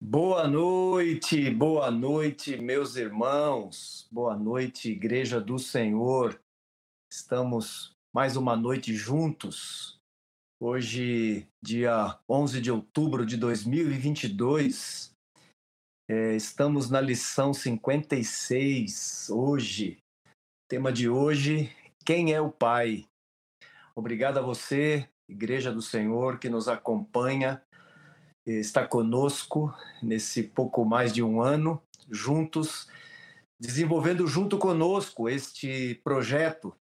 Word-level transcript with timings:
Boa 0.00 0.46
noite, 0.46 1.50
boa 1.50 1.90
noite, 1.90 2.56
meus 2.56 2.94
irmãos, 2.94 4.06
boa 4.12 4.36
noite, 4.36 4.92
Igreja 4.92 5.40
do 5.40 5.58
Senhor. 5.58 6.40
Estamos 7.12 7.96
mais 8.14 8.36
uma 8.36 8.54
noite 8.54 8.94
juntos. 8.94 10.00
Hoje, 10.60 11.48
dia 11.60 12.16
11 12.30 12.60
de 12.60 12.70
outubro 12.70 13.26
de 13.26 13.36
2022, 13.36 15.12
é, 16.08 16.36
estamos 16.36 16.88
na 16.88 17.00
lição 17.00 17.52
56. 17.52 19.30
Hoje, 19.30 19.98
tema 20.68 20.92
de 20.92 21.08
hoje: 21.08 21.74
Quem 22.06 22.32
é 22.32 22.40
o 22.40 22.52
Pai? 22.52 23.04
Obrigado 23.96 24.38
a 24.38 24.42
você, 24.42 25.08
Igreja 25.28 25.72
do 25.72 25.82
Senhor, 25.82 26.38
que 26.38 26.48
nos 26.48 26.68
acompanha 26.68 27.60
está 28.52 28.86
conosco 28.86 29.74
nesse 30.02 30.42
pouco 30.42 30.84
mais 30.84 31.12
de 31.12 31.22
um 31.22 31.42
ano, 31.42 31.82
juntos, 32.10 32.88
desenvolvendo 33.60 34.26
junto 34.26 34.56
conosco 34.56 35.28
este 35.28 36.00
projeto, 36.02 36.74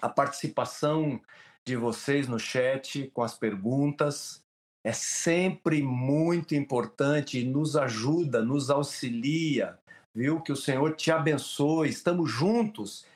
a 0.00 0.08
participação 0.08 1.20
de 1.66 1.76
vocês 1.76 2.28
no 2.28 2.38
chat 2.38 3.10
com 3.12 3.22
as 3.22 3.36
perguntas. 3.36 4.42
É 4.84 4.92
sempre 4.92 5.82
muito 5.82 6.54
importante 6.54 7.38
e 7.38 7.44
nos 7.44 7.76
ajuda, 7.76 8.44
nos 8.44 8.68
auxilia, 8.68 9.78
viu? 10.14 10.40
Que 10.40 10.52
o 10.52 10.56
Senhor 10.56 10.96
te 10.96 11.10
abençoe, 11.10 11.88
estamos 11.88 12.30
juntos. 12.30 13.06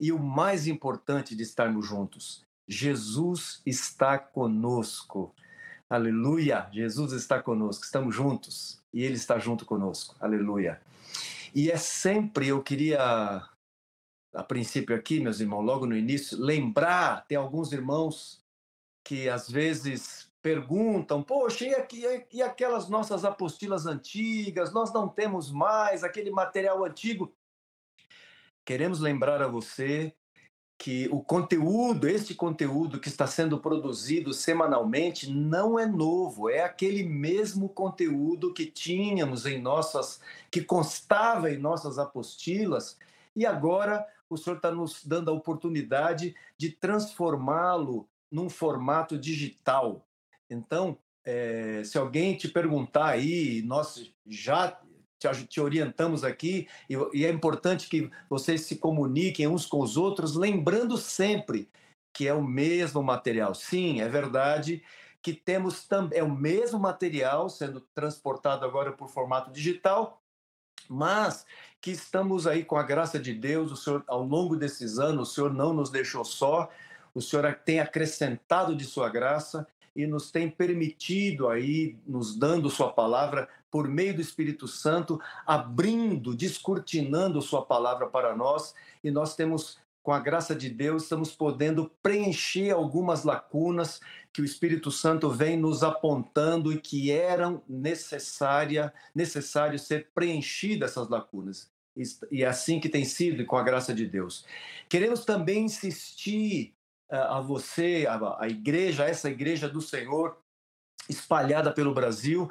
E 0.00 0.10
o 0.10 0.18
mais 0.18 0.66
importante 0.66 1.36
de 1.36 1.44
estarmos 1.44 1.86
juntos, 1.86 2.44
Jesus 2.68 3.62
está 3.64 4.18
conosco. 4.18 5.32
Aleluia! 5.88 6.68
Jesus 6.72 7.12
está 7.12 7.42
conosco, 7.42 7.84
estamos 7.84 8.14
juntos 8.14 8.82
e 8.92 9.02
Ele 9.02 9.14
está 9.14 9.38
junto 9.38 9.66
conosco. 9.66 10.16
Aleluia! 10.18 10.80
E 11.54 11.70
é 11.70 11.76
sempre, 11.76 12.48
eu 12.48 12.62
queria, 12.62 12.98
a 14.34 14.42
princípio 14.42 14.96
aqui, 14.96 15.20
meus 15.20 15.40
irmãos, 15.40 15.62
logo 15.62 15.86
no 15.86 15.96
início, 15.96 16.40
lembrar, 16.40 17.26
tem 17.26 17.36
alguns 17.36 17.72
irmãos 17.72 18.42
que 19.04 19.28
às 19.28 19.48
vezes 19.48 20.32
perguntam, 20.42 21.22
poxa, 21.22 21.64
e, 21.64 21.74
aqui, 21.74 22.02
e 22.32 22.42
aquelas 22.42 22.88
nossas 22.88 23.24
apostilas 23.24 23.86
antigas? 23.86 24.72
Nós 24.72 24.92
não 24.92 25.08
temos 25.08 25.52
mais 25.52 26.02
aquele 26.02 26.30
material 26.30 26.84
antigo. 26.84 27.34
Queremos 28.64 29.00
lembrar 29.00 29.42
a 29.42 29.48
você 29.48 30.14
que 30.76 31.08
o 31.10 31.20
conteúdo, 31.22 32.08
este 32.08 32.34
conteúdo 32.34 33.00
que 33.00 33.08
está 33.08 33.26
sendo 33.26 33.58
produzido 33.58 34.32
semanalmente, 34.32 35.30
não 35.30 35.78
é 35.78 35.86
novo, 35.86 36.50
é 36.50 36.62
aquele 36.62 37.02
mesmo 37.02 37.68
conteúdo 37.68 38.52
que 38.52 38.66
tínhamos 38.66 39.46
em 39.46 39.60
nossas, 39.60 40.20
que 40.50 40.62
constava 40.62 41.50
em 41.50 41.58
nossas 41.58 41.98
apostilas, 41.98 42.98
e 43.34 43.46
agora 43.46 44.06
o 44.28 44.36
senhor 44.36 44.56
está 44.56 44.70
nos 44.70 45.04
dando 45.04 45.30
a 45.30 45.34
oportunidade 45.34 46.34
de 46.58 46.70
transformá-lo 46.70 48.08
num 48.30 48.50
formato 48.50 49.16
digital. 49.16 50.06
Então, 50.50 50.98
é, 51.24 51.82
se 51.84 51.96
alguém 51.96 52.36
te 52.36 52.48
perguntar 52.48 53.06
aí, 53.06 53.62
nós 53.62 54.12
já 54.26 54.78
te, 55.32 55.46
te 55.46 55.60
orientamos 55.60 56.24
aqui, 56.24 56.68
e, 56.88 56.96
e 57.12 57.24
é 57.24 57.30
importante 57.30 57.88
que 57.88 58.10
vocês 58.28 58.62
se 58.62 58.76
comuniquem 58.76 59.46
uns 59.46 59.66
com 59.66 59.80
os 59.80 59.96
outros, 59.96 60.34
lembrando 60.34 60.96
sempre 60.96 61.68
que 62.12 62.28
é 62.28 62.34
o 62.34 62.42
mesmo 62.42 63.02
material. 63.02 63.54
Sim, 63.54 64.00
é 64.00 64.08
verdade 64.08 64.82
que 65.24 65.32
temos 65.32 65.84
também 65.86 66.18
é 66.18 66.22
o 66.22 66.30
mesmo 66.30 66.78
material 66.78 67.48
sendo 67.48 67.80
transportado 67.94 68.66
agora 68.66 68.92
por 68.92 69.08
formato 69.08 69.50
digital, 69.50 70.22
mas 70.86 71.46
que 71.80 71.90
estamos 71.90 72.46
aí 72.46 72.62
com 72.62 72.76
a 72.76 72.82
graça 72.82 73.18
de 73.18 73.32
Deus, 73.32 73.72
o 73.72 73.76
Senhor 73.76 74.04
ao 74.06 74.22
longo 74.22 74.54
desses 74.54 74.98
anos, 74.98 75.30
o 75.30 75.34
Senhor 75.34 75.54
não 75.54 75.72
nos 75.72 75.88
deixou 75.88 76.26
só, 76.26 76.70
o 77.14 77.22
Senhor 77.22 77.54
tem 77.64 77.80
acrescentado 77.80 78.76
de 78.76 78.84
sua 78.84 79.08
graça 79.08 79.66
e 79.94 80.06
nos 80.06 80.30
tem 80.30 80.50
permitido 80.50 81.48
aí, 81.48 81.96
nos 82.06 82.36
dando 82.36 82.68
sua 82.70 82.92
palavra 82.92 83.48
por 83.70 83.88
meio 83.88 84.14
do 84.14 84.20
Espírito 84.20 84.66
Santo, 84.66 85.20
abrindo, 85.46 86.34
descortinando 86.34 87.42
sua 87.42 87.64
palavra 87.64 88.06
para 88.06 88.34
nós, 88.36 88.74
e 89.02 89.10
nós 89.10 89.34
temos 89.34 89.78
com 90.04 90.12
a 90.12 90.20
graça 90.20 90.54
de 90.54 90.68
Deus, 90.68 91.04
estamos 91.04 91.34
podendo 91.34 91.90
preencher 92.02 92.70
algumas 92.70 93.24
lacunas 93.24 94.00
que 94.34 94.42
o 94.42 94.44
Espírito 94.44 94.90
Santo 94.90 95.30
vem 95.30 95.56
nos 95.56 95.82
apontando 95.82 96.70
e 96.70 96.78
que 96.78 97.10
eram 97.10 97.62
necessária, 97.66 98.92
necessário 99.14 99.78
ser 99.78 100.10
preenchidas 100.14 100.90
essas 100.90 101.08
lacunas. 101.08 101.70
E 102.30 102.42
é 102.42 102.46
assim 102.46 102.78
que 102.78 102.88
tem 102.88 103.04
sido 103.04 103.46
com 103.46 103.56
a 103.56 103.62
graça 103.62 103.94
de 103.94 104.06
Deus. 104.06 104.44
Queremos 104.90 105.24
também 105.24 105.64
insistir 105.64 106.74
a 107.16 107.40
você, 107.40 108.06
a, 108.08 108.48
igreja, 108.48 109.04
essa 109.04 109.30
igreja 109.30 109.68
do 109.68 109.80
Senhor, 109.80 110.38
espalhada 111.08 111.72
pelo 111.72 111.94
Brasil, 111.94 112.50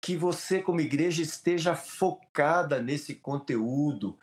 que 0.00 0.16
você, 0.16 0.62
como 0.62 0.80
igreja, 0.80 1.22
esteja 1.22 1.74
focada 1.74 2.80
nesse 2.80 3.14
conteúdo. 3.14 4.18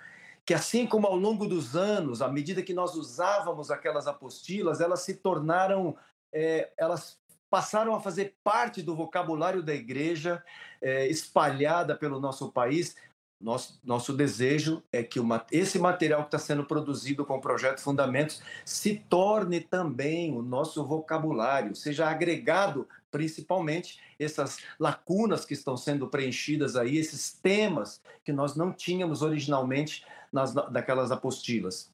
Que 0.45 0.53
assim 0.53 0.87
como 0.87 1.05
ao 1.07 1.15
longo 1.15 1.45
dos 1.45 1.75
anos, 1.75 2.21
à 2.21 2.27
medida 2.27 2.63
que 2.63 2.73
nós 2.73 2.95
usávamos 2.95 3.69
aquelas 3.69 4.07
apostilas, 4.07 4.81
elas 4.81 5.01
se 5.01 5.15
tornaram, 5.15 5.95
é, 6.33 6.71
elas 6.77 7.19
passaram 7.49 7.93
a 7.93 7.99
fazer 7.99 8.35
parte 8.43 8.81
do 8.81 8.95
vocabulário 8.95 9.61
da 9.61 9.73
igreja, 9.73 10.43
é, 10.81 11.07
espalhada 11.07 11.95
pelo 11.95 12.19
nosso 12.19 12.51
país. 12.51 12.95
Nosso, 13.39 13.79
nosso 13.83 14.13
desejo 14.13 14.81
é 14.91 15.03
que 15.03 15.19
uma, 15.19 15.45
esse 15.51 15.77
material 15.77 16.21
que 16.21 16.27
está 16.27 16.39
sendo 16.39 16.65
produzido 16.65 17.23
com 17.23 17.35
o 17.35 17.41
Projeto 17.41 17.79
Fundamentos 17.79 18.41
se 18.65 18.95
torne 19.07 19.61
também 19.61 20.35
o 20.35 20.41
nosso 20.41 20.83
vocabulário, 20.83 21.75
seja 21.75 22.09
agregado 22.09 22.87
principalmente 23.11 23.99
essas 24.19 24.57
lacunas 24.79 25.45
que 25.45 25.53
estão 25.53 25.77
sendo 25.77 26.07
preenchidas 26.07 26.75
aí, 26.75 26.97
esses 26.97 27.31
temas 27.31 28.01
que 28.23 28.33
nós 28.33 28.55
não 28.55 28.73
tínhamos 28.73 29.21
originalmente 29.21 30.03
nas, 30.31 30.53
daquelas 30.53 31.11
apostilas. 31.11 31.91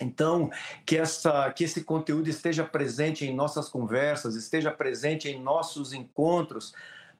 Então, 0.00 0.50
que, 0.84 0.96
essa, 0.96 1.50
que 1.52 1.64
esse 1.64 1.82
conteúdo 1.82 2.28
esteja 2.28 2.64
presente 2.64 3.24
em 3.24 3.34
nossas 3.34 3.68
conversas, 3.68 4.34
esteja 4.34 4.70
presente 4.70 5.28
em 5.28 5.40
nossos 5.40 5.92
encontros, 5.92 6.74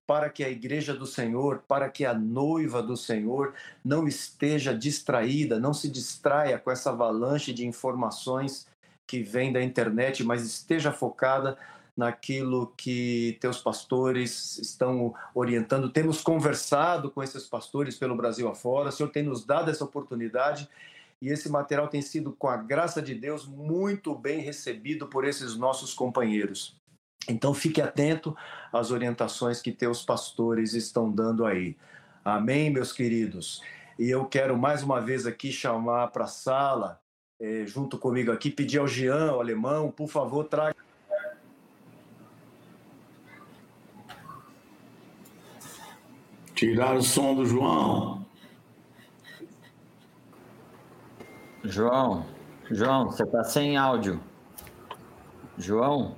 para 0.06 0.30
que 0.30 0.44
a 0.44 0.48
igreja 0.48 0.94
do 0.94 1.06
Senhor, 1.06 1.62
para 1.66 1.88
que 1.88 2.04
a 2.04 2.14
noiva 2.14 2.82
do 2.82 2.96
Senhor 2.96 3.54
não 3.84 4.06
esteja 4.06 4.72
distraída, 4.72 5.58
não 5.58 5.74
se 5.74 5.88
distraia 5.88 6.58
com 6.58 6.70
essa 6.70 6.90
avalanche 6.90 7.52
de 7.52 7.66
informações 7.66 8.66
que 9.06 9.22
vem 9.22 9.52
da 9.52 9.62
internet, 9.62 10.22
mas 10.22 10.44
esteja 10.44 10.92
focada 10.92 11.58
naquilo 11.96 12.72
que 12.76 13.38
teus 13.40 13.58
pastores 13.58 14.58
estão 14.58 15.14
orientando. 15.34 15.88
Temos 15.88 16.20
conversado 16.20 17.10
com 17.10 17.22
esses 17.22 17.46
pastores 17.46 17.96
pelo 17.96 18.16
Brasil 18.16 18.48
afora, 18.48 18.90
o 18.90 18.92
Senhor 18.92 19.08
tem 19.08 19.22
nos 19.22 19.44
dado 19.44 19.70
essa 19.70 19.84
oportunidade 19.84 20.68
e 21.20 21.30
esse 21.30 21.48
material 21.48 21.88
tem 21.88 22.02
sido, 22.02 22.32
com 22.32 22.48
a 22.48 22.56
graça 22.56 23.00
de 23.00 23.14
Deus, 23.14 23.46
muito 23.46 24.14
bem 24.14 24.40
recebido 24.40 25.06
por 25.06 25.24
esses 25.24 25.56
nossos 25.56 25.94
companheiros. 25.94 26.76
Então 27.28 27.52
fique 27.52 27.80
atento 27.80 28.36
às 28.72 28.90
orientações 28.90 29.60
que 29.60 29.72
teus 29.72 30.04
pastores 30.04 30.74
estão 30.74 31.10
dando 31.10 31.44
aí. 31.44 31.76
Amém, 32.24 32.70
meus 32.70 32.92
queridos? 32.92 33.62
E 33.98 34.10
eu 34.10 34.26
quero 34.26 34.56
mais 34.56 34.82
uma 34.82 35.00
vez 35.00 35.26
aqui 35.26 35.50
chamar 35.50 36.08
para 36.08 36.24
a 36.24 36.28
sala, 36.28 37.00
eh, 37.40 37.64
junto 37.66 37.98
comigo 37.98 38.30
aqui, 38.30 38.50
pedir 38.50 38.78
ao 38.78 38.86
Jean, 38.86 39.32
o 39.34 39.40
alemão, 39.40 39.90
por 39.90 40.08
favor, 40.08 40.44
traga. 40.44 40.76
Tirar 46.54 46.96
o 46.96 47.02
som 47.02 47.34
do 47.34 47.44
João. 47.44 48.24
João, 51.64 52.26
João, 52.70 53.06
você 53.06 53.24
está 53.24 53.44
sem 53.44 53.76
áudio. 53.76 54.20
João? 55.58 56.16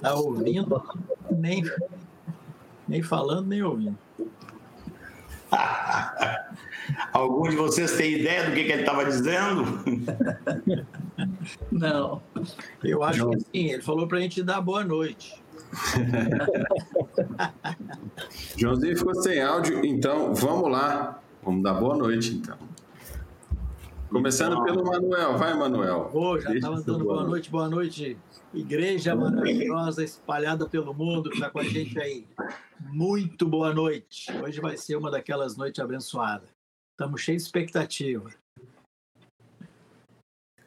Tá 0.00 0.14
ouvindo, 0.14 0.82
nem, 1.30 1.62
nem 2.88 3.02
falando, 3.02 3.46
nem 3.46 3.62
ouvindo. 3.62 3.96
Algum 7.12 7.48
de 7.48 7.56
vocês 7.56 7.92
tem 7.92 8.14
ideia 8.14 8.48
do 8.48 8.54
que, 8.54 8.64
que 8.64 8.72
ele 8.72 8.82
estava 8.82 9.04
dizendo? 9.04 9.64
Não, 11.70 12.22
eu 12.82 13.02
acho 13.02 13.24
Não. 13.24 13.30
que 13.30 13.40
sim. 13.40 13.70
Ele 13.70 13.82
falou 13.82 14.06
para 14.08 14.18
a 14.18 14.20
gente 14.20 14.42
dar 14.42 14.60
boa 14.60 14.84
noite. 14.84 15.40
Joãozinho 18.56 18.96
ficou 18.96 19.14
sem 19.22 19.40
áudio, 19.40 19.84
então 19.84 20.34
vamos 20.34 20.70
lá. 20.70 21.20
Vamos 21.42 21.62
dar 21.62 21.74
boa 21.74 21.96
noite, 21.96 22.34
então. 22.34 22.56
Começando 24.12 24.52
Então- 24.52 24.64
pelo 24.64 24.84
Manuel. 24.84 25.38
Vai, 25.38 25.54
Manuel. 25.56 26.10
Ô, 26.12 26.38
já 26.38 26.50
Deixa 26.50 26.58
estava 26.68 26.82
dando 26.82 27.04
boa 27.04 27.24
noite, 27.24 27.50
boa 27.50 27.68
noite. 27.68 28.18
Igreja 28.52 29.14
maravilhosa 29.16 30.04
espalhada 30.04 30.68
pelo 30.68 30.92
mundo 30.92 31.30
que 31.30 31.36
está 31.36 31.48
com 31.50 31.58
a 31.60 31.64
gente 31.64 31.98
aí. 31.98 32.26
Muito 32.80 33.46
boa 33.48 33.72
noite. 33.72 34.26
Hoje 34.42 34.60
vai 34.60 34.76
ser 34.76 34.96
uma 34.96 35.10
daquelas 35.10 35.56
noites 35.56 35.80
abençoadas. 35.82 36.50
Estamos 36.92 37.22
cheios 37.22 37.42
de 37.42 37.48
expectativa. 37.48 38.30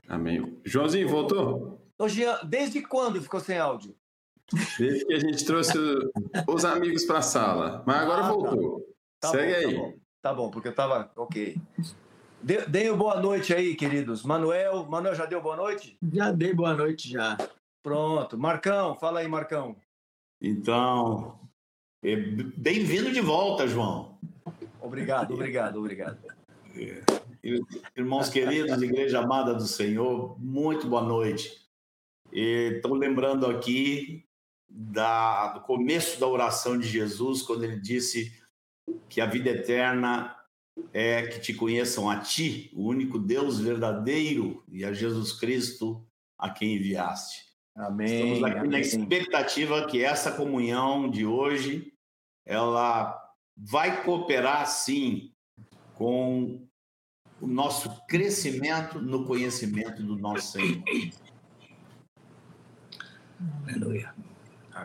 Amém. 0.07 0.59
Joãozinho, 0.65 1.07
voltou? 1.07 1.79
Ô, 1.99 2.07
Jean, 2.07 2.39
desde 2.43 2.81
quando 2.81 3.21
ficou 3.21 3.39
sem 3.39 3.57
áudio? 3.59 3.95
Desde 4.79 5.05
que 5.05 5.13
a 5.13 5.19
gente 5.19 5.45
trouxe 5.45 5.77
os 6.47 6.65
amigos 6.65 7.03
para 7.05 7.19
a 7.19 7.23
sala. 7.23 7.83
Mas 7.85 7.97
agora 7.97 8.21
Ah, 8.21 8.27
tá. 8.27 8.33
voltou. 8.33 8.95
Tá 9.19 9.27
Segue 9.29 9.53
bom, 9.53 9.69
aí. 9.69 9.75
Tá 9.75 9.81
bom, 9.81 9.93
tá 10.21 10.33
bom, 10.33 10.51
porque 10.51 10.67
eu 10.67 10.75
tava. 10.75 11.11
Ok. 11.15 11.57
De- 12.45 12.63
Deem 12.67 12.91
o 12.91 12.95
boa 12.95 13.19
noite 13.19 13.53
aí, 13.55 13.73
queridos. 13.75 14.21
Manuel, 14.21 14.85
Manuel 14.85 15.15
já 15.15 15.25
deu 15.25 15.41
boa 15.41 15.55
noite? 15.55 15.97
Já 16.13 16.31
dei 16.31 16.53
boa 16.53 16.75
noite 16.75 17.09
já. 17.09 17.35
Pronto. 17.81 18.37
Marcão, 18.37 18.93
fala 18.93 19.21
aí, 19.21 19.27
Marcão. 19.27 19.75
Então, 20.39 21.39
é, 22.03 22.15
bem-vindo 22.15 23.11
de 23.11 23.19
volta, 23.19 23.67
João. 23.67 24.19
Obrigado, 24.79 25.33
obrigado, 25.33 25.79
obrigado. 25.79 26.19
Irmãos 27.97 28.29
queridos, 28.29 28.79
Igreja 28.79 29.21
Amada 29.21 29.55
do 29.55 29.65
Senhor, 29.65 30.39
muito 30.39 30.87
boa 30.87 31.01
noite. 31.01 31.65
Estou 32.31 32.93
lembrando 32.93 33.47
aqui 33.47 34.23
da- 34.69 35.53
do 35.53 35.61
começo 35.61 36.19
da 36.19 36.27
oração 36.27 36.77
de 36.77 36.87
Jesus, 36.87 37.41
quando 37.41 37.63
ele 37.63 37.79
disse 37.79 38.31
que 39.09 39.19
a 39.19 39.25
vida 39.25 39.49
eterna 39.49 40.35
é 40.93 41.27
que 41.27 41.39
te 41.39 41.53
conheçam 41.53 42.09
a 42.09 42.19
ti, 42.19 42.71
o 42.73 42.87
único 42.87 43.17
Deus 43.17 43.59
verdadeiro, 43.59 44.63
e 44.67 44.83
a 44.83 44.93
Jesus 44.93 45.33
Cristo 45.33 46.05
a 46.37 46.49
quem 46.49 46.75
enviaste. 46.75 47.45
Amém. 47.75 48.33
Estamos 48.33 48.43
aqui 48.43 48.55
na 48.55 48.77
amém. 48.77 48.81
expectativa 48.81 49.87
que 49.87 50.03
essa 50.03 50.31
comunhão 50.31 51.09
de 51.09 51.25
hoje 51.25 51.93
ela 52.45 53.21
vai 53.57 54.03
cooperar 54.03 54.65
sim 54.67 55.33
com 55.93 56.65
o 57.41 57.47
nosso 57.47 57.89
crescimento 58.07 59.01
no 59.01 59.25
conhecimento 59.25 60.01
do 60.03 60.15
nosso 60.15 60.53
Senhor. 60.53 60.83
Aleluia. 63.67 64.13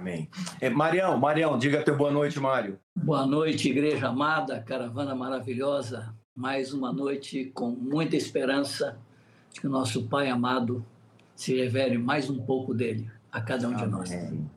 Amém. 0.01 0.31
É, 0.63 0.71
Marião, 0.71 1.19
Marião, 1.19 1.59
diga 1.59 1.85
teu 1.85 1.95
boa 1.95 2.11
noite, 2.11 2.41
Mário. 2.41 2.81
Boa 2.97 3.27
noite, 3.27 3.69
igreja 3.69 4.09
amada, 4.09 4.59
caravana 4.63 5.15
maravilhosa. 5.15 6.15
Mais 6.35 6.73
uma 6.73 6.91
noite 6.91 7.51
com 7.53 7.69
muita 7.69 8.17
esperança 8.17 8.99
que 9.53 9.67
o 9.67 9.71
nosso 9.71 10.09
Pai 10.09 10.31
amado 10.31 10.83
se 11.37 11.55
revele 11.55 11.99
mais 11.99 12.31
um 12.31 12.43
pouco 12.43 12.73
dele 12.73 13.11
a 13.31 13.43
cada 13.43 13.69
um 13.69 13.77
de 13.77 13.87
nós. 13.87 14.11
Amém. 14.11 14.51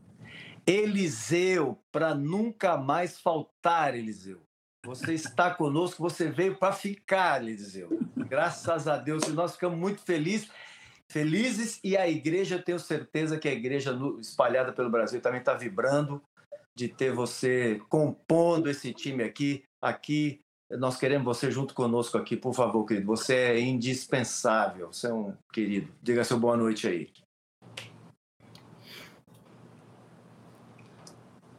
Eliseu, 0.66 1.78
para 1.92 2.16
nunca 2.16 2.78
mais 2.78 3.19
faltar, 3.19 3.95
Eliseu. 3.95 4.40
Você 4.86 5.13
está 5.13 5.51
conosco, 5.51 6.01
você 6.01 6.30
veio 6.30 6.56
para 6.56 6.72
ficar, 6.72 7.44
Eliseu. 7.44 7.90
Graças 8.16 8.88
a 8.88 8.95
Deus, 8.95 9.24
e 9.28 9.34
nós 9.34 9.56
ficamos 9.56 9.78
muito 9.78 10.01
felizes, 10.04 10.50
felizes 11.13 11.80
e 11.83 11.95
a 11.95 12.10
igreja, 12.10 12.56
eu 12.56 12.63
tenho 12.63 12.80
certeza 12.80 13.38
que 13.38 13.48
a 13.48 13.54
igreja 13.54 13.94
no- 13.94 14.19
espalhada 14.19 14.74
pelo 14.74 14.89
Brasil 14.89 15.21
também 15.21 15.39
está 15.39 15.54
vibrando 15.54 16.19
de 16.75 16.88
ter 16.88 17.13
você 17.13 17.80
compondo 17.88 18.68
esse 18.68 18.92
time 18.92 19.24
aqui. 19.24 19.63
Aqui, 19.80 20.42
nós 20.71 20.98
queremos 20.98 21.24
você 21.24 21.51
junto 21.51 21.75
conosco 21.75 22.18
aqui, 22.18 22.36
por 22.36 22.56
favor, 22.56 22.83
querido. 22.83 23.06
Você 23.06 23.36
é 23.36 23.60
indispensável, 23.60 24.92
você 24.92 25.06
é 25.06 25.13
um 25.13 25.38
querido. 25.54 25.94
Diga 26.01 26.24
seu 26.24 26.39
boa 26.39 26.57
noite 26.57 26.88
aí. 26.88 27.12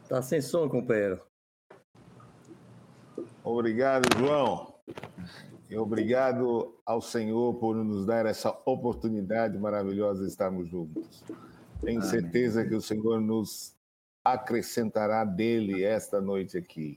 Tá 0.08 0.20
sem 0.20 0.40
som, 0.40 0.68
companheiro. 0.68 1.20
Obrigado, 3.44 4.08
João. 4.18 4.74
E 5.74 5.76
obrigado 5.76 6.72
ao 6.86 7.00
Senhor 7.00 7.54
por 7.54 7.74
nos 7.74 8.06
dar 8.06 8.26
essa 8.26 8.56
oportunidade 8.64 9.58
maravilhosa 9.58 10.22
de 10.22 10.28
estarmos 10.28 10.68
juntos. 10.68 11.24
Tenho 11.82 11.98
Amém. 11.98 12.10
certeza 12.10 12.64
que 12.64 12.76
o 12.76 12.80
Senhor 12.80 13.20
nos 13.20 13.74
acrescentará 14.24 15.24
dele 15.24 15.82
esta 15.82 16.20
noite 16.20 16.56
aqui. 16.56 16.96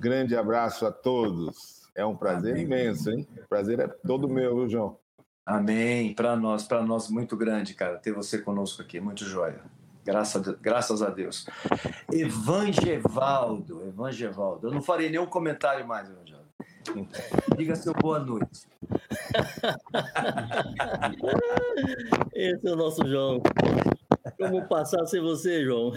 Grande 0.00 0.36
abraço 0.36 0.86
a 0.86 0.90
todos. 0.90 1.88
É 1.94 2.04
um 2.04 2.16
prazer 2.16 2.54
Amém. 2.54 2.64
imenso, 2.64 3.12
hein? 3.12 3.28
O 3.44 3.48
prazer 3.48 3.78
é 3.78 3.86
todo 3.86 4.28
meu, 4.28 4.56
viu, 4.56 4.68
João? 4.68 4.98
Amém. 5.46 6.14
Para 6.14 6.34
nós, 6.34 6.64
para 6.64 6.82
nós, 6.82 7.08
muito 7.08 7.36
grande, 7.36 7.74
cara, 7.74 7.96
ter 7.96 8.10
você 8.10 8.38
conosco 8.38 8.82
aqui, 8.82 8.98
muito 8.98 9.24
joia. 9.24 9.62
Graças 10.04 10.48
a, 10.48 10.52
graças 10.52 11.00
a 11.00 11.10
Deus. 11.10 11.46
Evangevaldo, 12.12 13.86
Evangevaldo. 13.86 14.66
Eu 14.66 14.72
não 14.72 14.82
farei 14.82 15.10
nenhum 15.10 15.26
comentário 15.26 15.86
mais, 15.86 16.10
Evangevaldo. 16.10 16.27
Diga 17.56 17.76
seu 17.76 17.92
boa 17.94 18.18
noite. 18.18 18.66
Esse 22.34 22.66
é 22.66 22.72
o 22.72 22.76
nosso 22.76 23.06
João. 23.06 23.42
Como 24.36 24.66
passar 24.68 25.06
sem 25.06 25.20
você, 25.20 25.64
João? 25.64 25.92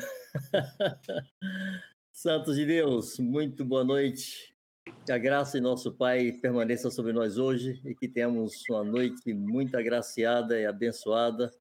Santos 2.11 2.55
de 2.55 2.65
Deus, 2.65 3.19
muito 3.19 3.65
boa 3.65 3.83
noite. 3.83 4.55
Que 5.05 5.11
a 5.11 5.17
graça 5.17 5.57
de 5.57 5.63
nosso 5.63 5.91
Pai 5.93 6.31
permaneça 6.31 6.89
sobre 6.91 7.13
nós 7.13 7.37
hoje 7.37 7.81
e 7.85 7.95
que 7.95 8.07
tenhamos 8.07 8.51
uma 8.69 8.83
noite 8.83 9.33
muito 9.33 9.75
agraciada 9.77 10.59
e 10.59 10.65
abençoada 10.65 11.51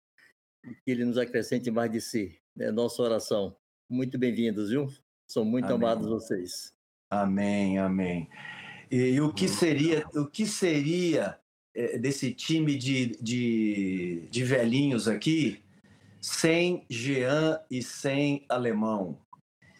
e 0.64 0.74
que 0.74 0.90
Ele 0.90 1.04
nos 1.04 1.18
acrescente 1.18 1.70
mais 1.70 1.90
de 1.90 2.00
si. 2.00 2.38
É 2.58 2.70
nossa 2.70 3.02
oração. 3.02 3.56
Muito 3.88 4.18
bem-vindos, 4.18 4.70
viu? 4.70 4.88
São 5.26 5.44
muito 5.44 5.66
Amém. 5.66 5.76
amados 5.76 6.08
vocês. 6.08 6.74
Amém, 7.10 7.78
amém. 7.78 8.28
E, 8.90 8.96
e 9.12 9.20
o 9.20 9.32
que 9.32 9.46
seria, 9.48 10.04
o 10.14 10.26
que 10.26 10.46
seria 10.46 11.38
eh, 11.74 11.98
desse 11.98 12.34
time 12.34 12.76
de, 12.76 13.16
de, 13.22 14.28
de 14.30 14.44
velhinhos 14.44 15.06
aqui 15.06 15.62
sem 16.20 16.84
Jean 16.90 17.60
e 17.70 17.82
sem 17.82 18.44
Alemão, 18.48 19.18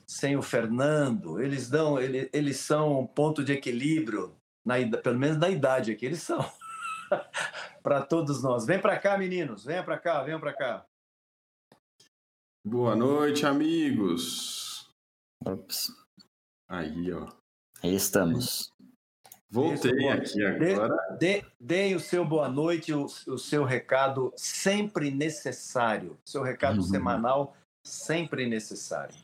sem 0.06 0.36
o 0.36 0.42
Fernando? 0.42 1.40
Eles 1.40 1.68
dão, 1.68 2.00
ele- 2.00 2.30
eles 2.32 2.58
são 2.58 3.00
um 3.00 3.06
ponto 3.06 3.42
de 3.44 3.52
equilíbrio, 3.52 4.36
na, 4.64 4.74
pelo 5.02 5.18
menos 5.18 5.36
na 5.38 5.48
idade 5.50 5.90
aqui, 5.92 6.06
eles 6.06 6.22
são. 6.22 6.38
para 7.82 8.02
todos 8.02 8.42
nós. 8.42 8.64
Vem 8.64 8.80
para 8.80 8.98
cá, 8.98 9.18
meninos. 9.18 9.64
Venha 9.64 9.82
para 9.82 9.98
cá, 9.98 10.22
venham 10.22 10.38
para 10.38 10.54
cá. 10.54 10.86
Boa 12.64 12.94
noite, 12.94 13.44
amigos. 13.46 14.88
Ops, 15.44 15.90
Aí, 16.68 17.10
ó. 17.12 17.26
aí 17.82 17.94
estamos. 17.94 18.69
Voltei 19.50 20.08
aqui 20.08 20.44
agora. 20.44 20.96
Dê, 21.58 21.94
o 21.94 22.00
seu 22.00 22.24
boa 22.24 22.48
noite, 22.48 22.92
o, 22.92 23.04
o 23.04 23.36
seu 23.38 23.64
recado 23.64 24.32
sempre 24.36 25.10
necessário. 25.10 26.16
Seu 26.24 26.42
recado 26.42 26.76
Uhum. 26.76 26.82
semanal 26.82 27.56
sempre 27.82 28.46
necessário. 28.46 29.14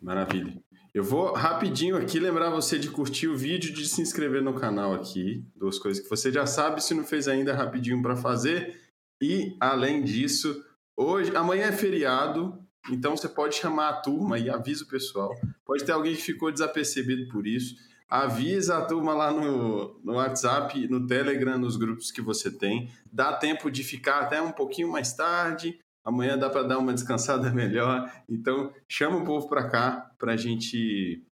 Maravilha. 0.00 0.56
Eu 0.94 1.02
vou 1.02 1.32
rapidinho 1.32 1.96
aqui 1.96 2.18
lembrar 2.18 2.50
você 2.50 2.78
de 2.78 2.88
curtir 2.90 3.28
o 3.28 3.36
vídeo, 3.36 3.72
de 3.72 3.86
se 3.88 4.00
inscrever 4.00 4.42
no 4.42 4.54
canal 4.54 4.94
aqui. 4.94 5.44
Duas 5.56 5.78
coisas 5.78 6.02
que 6.02 6.08
você 6.08 6.30
já 6.32 6.46
sabe, 6.46 6.82
se 6.82 6.94
não 6.94 7.04
fez 7.04 7.28
ainda, 7.28 7.54
rapidinho 7.54 8.00
para 8.00 8.16
fazer. 8.16 8.80
E, 9.20 9.56
além 9.60 10.02
disso, 10.02 10.64
hoje, 10.96 11.34
amanhã 11.36 11.66
é 11.66 11.72
feriado, 11.72 12.58
então 12.90 13.16
você 13.16 13.28
pode 13.28 13.56
chamar 13.56 13.88
a 13.88 14.00
turma 14.00 14.38
e 14.38 14.48
avisa 14.48 14.84
o 14.84 14.88
pessoal. 14.88 15.34
Pode 15.64 15.84
ter 15.84 15.92
alguém 15.92 16.14
que 16.14 16.22
ficou 16.22 16.50
desapercebido 16.52 17.28
por 17.28 17.46
isso. 17.46 17.74
Avisa 18.08 18.78
a 18.78 18.84
turma 18.86 19.12
lá 19.12 19.30
no, 19.30 20.00
no 20.02 20.14
WhatsApp, 20.14 20.88
no 20.88 21.06
Telegram, 21.06 21.58
nos 21.58 21.76
grupos 21.76 22.10
que 22.10 22.22
você 22.22 22.50
tem. 22.50 22.90
Dá 23.12 23.34
tempo 23.34 23.70
de 23.70 23.84
ficar 23.84 24.20
até 24.20 24.40
um 24.40 24.50
pouquinho 24.50 24.90
mais 24.90 25.12
tarde. 25.12 25.78
Amanhã 26.02 26.38
dá 26.38 26.48
para 26.48 26.62
dar 26.62 26.78
uma 26.78 26.94
descansada 26.94 27.50
melhor. 27.52 28.10
Então, 28.26 28.72
chama 28.88 29.18
o 29.18 29.24
povo 29.24 29.46
para 29.46 29.68
cá 29.68 30.10
para 30.18 30.32
a 30.32 30.36
gente 30.38 31.22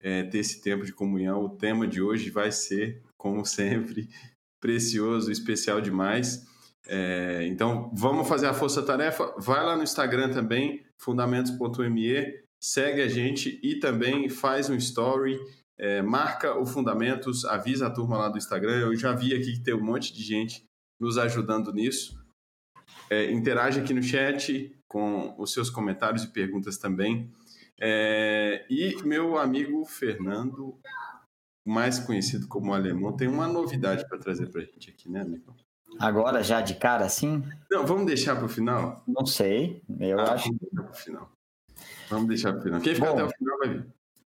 é, 0.00 0.24
ter 0.24 0.38
esse 0.38 0.60
tempo 0.60 0.84
de 0.84 0.92
comunhão. 0.92 1.44
O 1.44 1.50
tema 1.50 1.86
de 1.86 2.02
hoje 2.02 2.30
vai 2.30 2.50
ser, 2.50 3.00
como 3.16 3.44
sempre, 3.46 4.08
precioso, 4.60 5.30
especial 5.30 5.80
demais. 5.80 6.44
É, 6.88 7.46
então, 7.46 7.92
vamos 7.94 8.28
fazer 8.28 8.48
a 8.48 8.54
força-tarefa. 8.54 9.34
Vai 9.38 9.64
lá 9.64 9.76
no 9.76 9.84
Instagram 9.84 10.30
também, 10.30 10.84
fundamentos.me, 10.98 12.42
segue 12.60 13.02
a 13.02 13.08
gente 13.08 13.60
e 13.62 13.78
também 13.78 14.28
faz 14.28 14.68
um 14.68 14.74
story, 14.74 15.38
é, 15.78 16.02
marca 16.02 16.58
o 16.58 16.64
Fundamentos, 16.66 17.44
avisa 17.44 17.86
a 17.86 17.90
turma 17.90 18.16
lá 18.18 18.28
do 18.28 18.38
Instagram. 18.38 18.78
Eu 18.78 18.96
já 18.96 19.12
vi 19.12 19.34
aqui 19.34 19.54
que 19.54 19.60
tem 19.62 19.74
um 19.74 19.84
monte 19.84 20.12
de 20.12 20.22
gente 20.22 20.64
nos 21.00 21.18
ajudando 21.18 21.72
nisso. 21.72 22.22
É, 23.10 23.30
interage 23.30 23.80
aqui 23.80 23.92
no 23.92 24.02
chat 24.02 24.74
com 24.88 25.34
os 25.38 25.52
seus 25.52 25.68
comentários 25.70 26.24
e 26.24 26.28
perguntas 26.28 26.78
também. 26.78 27.30
É, 27.80 28.64
e 28.70 28.96
meu 29.04 29.36
amigo 29.36 29.84
Fernando 29.84 30.78
mais 31.66 31.98
conhecido 31.98 32.46
como 32.46 32.74
alemão, 32.74 33.16
tem 33.16 33.26
uma 33.26 33.48
novidade 33.48 34.06
para 34.06 34.18
trazer 34.18 34.50
para 34.50 34.60
a 34.60 34.64
gente 34.64 34.90
aqui, 34.90 35.10
né, 35.10 35.22
amigo? 35.22 35.54
Agora, 35.98 36.42
já 36.42 36.60
de 36.60 36.74
cara 36.74 37.04
assim? 37.06 37.42
Não, 37.70 37.86
vamos 37.86 38.04
deixar 38.06 38.36
para 38.36 38.44
o 38.44 38.48
final? 38.48 39.02
Não 39.06 39.24
sei. 39.24 39.82
Eu 39.98 40.20
Ah, 40.20 40.34
acho. 40.34 40.48
Vamos 40.50 40.60
deixar 40.60 40.82
para 40.82 40.90
o 40.92 40.94
final. 40.94 41.32
Vamos 42.10 42.28
deixar 42.28 42.52
para 42.52 42.60
o 42.60 42.62
final. 42.62 42.80
Quem 42.80 42.94
ficar 42.94 43.06
Bom. 43.12 43.14
até 43.14 43.24
o 43.24 43.30
final 43.30 43.58
vai 43.58 43.68
ver. 43.68 43.86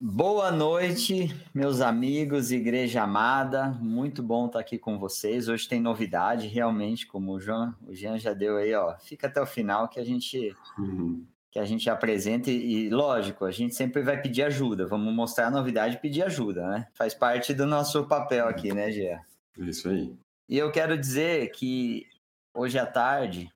Boa 0.05 0.51
noite, 0.51 1.29
meus 1.55 1.81
amigos, 1.81 2.51
igreja 2.51 3.05
amada. 3.05 3.69
Muito 3.81 4.21
bom 4.21 4.47
estar 4.47 4.59
aqui 4.59 4.77
com 4.77 4.99
vocês. 4.99 5.49
Hoje 5.49 5.69
tem 5.69 5.81
novidade, 5.81 6.49
realmente, 6.49 7.07
como 7.07 7.31
o 7.31 7.39
Jean, 7.39 7.73
o 7.87 7.95
Jean 7.95 8.19
já 8.19 8.35
deu 8.35 8.57
aí, 8.57 8.75
ó. 8.75 8.97
Fica 8.99 9.29
até 9.29 9.41
o 9.41 9.47
final 9.47 9.89
que 9.89 10.01
a 10.01 10.05
gente 10.05 10.57
Uhum. 10.77 11.25
que 11.53 11.59
a 11.61 11.65
gente 11.65 11.89
apresenta 11.89 12.51
e, 12.51 12.87
e, 12.87 12.91
lógico, 12.91 13.45
a 13.45 13.53
gente 13.53 13.77
sempre 13.77 14.03
vai 14.03 14.21
pedir 14.21 14.43
ajuda. 14.43 14.89
Vamos 14.89 15.15
mostrar 15.15 15.47
a 15.47 15.51
novidade 15.53 15.95
e 15.95 16.01
pedir 16.01 16.25
ajuda, 16.25 16.67
né? 16.67 16.89
Faz 16.95 17.15
parte 17.15 17.55
do 17.55 17.65
nosso 17.65 18.05
papel 18.09 18.49
aqui, 18.49 18.75
né, 18.75 18.91
Jean? 18.91 19.21
Isso 19.57 19.89
aí. 19.89 20.13
E 20.49 20.59
eu 20.59 20.73
quero 20.73 20.99
dizer 20.99 21.53
que 21.53 22.09
hoje 22.53 22.77
à 22.77 22.87
tarde, 22.87 23.53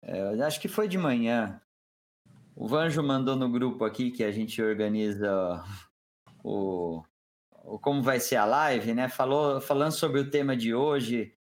é, 0.00 0.42
acho 0.44 0.58
que 0.62 0.66
foi 0.68 0.88
de 0.88 0.96
manhã, 0.96 1.60
o 2.56 2.68
Vanjo 2.68 3.02
mandou 3.02 3.36
no 3.36 3.50
grupo 3.50 3.84
aqui 3.84 4.10
que 4.10 4.22
a 4.22 4.30
gente 4.30 4.62
organiza 4.62 5.62
o, 6.42 7.02
o 7.64 7.78
como 7.78 8.02
vai 8.02 8.20
ser 8.20 8.36
a 8.36 8.44
live, 8.44 8.94
né? 8.94 9.08
Falou, 9.08 9.60
falando 9.60 9.92
sobre 9.92 10.20
o 10.20 10.30
tema 10.30 10.56
de 10.56 10.74
hoje 10.74 11.34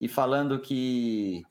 e 0.00 0.08
falando 0.08 0.60
que 0.60 1.42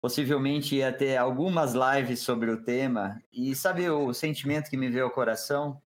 possivelmente 0.00 0.76
ia 0.76 0.92
ter 0.92 1.16
algumas 1.16 1.72
lives 1.74 2.20
sobre 2.20 2.50
o 2.50 2.62
tema. 2.62 3.22
E 3.32 3.54
sabe 3.54 3.88
o 3.88 4.12
sentimento 4.12 4.68
que 4.68 4.76
me 4.76 4.90
veio 4.90 5.04
ao 5.04 5.10
coração? 5.10 5.80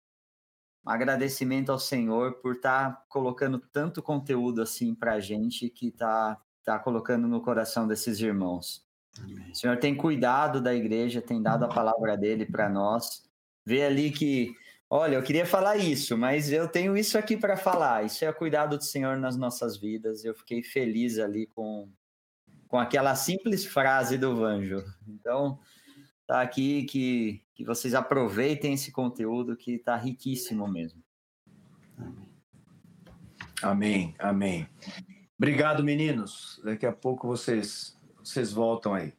Um 0.86 0.90
agradecimento 0.90 1.72
ao 1.72 1.80
Senhor 1.80 2.40
por 2.40 2.54
estar 2.54 3.04
colocando 3.08 3.58
tanto 3.58 4.00
conteúdo 4.00 4.62
assim 4.62 4.94
para 4.94 5.14
a 5.14 5.20
gente 5.20 5.68
que 5.68 5.88
está 5.88 6.40
tá 6.64 6.78
colocando 6.78 7.26
no 7.26 7.42
coração 7.42 7.86
desses 7.86 8.20
irmãos. 8.20 8.85
Amém. 9.22 9.50
O 9.50 9.54
Senhor 9.54 9.76
tem 9.78 9.94
cuidado 9.94 10.60
da 10.60 10.74
igreja, 10.74 11.22
tem 11.22 11.42
dado 11.42 11.64
a 11.64 11.68
palavra 11.68 12.16
dele 12.16 12.46
para 12.46 12.68
nós. 12.68 13.24
Vê 13.64 13.84
ali 13.84 14.10
que, 14.10 14.54
olha, 14.88 15.16
eu 15.16 15.22
queria 15.22 15.46
falar 15.46 15.76
isso, 15.76 16.16
mas 16.16 16.52
eu 16.52 16.68
tenho 16.68 16.96
isso 16.96 17.18
aqui 17.18 17.36
para 17.36 17.56
falar. 17.56 18.04
Isso 18.04 18.24
é 18.24 18.30
o 18.30 18.34
cuidado 18.34 18.76
do 18.76 18.84
Senhor 18.84 19.16
nas 19.16 19.36
nossas 19.36 19.76
vidas. 19.76 20.24
Eu 20.24 20.34
fiquei 20.34 20.62
feliz 20.62 21.18
ali 21.18 21.46
com, 21.46 21.88
com 22.68 22.78
aquela 22.78 23.14
simples 23.14 23.64
frase 23.64 24.18
do 24.18 24.36
Vanjo. 24.36 24.84
Então, 25.08 25.58
tá 26.26 26.40
aqui 26.42 26.84
que, 26.84 27.42
que 27.54 27.64
vocês 27.64 27.94
aproveitem 27.94 28.74
esse 28.74 28.92
conteúdo 28.92 29.56
que 29.56 29.72
está 29.72 29.96
riquíssimo 29.96 30.68
mesmo. 30.68 31.02
Amém, 33.62 34.14
amém. 34.18 34.68
Obrigado, 35.38 35.82
meninos. 35.82 36.60
Daqui 36.62 36.86
a 36.86 36.92
pouco 36.92 37.26
vocês, 37.26 37.95
vocês 38.26 38.52
voltam 38.52 38.92
aí. 38.94 39.14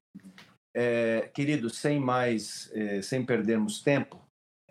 É, 0.73 1.29
queridos, 1.33 1.77
sem 1.77 1.99
mais, 1.99 2.69
é, 2.73 3.01
sem 3.01 3.25
perdermos 3.25 3.81
tempo, 3.81 4.21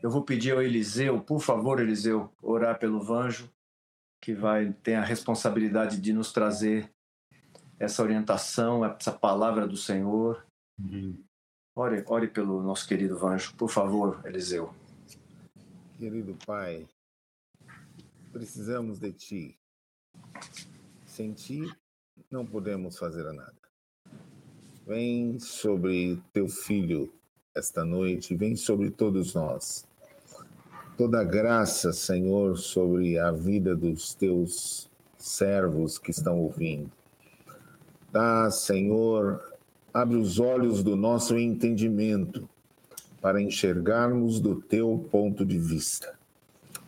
eu 0.03 0.11
vou 0.11 0.23
pedir 0.23 0.53
ao 0.53 0.63
Eliseu, 0.63 1.21
por 1.21 1.41
favor, 1.41 1.81
Eliseu, 1.81 2.33
orar 2.43 2.79
pelo 2.79 3.03
Vanjo, 3.03 3.51
que 4.21 4.35
vai 4.35 4.73
ter 4.73 4.95
a 4.95 5.05
responsabilidade 5.05 6.01
de 6.01 6.13
nos 6.13 6.33
trazer 6.33 6.93
essa 7.79 8.03
orientação, 8.03 8.85
essa 8.85 9.11
palavra 9.11 9.67
do 9.67 9.77
Senhor. 9.77 10.47
Ore, 11.75 12.05
ore 12.07 12.29
pelo 12.29 12.63
nosso 12.63 12.87
querido 12.87 13.19
Vanjo, 13.19 13.55
por 13.57 13.71
favor, 13.71 14.21
Eliseu. 14.25 14.75
Querido 15.99 16.37
Pai, 16.47 16.87
precisamos 18.33 18.99
de 18.99 19.13
Ti. 19.13 19.59
Sem 21.07 21.33
Ti, 21.33 21.75
não 22.31 22.47
podemos 22.47 22.99
fazer 22.99 23.31
nada. 23.33 23.66
Vem 24.87 25.41
sobre 25.41 26.23
Teu 26.33 26.49
Filho 26.49 27.13
esta 27.53 27.85
noite, 27.85 28.37
vem 28.37 28.55
sobre 28.55 28.89
todos 28.89 29.35
nós. 29.35 29.85
Toda 30.97 31.25
graça, 31.25 31.93
Senhor, 31.93 32.57
sobre 32.57 33.19
a 33.19 33.33
vida 33.33 33.75
dos 33.75 34.15
Teus 34.15 34.89
servos 35.19 35.99
que 35.99 36.13
estão 36.13 36.39
ouvindo. 36.39 36.89
Dá, 38.13 38.49
Senhor, 38.49 39.43
abre 39.93 40.17
os 40.17 40.39
olhos 40.39 40.85
do 40.85 40.95
nosso 40.95 41.37
entendimento 41.37 42.49
para 43.21 43.43
enxergarmos 43.43 44.39
do 44.39 44.55
teu 44.55 45.05
ponto 45.11 45.45
de 45.45 45.59
vista, 45.59 46.17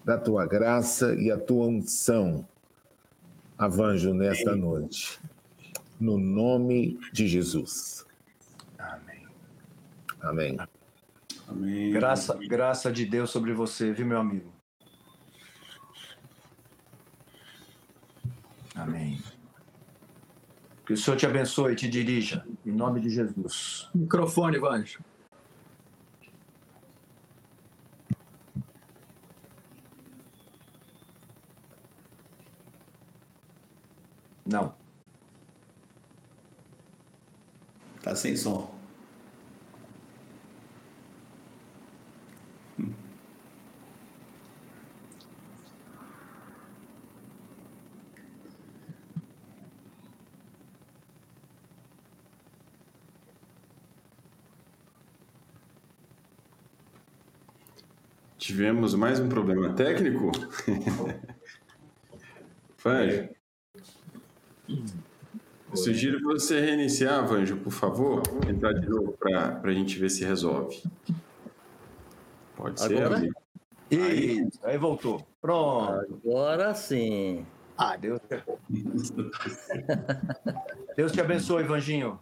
da 0.04 0.16
tua 0.16 0.46
graça 0.46 1.16
e 1.16 1.32
a 1.32 1.36
tua 1.36 1.66
unção. 1.66 2.46
Avanjo 3.58 4.14
nesta 4.14 4.54
noite, 4.54 5.18
no 6.00 6.18
nome 6.18 6.98
de 7.12 7.26
Jesus. 7.26 8.06
Amém. 8.78 9.26
Amém. 10.20 10.58
Amém. 11.48 11.92
Graça, 11.92 12.34
graça 12.34 12.92
de 12.92 13.04
Deus 13.04 13.30
sobre 13.30 13.52
você, 13.52 13.92
viu, 13.92 14.06
meu 14.06 14.18
amigo? 14.18 14.52
Amém. 18.74 19.20
Que 20.86 20.92
o 20.92 20.96
Senhor 20.96 21.16
te 21.16 21.26
abençoe 21.26 21.72
e 21.72 21.76
te 21.76 21.88
dirija, 21.88 22.46
em 22.64 22.72
nome 22.72 23.00
de 23.00 23.10
Jesus. 23.10 23.90
Microfone, 23.94 24.58
Vanjo. 24.58 25.00
Não. 34.46 34.77
Tá 38.08 38.14
sem 38.14 38.34
som. 38.34 38.66
Tivemos 58.38 58.94
mais 58.94 59.20
um 59.20 59.28
problema 59.28 59.74
técnico? 59.74 60.32
Vanjo. 62.82 63.28
Eu 65.78 65.84
sugiro 65.84 66.20
você 66.20 66.60
reiniciar, 66.60 67.24
Vanjo, 67.24 67.56
por 67.58 67.70
favor. 67.70 68.20
Entrar 68.48 68.72
de 68.72 68.88
novo 68.88 69.12
para 69.12 69.60
a 69.62 69.72
gente 69.72 69.96
ver 69.96 70.10
se 70.10 70.24
resolve. 70.24 70.82
Pode 72.56 72.80
ser, 72.80 73.00
Agora? 73.00 73.18
amigo? 73.18 73.34
Isso, 73.88 74.58
aí 74.64 74.76
voltou. 74.76 75.24
Pronto. 75.40 76.20
Agora 76.26 76.74
sim. 76.74 77.46
Ah, 77.76 77.96
Deus. 77.96 78.20
Deus 80.96 81.12
te 81.12 81.20
abençoe, 81.20 81.62
Vanginho. 81.62 82.18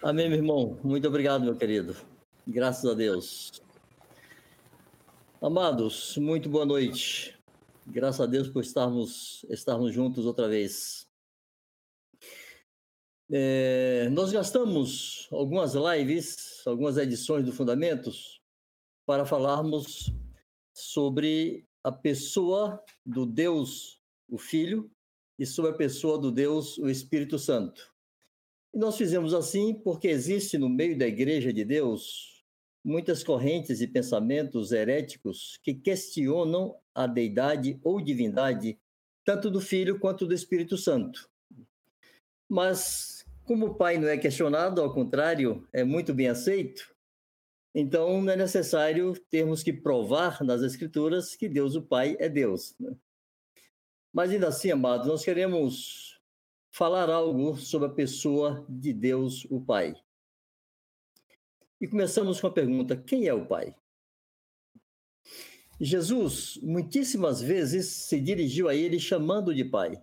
Amém, 0.00 0.28
meu 0.28 0.38
irmão. 0.38 0.78
Muito 0.84 1.08
obrigado, 1.08 1.42
meu 1.42 1.56
querido. 1.56 1.96
Graças 2.46 2.88
a 2.88 2.94
Deus. 2.94 3.50
Amados, 5.42 6.16
muito 6.18 6.48
boa 6.48 6.64
noite. 6.64 7.36
Graças 7.84 8.20
a 8.20 8.26
Deus 8.26 8.48
por 8.48 8.62
estarmos, 8.62 9.44
estarmos 9.50 9.92
juntos 9.92 10.24
outra 10.24 10.46
vez. 10.46 11.10
É, 13.34 14.10
nós 14.10 14.30
gastamos 14.30 15.26
algumas 15.30 15.72
lives, 15.72 16.60
algumas 16.66 16.98
edições 16.98 17.46
do 17.46 17.52
Fundamentos, 17.52 18.42
para 19.06 19.24
falarmos 19.24 20.12
sobre 20.76 21.66
a 21.82 21.90
pessoa 21.90 22.84
do 23.06 23.24
Deus, 23.24 23.98
o 24.28 24.36
Filho, 24.36 24.90
e 25.38 25.46
sobre 25.46 25.70
a 25.70 25.74
pessoa 25.74 26.18
do 26.18 26.30
Deus, 26.30 26.76
o 26.76 26.90
Espírito 26.90 27.38
Santo. 27.38 27.90
E 28.74 28.78
nós 28.78 28.96
fizemos 28.98 29.32
assim 29.32 29.74
porque 29.74 30.08
existe 30.08 30.58
no 30.58 30.68
meio 30.68 30.96
da 30.98 31.06
Igreja 31.06 31.52
de 31.52 31.64
Deus 31.64 32.44
muitas 32.84 33.24
correntes 33.24 33.80
e 33.80 33.86
pensamentos 33.86 34.72
heréticos 34.72 35.58
que 35.62 35.72
questionam 35.72 36.76
a 36.94 37.06
deidade 37.06 37.80
ou 37.82 37.98
divindade 37.98 38.78
tanto 39.24 39.50
do 39.50 39.60
Filho 39.60 39.98
quanto 39.98 40.26
do 40.26 40.34
Espírito 40.34 40.76
Santo. 40.76 41.30
Mas, 42.48 43.11
como 43.44 43.66
o 43.66 43.74
Pai 43.74 43.98
não 43.98 44.08
é 44.08 44.16
questionado, 44.16 44.80
ao 44.80 44.92
contrário, 44.92 45.66
é 45.72 45.84
muito 45.84 46.14
bem 46.14 46.28
aceito, 46.28 46.94
então 47.74 48.20
não 48.20 48.32
é 48.32 48.36
necessário 48.36 49.14
termos 49.30 49.62
que 49.62 49.72
provar 49.72 50.42
nas 50.42 50.62
Escrituras 50.62 51.34
que 51.34 51.48
Deus, 51.48 51.74
o 51.74 51.82
Pai, 51.82 52.16
é 52.18 52.28
Deus. 52.28 52.74
né? 52.78 52.94
Mas 54.12 54.30
ainda 54.30 54.48
assim, 54.48 54.70
amados, 54.70 55.06
nós 55.06 55.24
queremos 55.24 56.20
falar 56.70 57.08
algo 57.08 57.56
sobre 57.56 57.88
a 57.88 57.92
pessoa 57.92 58.64
de 58.68 58.92
Deus, 58.92 59.46
o 59.50 59.60
Pai. 59.60 59.94
E 61.80 61.88
começamos 61.88 62.40
com 62.40 62.46
a 62.46 62.52
pergunta: 62.52 62.96
quem 62.96 63.26
é 63.26 63.34
o 63.34 63.46
Pai? 63.46 63.74
Jesus 65.82 66.60
muitíssimas 66.62 67.42
vezes 67.42 67.88
se 67.88 68.20
dirigiu 68.20 68.68
a 68.68 68.74
ele 68.74 69.00
chamando 69.00 69.52
de 69.52 69.64
pai. 69.64 70.00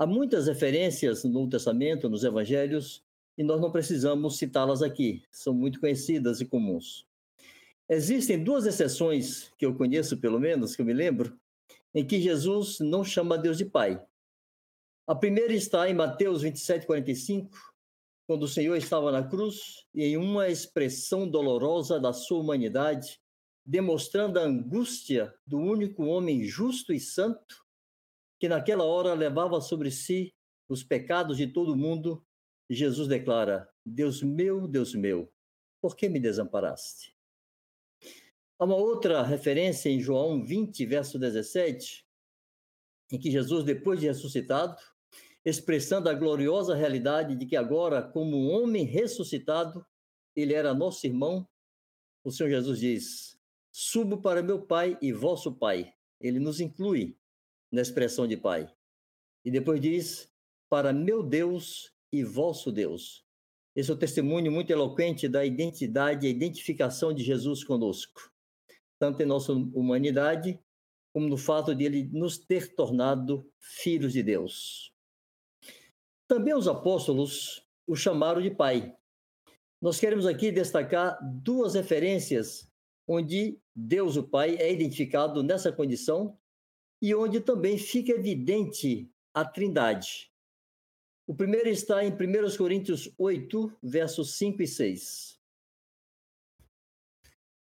Há 0.00 0.06
muitas 0.06 0.46
referências 0.46 1.24
no 1.24 1.30
Novo 1.30 1.50
Testamento, 1.50 2.08
nos 2.08 2.22
evangelhos, 2.22 3.02
e 3.36 3.42
nós 3.42 3.60
não 3.60 3.72
precisamos 3.72 4.38
citá-las 4.38 4.80
aqui, 4.80 5.24
são 5.28 5.52
muito 5.52 5.80
conhecidas 5.80 6.40
e 6.40 6.46
comuns. 6.46 7.04
Existem 7.88 8.44
duas 8.44 8.64
exceções 8.64 9.52
que 9.58 9.66
eu 9.66 9.74
conheço, 9.74 10.16
pelo 10.18 10.38
menos, 10.38 10.76
que 10.76 10.82
eu 10.82 10.86
me 10.86 10.94
lembro, 10.94 11.36
em 11.92 12.06
que 12.06 12.20
Jesus 12.20 12.78
não 12.78 13.02
chama 13.02 13.36
Deus 13.36 13.58
de 13.58 13.64
pai. 13.64 14.00
A 15.04 15.16
primeira 15.16 15.52
está 15.52 15.90
em 15.90 15.94
Mateus 15.94 16.42
27, 16.42 16.86
45, 16.86 17.50
quando 18.24 18.44
o 18.44 18.48
Senhor 18.48 18.76
estava 18.76 19.10
na 19.10 19.24
cruz 19.26 19.84
e 19.92 20.04
em 20.04 20.16
uma 20.16 20.48
expressão 20.48 21.28
dolorosa 21.28 21.98
da 21.98 22.12
sua 22.12 22.38
humanidade, 22.38 23.20
demonstrando 23.66 24.38
a 24.38 24.44
angústia 24.44 25.34
do 25.44 25.58
único 25.58 26.04
homem 26.04 26.44
justo 26.44 26.92
e 26.92 27.00
santo, 27.00 27.66
que 28.38 28.48
naquela 28.48 28.84
hora 28.84 29.14
levava 29.14 29.60
sobre 29.60 29.90
si 29.90 30.34
os 30.68 30.82
pecados 30.82 31.36
de 31.36 31.46
todo 31.46 31.76
mundo, 31.76 32.24
Jesus 32.70 33.08
declara: 33.08 33.68
Deus 33.84 34.22
meu, 34.22 34.68
Deus 34.68 34.94
meu, 34.94 35.32
por 35.80 35.96
que 35.96 36.08
me 36.08 36.20
desamparaste? 36.20 37.16
Há 38.58 38.64
uma 38.64 38.76
outra 38.76 39.22
referência 39.22 39.88
em 39.88 40.00
João 40.00 40.44
20, 40.44 40.84
verso 40.86 41.18
17, 41.18 42.04
em 43.12 43.18
que 43.18 43.30
Jesus, 43.30 43.64
depois 43.64 44.00
de 44.00 44.06
ressuscitado, 44.06 44.76
expressando 45.44 46.08
a 46.08 46.14
gloriosa 46.14 46.74
realidade 46.74 47.36
de 47.36 47.46
que 47.46 47.56
agora, 47.56 48.02
como 48.02 48.48
homem 48.48 48.84
ressuscitado, 48.84 49.86
ele 50.34 50.54
era 50.54 50.74
nosso 50.74 51.06
irmão, 51.06 51.48
o 52.24 52.30
Senhor 52.30 52.50
Jesus 52.50 52.80
diz: 52.80 53.40
Subo 53.70 54.20
para 54.20 54.42
meu 54.42 54.60
Pai 54.60 54.98
e 55.00 55.12
vosso 55.12 55.54
Pai. 55.54 55.94
Ele 56.20 56.38
nos 56.38 56.60
inclui 56.60 57.16
na 57.70 57.80
expressão 57.80 58.26
de 58.26 58.36
Pai. 58.36 58.72
E 59.44 59.50
depois 59.50 59.80
diz: 59.80 60.30
Para 60.68 60.92
meu 60.92 61.22
Deus 61.22 61.92
e 62.12 62.24
vosso 62.24 62.72
Deus. 62.72 63.24
Esse 63.76 63.90
é 63.90 63.94
o 63.94 63.98
testemunho 63.98 64.50
muito 64.50 64.70
eloquente 64.70 65.28
da 65.28 65.44
identidade 65.44 66.26
e 66.26 66.30
identificação 66.30 67.12
de 67.12 67.22
Jesus 67.22 67.62
conosco, 67.62 68.32
tanto 68.98 69.22
em 69.22 69.26
nossa 69.26 69.52
humanidade, 69.52 70.58
como 71.12 71.28
no 71.28 71.36
fato 71.36 71.74
de 71.74 71.84
ele 71.84 72.04
nos 72.12 72.38
ter 72.38 72.74
tornado 72.74 73.48
filhos 73.60 74.12
de 74.12 74.22
Deus. 74.22 74.92
Também 76.26 76.54
os 76.54 76.66
apóstolos 76.66 77.64
o 77.86 77.96
chamaram 77.96 78.42
de 78.42 78.50
Pai. 78.50 78.94
Nós 79.80 79.98
queremos 79.98 80.26
aqui 80.26 80.50
destacar 80.50 81.18
duas 81.22 81.74
referências 81.74 82.68
onde 83.06 83.58
Deus 83.74 84.16
o 84.16 84.22
Pai 84.22 84.56
é 84.56 84.70
identificado 84.72 85.42
nessa 85.42 85.72
condição 85.72 86.36
e 87.00 87.14
onde 87.14 87.40
também 87.40 87.78
fica 87.78 88.12
evidente 88.12 89.10
a 89.32 89.44
Trindade. 89.44 90.30
O 91.26 91.34
primeiro 91.34 91.68
está 91.68 92.04
em 92.04 92.10
1 92.10 92.56
Coríntios 92.56 93.12
8, 93.18 93.76
versos 93.82 94.36
5 94.36 94.62
e 94.62 94.66
6. 94.66 95.38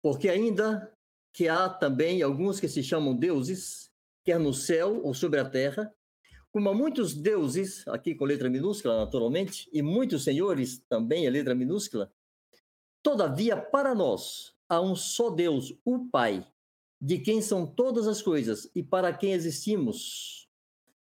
Porque 0.02 0.30
ainda 0.30 0.92
que 1.34 1.48
há 1.48 1.70
também 1.70 2.22
alguns 2.22 2.60
que 2.60 2.68
se 2.68 2.84
chamam 2.84 3.16
deuses, 3.16 3.92
quer 4.24 4.40
no 4.40 4.54
céu 4.54 5.02
ou 5.04 5.14
sobre 5.14 5.40
a 5.40 5.50
terra, 5.50 5.94
como 6.52 6.70
há 6.70 6.74
muitos 6.74 7.14
deuses, 7.14 7.88
aqui 7.88 8.14
com 8.14 8.26
letra 8.26 8.50
minúscula, 8.50 8.98
naturalmente, 8.98 9.70
e 9.72 9.82
muitos 9.82 10.24
senhores, 10.24 10.80
também 10.90 11.26
a 11.26 11.32
letra 11.32 11.56
minúscula, 11.56 12.12
todavia, 13.02 13.56
para 13.56 13.96
nós, 13.96 14.54
há 14.68 14.82
um 14.82 14.96
só 14.96 15.30
Deus, 15.30 15.74
o 15.86 16.10
Pai, 16.10 16.46
de 17.02 17.18
quem 17.18 17.42
são 17.42 17.66
todas 17.66 18.08
as 18.08 18.22
coisas 18.22 18.70
e 18.76 18.84
para 18.84 19.12
quem 19.12 19.34
existimos, 19.34 20.48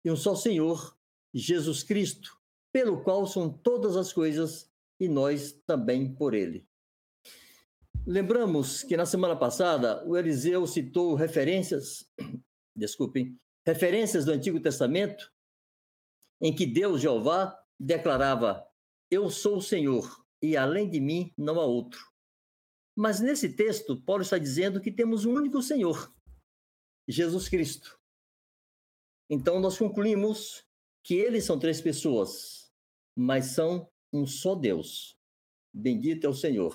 e 0.04 0.10
um 0.10 0.16
só 0.16 0.34
Senhor, 0.34 0.96
Jesus 1.32 1.82
Cristo, 1.82 2.38
pelo 2.70 3.02
qual 3.02 3.26
são 3.26 3.50
todas 3.50 3.96
as 3.96 4.12
coisas 4.12 4.70
e 5.00 5.08
nós 5.08 5.52
também 5.66 6.14
por 6.14 6.34
ele. 6.34 6.68
Lembramos 8.06 8.82
que 8.82 8.96
na 8.96 9.06
semana 9.06 9.34
passada 9.34 10.06
o 10.06 10.16
Eliseu 10.16 10.66
citou 10.66 11.14
referências, 11.14 12.08
desculpem, 12.76 13.36
referências 13.66 14.24
do 14.24 14.32
Antigo 14.32 14.60
Testamento 14.60 15.32
em 16.40 16.54
que 16.54 16.66
Deus 16.66 17.00
Jeová 17.00 17.58
declarava: 17.80 18.64
Eu 19.10 19.30
sou 19.30 19.56
o 19.56 19.62
Senhor 19.62 20.24
e 20.42 20.56
além 20.56 20.88
de 20.88 21.00
mim 21.00 21.32
não 21.36 21.58
há 21.58 21.64
outro. 21.64 22.00
Mas 22.96 23.20
nesse 23.20 23.54
texto, 23.54 24.00
Paulo 24.00 24.22
está 24.22 24.38
dizendo 24.38 24.80
que 24.80 24.90
temos 24.90 25.26
um 25.26 25.34
único 25.34 25.60
Senhor, 25.60 26.10
Jesus 27.06 27.46
Cristo. 27.46 28.00
Então 29.28 29.60
nós 29.60 29.76
concluímos 29.76 30.66
que 31.02 31.14
eles 31.14 31.44
são 31.44 31.58
três 31.58 31.80
pessoas, 31.80 32.72
mas 33.14 33.46
são 33.46 33.92
um 34.10 34.26
só 34.26 34.54
Deus. 34.54 35.16
Bendito 35.72 36.26
é 36.26 36.30
o 36.30 36.34
Senhor. 36.34 36.74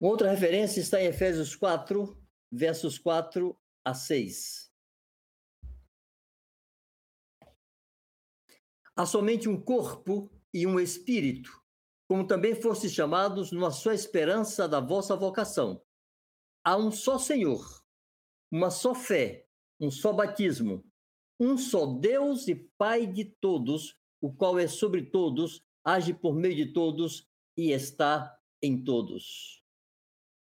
Outra 0.00 0.30
referência 0.30 0.80
está 0.80 1.00
em 1.00 1.06
Efésios 1.06 1.54
4, 1.54 2.20
versos 2.50 2.98
4 2.98 3.56
a 3.84 3.94
6. 3.94 4.72
Há 8.96 9.06
somente 9.06 9.48
um 9.48 9.60
corpo 9.60 10.30
e 10.52 10.66
um 10.66 10.78
espírito, 10.78 11.63
como 12.08 12.26
também 12.26 12.54
fostes 12.54 12.92
chamados 12.92 13.50
numa 13.50 13.70
só 13.70 13.92
esperança 13.92 14.68
da 14.68 14.80
vossa 14.80 15.16
vocação. 15.16 15.82
Há 16.62 16.76
um 16.76 16.90
só 16.90 17.18
Senhor, 17.18 17.64
uma 18.50 18.70
só 18.70 18.94
fé, 18.94 19.46
um 19.80 19.90
só 19.90 20.12
batismo, 20.12 20.84
um 21.38 21.58
só 21.58 21.86
Deus 21.86 22.48
e 22.48 22.54
Pai 22.54 23.06
de 23.06 23.24
todos, 23.24 23.98
o 24.20 24.32
qual 24.32 24.58
é 24.58 24.66
sobre 24.66 25.02
todos, 25.02 25.62
age 25.84 26.14
por 26.14 26.34
meio 26.34 26.54
de 26.54 26.72
todos 26.72 27.28
e 27.56 27.70
está 27.70 28.38
em 28.62 28.82
todos. 28.82 29.62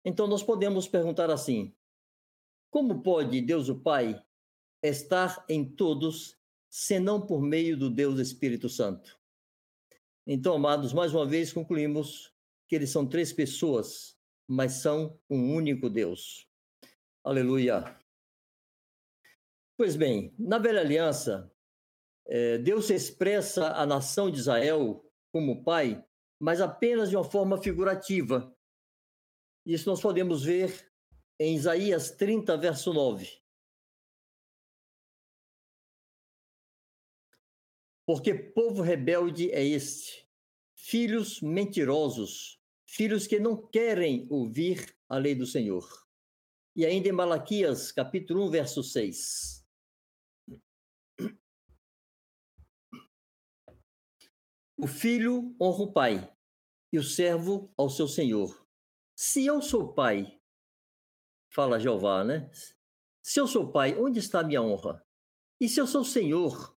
Então 0.05 0.27
nós 0.27 0.43
podemos 0.43 0.87
perguntar 0.87 1.31
assim: 1.31 1.75
como 2.71 3.03
pode 3.03 3.41
Deus 3.41 3.69
o 3.69 3.81
Pai 3.81 4.23
estar 4.83 5.45
em 5.49 5.65
todos, 5.65 6.37
senão 6.69 7.25
por 7.25 7.41
meio 7.41 7.77
do 7.77 7.89
Deus 7.89 8.19
Espírito 8.19 8.69
Santo? 8.69 9.19
Então, 10.27 10.55
amados, 10.55 10.93
mais 10.93 11.13
uma 11.13 11.27
vez 11.27 11.53
concluímos 11.53 12.33
que 12.67 12.75
eles 12.75 12.91
são 12.91 13.07
três 13.07 13.33
pessoas, 13.33 14.17
mas 14.49 14.73
são 14.73 15.19
um 15.29 15.55
único 15.55 15.91
Deus. 15.91 16.49
Aleluia. 17.23 17.99
Pois 19.77 19.97
bem, 19.97 20.35
na 20.39 20.59
velha 20.59 20.81
aliança, 20.81 21.53
é, 22.27 22.59
Deus 22.59 22.89
expressa 22.91 23.73
a 23.73 23.85
nação 23.85 24.31
de 24.31 24.39
Israel 24.39 25.05
como 25.31 25.63
pai, 25.63 26.03
mas 26.41 26.61
apenas 26.61 27.11
de 27.11 27.17
uma 27.17 27.25
forma 27.25 27.61
figurativa. 27.61 28.55
Isso 29.67 29.89
nós 29.89 30.01
podemos 30.01 30.43
ver 30.43 30.91
em 31.39 31.55
Isaías 31.55 32.11
30, 32.13 32.57
verso 32.57 32.95
9. 32.95 33.44
Porque 38.07 38.35
povo 38.35 38.83
rebelde 38.83 39.51
é 39.51 39.65
este, 39.65 40.29
filhos 40.77 41.41
mentirosos, 41.41 42.61
filhos 42.87 43.27
que 43.27 43.41
não 43.41 43.57
querem 43.57 44.27
ouvir 44.31 44.95
a 45.09 45.17
lei 45.17 45.35
do 45.35 45.47
Senhor. 45.47 45.89
E 46.77 46.85
ainda 46.85 47.09
em 47.09 47.13
Malaquias, 47.13 47.93
capítulo 47.93 48.47
1, 48.47 48.51
verso 48.51 48.83
6. 48.83 49.65
O 54.77 54.87
filho 54.87 55.57
honra 55.61 55.83
o 55.85 55.93
pai, 55.93 56.37
e 56.93 56.99
o 56.99 57.03
servo 57.03 57.73
ao 57.77 57.89
seu 57.89 58.07
senhor. 58.07 58.65
Se 59.17 59.45
eu 59.47 59.61
sou 59.61 59.93
pai, 59.95 60.41
fala 61.49 61.81
Jeová, 61.81 62.23
né? 62.23 62.49
Se 63.23 63.41
eu 63.41 63.49
sou 63.49 63.73
pai, 63.73 63.99
onde 63.99 64.21
está 64.21 64.41
a 64.41 64.45
minha 64.45 64.63
honra? 64.63 65.05
E 65.61 65.69
se 65.69 65.81
eu 65.81 65.87
sou 65.87 66.05
senhor, 66.05 66.74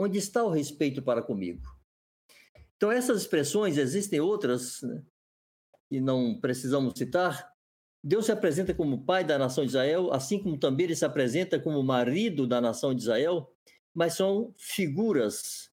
onde 0.00 0.16
está 0.16 0.42
o 0.42 0.48
respeito 0.48 1.02
para 1.02 1.20
comigo? 1.20 1.60
Então, 2.74 2.90
essas 2.90 3.20
expressões, 3.20 3.76
existem 3.76 4.18
outras, 4.18 4.80
né, 4.80 5.02
e 5.90 6.00
não 6.00 6.40
precisamos 6.40 6.94
citar. 6.96 7.52
Deus 8.02 8.24
se 8.24 8.32
apresenta 8.32 8.72
como 8.72 9.04
pai 9.04 9.22
da 9.22 9.38
nação 9.38 9.62
de 9.62 9.72
Israel, 9.72 10.10
assim 10.10 10.42
como 10.42 10.58
também 10.58 10.86
ele 10.86 10.96
se 10.96 11.04
apresenta 11.04 11.60
como 11.60 11.82
marido 11.82 12.46
da 12.46 12.58
nação 12.62 12.94
de 12.94 13.02
Israel, 13.02 13.52
mas 13.92 14.14
são 14.14 14.54
figuras. 14.56 15.70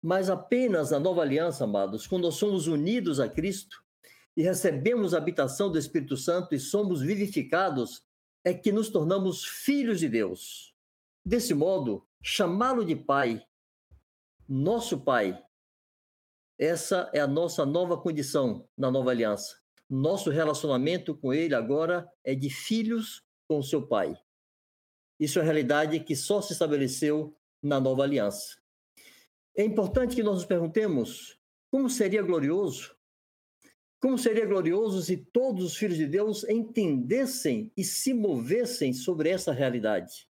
Mas 0.00 0.30
apenas 0.30 0.92
na 0.92 1.00
nova 1.00 1.22
aliança, 1.22 1.64
amados, 1.64 2.06
quando 2.06 2.22
nós 2.22 2.36
somos 2.36 2.68
unidos 2.68 3.18
a 3.18 3.28
Cristo 3.28 3.82
e 4.36 4.42
recebemos 4.42 5.12
a 5.12 5.18
habitação 5.18 5.72
do 5.72 5.78
Espírito 5.78 6.16
Santo 6.16 6.54
e 6.54 6.60
somos 6.60 7.00
vivificados, 7.00 8.04
é 8.44 8.54
que 8.54 8.70
nos 8.70 8.88
tornamos 8.88 9.44
filhos 9.44 9.98
de 9.98 10.08
Deus. 10.08 10.72
Desse 11.26 11.52
modo, 11.52 12.06
chamá-lo 12.22 12.84
de 12.84 12.94
pai 12.94 13.44
nosso 14.48 14.98
Pai. 14.98 15.44
Essa 16.58 17.10
é 17.12 17.20
a 17.20 17.26
nossa 17.26 17.66
nova 17.66 17.98
condição 17.98 18.66
na 18.76 18.90
nova 18.90 19.10
aliança. 19.10 19.60
Nosso 19.88 20.30
relacionamento 20.30 21.14
com 21.14 21.34
Ele 21.34 21.54
agora 21.54 22.10
é 22.24 22.34
de 22.34 22.48
filhos 22.48 23.22
com 23.46 23.62
seu 23.62 23.86
pai. 23.86 24.16
Isso 25.20 25.38
é 25.38 25.42
realidade 25.42 26.00
que 26.00 26.16
só 26.16 26.40
se 26.40 26.52
estabeleceu 26.52 27.36
na 27.62 27.78
nova 27.78 28.02
aliança. 28.02 28.56
É 29.56 29.62
importante 29.64 30.16
que 30.16 30.22
nós 30.22 30.36
nos 30.36 30.44
perguntemos 30.44 31.38
como 31.70 31.90
seria 31.90 32.22
glorioso, 32.22 32.96
como 34.00 34.18
seria 34.18 34.46
glorioso 34.46 35.02
se 35.02 35.16
todos 35.16 35.64
os 35.64 35.76
filhos 35.76 35.96
de 35.96 36.06
Deus 36.06 36.44
entendessem 36.44 37.70
e 37.76 37.84
se 37.84 38.14
movessem 38.14 38.92
sobre 38.92 39.28
essa 39.28 39.52
realidade, 39.52 40.28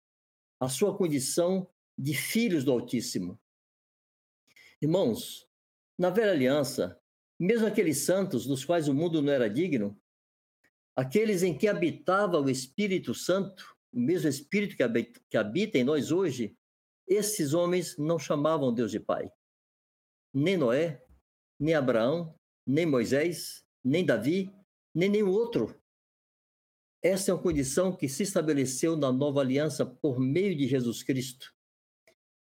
a 0.60 0.68
sua 0.68 0.96
condição 0.96 1.68
de 1.96 2.14
filhos 2.14 2.64
do 2.64 2.72
Altíssimo. 2.72 3.38
Irmãos, 4.80 5.48
na 5.98 6.08
velha 6.08 6.30
aliança, 6.30 7.00
mesmo 7.38 7.66
aqueles 7.66 7.98
santos 7.98 8.46
dos 8.46 8.64
quais 8.64 8.88
o 8.88 8.94
mundo 8.94 9.20
não 9.20 9.32
era 9.32 9.50
digno, 9.50 10.00
aqueles 10.94 11.42
em 11.42 11.56
que 11.56 11.66
habitava 11.66 12.40
o 12.40 12.48
Espírito 12.48 13.12
Santo, 13.14 13.76
o 13.92 13.98
mesmo 13.98 14.28
Espírito 14.28 14.76
que 14.76 15.36
habita, 15.36 15.78
em 15.78 15.84
nós 15.84 16.12
hoje, 16.12 16.56
esses 17.08 17.54
homens 17.54 17.96
não 17.96 18.18
chamavam 18.18 18.72
Deus 18.72 18.90
de 18.90 19.00
Pai. 19.00 19.30
Nem 20.32 20.56
Noé, 20.56 21.04
nem 21.58 21.74
Abraão, 21.74 22.38
nem 22.64 22.86
Moisés, 22.86 23.64
nem 23.82 24.04
Davi, 24.04 24.52
nem 24.94 25.08
nenhum 25.08 25.30
outro. 25.30 25.80
Essa 27.02 27.30
é 27.30 27.34
uma 27.34 27.42
condição 27.42 27.96
que 27.96 28.08
se 28.08 28.22
estabeleceu 28.22 28.96
na 28.96 29.10
nova 29.10 29.40
aliança 29.40 29.86
por 29.86 30.20
meio 30.20 30.56
de 30.56 30.68
Jesus 30.68 31.02
Cristo. 31.02 31.52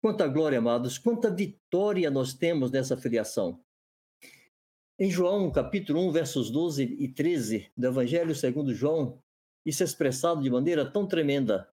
Quanta 0.01 0.27
glória, 0.27 0.57
amados, 0.57 0.97
quanta 0.97 1.29
vitória 1.29 2.09
nós 2.09 2.33
temos 2.33 2.71
nessa 2.71 2.97
filiação. 2.97 3.63
Em 4.97 5.11
João, 5.11 5.51
capítulo 5.51 6.07
1, 6.07 6.11
versos 6.11 6.49
12 6.49 6.83
e 6.83 7.07
13 7.07 7.71
do 7.77 7.85
Evangelho 7.85 8.33
segundo 8.33 8.73
João, 8.73 9.21
isso 9.63 9.83
é 9.83 9.85
expressado 9.85 10.41
de 10.41 10.49
maneira 10.49 10.91
tão 10.91 11.07
tremenda. 11.07 11.71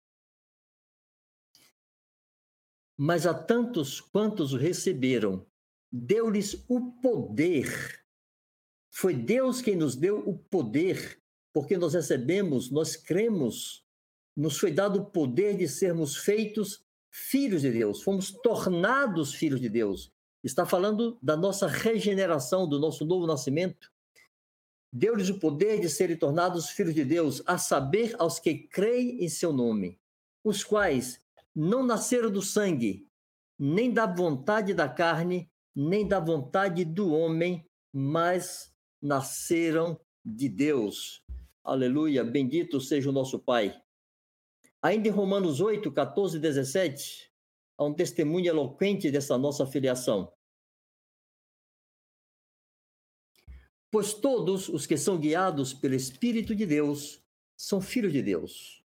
Mas 2.98 3.28
a 3.28 3.34
tantos 3.34 4.02
quantos 4.02 4.54
o 4.54 4.58
receberam, 4.58 5.46
deu-lhes 5.92 6.66
o 6.68 6.94
poder. 6.94 8.04
Foi 8.92 9.14
Deus 9.14 9.62
quem 9.62 9.76
nos 9.76 9.96
deu 9.96 10.28
o 10.28 10.36
poder, 10.36 11.22
porque 11.54 11.78
nós 11.78 11.94
recebemos, 11.94 12.72
nós 12.72 12.96
cremos, 12.96 13.86
nos 14.36 14.58
foi 14.58 14.72
dado 14.72 15.02
o 15.02 15.06
poder 15.06 15.56
de 15.58 15.68
sermos 15.68 16.18
feitos 16.18 16.85
filhos 17.17 17.62
de 17.62 17.71
Deus, 17.71 18.04
fomos 18.04 18.30
tornados 18.30 19.34
filhos 19.34 19.62
de 19.62 19.69
Deus. 19.69 20.12
Está 20.43 20.65
falando 20.65 21.17
da 21.23 21.38
nossa 21.38 21.65
regeneração, 21.65 22.67
do 22.67 22.78
nosso 22.78 23.06
novo 23.06 23.25
nascimento. 23.25 23.89
Deu-lhes 24.91 25.30
o 25.30 25.39
poder 25.39 25.80
de 25.80 25.89
serem 25.89 26.17
tornados 26.17 26.69
filhos 26.69 26.93
de 26.93 27.06
Deus, 27.06 27.41
a 27.45 27.58
saber, 27.58 28.13
aos 28.19 28.38
que 28.38 28.67
creem 28.67 29.23
em 29.23 29.30
seu 29.30 29.54
nome, 29.54 29.97
os 30.43 30.62
quais 30.62 31.21
não 31.56 31.86
nasceram 31.86 32.30
do 32.30 32.41
sangue, 32.41 33.08
nem 33.58 33.93
da 33.93 34.06
vontade 34.06 34.73
da 34.73 34.89
carne, 34.89 35.49
nem 35.73 36.06
da 36.06 36.19
vontade 36.19 36.84
do 36.84 37.13
homem, 37.13 37.65
mas 37.93 38.73
nasceram 39.01 39.97
de 40.23 40.49
Deus. 40.49 41.23
Aleluia, 41.63 42.25
bendito 42.25 42.82
seja 42.82 43.10
o 43.10 43.13
nosso 43.13 43.39
Pai. 43.39 43.82
Ainda 44.86 45.08
em 45.08 45.12
Romanos 45.12 45.62
8, 45.62 45.91
14 45.91 46.38
e 46.38 46.39
17, 46.39 47.32
há 47.76 47.84
um 47.84 47.91
testemunho 47.91 48.45
eloquente 48.45 49.10
dessa 49.10 49.36
nossa 49.36 49.65
filiação. 49.65 50.32
Pois 53.91 54.13
todos 54.13 54.69
os 54.69 54.86
que 54.86 54.95
são 54.95 55.17
guiados 55.17 55.74
pelo 55.74 55.95
Espírito 55.95 56.56
de 56.56 56.67
Deus 56.67 57.19
são 57.58 57.82
filhos 57.82 58.13
de 58.13 58.21
Deus. 58.21 58.84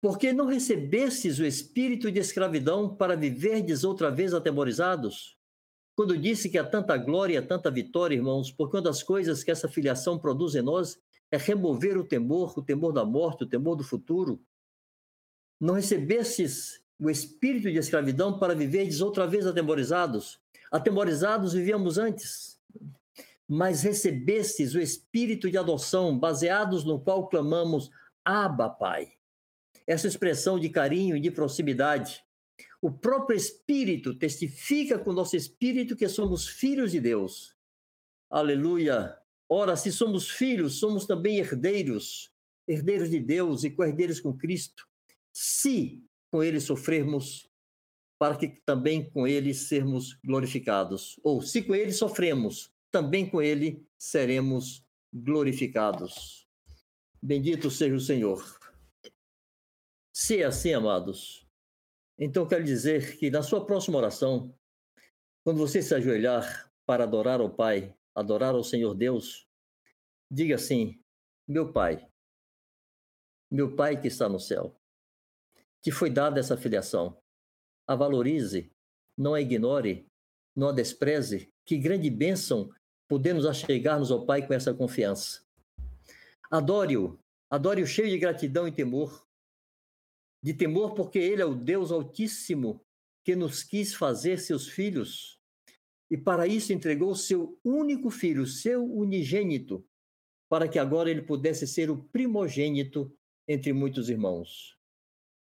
Porque 0.00 0.32
não 0.32 0.46
recebestes 0.46 1.38
o 1.38 1.44
espírito 1.44 2.10
de 2.10 2.18
escravidão 2.18 2.96
para 2.96 3.14
viverdes 3.14 3.84
outra 3.84 4.10
vez 4.10 4.32
atemorizados? 4.32 5.36
Quando 5.94 6.16
disse 6.16 6.48
que 6.48 6.56
há 6.56 6.64
tanta 6.64 6.96
glória 6.96 7.36
e 7.36 7.42
tanta 7.42 7.70
vitória, 7.70 8.16
irmãos, 8.16 8.50
porque 8.50 8.78
uma 8.78 8.82
das 8.82 9.02
coisas 9.02 9.44
que 9.44 9.50
essa 9.50 9.68
filiação 9.68 10.18
produz 10.18 10.54
em 10.54 10.62
nós 10.62 10.98
é 11.30 11.36
remover 11.36 11.98
o 11.98 12.04
temor, 12.04 12.58
o 12.58 12.62
temor 12.62 12.94
da 12.94 13.04
morte, 13.04 13.44
o 13.44 13.46
temor 13.46 13.76
do 13.76 13.84
futuro. 13.84 14.42
Não 15.62 15.74
recebestes 15.74 16.82
o 16.98 17.08
espírito 17.08 17.70
de 17.70 17.78
escravidão 17.78 18.38
para 18.38 18.54
viverdes 18.54 19.00
outra 19.00 19.26
vez 19.26 19.46
atemorizados? 19.46 20.38
Atemorizados 20.70 21.54
vivíamos 21.54 21.96
antes 21.96 22.52
mas 23.54 23.82
recebestes 23.82 24.74
o 24.74 24.80
espírito 24.80 25.50
de 25.50 25.58
adoção, 25.58 26.18
baseados 26.18 26.84
no 26.84 26.98
qual 26.98 27.28
clamamos 27.28 27.90
Abba, 28.24 28.70
Pai. 28.70 29.12
Essa 29.86 30.08
expressão 30.08 30.58
de 30.58 30.70
carinho 30.70 31.14
e 31.14 31.20
de 31.20 31.30
proximidade. 31.30 32.24
O 32.80 32.90
próprio 32.90 33.36
Espírito 33.36 34.14
testifica 34.14 34.98
com 34.98 35.12
nosso 35.12 35.36
espírito 35.36 35.94
que 35.94 36.08
somos 36.08 36.48
filhos 36.48 36.92
de 36.92 36.98
Deus. 36.98 37.54
Aleluia! 38.30 39.18
Ora, 39.46 39.76
se 39.76 39.92
somos 39.92 40.30
filhos, 40.30 40.78
somos 40.78 41.04
também 41.04 41.38
herdeiros, 41.38 42.32
herdeiros 42.66 43.10
de 43.10 43.20
Deus 43.20 43.64
e 43.64 43.70
co-herdeiros 43.70 44.18
com 44.18 44.32
Cristo. 44.32 44.88
Se 45.32 46.04
com 46.30 46.42
ele 46.42 46.60
sofrermos, 46.60 47.50
para 48.18 48.36
que 48.36 48.48
também 48.64 49.10
com 49.10 49.26
ele 49.26 49.52
sermos 49.52 50.14
glorificados. 50.24 51.18
Ou 51.24 51.42
se 51.42 51.62
com 51.62 51.74
ele 51.74 51.92
sofremos, 51.92 52.72
também 52.90 53.28
com 53.28 53.42
ele 53.42 53.84
seremos 53.98 54.86
glorificados. 55.12 56.46
Bendito 57.20 57.70
seja 57.70 57.94
o 57.94 58.00
Senhor. 58.00 58.42
Se 60.14 60.40
é 60.40 60.44
assim, 60.44 60.72
amados, 60.72 61.46
então 62.18 62.46
quero 62.46 62.62
dizer 62.62 63.18
que 63.18 63.30
na 63.30 63.42
sua 63.42 63.66
próxima 63.66 63.98
oração, 63.98 64.54
quando 65.44 65.58
você 65.58 65.82
se 65.82 65.94
ajoelhar 65.94 66.70
para 66.86 67.04
adorar 67.04 67.40
ao 67.40 67.50
Pai, 67.52 67.92
adorar 68.14 68.54
ao 68.54 68.62
Senhor 68.62 68.94
Deus, 68.94 69.48
diga 70.30 70.54
assim: 70.54 71.02
Meu 71.48 71.72
Pai, 71.72 72.08
meu 73.50 73.74
Pai 73.74 74.00
que 74.00 74.08
está 74.08 74.28
no 74.28 74.38
céu, 74.38 74.80
te 75.82 75.90
foi 75.90 76.10
dada 76.10 76.40
essa 76.40 76.56
filiação. 76.56 77.18
A 77.86 77.94
valorize, 77.94 78.70
não 79.18 79.34
a 79.34 79.40
ignore, 79.40 80.06
não 80.56 80.68
a 80.68 80.72
despreze. 80.72 81.50
Que 81.64 81.76
grande 81.76 82.08
bênção 82.10 82.70
podemos 83.08 83.44
achegar-nos 83.44 84.10
ao 84.10 84.24
Pai 84.24 84.46
com 84.46 84.54
essa 84.54 84.72
confiança. 84.72 85.42
Adore-o, 86.50 87.18
adore-o 87.50 87.86
cheio 87.86 88.08
de 88.08 88.18
gratidão 88.18 88.66
e 88.66 88.72
temor. 88.72 89.26
De 90.42 90.54
temor 90.54 90.94
porque 90.94 91.18
Ele 91.18 91.42
é 91.42 91.44
o 91.46 91.54
Deus 91.54 91.90
Altíssimo 91.90 92.80
que 93.24 93.36
nos 93.36 93.62
quis 93.62 93.94
fazer 93.94 94.38
seus 94.38 94.68
filhos 94.68 95.40
e 96.12 96.16
para 96.18 96.46
isso 96.46 96.74
entregou 96.74 97.14
seu 97.14 97.58
único 97.64 98.10
filho, 98.10 98.46
seu 98.46 98.84
unigênito, 98.84 99.82
para 100.46 100.68
que 100.68 100.78
agora 100.78 101.10
ele 101.10 101.22
pudesse 101.22 101.66
ser 101.66 101.90
o 101.90 102.04
primogênito 102.04 103.10
entre 103.48 103.72
muitos 103.72 104.10
irmãos. 104.10 104.76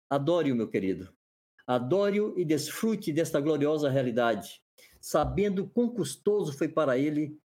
Adore-o, 0.09 0.55
meu 0.55 0.69
querido. 0.69 1.14
Adore-o 1.66 2.38
e 2.38 2.45
desfrute 2.45 3.12
desta 3.12 3.40
gloriosa 3.40 3.90
realidade, 3.90 4.62
sabendo 5.01 5.69
quão 5.69 5.88
custoso 5.88 6.53
foi 6.53 6.69
para 6.69 6.97
ele 6.97 7.40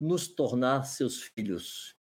nos 0.00 0.28
tornar 0.28 0.84
seus 0.84 1.22
filhos. 1.22 1.96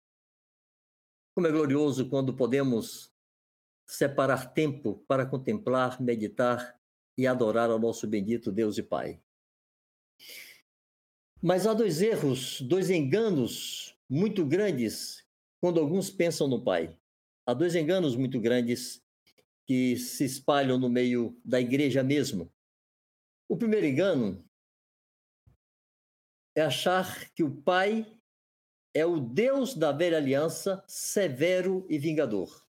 Como 1.34 1.46
é 1.46 1.50
glorioso 1.50 2.08
quando 2.08 2.36
podemos 2.36 3.10
separar 3.86 4.52
tempo 4.52 5.04
para 5.08 5.26
contemplar, 5.26 6.00
meditar 6.00 6.78
e 7.16 7.26
adorar 7.26 7.70
ao 7.70 7.78
nosso 7.78 8.06
bendito 8.06 8.52
Deus 8.52 8.78
e 8.78 8.82
Pai. 8.82 9.20
Mas 11.42 11.66
há 11.66 11.72
dois 11.72 12.02
erros, 12.02 12.60
dois 12.60 12.90
enganos 12.90 13.96
muito 14.08 14.44
grandes 14.44 15.26
quando 15.60 15.80
alguns 15.80 16.10
pensam 16.10 16.46
no 16.46 16.62
Pai. 16.62 16.98
Há 17.46 17.54
dois 17.54 17.74
enganos 17.74 18.14
muito 18.14 18.38
grandes 18.38 19.02
que 19.70 19.96
se 19.96 20.24
espalham 20.24 20.80
no 20.80 20.88
meio 20.88 21.40
da 21.44 21.60
igreja 21.60 22.02
mesmo. 22.02 22.52
O 23.48 23.56
primeiro 23.56 23.86
engano 23.86 24.44
é 26.56 26.62
achar 26.62 27.30
que 27.30 27.44
o 27.44 27.62
Pai 27.62 28.04
é 28.92 29.06
o 29.06 29.20
Deus 29.20 29.76
da 29.76 29.92
velha 29.92 30.16
aliança, 30.16 30.82
severo 30.88 31.86
e 31.88 32.00
vingador. 32.00 32.66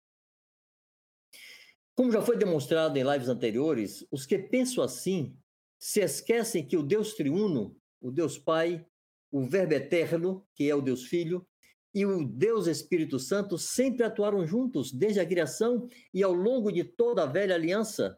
Como 1.96 2.12
já 2.12 2.22
foi 2.22 2.36
demonstrado 2.36 3.00
em 3.00 3.10
lives 3.10 3.30
anteriores, 3.30 4.06
os 4.12 4.26
que 4.26 4.38
pensam 4.38 4.84
assim 4.84 5.40
se 5.80 6.02
esquecem 6.02 6.68
que 6.68 6.76
o 6.76 6.84
Deus 6.84 7.14
triuno, 7.14 7.80
o 8.02 8.12
Deus 8.12 8.38
Pai, 8.38 8.86
o 9.32 9.46
Verbo 9.46 9.74
eterno, 9.74 10.46
que 10.54 10.70
é 10.70 10.76
o 10.76 10.82
Deus 10.82 11.06
Filho, 11.06 11.48
e 11.93 12.06
o 12.06 12.25
Deus 12.25 12.67
Espírito 12.67 13.19
Santo 13.19 13.58
sempre 13.58 14.04
atuaram 14.04 14.45
juntos 14.45 14.91
desde 14.91 15.19
a 15.19 15.25
criação 15.25 15.88
e 16.13 16.23
ao 16.23 16.34
longo 16.34 16.71
de 16.71 16.84
toda 16.84 17.23
a 17.23 17.25
velha 17.25 17.56
aliança, 17.56 18.17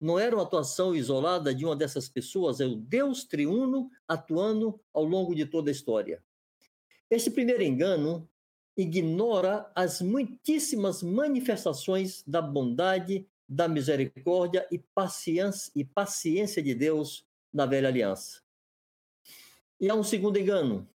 não 0.00 0.18
era 0.18 0.36
uma 0.36 0.42
atuação 0.42 0.94
isolada 0.94 1.54
de 1.54 1.64
uma 1.64 1.74
dessas 1.74 2.08
pessoas, 2.08 2.60
é 2.60 2.66
o 2.66 2.76
Deus 2.76 3.24
triuno 3.24 3.90
atuando 4.06 4.78
ao 4.92 5.04
longo 5.04 5.34
de 5.34 5.46
toda 5.46 5.70
a 5.70 5.72
história. 5.72 6.22
Esse 7.10 7.30
primeiro 7.30 7.62
engano 7.62 8.28
ignora 8.76 9.70
as 9.74 10.02
muitíssimas 10.02 11.02
manifestações 11.02 12.22
da 12.26 12.42
bondade, 12.42 13.26
da 13.48 13.66
misericórdia 13.68 14.66
e 14.70 14.78
paciência, 14.78 15.72
e 15.74 15.82
paciência 15.82 16.62
de 16.62 16.74
Deus 16.74 17.26
na 17.52 17.64
velha 17.64 17.88
aliança. 17.88 18.42
E 19.80 19.88
há 19.88 19.94
um 19.94 20.02
segundo 20.02 20.38
engano. 20.38 20.86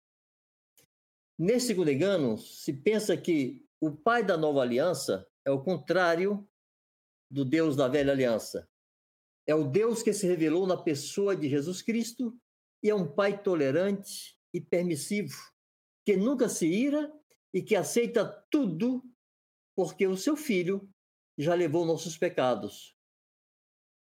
Nesse 1.43 1.73
engano, 1.73 2.38
se 2.38 2.71
pensa 2.71 3.17
que 3.17 3.65
o 3.80 3.91
pai 3.91 4.23
da 4.23 4.38
nova 4.38 4.62
aliança 4.62 5.27
é 5.43 5.49
o 5.49 5.63
contrário 5.63 6.47
do 7.32 7.43
Deus 7.43 7.75
da 7.75 7.88
velha 7.88 8.12
aliança. 8.12 8.69
É 9.47 9.56
o 9.56 9.67
Deus 9.67 10.04
que 10.04 10.13
se 10.13 10.27
revelou 10.27 10.67
na 10.67 10.77
pessoa 10.77 11.36
de 11.36 11.49
Jesus 11.49 11.82
Cristo 11.82 12.39
e 12.84 12.91
é 12.91 12.93
um 12.93 13.12
pai 13.12 13.41
tolerante 13.41 14.38
e 14.54 14.62
permissivo, 14.62 15.36
que 16.06 16.15
nunca 16.15 16.47
se 16.47 16.67
ira 16.67 17.12
e 17.51 17.63
que 17.63 17.75
aceita 17.75 18.23
tudo 18.51 19.04
porque 19.75 20.06
o 20.06 20.15
seu 20.15 20.38
filho 20.38 20.88
já 21.39 21.56
levou 21.56 21.88
nossos 21.88 22.15
pecados. 22.15 22.95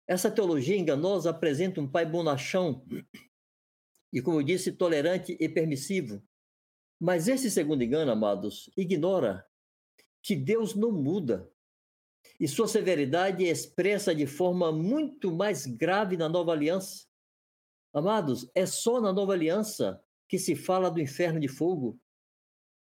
Essa 0.07 0.29
teologia 0.29 0.77
enganosa 0.77 1.31
apresenta 1.31 1.81
um 1.81 1.91
pai 1.91 2.05
bonachão 2.05 2.85
e, 4.13 4.21
como 4.21 4.39
eu 4.39 4.43
disse, 4.43 4.71
tolerante 4.71 5.35
e 5.39 5.49
permissivo. 5.49 6.23
Mas 7.01 7.27
esse 7.27 7.49
segundo 7.49 7.83
engano, 7.83 8.11
amados, 8.11 8.69
ignora 8.77 9.43
que 10.21 10.35
Deus 10.35 10.75
não 10.75 10.91
muda 10.91 11.51
e 12.39 12.47
sua 12.47 12.67
severidade 12.67 13.43
é 13.43 13.49
expressa 13.49 14.13
de 14.13 14.27
forma 14.27 14.71
muito 14.71 15.31
mais 15.31 15.65
grave 15.65 16.15
na 16.15 16.29
nova 16.29 16.51
aliança. 16.51 17.07
Amados, 17.91 18.47
é 18.53 18.67
só 18.67 19.01
na 19.01 19.11
nova 19.11 19.33
aliança 19.33 19.99
que 20.29 20.37
se 20.37 20.55
fala 20.55 20.91
do 20.91 21.01
inferno 21.01 21.39
de 21.39 21.47
fogo. 21.47 21.99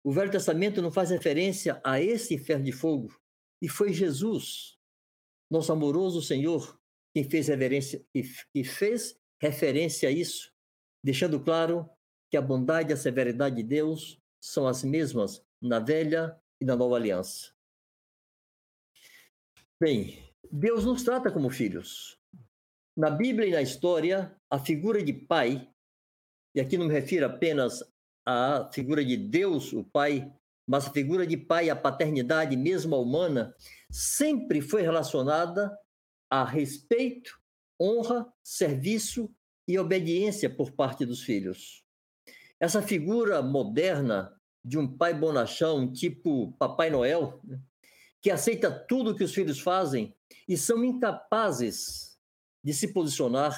O 0.04 0.12
Velho 0.12 0.30
Testamento 0.30 0.82
não 0.82 0.92
faz 0.92 1.08
referência 1.08 1.80
a 1.82 1.98
esse 1.98 2.34
inferno 2.34 2.66
de 2.66 2.72
fogo. 2.72 3.18
E 3.62 3.70
foi 3.70 3.90
Jesus, 3.90 4.78
nosso 5.50 5.72
amoroso 5.72 6.20
Senhor, 6.20 6.78
quem 7.14 7.24
fez, 7.24 7.48
reverência, 7.48 8.04
que 8.52 8.64
fez 8.64 9.18
referência 9.40 10.10
a 10.10 10.12
isso, 10.12 10.52
deixando 11.02 11.40
claro 11.40 11.88
que 12.34 12.38
a 12.38 12.42
bondade 12.42 12.90
e 12.90 12.92
a 12.92 12.96
severidade 12.96 13.54
de 13.54 13.62
Deus 13.62 14.20
são 14.40 14.66
as 14.66 14.82
mesmas 14.82 15.40
na 15.62 15.78
velha 15.78 16.36
e 16.60 16.64
na 16.64 16.74
nova 16.74 16.96
aliança. 16.96 17.54
Bem, 19.80 20.18
Deus 20.50 20.84
nos 20.84 21.04
trata 21.04 21.30
como 21.30 21.48
filhos. 21.48 22.18
Na 22.96 23.08
Bíblia 23.08 23.46
e 23.46 23.52
na 23.52 23.62
história, 23.62 24.36
a 24.50 24.58
figura 24.58 25.00
de 25.00 25.12
pai, 25.12 25.72
e 26.56 26.60
aqui 26.60 26.76
não 26.76 26.88
me 26.88 26.92
refiro 26.92 27.24
apenas 27.24 27.84
à 28.26 28.68
figura 28.74 29.04
de 29.04 29.16
Deus, 29.16 29.72
o 29.72 29.84
pai, 29.84 30.28
mas 30.66 30.88
a 30.88 30.90
figura 30.90 31.24
de 31.24 31.36
pai, 31.36 31.70
a 31.70 31.76
paternidade 31.76 32.56
mesmo 32.56 32.96
a 32.96 32.98
humana, 32.98 33.54
sempre 33.92 34.60
foi 34.60 34.82
relacionada 34.82 35.72
a 36.28 36.44
respeito, 36.44 37.40
honra, 37.80 38.26
serviço 38.42 39.32
e 39.68 39.78
obediência 39.78 40.50
por 40.50 40.72
parte 40.72 41.06
dos 41.06 41.22
filhos. 41.22 41.83
Essa 42.64 42.80
figura 42.80 43.42
moderna 43.42 44.34
de 44.64 44.78
um 44.78 44.88
pai 44.88 45.12
bonachão, 45.12 45.92
tipo 45.92 46.52
Papai 46.52 46.88
Noel, 46.88 47.38
né, 47.44 47.60
que 48.22 48.30
aceita 48.30 48.70
tudo 48.70 49.14
que 49.14 49.22
os 49.22 49.34
filhos 49.34 49.60
fazem 49.60 50.16
e 50.48 50.56
são 50.56 50.82
incapazes 50.82 52.18
de 52.64 52.72
se 52.72 52.90
posicionar, 52.90 53.54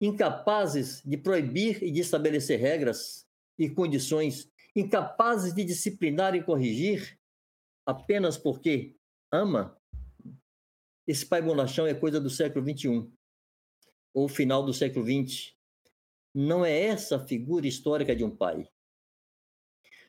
incapazes 0.00 1.02
de 1.04 1.18
proibir 1.18 1.82
e 1.82 1.90
de 1.90 2.00
estabelecer 2.00 2.58
regras 2.58 3.26
e 3.58 3.68
condições, 3.68 4.50
incapazes 4.74 5.52
de 5.52 5.62
disciplinar 5.62 6.34
e 6.34 6.42
corrigir, 6.42 7.18
apenas 7.84 8.38
porque 8.38 8.96
ama, 9.30 9.78
esse 11.06 11.26
pai 11.26 11.42
bonachão 11.42 11.86
é 11.86 11.92
coisa 11.92 12.18
do 12.18 12.30
século 12.30 12.64
XXI, 12.64 13.06
ou 14.14 14.26
final 14.26 14.64
do 14.64 14.72
século 14.72 15.04
XX. 15.04 15.57
Não 16.40 16.64
é 16.64 16.84
essa 16.84 17.16
a 17.16 17.26
figura 17.26 17.66
histórica 17.66 18.14
de 18.14 18.22
um 18.22 18.30
pai. 18.30 18.68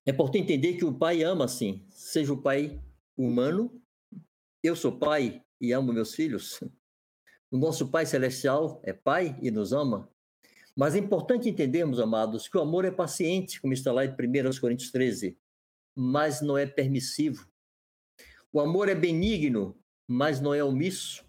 É 0.06 0.12
importante 0.12 0.44
entender 0.44 0.76
que 0.76 0.86
o 0.86 0.94
pai 0.94 1.24
ama, 1.24 1.48
sim, 1.48 1.84
seja 1.89 2.32
o 2.32 2.39
pai 2.39 2.80
humano 3.18 3.82
eu 4.62 4.76
sou 4.76 4.92
pai 4.92 5.42
e 5.60 5.72
amo 5.72 5.92
meus 5.92 6.13
filhos. 6.13 6.62
O 7.50 7.58
nosso 7.58 7.88
Pai 7.89 8.06
Celestial 8.06 8.80
é 8.84 8.94
Pai 8.94 9.36
e 9.42 9.50
nos 9.50 9.74
ama. 9.74 10.08
Mas 10.76 10.94
é 10.94 11.00
importante 11.00 11.50
entendermos, 11.50 12.00
amados, 12.00 12.48
que 12.48 12.58
o 12.58 12.62
amor 12.62 12.86
é 12.86 12.92
paciente, 12.92 13.60
como 13.60 13.74
está 13.74 13.92
lá 13.92 14.06
em 14.06 14.10
1 14.10 14.15
Coríntios 14.62 14.92
13, 14.92 15.36
mas 15.96 16.42
não 16.42 16.56
é 16.56 16.68
permissivo. 16.68 17.50
O 18.54 18.60
amor 18.60 18.88
é 18.88 18.94
benigno, 18.94 19.76
mas 20.08 20.39
não 20.39 20.54
é 20.54 20.63
omisso. 20.63 21.26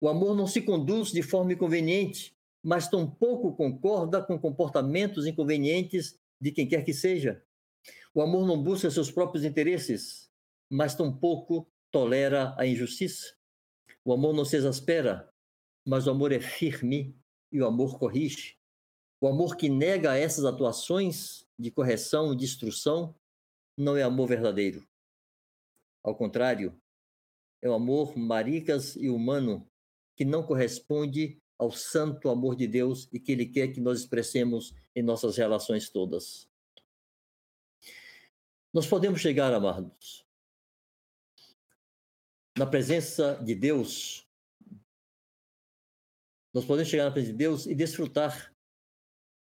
O 0.00 0.08
amor 0.08 0.36
não 0.36 0.46
se 0.46 0.62
conduz 0.62 1.10
de 1.10 1.22
forma 1.22 1.54
inconveniente, 1.54 2.37
mas 2.62 2.88
tampouco 2.88 3.54
concorda 3.54 4.22
com 4.22 4.38
comportamentos 4.38 5.26
inconvenientes 5.26 6.18
de 6.40 6.52
quem 6.52 6.66
quer 6.66 6.84
que 6.84 6.92
seja. 6.92 7.44
O 8.14 8.20
amor 8.20 8.46
não 8.46 8.62
busca 8.62 8.90
seus 8.90 9.10
próprios 9.10 9.44
interesses, 9.44 10.30
mas 10.70 10.94
tampouco 10.94 11.70
tolera 11.90 12.54
a 12.58 12.66
injustiça. 12.66 13.34
O 14.04 14.12
amor 14.12 14.34
não 14.34 14.44
se 14.44 14.56
exaspera, 14.56 15.32
mas 15.86 16.06
o 16.06 16.10
amor 16.10 16.32
é 16.32 16.40
firme 16.40 17.16
e 17.52 17.60
o 17.60 17.66
amor 17.66 17.98
corrige. 17.98 18.56
O 19.20 19.26
amor 19.26 19.56
que 19.56 19.68
nega 19.68 20.16
essas 20.16 20.44
atuações 20.44 21.46
de 21.58 21.70
correção 21.70 22.32
e 22.32 22.36
de 22.36 22.44
instrução 22.44 23.14
não 23.76 23.96
é 23.96 24.02
amor 24.02 24.28
verdadeiro. 24.28 24.86
Ao 26.04 26.14
contrário, 26.14 26.80
é 27.60 27.68
o 27.68 27.74
amor 27.74 28.16
maricas 28.16 28.94
e 28.96 29.08
humano 29.08 29.68
que 30.16 30.24
não 30.24 30.42
corresponde 30.42 31.40
ao 31.58 31.72
santo 31.72 32.30
amor 32.30 32.54
de 32.54 32.66
Deus 32.66 33.08
e 33.12 33.18
que 33.18 33.32
Ele 33.32 33.44
quer 33.46 33.68
que 33.68 33.80
nós 33.80 34.00
expressemos 34.00 34.74
em 34.94 35.02
nossas 35.02 35.36
relações 35.36 35.88
todas. 35.88 36.48
Nós 38.72 38.86
podemos 38.86 39.20
chegar, 39.20 39.52
amados, 39.52 40.24
na 42.56 42.66
presença 42.66 43.34
de 43.44 43.54
Deus, 43.54 44.26
nós 46.54 46.64
podemos 46.64 46.88
chegar 46.88 47.04
na 47.04 47.10
presença 47.10 47.32
de 47.32 47.38
Deus 47.38 47.66
e 47.66 47.74
desfrutar, 47.74 48.54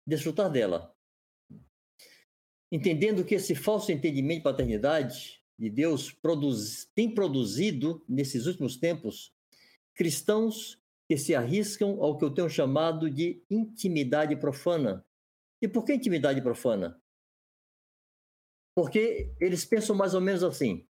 desfrutar 0.05 0.49
dela. 0.49 0.95
Entendendo 2.71 3.25
que 3.25 3.35
esse 3.35 3.55
falso 3.55 3.91
entendimento 3.91 4.39
de 4.39 4.43
paternidade 4.43 5.41
de 5.57 5.69
Deus 5.69 6.11
produz, 6.11 6.89
tem 6.93 7.13
produzido, 7.13 8.03
nesses 8.07 8.45
últimos 8.45 8.77
tempos, 8.77 9.33
cristãos 9.95 10.79
que 11.07 11.17
se 11.17 11.33
arriscam 11.33 12.01
ao 12.01 12.17
que 12.17 12.25
eu 12.25 12.33
tenho 12.33 12.49
chamado 12.49 13.09
de 13.09 13.43
intimidade 13.49 14.35
profana. 14.35 15.05
E 15.61 15.67
por 15.67 15.85
que 15.85 15.93
intimidade 15.93 16.41
profana? 16.41 17.01
Porque 18.75 19.33
eles 19.39 19.65
pensam 19.65 19.95
mais 19.95 20.13
ou 20.13 20.21
menos 20.21 20.43
assim: 20.43 20.87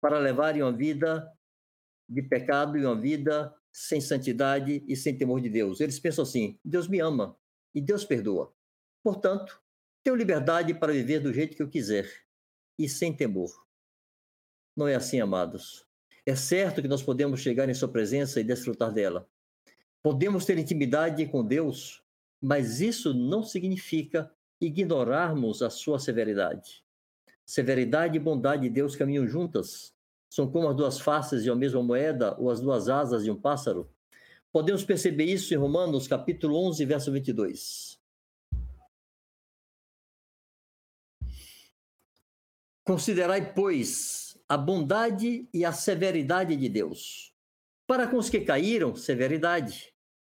para 0.00 0.18
levarem 0.18 0.62
uma 0.62 0.72
vida 0.72 1.30
de 2.08 2.22
pecado 2.22 2.76
e 2.76 2.84
uma 2.84 2.98
vida 2.98 3.54
sem 3.72 4.00
santidade 4.00 4.84
e 4.88 4.96
sem 4.96 5.16
temor 5.16 5.40
de 5.40 5.48
Deus. 5.48 5.80
Eles 5.80 6.00
pensam 6.00 6.24
assim: 6.24 6.58
Deus 6.64 6.88
me 6.88 6.98
ama 6.98 7.38
e 7.74 7.80
Deus 7.80 8.04
perdoa. 8.04 8.52
Portanto, 9.02 9.62
tenho 10.02 10.16
liberdade 10.16 10.74
para 10.74 10.92
viver 10.92 11.20
do 11.20 11.32
jeito 11.32 11.54
que 11.54 11.62
eu 11.62 11.68
quiser 11.68 12.10
e 12.78 12.88
sem 12.88 13.14
temor. 13.14 13.50
Não 14.76 14.88
é 14.88 14.94
assim, 14.94 15.20
amados. 15.20 15.86
É 16.26 16.34
certo 16.34 16.80
que 16.80 16.88
nós 16.88 17.02
podemos 17.02 17.40
chegar 17.40 17.68
em 17.68 17.74
Sua 17.74 17.88
presença 17.88 18.40
e 18.40 18.44
desfrutar 18.44 18.92
dela. 18.92 19.28
Podemos 20.02 20.44
ter 20.44 20.58
intimidade 20.58 21.26
com 21.26 21.44
Deus, 21.44 22.02
mas 22.40 22.80
isso 22.80 23.12
não 23.12 23.42
significa 23.42 24.32
ignorarmos 24.60 25.62
a 25.62 25.70
Sua 25.70 25.98
severidade. 25.98 26.82
Severidade 27.44 28.16
e 28.16 28.20
bondade 28.20 28.62
de 28.62 28.70
Deus 28.70 28.96
caminham 28.96 29.26
juntas 29.26 29.94
são 30.30 30.48
como 30.48 30.68
as 30.68 30.76
duas 30.76 31.00
faces 31.00 31.42
de 31.42 31.50
uma 31.50 31.56
mesma 31.56 31.82
moeda 31.82 32.36
ou 32.38 32.50
as 32.50 32.60
duas 32.60 32.88
asas 32.88 33.24
de 33.24 33.30
um 33.32 33.36
pássaro? 33.38 33.90
Podemos 34.52 34.84
perceber 34.84 35.24
isso 35.24 35.52
em 35.52 35.56
Romanos, 35.56 36.06
capítulo 36.06 36.56
11, 36.68 36.84
verso 36.84 37.10
22. 37.10 37.98
Considerai, 42.84 43.52
pois, 43.52 44.38
a 44.48 44.56
bondade 44.56 45.48
e 45.52 45.64
a 45.64 45.72
severidade 45.72 46.56
de 46.56 46.68
Deus. 46.68 47.34
Para 47.86 48.06
com 48.06 48.16
os 48.16 48.30
que 48.30 48.40
caíram, 48.40 48.94
severidade, 48.94 49.89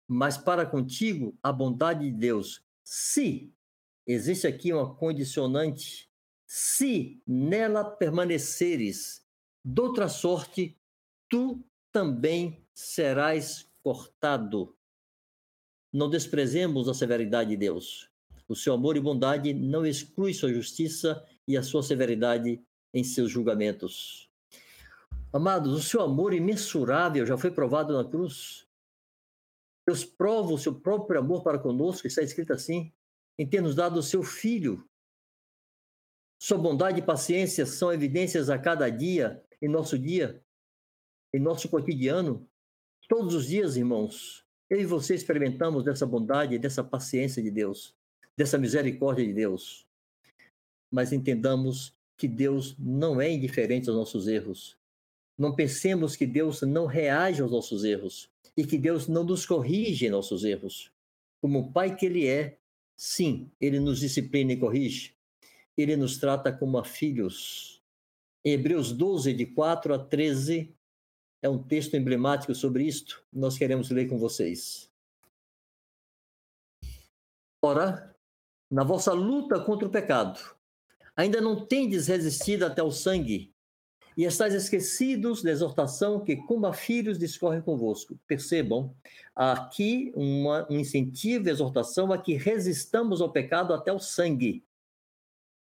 mas 0.10 0.38
para 0.38 0.66
contigo, 0.66 1.38
a 1.42 1.54
bondade 1.54 2.12
de 2.12 2.18
Deus. 2.18 2.62
Se, 2.84 3.54
existe 4.06 4.46
aqui 4.46 4.74
uma 4.74 4.94
condicionante, 4.94 6.10
se 6.46 7.22
nela 7.26 7.86
permaneceres, 7.86 9.24
Doutra 9.64 10.08
sorte, 10.08 10.78
tu 11.30 11.64
também 11.92 12.66
serás 12.74 13.70
cortado. 13.84 14.76
Não 15.92 16.10
desprezemos 16.10 16.88
a 16.88 16.94
severidade 16.94 17.52
de 17.52 17.58
Deus. 17.58 18.10
O 18.48 18.56
seu 18.56 18.74
amor 18.74 18.96
e 18.96 19.02
bondade 19.02 19.54
não 19.54 19.86
exclui 19.86 20.34
sua 20.34 20.54
justiça 20.54 21.24
e 21.48 21.58
a 21.58 21.64
sua 21.64 21.84
severidade 21.84 22.62
em 22.94 23.04
seus 23.04 23.30
julgamentos. 23.30 24.30
Amados, 25.32 25.74
o 25.74 25.84
seu 25.84 26.02
amor 26.02 26.34
imensurável 26.34 27.26
já 27.26 27.38
foi 27.38 27.52
provado 27.52 27.94
na 27.94 28.10
cruz. 28.10 28.66
Deus 29.90 30.06
prova 30.06 30.54
o 30.54 30.58
seu 30.58 30.76
próprio 30.80 31.20
amor 31.20 31.42
para 31.42 31.58
conosco, 31.58 32.06
está 32.06 32.22
escrito 32.22 32.54
assim, 32.54 32.94
em 33.40 33.50
ter 33.50 33.60
nos 33.60 33.74
dado 33.74 33.98
o 33.98 34.04
seu 34.04 34.22
Filho. 34.22 34.88
Sua 36.40 36.60
bondade 36.60 37.00
e 37.00 37.04
paciência 37.04 37.66
são 37.66 37.92
evidências 37.92 38.52
a 38.52 38.60
cada 38.60 38.88
dia, 38.88 39.44
em 39.60 39.68
nosso 39.68 39.98
dia, 39.98 40.44
em 41.34 41.40
nosso 41.40 41.68
cotidiano. 41.70 42.48
Todos 43.08 43.34
os 43.34 43.48
dias, 43.48 43.78
irmãos, 43.78 44.46
eu 44.70 44.80
e 44.80 44.86
você 44.86 45.16
experimentamos 45.16 45.84
dessa 45.84 46.06
bondade, 46.06 46.60
dessa 46.60 46.84
paciência 46.84 47.42
de 47.42 47.50
Deus, 47.50 47.96
dessa 48.38 48.60
misericórdia 48.60 49.26
de 49.26 49.34
Deus. 49.34 49.88
Mas 50.92 51.12
entendamos 51.12 51.98
que 52.16 52.28
Deus 52.28 52.78
não 52.78 53.20
é 53.20 53.32
indiferente 53.32 53.90
aos 53.90 53.98
nossos 53.98 54.28
erros. 54.28 54.78
Não 55.36 55.56
pensemos 55.56 56.16
que 56.16 56.28
Deus 56.28 56.62
não 56.62 56.86
reage 56.86 57.42
aos 57.42 57.52
nossos 57.52 57.84
erros 57.84 58.30
e 58.60 58.66
que 58.66 58.78
Deus 58.78 59.08
não 59.08 59.24
nos 59.24 59.46
corrige 59.46 60.10
nossos 60.10 60.44
erros. 60.44 60.92
Como 61.42 61.60
o 61.60 61.72
Pai 61.72 61.96
que 61.96 62.06
Ele 62.06 62.28
é, 62.28 62.60
sim, 62.94 63.50
Ele 63.58 63.80
nos 63.80 64.02
disciplina 64.02 64.52
e 64.52 64.58
corrige. 64.58 65.16
Ele 65.78 65.96
nos 65.96 66.18
trata 66.18 66.52
como 66.52 66.78
a 66.78 66.84
filhos. 66.84 67.82
Em 68.44 68.52
Hebreus 68.52 68.92
12, 68.92 69.34
de 69.34 69.46
4 69.46 69.94
a 69.94 69.98
13, 69.98 70.76
é 71.42 71.48
um 71.48 71.64
texto 71.64 71.96
emblemático 71.96 72.54
sobre 72.54 72.84
isto. 72.84 73.24
Nós 73.32 73.58
queremos 73.58 73.90
ler 73.92 74.10
com 74.10 74.20
vocês. 74.20 74.92
Ora, 77.62 78.14
na 78.70 78.84
vossa 78.84 79.14
luta 79.14 79.58
contra 79.62 79.88
o 79.88 79.92
pecado, 79.92 80.38
ainda 81.16 81.40
não 81.40 81.66
tendes 81.66 82.08
resistido 82.08 82.66
até 82.66 82.84
o 82.84 82.92
sangue, 82.92 83.54
e 84.20 84.26
estáis 84.26 84.54
esquecidos 84.54 85.42
da 85.42 85.50
exortação 85.50 86.20
que, 86.20 86.36
como 86.36 86.70
filhos, 86.74 87.18
discorre 87.18 87.62
convosco. 87.62 88.20
Percebam, 88.28 88.94
aqui 89.34 90.12
uma, 90.14 90.70
um 90.70 90.78
incentivo 90.78 91.48
e 91.48 91.50
exortação 91.50 92.12
a 92.12 92.18
que 92.18 92.34
resistamos 92.34 93.22
ao 93.22 93.32
pecado 93.32 93.74
até 93.74 93.94
o 93.94 93.98
sangue. 93.98 94.62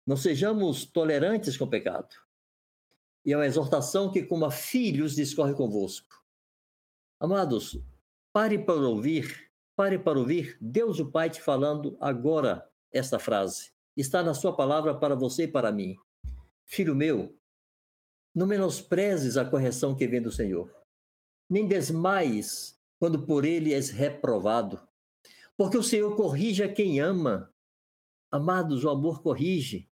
Não 0.05 0.15
sejamos 0.15 0.85
tolerantes 0.85 1.57
com 1.57 1.65
o 1.65 1.69
pecado. 1.69 2.15
E 3.25 3.33
é 3.33 3.37
uma 3.37 3.45
exortação 3.45 4.09
que, 4.09 4.23
como 4.23 4.49
filhos, 4.49 5.13
discorre 5.13 5.53
convosco. 5.53 6.23
Amados, 7.19 7.77
pare 8.31 8.57
para 8.57 8.75
ouvir, 8.75 9.51
pare 9.75 9.99
para 9.99 10.17
ouvir 10.17 10.57
Deus 10.61 11.01
o 11.01 11.11
Pai 11.11 11.29
te 11.29 11.41
falando 11.41 11.97
agora 11.99 12.65
esta 12.93 13.19
frase. 13.19 13.73
Está 13.97 14.23
na 14.23 14.33
sua 14.33 14.55
palavra 14.55 14.95
para 14.95 15.15
você 15.15 15.43
e 15.43 15.47
para 15.49 15.69
mim. 15.69 15.97
Filho 16.65 16.95
meu, 16.95 17.36
não 18.37 18.45
menosprezes 18.45 19.35
a 19.35 19.43
correção 19.43 19.95
que 19.95 20.07
vem 20.07 20.21
do 20.21 20.31
Senhor, 20.31 20.71
nem 21.49 21.67
desmais 21.67 22.79
quando 22.99 23.25
por 23.25 23.43
ele 23.43 23.73
és 23.73 23.89
reprovado. 23.89 24.79
Porque 25.57 25.75
o 25.75 25.81
Senhor 25.81 26.15
corrige 26.15 26.61
a 26.61 26.71
quem 26.71 26.99
ama. 26.99 27.51
Amados, 28.31 28.83
o 28.83 28.89
amor 28.91 29.23
corrige 29.23 29.89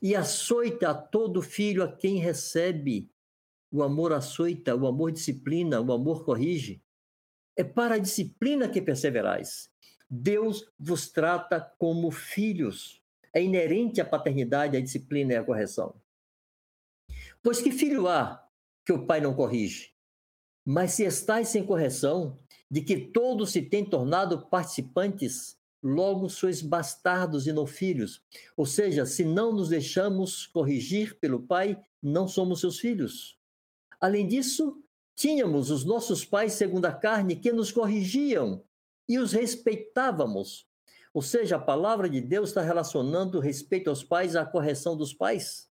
e 0.00 0.14
açoita 0.14 0.90
a 0.90 0.94
todo 0.94 1.42
filho 1.42 1.82
a 1.82 1.90
quem 1.90 2.18
recebe. 2.18 3.10
O 3.68 3.82
amor 3.82 4.12
açoita, 4.12 4.76
o 4.76 4.86
amor 4.86 5.10
disciplina, 5.10 5.80
o 5.80 5.92
amor 5.92 6.24
corrige. 6.24 6.80
É 7.56 7.64
para 7.64 7.96
a 7.96 7.98
disciplina 7.98 8.68
que 8.68 8.80
perseverais. 8.80 9.72
Deus 10.08 10.70
vos 10.78 11.10
trata 11.10 11.60
como 11.76 12.12
filhos. 12.12 13.02
É 13.34 13.42
inerente 13.42 14.00
à 14.00 14.04
paternidade 14.04 14.76
a 14.76 14.80
disciplina 14.80 15.32
e 15.32 15.36
a 15.36 15.42
correção. 15.42 16.00
Pois 17.42 17.60
que 17.60 17.70
filho 17.70 18.08
há 18.08 18.44
que 18.84 18.92
o 18.92 19.06
pai 19.06 19.20
não 19.20 19.34
corrige? 19.34 19.92
Mas 20.64 20.92
se 20.92 21.04
estáis 21.04 21.48
sem 21.48 21.64
correção, 21.64 22.38
de 22.70 22.82
que 22.82 22.98
todos 22.98 23.50
se 23.50 23.62
têm 23.62 23.84
tornado 23.84 24.46
participantes, 24.48 25.58
logo 25.82 26.28
sois 26.28 26.60
bastardos 26.60 27.46
e 27.46 27.52
não 27.52 27.66
filhos. 27.66 28.22
Ou 28.56 28.66
seja, 28.66 29.06
se 29.06 29.24
não 29.24 29.52
nos 29.52 29.68
deixamos 29.68 30.46
corrigir 30.46 31.18
pelo 31.18 31.40
pai, 31.40 31.80
não 32.02 32.28
somos 32.28 32.60
seus 32.60 32.78
filhos. 32.78 33.38
Além 34.00 34.26
disso, 34.26 34.82
tínhamos 35.14 35.70
os 35.70 35.84
nossos 35.84 36.24
pais 36.24 36.52
segundo 36.52 36.86
a 36.86 36.92
carne 36.92 37.36
que 37.36 37.52
nos 37.52 37.72
corrigiam 37.72 38.62
e 39.08 39.18
os 39.18 39.32
respeitávamos. 39.32 40.66
Ou 41.14 41.22
seja, 41.22 41.56
a 41.56 41.60
palavra 41.60 42.08
de 42.08 42.20
Deus 42.20 42.50
está 42.50 42.60
relacionando 42.60 43.38
o 43.38 43.40
respeito 43.40 43.88
aos 43.88 44.04
pais 44.04 44.36
à 44.36 44.44
correção 44.44 44.96
dos 44.96 45.14
pais. 45.14 45.67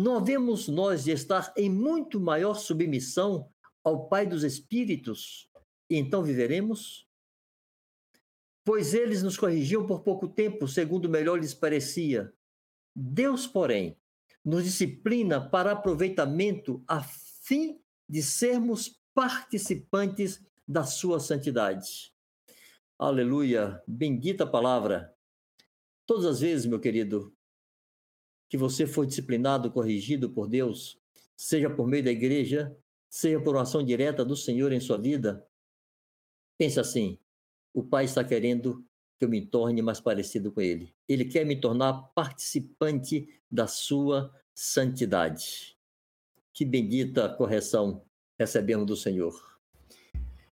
Não 0.00 0.16
havemos 0.16 0.68
nós 0.68 1.02
de 1.02 1.10
estar 1.10 1.52
em 1.56 1.68
muito 1.68 2.20
maior 2.20 2.54
submissão 2.54 3.50
ao 3.82 4.08
Pai 4.08 4.28
dos 4.28 4.44
Espíritos 4.44 5.50
e 5.90 5.96
então 5.96 6.22
viveremos? 6.22 7.04
Pois 8.64 8.94
eles 8.94 9.24
nos 9.24 9.36
corrigiam 9.36 9.84
por 9.88 10.04
pouco 10.04 10.28
tempo, 10.28 10.68
segundo 10.68 11.08
melhor 11.08 11.40
lhes 11.40 11.52
parecia. 11.52 12.32
Deus, 12.94 13.44
porém, 13.44 13.98
nos 14.44 14.62
disciplina 14.62 15.40
para 15.40 15.72
aproveitamento 15.72 16.80
a 16.86 17.02
fim 17.02 17.80
de 18.08 18.22
sermos 18.22 19.02
participantes 19.12 20.40
da 20.64 20.84
sua 20.84 21.18
santidade. 21.18 22.14
Aleluia, 22.96 23.82
bendita 23.84 24.46
palavra. 24.46 25.12
Todas 26.06 26.24
as 26.24 26.40
vezes, 26.40 26.66
meu 26.66 26.78
querido, 26.78 27.36
que 28.48 28.56
você 28.56 28.86
for 28.86 29.06
disciplinado, 29.06 29.70
corrigido 29.70 30.30
por 30.30 30.48
Deus, 30.48 30.98
seja 31.36 31.68
por 31.68 31.86
meio 31.86 32.04
da 32.04 32.10
igreja, 32.10 32.76
seja 33.08 33.40
por 33.40 33.56
ação 33.56 33.84
direta 33.84 34.24
do 34.24 34.36
Senhor 34.36 34.72
em 34.72 34.80
sua 34.80 34.98
vida, 34.98 35.46
pense 36.58 36.80
assim: 36.80 37.18
o 37.74 37.82
Pai 37.82 38.04
está 38.04 38.24
querendo 38.24 38.84
que 39.18 39.24
eu 39.24 39.28
me 39.28 39.44
torne 39.44 39.82
mais 39.82 40.00
parecido 40.00 40.52
com 40.52 40.60
Ele. 40.60 40.94
Ele 41.08 41.24
quer 41.24 41.44
me 41.44 41.60
tornar 41.60 41.94
participante 42.14 43.28
da 43.50 43.66
sua 43.66 44.32
santidade. 44.54 45.76
Que 46.54 46.64
bendita 46.64 47.28
correção 47.28 48.04
recebemos 48.38 48.86
do 48.86 48.96
Senhor. 48.96 49.58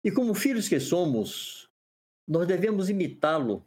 E 0.05 0.11
como 0.11 0.35
filhos 0.35 0.68
que 0.68 0.81
somos, 0.81 1.70
nós 2.26 2.46
devemos 2.46 2.88
imitá-lo 2.88 3.66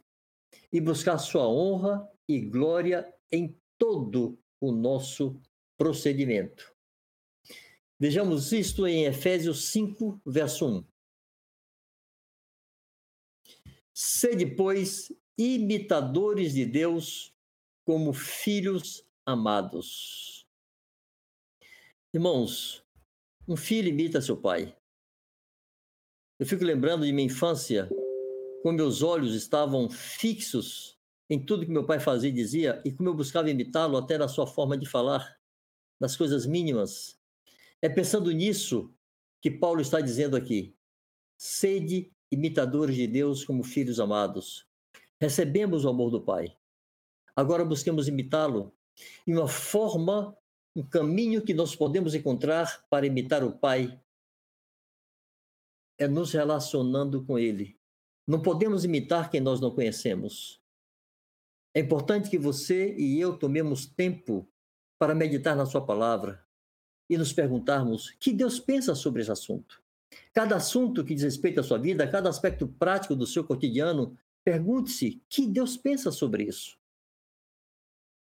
e 0.72 0.80
buscar 0.80 1.18
sua 1.18 1.48
honra 1.48 2.08
e 2.28 2.40
glória 2.40 3.12
em 3.30 3.56
todo 3.78 4.38
o 4.60 4.72
nosso 4.72 5.40
procedimento. 5.76 6.74
Vejamos 7.98 8.52
isto 8.52 8.86
em 8.86 9.04
Efésios 9.04 9.66
5, 9.70 10.20
verso 10.26 10.66
1. 10.66 10.84
Sede, 13.92 14.46
pois, 14.46 15.12
imitadores 15.38 16.52
de 16.52 16.66
Deus 16.66 17.32
como 17.84 18.12
filhos 18.12 19.06
amados. 19.24 20.46
Irmãos, 22.12 22.84
um 23.46 23.56
filho 23.56 23.88
imita 23.88 24.20
seu 24.20 24.36
pai. 24.36 24.76
Eu 26.38 26.46
fico 26.46 26.64
lembrando 26.64 27.04
de 27.04 27.12
minha 27.12 27.26
infância, 27.26 27.88
quando 28.62 28.78
meus 28.78 29.02
olhos 29.02 29.34
estavam 29.34 29.88
fixos 29.88 30.93
em 31.28 31.44
tudo 31.44 31.64
que 31.64 31.72
meu 31.72 31.84
pai 31.84 31.98
fazia 31.98 32.28
e 32.28 32.32
dizia, 32.32 32.82
e 32.84 32.92
como 32.92 33.08
eu 33.08 33.14
buscava 33.14 33.50
imitá-lo 33.50 33.96
até 33.96 34.18
na 34.18 34.28
sua 34.28 34.46
forma 34.46 34.76
de 34.76 34.86
falar, 34.86 35.38
nas 36.00 36.16
coisas 36.16 36.46
mínimas. 36.46 37.18
É 37.80 37.88
pensando 37.88 38.30
nisso 38.30 38.92
que 39.40 39.50
Paulo 39.50 39.80
está 39.80 40.00
dizendo 40.00 40.36
aqui: 40.36 40.76
sede 41.36 42.12
imitadores 42.30 42.96
de 42.96 43.06
Deus 43.06 43.44
como 43.44 43.62
filhos 43.62 44.00
amados. 44.00 44.66
Recebemos 45.20 45.84
o 45.84 45.88
amor 45.88 46.10
do 46.10 46.20
Pai. 46.20 46.56
Agora 47.36 47.64
busquemos 47.64 48.08
imitá-lo 48.08 48.74
em 49.26 49.34
uma 49.34 49.48
forma, 49.48 50.36
um 50.74 50.82
caminho 50.82 51.42
que 51.42 51.54
nós 51.54 51.74
podemos 51.74 52.14
encontrar 52.14 52.86
para 52.88 53.06
imitar 53.06 53.42
o 53.42 53.52
Pai 53.52 54.00
é 55.98 56.08
nos 56.08 56.32
relacionando 56.32 57.24
com 57.24 57.38
Ele. 57.38 57.78
Não 58.26 58.40
podemos 58.40 58.84
imitar 58.84 59.30
quem 59.30 59.40
nós 59.40 59.60
não 59.60 59.70
conhecemos. 59.70 60.60
É 61.74 61.80
importante 61.80 62.30
que 62.30 62.38
você 62.38 62.94
e 62.96 63.20
eu 63.20 63.36
tomemos 63.36 63.84
tempo 63.84 64.48
para 64.96 65.14
meditar 65.14 65.56
na 65.56 65.66
Sua 65.66 65.84
palavra 65.84 66.46
e 67.10 67.18
nos 67.18 67.32
perguntarmos 67.32 68.10
que 68.20 68.32
Deus 68.32 68.60
pensa 68.60 68.94
sobre 68.94 69.22
esse 69.22 69.32
assunto. 69.32 69.82
Cada 70.32 70.56
assunto 70.56 71.04
que 71.04 71.14
diz 71.14 71.24
respeito 71.24 71.58
à 71.58 71.62
sua 71.62 71.76
vida, 71.76 72.08
cada 72.08 72.28
aspecto 72.28 72.68
prático 72.68 73.16
do 73.16 73.26
seu 73.26 73.44
cotidiano, 73.44 74.16
pergunte-se 74.44 75.20
que 75.28 75.46
Deus 75.46 75.76
pensa 75.76 76.12
sobre 76.12 76.44
isso. 76.44 76.78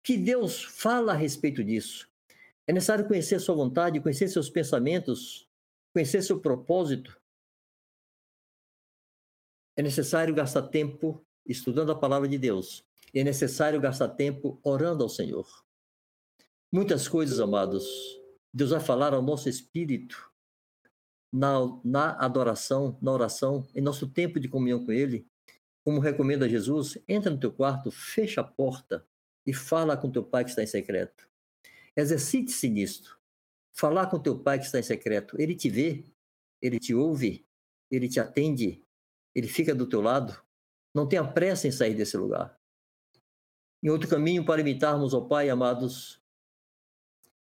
Que 0.04 0.18
Deus 0.18 0.62
fala 0.62 1.14
a 1.14 1.16
respeito 1.16 1.64
disso. 1.64 2.10
É 2.68 2.74
necessário 2.74 3.08
conhecer 3.08 3.40
sua 3.40 3.56
vontade, 3.56 4.02
conhecer 4.02 4.28
seus 4.28 4.50
pensamentos, 4.50 5.48
conhecer 5.94 6.22
seu 6.22 6.40
propósito. 6.40 7.18
É 9.78 9.82
necessário 9.82 10.36
gastar 10.36 10.64
tempo 10.64 11.26
estudando 11.46 11.92
a 11.92 11.98
palavra 11.98 12.28
de 12.28 12.38
Deus 12.38 12.86
é 13.20 13.24
necessário 13.24 13.80
gastar 13.80 14.10
tempo 14.10 14.60
orando 14.64 15.04
ao 15.04 15.10
Senhor. 15.10 15.48
Muitas 16.72 17.08
coisas, 17.08 17.40
amados, 17.40 17.86
Deus 18.54 18.72
vai 18.72 18.80
falar 18.80 19.14
ao 19.14 19.22
nosso 19.22 19.48
espírito 19.48 20.32
na, 21.32 21.60
na 21.84 22.12
adoração, 22.20 22.98
na 23.02 23.12
oração, 23.12 23.68
em 23.74 23.82
nosso 23.82 24.08
tempo 24.08 24.40
de 24.40 24.48
comunhão 24.48 24.84
com 24.84 24.92
Ele. 24.92 25.28
Como 25.84 26.00
recomenda 26.00 26.50
Jesus, 26.50 26.98
entra 27.08 27.32
no 27.32 27.40
teu 27.40 27.52
quarto, 27.52 27.90
fecha 27.92 28.42
a 28.42 28.44
porta 28.44 29.08
e 29.46 29.54
fala 29.54 29.96
com 29.96 30.12
teu 30.12 30.24
pai 30.24 30.44
que 30.44 30.50
está 30.50 30.62
em 30.62 30.68
secreto. 30.68 31.30
Exercite-se 31.96 32.70
nisto. 32.70 33.18
Falar 33.74 34.08
com 34.08 34.20
teu 34.20 34.38
pai 34.38 34.60
que 34.60 34.66
está 34.66 34.80
em 34.80 34.84
secreto. 34.84 35.40
Ele 35.40 35.56
te 35.56 35.70
vê, 35.70 36.04
ele 36.62 36.80
te 36.80 36.94
ouve, 36.94 37.48
ele 37.90 38.10
te 38.10 38.20
atende, 38.20 38.84
ele 39.34 39.48
fica 39.48 39.74
do 39.74 39.88
teu 39.88 40.02
lado. 40.02 40.38
Não 40.94 41.08
tenha 41.08 41.24
pressa 41.24 41.68
em 41.68 41.72
sair 41.72 41.96
desse 41.96 42.18
lugar. 42.18 42.60
Em 43.82 43.90
outro 43.90 44.10
caminho 44.10 44.44
para 44.44 44.62
imitarmos 44.62 45.14
ao 45.14 45.28
Pai, 45.28 45.50
amados, 45.50 46.20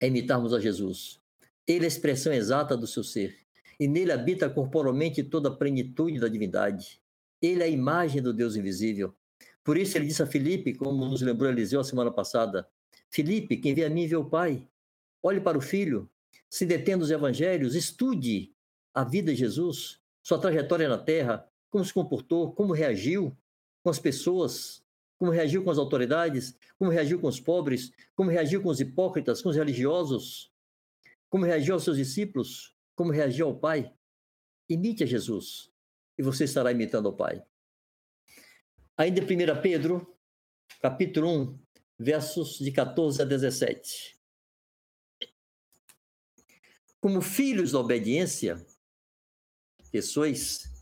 é 0.00 0.06
imitarmos 0.06 0.52
a 0.52 0.60
Jesus. 0.60 1.20
Ele 1.66 1.84
é 1.84 1.84
a 1.84 1.88
expressão 1.88 2.32
exata 2.32 2.76
do 2.76 2.86
seu 2.86 3.02
ser, 3.02 3.36
e 3.80 3.88
nele 3.88 4.12
habita 4.12 4.48
corporalmente 4.48 5.22
toda 5.22 5.48
a 5.48 5.56
plenitude 5.56 6.20
da 6.20 6.28
divindade. 6.28 7.00
Ele 7.40 7.62
é 7.62 7.66
a 7.66 7.68
imagem 7.68 8.20
do 8.20 8.32
Deus 8.32 8.56
invisível. 8.56 9.14
Por 9.64 9.76
isso 9.76 9.96
ele 9.96 10.06
disse 10.06 10.22
a 10.22 10.26
Filipe, 10.26 10.74
como 10.74 11.04
nos 11.06 11.22
lembrou 11.22 11.50
Eliseu 11.50 11.80
a 11.80 11.84
semana 11.84 12.10
passada: 12.10 12.68
Filipe, 13.10 13.56
quem 13.56 13.74
vê 13.74 13.84
a 13.84 13.90
mim 13.90 14.06
vê 14.06 14.16
o 14.16 14.24
Pai. 14.24 14.66
Olhe 15.22 15.40
para 15.40 15.58
o 15.58 15.60
Filho, 15.60 16.08
se 16.48 16.64
detendo 16.64 17.04
os 17.04 17.10
evangelhos, 17.10 17.74
estude 17.74 18.52
a 18.94 19.04
vida 19.04 19.32
de 19.32 19.38
Jesus, 19.38 20.00
sua 20.22 20.38
trajetória 20.38 20.88
na 20.88 20.98
terra, 20.98 21.46
como 21.70 21.84
se 21.84 21.92
comportou, 21.92 22.52
como 22.52 22.72
reagiu 22.72 23.36
com 23.82 23.90
as 23.90 23.98
pessoas, 23.98 24.82
como 25.18 25.32
reagiu 25.32 25.64
com 25.64 25.70
as 25.70 25.78
autoridades, 25.78 26.56
como 26.78 26.90
reagiu 26.90 27.20
com 27.20 27.26
os 27.26 27.40
pobres, 27.40 27.92
como 28.14 28.30
reagiu 28.30 28.62
com 28.62 28.68
os 28.68 28.80
hipócritas, 28.80 29.42
com 29.42 29.48
os 29.48 29.56
religiosos, 29.56 30.52
como 31.28 31.44
reagiu 31.44 31.74
aos 31.74 31.84
seus 31.84 31.96
discípulos, 31.96 32.74
como 32.94 33.10
reagiu 33.10 33.46
ao 33.46 33.58
Pai. 33.58 33.92
Imite 34.68 35.02
a 35.02 35.06
Jesus 35.06 35.70
e 36.16 36.22
você 36.22 36.44
estará 36.44 36.70
imitando 36.70 37.08
ao 37.08 37.16
Pai. 37.16 37.44
Ainda 38.96 39.20
em 39.20 39.24
1 39.24 39.62
Pedro, 39.62 40.18
capítulo 40.80 41.28
1, 41.28 41.58
versos 41.98 42.58
de 42.58 42.70
14 42.70 43.22
a 43.22 43.24
17. 43.24 44.16
Como 47.00 47.20
filhos 47.20 47.72
da 47.72 47.80
obediência, 47.80 48.64
que 49.90 50.02
sois, 50.02 50.77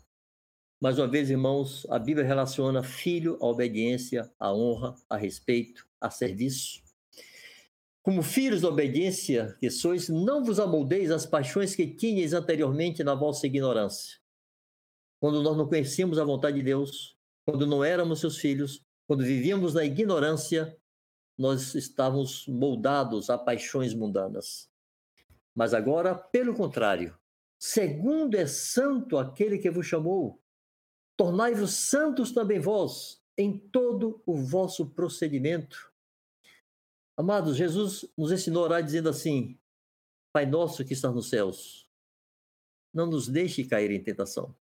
mais 0.79 0.99
uma 0.99 1.09
vez, 1.09 1.31
irmãos, 1.31 1.87
a 1.89 1.99
Bíblia 1.99 2.27
relaciona 2.27 2.83
filho 2.83 3.39
à 3.41 3.47
obediência, 3.47 4.31
à 4.39 4.53
honra, 4.53 4.95
a 5.09 5.17
respeito, 5.17 5.89
a 5.99 6.11
serviço. 6.11 6.83
Como 8.03 8.23
filhos 8.23 8.61
da 8.61 8.69
obediência 8.69 9.57
que 9.59 9.71
sois, 9.71 10.09
não 10.09 10.45
vos 10.45 10.61
amoldeis 10.61 11.11
as 11.11 11.25
paixões 11.25 11.75
que 11.75 11.87
tinhas 11.87 12.35
anteriormente 12.35 13.03
na 13.03 13.15
vossa 13.15 13.47
ignorância. 13.47 14.19
Quando 15.19 15.43
nós 15.43 15.57
não 15.57 15.67
conhecíamos 15.67 16.19
a 16.19 16.25
vontade 16.25 16.59
de 16.59 16.63
Deus, 16.63 17.17
quando 17.45 17.67
não 17.67 17.83
éramos 17.83 18.21
seus 18.21 18.37
filhos, 18.37 18.85
quando 19.07 19.25
vivíamos 19.25 19.73
na 19.73 19.85
ignorância, 19.85 20.77
nós 21.39 21.75
estávamos 21.75 22.47
moldados 22.47 23.31
a 23.31 23.39
paixões 23.39 23.95
mundanas. 23.95 24.71
Mas 25.55 25.73
agora, 25.73 26.15
pelo 26.15 26.55
contrário, 26.55 27.17
segundo 27.59 28.37
é 28.37 28.47
santo 28.47 29.17
aquele 29.17 29.59
que 29.59 29.71
vos 29.71 29.87
chamou, 29.87 30.39
Tornai-vos 31.17 31.73
santos 31.75 32.33
também 32.33 32.61
vós 32.61 33.23
em 33.39 33.59
todo 33.59 34.23
o 34.27 34.37
vosso 34.37 34.87
procedimento. 34.91 35.93
Amados, 37.17 37.57
Jesus 37.57 38.05
nos 38.17 38.31
ensinou 38.31 38.63
a 38.63 38.67
orar 38.67 38.83
dizendo 38.83 39.09
assim: 39.09 39.59
Pai 40.33 40.45
nosso 40.45 40.85
que 40.85 40.93
está 40.93 41.11
nos 41.11 41.31
céus, 41.31 41.89
não 42.93 43.07
nos 43.07 43.29
deixe 43.29 43.65
cair 43.65 43.91
em 43.91 44.03
tentação. 44.03 44.55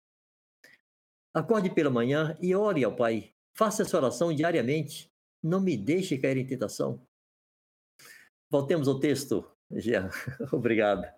Acorde 1.33 1.69
pela 1.69 1.91
manhã 1.91 2.37
e 2.41 2.55
ore 2.55 2.85
ao 2.85 2.95
Pai. 2.95 3.35
Faça 3.57 3.83
essa 3.83 3.97
oração 3.97 4.33
diariamente. 4.33 5.13
Não 5.43 5.61
me 5.61 5.77
deixe 5.77 6.17
cair 6.17 6.37
em 6.37 6.47
tentação. 6.47 7.05
Voltemos 8.49 8.87
ao 8.87 9.01
texto, 9.01 9.45
Jean. 9.73 10.11
Obrigado. 10.53 11.13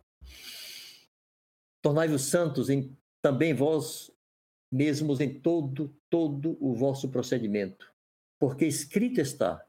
Tornai-vos 1.82 2.22
santos 2.22 2.70
em 2.70 2.96
também 3.20 3.52
vós 3.52 4.10
mesmos 4.70 5.20
em 5.20 5.40
todo, 5.40 5.94
todo 6.10 6.56
o 6.60 6.74
vosso 6.74 7.08
procedimento. 7.08 7.92
Porque 8.38 8.66
escrito 8.66 9.20
está: 9.20 9.64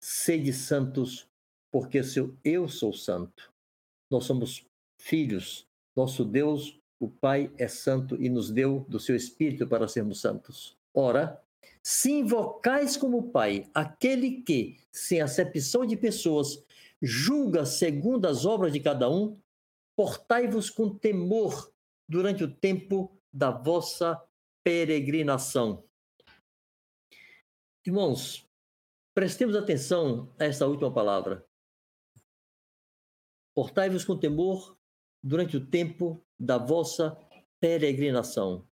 sede 0.00 0.52
santos, 0.52 1.28
porque 1.72 2.00
eu 2.44 2.68
sou 2.68 2.92
santo. 2.92 3.52
Nós 4.10 4.24
somos 4.24 4.66
filhos, 4.98 5.66
nosso 5.96 6.24
Deus, 6.24 6.80
o 7.00 7.08
Pai, 7.08 7.52
é 7.58 7.66
santo 7.66 8.20
e 8.22 8.28
nos 8.28 8.50
deu 8.50 8.84
do 8.88 9.00
seu 9.00 9.16
Espírito 9.16 9.66
para 9.66 9.88
sermos 9.88 10.20
santos. 10.20 10.76
Ora, 10.94 11.42
se 11.82 12.12
invocais 12.12 12.96
como 12.96 13.30
Pai 13.30 13.68
aquele 13.74 14.42
que, 14.42 14.78
sem 14.92 15.20
acepção 15.20 15.84
de 15.84 15.96
pessoas, 15.96 16.64
julga 17.02 17.66
segundo 17.66 18.26
as 18.26 18.46
obras 18.46 18.72
de 18.72 18.80
cada 18.80 19.10
um, 19.10 19.36
portai-vos 19.96 20.70
com 20.70 20.96
temor 20.96 21.70
durante 22.08 22.44
o 22.44 22.50
tempo 22.50 23.10
da 23.32 23.50
vossa 23.50 24.22
peregrinação. 24.64 25.84
Irmãos, 27.86 28.48
prestemos 29.14 29.54
atenção 29.54 30.34
a 30.40 30.44
essa 30.44 30.66
última 30.66 30.92
palavra. 30.92 31.46
Portai-vos 33.54 34.04
com 34.04 34.18
temor 34.18 34.76
durante 35.22 35.56
o 35.56 35.66
tempo 35.66 36.24
da 36.40 36.56
vossa 36.56 37.16
peregrinação. 37.60 38.66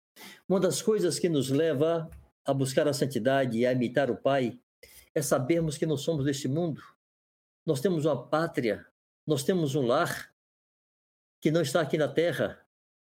Uma 0.49 0.61
das 0.61 0.81
coisas 0.81 1.19
que 1.19 1.29
nos 1.29 1.51
leva 1.51 2.09
a 2.47 2.55
buscar 2.55 2.87
a 2.87 2.93
santidade 2.93 3.59
e 3.59 3.67
a 3.67 3.73
imitar 3.73 4.11
o 4.11 4.17
Pai 4.17 4.59
é 5.15 5.21
sabermos 5.21 5.77
que 5.77 5.87
não 5.87 5.97
somos 5.97 6.25
deste 6.25 6.47
mundo. 6.47 6.81
Nós 7.67 7.81
temos 7.81 8.05
uma 8.05 8.29
pátria, 8.29 8.87
nós 9.27 9.43
temos 9.43 9.75
um 9.75 9.87
lar 9.87 10.33
que 11.43 11.51
não 11.51 11.63
está 11.63 11.81
aqui 11.81 11.99
na 11.99 12.09
terra, 12.09 12.65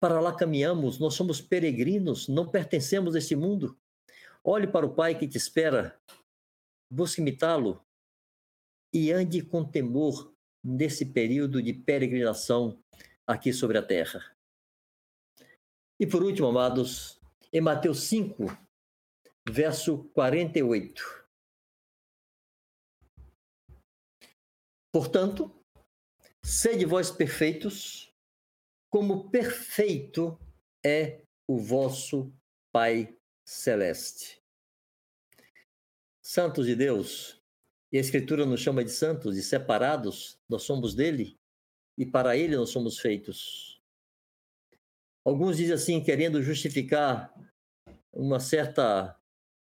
para 0.05 0.21
lá 0.21 0.37
caminhamos, 0.37 0.99
nós 0.99 1.15
somos 1.15 1.41
peregrinos, 1.41 2.29
não 2.29 2.47
pertencemos 2.47 3.15
a 3.15 3.19
este 3.19 3.35
mundo. 3.35 3.81
Olhe 4.45 4.67
para 4.67 4.85
o 4.85 4.95
Pai 4.95 5.19
que 5.19 5.27
te 5.27 5.39
espera, 5.39 5.99
busque 6.93 7.23
imitá-lo 7.23 7.83
e 8.93 9.11
ande 9.11 9.41
com 9.41 9.65
temor 9.65 10.31
nesse 10.63 11.07
período 11.07 11.63
de 11.63 11.73
peregrinação 11.73 12.79
aqui 13.27 13.51
sobre 13.51 13.79
a 13.79 13.83
terra. 13.83 14.37
E 15.99 16.07
por 16.07 16.23
último, 16.23 16.49
amados, 16.49 17.19
em 17.51 17.63
Mateus 17.63 18.03
5, 18.03 18.45
verso 19.49 20.05
48. 20.13 21.27
Portanto, 24.93 25.51
sede 26.45 26.85
vós 26.85 27.11
perfeitos, 27.11 28.14
como 28.95 29.29
perfeito 29.29 30.39
é 30.87 31.21
o 31.49 31.59
vosso 31.59 32.33
Pai 32.73 33.19
Celeste. 33.45 34.41
Santos 36.25 36.67
de 36.67 36.77
Deus, 36.77 37.43
e 37.91 37.99
a 37.99 38.01
Escritura 38.01 38.47
nos 38.47 38.61
chama 38.61 38.85
de 38.85 38.93
santos 38.93 39.37
e 39.37 39.43
separados, 39.43 40.39
nós 40.49 40.63
somos 40.63 40.95
dele 40.95 41.37
e 41.99 42.07
para 42.07 42.37
ele 42.37 42.55
nós 42.55 42.71
somos 42.71 43.01
feitos. 43.01 43.83
Alguns 45.25 45.57
dizem 45.57 45.75
assim, 45.75 46.01
querendo 46.01 46.41
justificar 46.41 47.35
uma 48.13 48.39
certa 48.39 49.21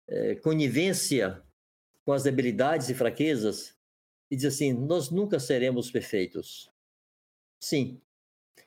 é, 0.08 0.36
conivência 0.36 1.44
com 2.06 2.14
as 2.14 2.22
debilidades 2.22 2.90
e 2.90 2.94
fraquezas, 2.94 3.76
e 4.30 4.36
diz 4.36 4.46
assim: 4.46 4.72
nós 4.72 5.10
nunca 5.10 5.40
seremos 5.40 5.90
perfeitos. 5.90 6.72
Sim, 7.60 8.00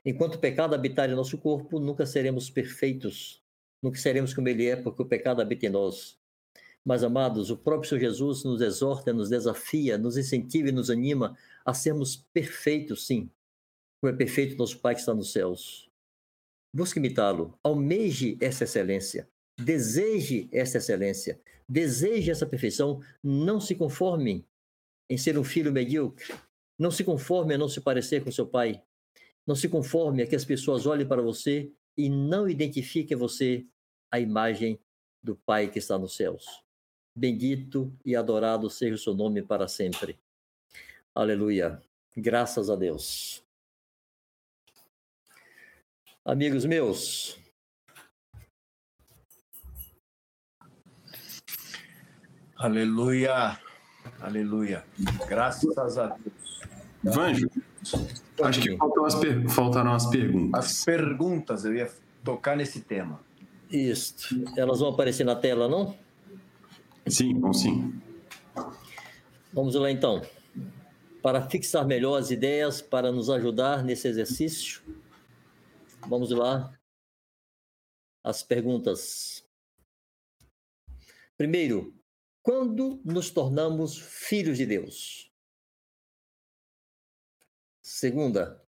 Enquanto 0.09 0.37
o 0.37 0.39
pecado 0.39 0.75
habitar 0.75 1.11
em 1.11 1.15
nosso 1.15 1.37
corpo, 1.37 1.79
nunca 1.79 2.07
seremos 2.07 2.49
perfeitos, 2.49 3.43
nunca 3.83 3.99
seremos 3.99 4.33
como 4.33 4.49
ele 4.49 4.67
é, 4.67 4.75
porque 4.75 5.03
o 5.03 5.05
pecado 5.05 5.43
habita 5.43 5.67
em 5.67 5.69
nós. 5.69 6.19
Mas, 6.83 7.05
amados, 7.05 7.51
o 7.51 7.59
próprio 7.59 7.91
Senhor 7.91 8.01
Jesus 8.01 8.43
nos 8.43 8.63
exorta, 8.63 9.13
nos 9.13 9.29
desafia, 9.29 9.99
nos 9.99 10.17
incentiva 10.17 10.71
e 10.71 10.73
nos 10.73 10.89
anima 10.89 11.37
a 11.63 11.75
sermos 11.75 12.17
perfeitos, 12.33 13.07
sim, 13.07 13.31
como 14.01 14.11
é 14.11 14.17
perfeito 14.17 14.57
nosso 14.57 14.79
Pai 14.79 14.95
que 14.95 15.01
está 15.01 15.13
nos 15.13 15.31
céus. 15.31 15.91
Busque 16.75 16.99
imitá-lo, 16.99 17.59
almeje 17.63 18.39
essa 18.41 18.65
excelência, 18.65 19.29
deseje 19.61 20.49
essa 20.51 20.79
excelência, 20.79 21.39
deseje 21.69 22.31
essa 22.31 22.47
perfeição, 22.47 23.03
não 23.23 23.61
se 23.61 23.75
conforme 23.75 24.49
em 25.11 25.19
ser 25.19 25.39
um 25.39 25.45
filho 25.45 25.71
medíocre, 25.71 26.33
não 26.79 26.91
se 26.91 27.05
conforme 27.05 27.53
a 27.53 27.59
não 27.59 27.69
se 27.69 27.83
parecer 27.83 28.25
com 28.25 28.33
seu 28.33 28.47
pai, 28.47 28.83
não 29.49 29.57
se 29.57 29.67
conforme 29.67 30.23
a 30.23 30.27
que 30.27 30.37
as 30.37 30.45
pessoas 30.45 30.85
olhem 30.85 31.09
para 31.09 31.23
você 31.23 31.73
e 31.97 32.11
não 32.11 32.47
identifiquem 32.47 33.17
você 33.17 33.67
a 34.11 34.21
imagem 34.21 34.79
do 35.23 35.35
Pai 35.35 35.71
que 35.71 35.79
está 35.79 35.99
nos 35.99 36.15
céus. 36.15 36.45
Bendito 37.17 37.91
e 38.05 38.15
adorado 38.15 38.69
seja 38.69 38.95
o 38.95 38.99
seu 38.99 39.15
nome 39.15 39.41
para 39.41 39.67
sempre. 39.67 40.19
Aleluia. 41.15 41.83
Graças 42.15 42.69
a 42.69 42.77
Deus. 42.77 43.43
Amigos 46.27 46.67
meus, 46.67 47.41
Aleluia. 52.59 53.59
Aleluia. 54.21 54.85
Graças 55.27 55.97
a 55.97 56.09
Deus. 56.09 56.61
Vanjo, 57.03 57.49
acho 58.43 58.61
que 58.61 58.77
faltam 58.77 59.05
as 59.05 59.15
per- 59.15 59.49
faltaram 59.49 59.93
as 59.93 60.07
perguntas. 60.07 60.65
As 60.65 60.85
perguntas, 60.85 61.65
eu 61.65 61.75
ia 61.75 61.91
tocar 62.25 62.57
nesse 62.57 62.81
tema. 62.81 63.21
Isto. 63.71 64.45
Elas 64.57 64.81
vão 64.81 64.89
aparecer 64.91 65.25
na 65.25 65.37
tela, 65.37 65.69
não? 65.69 65.97
Sim, 67.07 67.35
bom 67.35 67.53
sim. 67.53 68.01
Vamos 69.53 69.75
lá 69.75 69.91
então. 69.91 70.23
Para 71.23 71.49
fixar 71.49 71.87
melhor 71.87 72.17
as 72.19 72.31
ideias, 72.31 72.81
para 72.81 73.11
nos 73.11 73.29
ajudar 73.29 73.83
nesse 73.83 74.07
exercício, 74.09 74.83
vamos 76.07 76.31
lá. 76.31 76.73
As 78.25 78.43
perguntas. 78.43 79.45
Primeiro, 81.37 81.95
quando 82.43 83.01
nos 83.05 83.31
tornamos 83.31 83.97
filhos 83.99 84.57
de 84.59 84.67
Deus? 84.67 85.28
Segunda, 87.99 88.65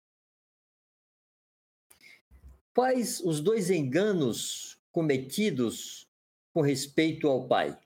quais 2.74 3.20
os 3.20 3.42
dois 3.42 3.68
enganos 3.68 4.80
cometidos 4.90 6.08
com 6.54 6.62
respeito 6.62 7.28
ao 7.28 7.46
Pai? 7.46 7.78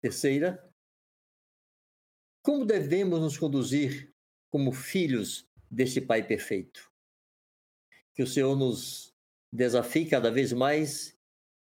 Terceira, 0.00 0.72
como 2.40 2.64
devemos 2.64 3.18
nos 3.18 3.36
conduzir 3.36 4.14
como 4.48 4.70
filhos 4.70 5.44
deste 5.68 6.00
Pai 6.00 6.24
perfeito? 6.24 6.88
Que 8.14 8.22
o 8.22 8.28
Senhor 8.28 8.54
nos 8.54 9.12
desafie 9.52 10.08
cada 10.08 10.30
vez 10.30 10.52
mais 10.52 11.18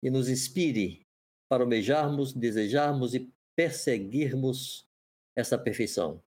e 0.03 0.11
nos 0.11 0.29
inspire 0.29 1.07
para 1.49 1.63
almejarmos, 1.63 2.33
desejarmos 2.33 3.15
e 3.15 3.33
perseguirmos 3.55 4.87
essa 5.35 5.57
perfeição. 5.57 6.23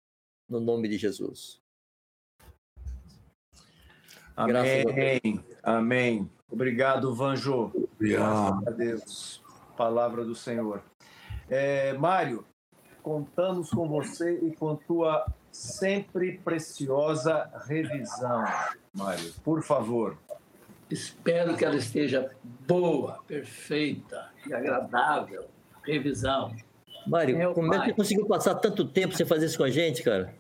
No 0.48 0.60
nome 0.60 0.88
de 0.88 0.96
Jesus. 0.96 1.60
Amém. 4.34 5.44
Amém. 5.62 6.30
Obrigado, 6.50 7.14
Vanjo. 7.14 7.72
Graças 8.00 8.66
a 8.66 8.70
Deus. 8.70 9.42
Palavra 9.76 10.24
do 10.24 10.34
Senhor. 10.34 10.82
É, 11.50 11.92
Mário, 11.94 12.44
contamos 13.02 13.70
com 13.70 13.88
você 13.88 14.38
e 14.38 14.54
com 14.54 14.76
tua 14.76 15.26
sempre 15.50 16.38
preciosa 16.38 17.50
revisão. 17.66 18.44
Mário, 18.94 19.32
por 19.42 19.62
favor. 19.62 20.16
Espero 20.90 21.56
que 21.56 21.64
ela 21.64 21.76
esteja 21.76 22.30
boa, 22.66 23.22
perfeita 23.26 24.30
e 24.46 24.54
agradável. 24.54 25.46
Revisão. 25.84 26.54
Mário, 27.06 27.36
Meu 27.36 27.54
como 27.54 27.74
é 27.74 27.84
que 27.84 27.92
conseguiu 27.92 28.26
passar 28.26 28.54
tanto 28.54 28.84
tempo 28.86 29.14
sem 29.14 29.26
fazer 29.26 29.46
isso 29.46 29.58
com 29.58 29.64
a 29.64 29.70
gente, 29.70 30.02
cara? 30.02 30.34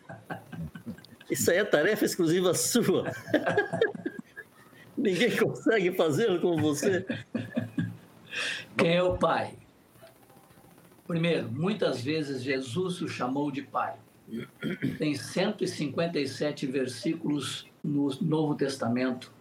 Isso 1.38 1.52
aí 1.52 1.58
é 1.58 1.64
tarefa 1.64 2.04
exclusiva 2.04 2.52
sua. 2.52 3.12
Ninguém 4.96 5.36
consegue 5.36 5.92
fazê-lo 5.92 6.40
como 6.40 6.60
você. 6.60 7.06
Quem 8.76 8.96
é 8.96 9.02
o 9.02 9.16
Pai? 9.16 9.54
Primeiro, 11.06 11.48
muitas 11.50 12.02
vezes 12.02 12.42
Jesus 12.42 13.00
o 13.00 13.08
chamou 13.08 13.52
de 13.52 13.62
Pai. 13.62 13.94
Tem 14.98 15.14
157 15.14 16.66
versículos 16.66 17.66
no 17.82 18.08
Novo 18.20 18.56
Testamento, 18.56 19.32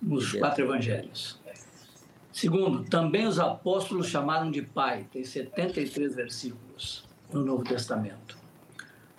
nos 0.00 0.32
quatro 0.34 0.64
evangelhos. 0.64 1.40
Segundo, 2.30 2.84
também 2.84 3.26
os 3.26 3.38
apóstolos 3.38 4.08
chamaram 4.08 4.50
de 4.50 4.60
Pai. 4.60 5.06
Tem 5.10 5.24
73 5.24 6.14
versículos 6.14 7.08
no 7.32 7.42
Novo 7.42 7.64
Testamento. 7.64 8.36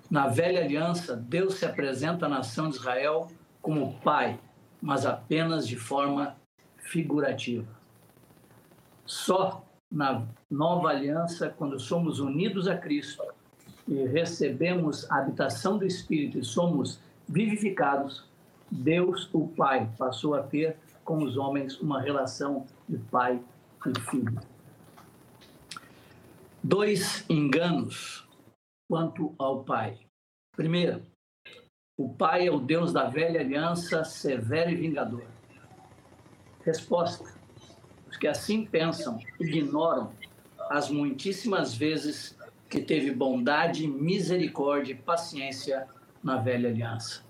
Na 0.09 0.27
velha 0.27 0.63
aliança, 0.63 1.15
Deus 1.15 1.55
se 1.55 1.65
apresenta 1.65 2.25
à 2.25 2.29
nação 2.29 2.69
de 2.69 2.77
Israel 2.77 3.27
como 3.61 3.99
Pai, 3.99 4.39
mas 4.81 5.05
apenas 5.05 5.67
de 5.67 5.75
forma 5.75 6.35
figurativa. 6.77 7.67
Só 9.05 9.65
na 9.91 10.25
nova 10.49 10.89
aliança, 10.89 11.53
quando 11.57 11.79
somos 11.79 12.19
unidos 12.19 12.67
a 12.67 12.77
Cristo 12.77 13.23
e 13.87 14.05
recebemos 14.05 15.09
a 15.11 15.17
habitação 15.17 15.77
do 15.77 15.85
Espírito 15.85 16.39
e 16.39 16.43
somos 16.43 16.99
vivificados, 17.27 18.25
Deus, 18.69 19.29
o 19.33 19.47
Pai, 19.47 19.89
passou 19.97 20.35
a 20.35 20.43
ter 20.43 20.77
com 21.03 21.23
os 21.23 21.37
homens 21.37 21.79
uma 21.79 22.01
relação 22.01 22.65
de 22.87 22.97
pai 22.97 23.39
e 23.85 23.99
filho. 24.01 24.37
Dois 26.61 27.23
enganos 27.29 28.26
quanto 28.87 29.35
ao 29.37 29.63
Pai. 29.63 29.99
Primeiro, 30.55 31.01
o 31.97 32.09
Pai 32.09 32.47
é 32.47 32.51
o 32.51 32.59
Deus 32.59 32.93
da 32.93 33.05
velha 33.05 33.39
aliança, 33.39 34.03
severo 34.03 34.69
e 34.69 34.75
vingador. 34.75 35.25
Resposta: 36.63 37.33
os 38.09 38.17
que 38.17 38.27
assim 38.27 38.65
pensam 38.65 39.19
ignoram 39.39 40.11
as 40.69 40.89
muitíssimas 40.89 41.73
vezes 41.73 42.37
que 42.69 42.81
teve 42.81 43.11
bondade, 43.11 43.87
misericórdia 43.87 44.93
e 44.93 44.97
paciência 44.97 45.87
na 46.23 46.37
velha 46.37 46.69
aliança. 46.69 47.23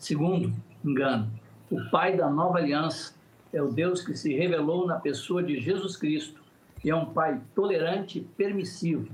Segundo, 0.00 0.52
engano. 0.84 1.30
O 1.70 1.88
Pai 1.90 2.16
da 2.16 2.28
nova 2.28 2.58
aliança 2.58 3.14
é 3.52 3.62
o 3.62 3.72
Deus 3.72 4.02
que 4.02 4.16
se 4.16 4.34
revelou 4.34 4.86
na 4.86 4.98
pessoa 4.98 5.42
de 5.42 5.60
Jesus 5.60 5.96
Cristo 5.96 6.42
e 6.84 6.90
é 6.90 6.96
um 6.96 7.06
Pai 7.06 7.40
tolerante 7.54 8.18
e 8.18 8.22
permissivo, 8.22 9.08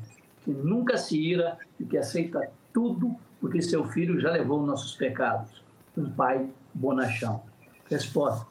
que 0.48 0.52
nunca 0.54 0.96
se 0.96 1.20
ira 1.20 1.58
e 1.78 1.84
que 1.84 1.98
aceita 1.98 2.50
tudo 2.72 3.14
porque 3.38 3.60
seu 3.60 3.84
filho 3.84 4.18
já 4.18 4.30
levou 4.30 4.64
nossos 4.64 4.94
pecados. 4.94 5.62
Um 5.94 6.10
Pai 6.10 6.48
bonachão. 6.72 7.42
Resposta: 7.90 8.46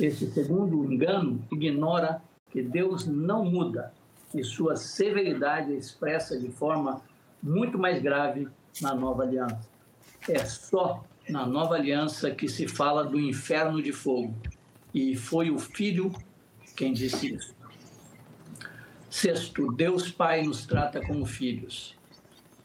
esse 0.00 0.28
segundo 0.32 0.92
engano 0.92 1.40
ignora 1.52 2.20
que 2.50 2.60
Deus 2.60 3.06
não 3.06 3.44
muda 3.44 3.94
e 4.34 4.42
sua 4.42 4.74
severidade 4.74 5.72
é 5.72 5.76
expressa 5.76 6.36
de 6.36 6.50
forma 6.50 7.00
muito 7.40 7.78
mais 7.78 8.02
grave 8.02 8.48
na 8.82 8.92
nova 8.92 9.22
aliança. 9.22 9.68
É 10.28 10.44
só 10.44 11.04
na 11.28 11.46
nova 11.46 11.76
aliança 11.76 12.32
que 12.32 12.48
se 12.48 12.66
fala 12.66 13.04
do 13.04 13.20
inferno 13.20 13.80
de 13.80 13.92
fogo. 13.92 14.34
E 14.92 15.14
foi 15.14 15.48
o 15.48 15.60
Filho 15.60 16.12
quem 16.76 16.92
disse 16.92 17.34
isso. 17.34 17.59
Sexto, 19.10 19.72
Deus 19.72 20.10
Pai 20.10 20.42
nos 20.44 20.64
trata 20.64 21.04
como 21.04 21.26
filhos. 21.26 21.96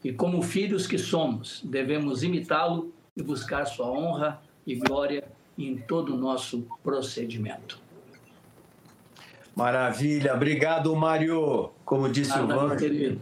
E 0.04 0.12
como 0.12 0.40
filhos 0.42 0.86
que 0.86 0.96
somos, 0.96 1.60
devemos 1.64 2.22
imitá-lo 2.22 2.92
e 3.16 3.22
buscar 3.22 3.64
sua 3.66 3.90
honra 3.90 4.40
e 4.64 4.76
glória 4.76 5.24
em 5.58 5.76
todo 5.76 6.14
o 6.14 6.16
nosso 6.16 6.66
procedimento. 6.84 7.80
Maravilha. 9.56 10.34
Obrigado, 10.34 10.94
Mário. 10.94 11.70
Como 11.84 12.08
disse 12.08 12.32
o 12.38 12.46
Nada, 12.46 12.54
Vanjo, 12.56 12.76
querido. 12.76 13.20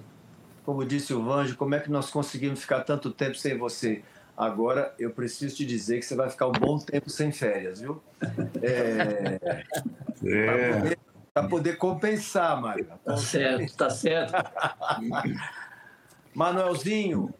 como 0.65 0.85
disse 0.85 1.15
o 1.15 1.23
Vanjo, 1.23 1.57
como 1.57 1.75
é 1.75 1.81
que 1.81 1.91
nós 1.91 2.11
conseguimos 2.11 2.61
ficar 2.61 2.81
tanto 2.81 3.11
tempo 3.11 3.37
sem 3.37 3.57
você? 3.57 4.03
Agora 4.37 4.93
eu 4.99 5.11
preciso 5.11 5.55
te 5.55 5.65
dizer 5.65 6.01
que 6.01 6.05
você 6.05 6.17
vai 6.17 6.29
ficar 6.29 6.49
um 6.49 6.53
bom 6.53 6.77
tempo 6.79 7.09
sem 7.09 7.31
férias, 7.31 7.81
viu? 7.81 8.03
É, 8.61 9.39
É. 10.27 10.97
Para 11.35 11.49
poder 11.49 11.77
compensar, 11.79 12.61
Mário. 12.61 12.87
Tá 13.05 13.17
certo, 13.17 13.77
tá 13.77 13.91
certo. 13.91 14.33
Manuelzinho, 16.33 17.35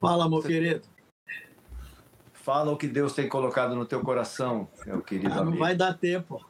Fala, 0.00 0.28
meu 0.28 0.40
querido. 0.40 0.82
fala 2.32 2.70
o 2.70 2.76
que 2.76 2.86
Deus 2.86 3.12
tem 3.12 3.28
colocado 3.28 3.74
no 3.74 3.84
teu 3.84 4.00
coração, 4.02 4.68
meu 4.86 5.00
querido 5.02 5.32
Ah, 5.32 5.36
não 5.36 5.42
amigo. 5.48 5.58
vai 5.58 5.74
dar 5.74 5.94
tempo. 5.94 6.44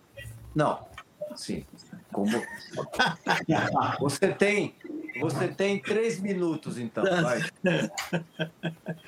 Não, 0.55 0.87
sim. 1.35 1.65
Como... 2.13 2.31
Você 4.01 4.29
tem, 4.33 4.75
você 5.21 5.49
tem 5.49 5.81
três 5.81 6.21
minutos, 6.21 6.79
então. 6.79 7.03
Vai. 7.23 7.41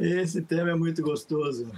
Esse 0.00 0.42
tema 0.42 0.70
é 0.70 0.74
muito 0.74 1.02
gostoso. 1.02 1.70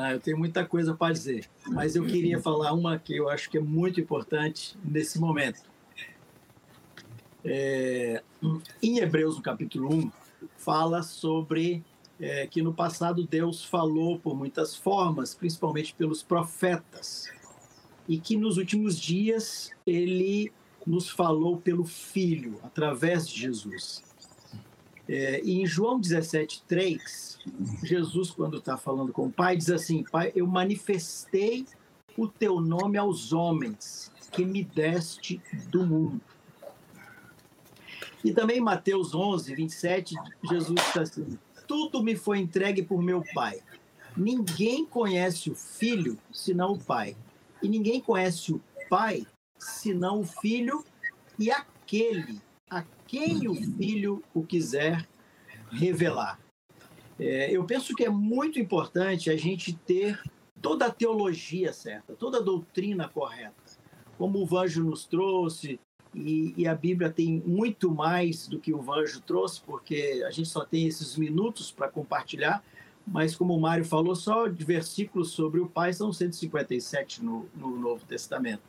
Ah, 0.00 0.12
eu 0.12 0.20
tenho 0.20 0.38
muita 0.38 0.64
coisa 0.64 0.94
para 0.94 1.12
dizer, 1.12 1.50
mas 1.66 1.96
eu 1.96 2.06
queria 2.06 2.40
falar 2.40 2.72
uma 2.72 2.96
que 3.00 3.16
eu 3.16 3.28
acho 3.28 3.50
que 3.50 3.58
é 3.58 3.60
muito 3.60 4.00
importante 4.00 4.78
nesse 4.84 5.18
momento. 5.18 5.62
É, 7.44 8.22
em 8.80 8.98
Hebreus, 8.98 9.36
no 9.36 9.42
capítulo 9.42 9.92
1, 9.92 10.12
fala 10.56 11.02
sobre 11.02 11.82
é, 12.20 12.46
que 12.46 12.62
no 12.62 12.72
passado 12.72 13.26
Deus 13.26 13.64
falou 13.64 14.20
por 14.20 14.36
muitas 14.36 14.76
formas, 14.76 15.34
principalmente 15.34 15.92
pelos 15.94 16.22
profetas, 16.22 17.28
e 18.08 18.20
que 18.20 18.36
nos 18.36 18.56
últimos 18.56 19.00
dias 19.00 19.72
ele 19.84 20.52
nos 20.86 21.10
falou 21.10 21.56
pelo 21.56 21.84
Filho, 21.84 22.60
através 22.62 23.28
de 23.28 23.40
Jesus. 23.40 24.07
É, 25.08 25.40
em 25.40 25.64
João 25.64 25.98
17, 25.98 26.64
3, 26.68 27.38
Jesus, 27.82 28.30
quando 28.30 28.58
está 28.58 28.76
falando 28.76 29.12
com 29.12 29.26
o 29.26 29.32
Pai, 29.32 29.56
diz 29.56 29.70
assim: 29.70 30.04
Pai, 30.04 30.30
eu 30.36 30.46
manifestei 30.46 31.64
o 32.16 32.28
teu 32.28 32.60
nome 32.60 32.98
aos 32.98 33.32
homens 33.32 34.12
que 34.30 34.44
me 34.44 34.62
deste 34.62 35.40
do 35.70 35.86
mundo. 35.86 36.20
E 38.24 38.32
também 38.32 38.58
em 38.58 38.62
Mateus 38.62 39.14
11, 39.14 39.54
27, 39.54 40.14
Jesus 40.48 40.78
diz 40.86 40.96
assim: 40.96 41.38
Tudo 41.66 42.02
me 42.02 42.14
foi 42.14 42.38
entregue 42.38 42.82
por 42.82 43.02
meu 43.02 43.22
Pai. 43.32 43.60
Ninguém 44.16 44.84
conhece 44.84 45.50
o 45.50 45.54
Filho 45.54 46.18
senão 46.32 46.72
o 46.72 46.78
Pai. 46.78 47.16
E 47.62 47.68
ninguém 47.68 48.00
conhece 48.00 48.52
o 48.52 48.60
Pai 48.90 49.26
senão 49.58 50.20
o 50.20 50.26
Filho 50.26 50.84
e 51.38 51.50
aquele 51.50 52.40
quem 53.08 53.48
o 53.48 53.54
Filho 53.54 54.22
o 54.34 54.44
quiser 54.44 55.08
revelar. 55.72 56.38
É, 57.18 57.50
eu 57.50 57.64
penso 57.64 57.94
que 57.96 58.04
é 58.04 58.10
muito 58.10 58.60
importante 58.60 59.30
a 59.30 59.36
gente 59.36 59.72
ter 59.72 60.20
toda 60.60 60.86
a 60.86 60.90
teologia 60.90 61.72
certa, 61.72 62.14
toda 62.14 62.38
a 62.38 62.42
doutrina 62.42 63.08
correta. 63.08 63.54
Como 64.16 64.40
o 64.40 64.46
Vanjo 64.46 64.84
nos 64.84 65.06
trouxe, 65.06 65.80
e, 66.14 66.54
e, 66.56 66.66
a 66.66 66.74
Bíblia 66.74 67.10
tem 67.10 67.42
muito 67.46 67.90
mais 67.90 68.46
do 68.48 68.58
que 68.58 68.72
o 68.72 68.80
Vanjo 68.80 69.20
trouxe, 69.20 69.60
porque 69.60 70.22
a 70.26 70.30
gente 70.30 70.48
só 70.48 70.64
tem 70.64 70.86
esses 70.86 71.16
minutos 71.16 71.70
para 71.70 71.88
compartilhar, 71.88 72.64
mas 73.06 73.36
como 73.36 73.54
o 73.54 73.60
Mário 73.60 73.84
falou, 73.84 74.14
só 74.14 74.48
de 74.48 74.64
versículos 74.64 75.30
sobre 75.30 75.60
o 75.60 75.66
Pai 75.66 75.92
são 75.92 76.12
157 76.12 77.22
no, 77.22 77.46
no 77.54 77.78
Novo 77.78 78.04
Testamento. 78.06 78.62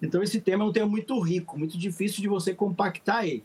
Então 0.00 0.22
esse 0.22 0.40
tema 0.40 0.64
é 0.64 0.66
um 0.66 0.72
tema 0.72 0.88
muito 0.88 1.18
rico, 1.20 1.58
muito 1.58 1.76
difícil 1.76 2.20
de 2.22 2.28
você 2.28 2.54
compactar 2.54 3.26
ele. 3.26 3.44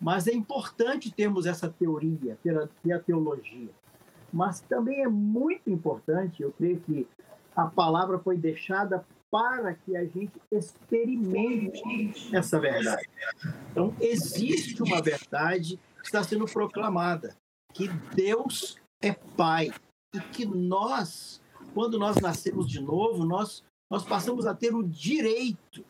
Mas 0.00 0.26
é 0.26 0.32
importante 0.32 1.10
termos 1.10 1.44
essa 1.44 1.68
teoria, 1.68 2.38
ter 2.42 2.56
a, 2.56 2.68
ter 2.82 2.92
a 2.92 2.98
teologia. 2.98 3.68
Mas 4.32 4.60
também 4.60 5.02
é 5.02 5.08
muito 5.08 5.68
importante, 5.68 6.42
eu 6.42 6.52
creio 6.52 6.80
que 6.80 7.06
a 7.54 7.66
palavra 7.66 8.18
foi 8.18 8.36
deixada 8.36 9.04
para 9.30 9.74
que 9.74 9.96
a 9.96 10.04
gente 10.04 10.32
experimente 10.50 12.34
essa 12.34 12.58
verdade. 12.58 13.08
Então, 13.70 13.94
existe 14.00 14.82
uma 14.82 15.00
verdade 15.00 15.78
que 16.00 16.06
está 16.06 16.22
sendo 16.24 16.46
proclamada, 16.46 17.36
que 17.72 17.88
Deus 18.14 18.76
é 19.00 19.12
Pai 19.12 19.72
e 20.12 20.20
que 20.20 20.44
nós, 20.44 21.40
quando 21.72 21.98
nós 21.98 22.16
nascemos 22.16 22.68
de 22.68 22.80
novo, 22.80 23.24
nós, 23.24 23.62
nós 23.90 24.04
passamos 24.04 24.46
a 24.46 24.54
ter 24.54 24.72
o 24.72 24.84
direito 24.84 25.84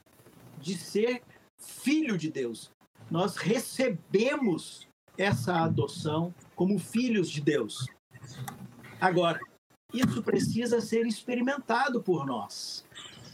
de 0.59 0.75
ser 0.75 1.23
filho 1.59 2.17
de 2.17 2.31
Deus. 2.31 2.73
Nós 3.11 3.37
recebemos 3.37 4.89
essa 5.19 5.61
adoção 5.61 6.35
como 6.57 6.79
filhos 6.79 7.29
de 7.29 7.43
Deus. 7.43 7.87
Agora, 8.99 9.39
isso 9.93 10.23
precisa 10.23 10.81
ser 10.81 11.07
experimentado 11.07 12.03
por 12.03 12.25
nós. 12.25 12.87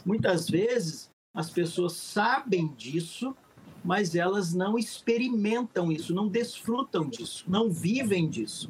Muitas 0.05 0.49
vezes 0.49 1.09
as 1.33 1.49
pessoas 1.49 1.93
sabem 1.93 2.73
disso, 2.73 3.35
mas 3.85 4.15
elas 4.15 4.53
não 4.53 4.77
experimentam 4.77 5.91
isso, 5.91 6.13
não 6.13 6.27
desfrutam 6.27 7.07
disso, 7.07 7.45
não 7.47 7.69
vivem 7.71 8.27
disso. 8.27 8.69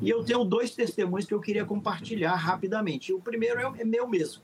E 0.00 0.08
eu 0.08 0.24
tenho 0.24 0.44
dois 0.44 0.74
testemunhos 0.74 1.26
que 1.26 1.34
eu 1.34 1.40
queria 1.40 1.64
compartilhar 1.64 2.36
rapidamente. 2.36 3.12
O 3.12 3.20
primeiro 3.20 3.58
é, 3.58 3.80
é 3.80 3.84
meu 3.84 4.06
mesmo. 4.08 4.42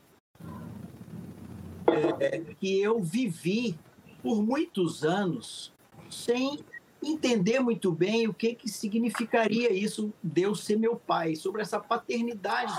Que 2.58 2.80
eu 2.80 3.00
vivi 3.00 3.78
por 4.22 4.42
muitos 4.42 5.04
anos 5.04 5.72
sem 6.10 6.60
entender 7.02 7.58
muito 7.58 7.90
bem 7.90 8.28
o 8.28 8.34
que, 8.34 8.54
que 8.54 8.68
significaria 8.68 9.72
isso, 9.72 10.12
Deus 10.22 10.62
ser 10.62 10.78
meu 10.78 10.94
pai, 10.94 11.34
sobre 11.34 11.62
essa 11.62 11.80
paternidade 11.80 12.72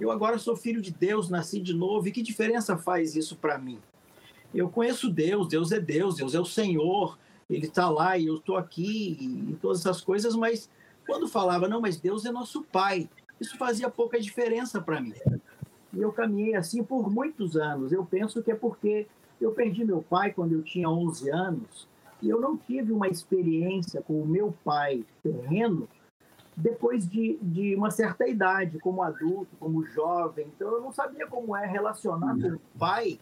eu 0.00 0.10
agora 0.10 0.38
sou 0.38 0.56
filho 0.56 0.82
de 0.82 0.90
Deus, 0.90 1.28
nasci 1.28 1.60
de 1.60 1.72
novo, 1.72 2.08
e 2.08 2.12
que 2.12 2.22
diferença 2.22 2.76
faz 2.76 3.14
isso 3.14 3.36
para 3.36 3.58
mim? 3.58 3.78
Eu 4.52 4.68
conheço 4.68 5.10
Deus, 5.10 5.48
Deus 5.48 5.72
é 5.72 5.80
Deus, 5.80 6.16
Deus 6.16 6.34
é 6.34 6.40
o 6.40 6.44
Senhor, 6.44 7.18
Ele 7.48 7.66
está 7.66 7.88
lá 7.88 8.18
e 8.18 8.26
eu 8.26 8.36
estou 8.36 8.56
aqui, 8.56 9.16
e 9.50 9.56
todas 9.60 9.80
essas 9.80 10.00
coisas, 10.00 10.34
mas 10.34 10.68
quando 11.06 11.28
falava, 11.28 11.68
não, 11.68 11.80
mas 11.80 11.96
Deus 11.96 12.24
é 12.24 12.32
nosso 12.32 12.62
Pai, 12.62 13.08
isso 13.40 13.56
fazia 13.56 13.88
pouca 13.88 14.20
diferença 14.20 14.80
para 14.80 15.00
mim. 15.00 15.14
E 15.94 16.00
eu 16.00 16.12
caminhei 16.12 16.54
assim 16.54 16.82
por 16.82 17.10
muitos 17.10 17.56
anos. 17.56 17.92
Eu 17.92 18.04
penso 18.04 18.42
que 18.42 18.50
é 18.50 18.54
porque 18.54 19.06
eu 19.40 19.52
perdi 19.52 19.84
meu 19.84 20.02
pai 20.02 20.32
quando 20.32 20.52
eu 20.52 20.62
tinha 20.62 20.88
11 20.88 21.30
anos, 21.30 21.88
e 22.22 22.28
eu 22.28 22.40
não 22.40 22.56
tive 22.56 22.92
uma 22.92 23.08
experiência 23.08 24.00
com 24.00 24.20
o 24.20 24.26
meu 24.26 24.54
pai 24.64 25.04
terreno 25.22 25.88
depois 26.56 27.08
de, 27.08 27.38
de 27.42 27.74
uma 27.74 27.90
certa 27.90 28.26
idade, 28.26 28.78
como 28.78 29.02
adulto, 29.02 29.56
como 29.58 29.84
jovem. 29.84 30.46
Então, 30.54 30.70
eu 30.70 30.80
não 30.80 30.92
sabia 30.92 31.26
como 31.26 31.56
é 31.56 31.66
relacionar 31.66 32.34
com 32.34 32.54
o 32.54 32.60
pai. 32.78 33.18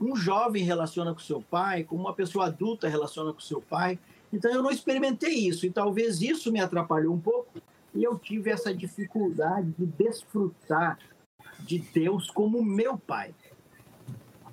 Um 0.00 0.16
jovem 0.16 0.64
relaciona 0.64 1.12
com 1.12 1.20
seu 1.20 1.42
pai, 1.42 1.84
como 1.84 2.02
uma 2.02 2.14
pessoa 2.14 2.46
adulta 2.46 2.88
relaciona 2.88 3.32
com 3.32 3.40
seu 3.40 3.60
pai. 3.60 3.98
Então, 4.32 4.50
eu 4.50 4.62
não 4.62 4.70
experimentei 4.70 5.34
isso. 5.34 5.66
E 5.66 5.70
talvez 5.70 6.20
isso 6.22 6.50
me 6.50 6.60
atrapalhou 6.60 7.14
um 7.14 7.20
pouco. 7.20 7.60
E 7.94 8.02
eu 8.02 8.18
tive 8.18 8.50
essa 8.50 8.74
dificuldade 8.74 9.70
de 9.78 9.86
desfrutar 9.86 10.98
de 11.60 11.78
Deus 11.78 12.30
como 12.30 12.62
meu 12.62 12.96
pai. 12.96 13.34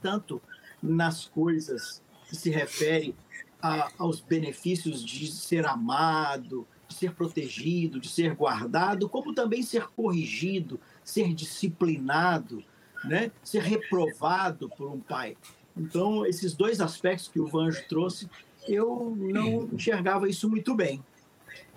Tanto 0.01 0.41
nas 0.81 1.25
coisas 1.25 2.01
que 2.27 2.35
se 2.35 2.49
refere 2.49 3.15
a, 3.61 3.89
aos 3.97 4.19
benefícios 4.19 5.03
de 5.03 5.27
ser 5.27 5.65
amado, 5.65 6.67
de 6.87 6.95
ser 6.95 7.13
protegido, 7.13 7.99
de 7.99 8.09
ser 8.09 8.35
guardado, 8.35 9.07
como 9.07 9.33
também 9.33 9.63
ser 9.63 9.87
corrigido, 9.87 10.79
ser 11.03 11.33
disciplinado, 11.33 12.63
né? 13.05 13.31
ser 13.43 13.61
reprovado 13.61 14.69
por 14.69 14.91
um 14.91 14.99
pai. 14.99 15.37
Então, 15.75 16.25
esses 16.25 16.53
dois 16.53 16.79
aspectos 16.81 17.27
que 17.27 17.39
o 17.39 17.47
Vanjo 17.47 17.81
trouxe, 17.87 18.29
eu 18.67 19.15
não 19.17 19.69
enxergava 19.73 20.29
isso 20.29 20.49
muito 20.49 20.75
bem. 20.75 21.03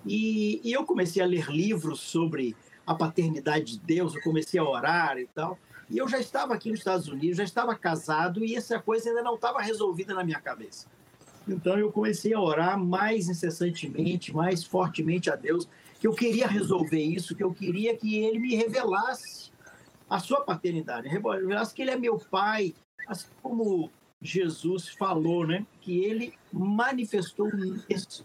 E, 0.07 0.61
e, 0.63 0.73
eu 0.73 0.83
comecei 0.83 1.21
a 1.21 1.25
ler 1.25 1.49
livros 1.49 1.99
sobre 1.99 2.55
a 2.85 2.95
paternidade 2.95 3.77
de 3.77 3.79
Deus, 3.79 4.15
eu 4.15 4.21
comecei 4.21 4.59
a 4.59 4.63
orar 4.63 5.17
e 5.17 5.27
tal. 5.27 5.57
E 5.89 5.97
eu 5.97 6.07
já 6.07 6.19
estava 6.19 6.53
aqui 6.53 6.69
nos 6.69 6.79
Estados 6.79 7.07
Unidos, 7.07 7.37
já 7.37 7.43
estava 7.43 7.75
casado 7.75 8.43
e 8.43 8.55
essa 8.55 8.79
coisa 8.79 9.09
ainda 9.09 9.21
não 9.21 9.35
estava 9.35 9.61
resolvida 9.61 10.13
na 10.13 10.23
minha 10.23 10.39
cabeça. 10.39 10.87
Então 11.47 11.77
eu 11.77 11.91
comecei 11.91 12.33
a 12.33 12.41
orar 12.41 12.77
mais 12.77 13.29
incessantemente, 13.29 14.35
mais 14.35 14.63
fortemente 14.63 15.29
a 15.29 15.35
Deus, 15.35 15.67
que 15.99 16.07
eu 16.07 16.13
queria 16.13 16.47
resolver 16.47 17.01
isso, 17.01 17.35
que 17.35 17.43
eu 17.43 17.53
queria 17.53 17.95
que 17.95 18.17
Ele 18.17 18.39
me 18.39 18.55
revelasse 18.55 19.51
a 20.09 20.19
sua 20.19 20.41
paternidade, 20.41 21.07
revelasse 21.07 21.73
que 21.73 21.81
Ele 21.81 21.91
é 21.91 21.97
meu 21.97 22.17
Pai, 22.17 22.73
assim 23.07 23.27
como 23.41 23.89
Jesus 24.21 24.89
falou, 24.89 25.47
né? 25.47 25.65
Que 25.81 26.03
Ele 26.03 26.33
manifestou 26.51 27.49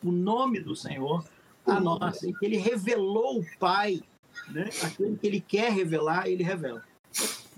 o 0.02 0.12
nome 0.12 0.60
do 0.60 0.74
Senhor 0.74 1.24
a 1.66 1.80
nós, 1.80 2.22
e 2.22 2.32
que 2.32 2.44
Ele 2.44 2.56
revelou 2.56 3.40
o 3.40 3.46
Pai, 3.58 4.02
né? 4.48 4.68
Aquele 4.82 5.16
que 5.16 5.26
Ele 5.26 5.40
quer 5.40 5.72
revelar, 5.72 6.26
Ele 6.28 6.42
revela. 6.42 6.82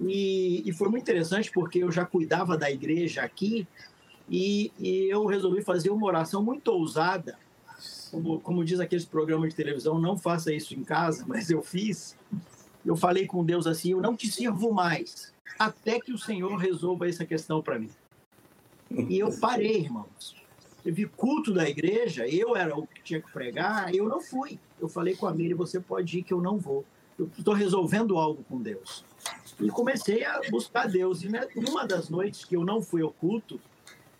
E, 0.01 0.63
e 0.69 0.73
foi 0.73 0.89
muito 0.89 1.03
interessante 1.03 1.51
porque 1.51 1.79
eu 1.79 1.91
já 1.91 2.05
cuidava 2.05 2.57
da 2.59 2.71
igreja 2.71 3.23
aqui 3.23 3.67
e, 4.29 4.73
e 4.79 5.09
eu 5.09 5.25
resolvi 5.27 5.63
fazer 5.63 5.91
uma 5.91 6.07
oração 6.07 6.43
muito 6.43 6.69
ousada. 6.69 7.39
Como, 8.11 8.41
como 8.41 8.65
diz 8.65 8.81
aqueles 8.81 9.05
programas 9.05 9.51
de 9.51 9.57
televisão, 9.57 9.99
não 9.99 10.17
faça 10.17 10.53
isso 10.53 10.75
em 10.75 10.85
casa, 10.85 11.25
mas 11.29 11.51
eu 11.51 11.63
fiz. 11.63 12.17
Eu 12.85 12.97
falei 12.97 13.27
com 13.27 13.45
Deus 13.45 13.67
assim: 13.67 13.93
eu 13.93 14.01
não 14.01 14.17
te 14.17 14.31
sirvo 14.31 14.73
mais, 14.73 15.33
até 15.59 16.01
que 16.01 16.13
o 16.13 16.19
Senhor 16.19 16.57
resolva 16.57 17.09
essa 17.09 17.25
questão 17.25 17.63
para 17.63 17.79
mim. 17.79 17.91
E 18.91 19.19
eu 19.19 19.33
parei, 19.39 19.81
irmãos. 19.81 20.37
Teve 20.85 21.07
culto 21.07 21.51
da 21.51 21.67
igreja, 21.67 22.29
eu 22.29 22.55
era 22.55 22.77
o 22.77 22.87
que 22.87 23.03
tinha 23.03 23.21
que 23.21 23.33
pregar, 23.33 23.95
eu 23.95 24.07
não 24.07 24.21
fui. 24.21 24.61
Eu 24.79 24.87
falei 24.87 25.17
com 25.17 25.27
a 25.27 25.33
Miriam: 25.33 25.57
você 25.57 25.81
pode 25.81 26.19
ir, 26.19 26.23
que 26.23 26.35
eu 26.35 26.43
não 26.43 26.59
vou. 26.59 26.85
Eu 27.19 27.31
estou 27.39 27.55
resolvendo 27.55 28.19
algo 28.19 28.45
com 28.45 28.61
Deus. 28.61 29.03
E 29.59 29.71
comecei 29.71 30.25
a 30.25 30.43
buscar 30.51 30.87
Deus. 30.87 31.23
E 31.23 31.31
numa 31.57 31.87
das 31.87 32.11
noites 32.11 32.45
que 32.45 32.55
eu 32.55 32.65
não 32.65 32.83
fui 32.83 33.01
ao 33.01 33.11
culto, 33.11 33.59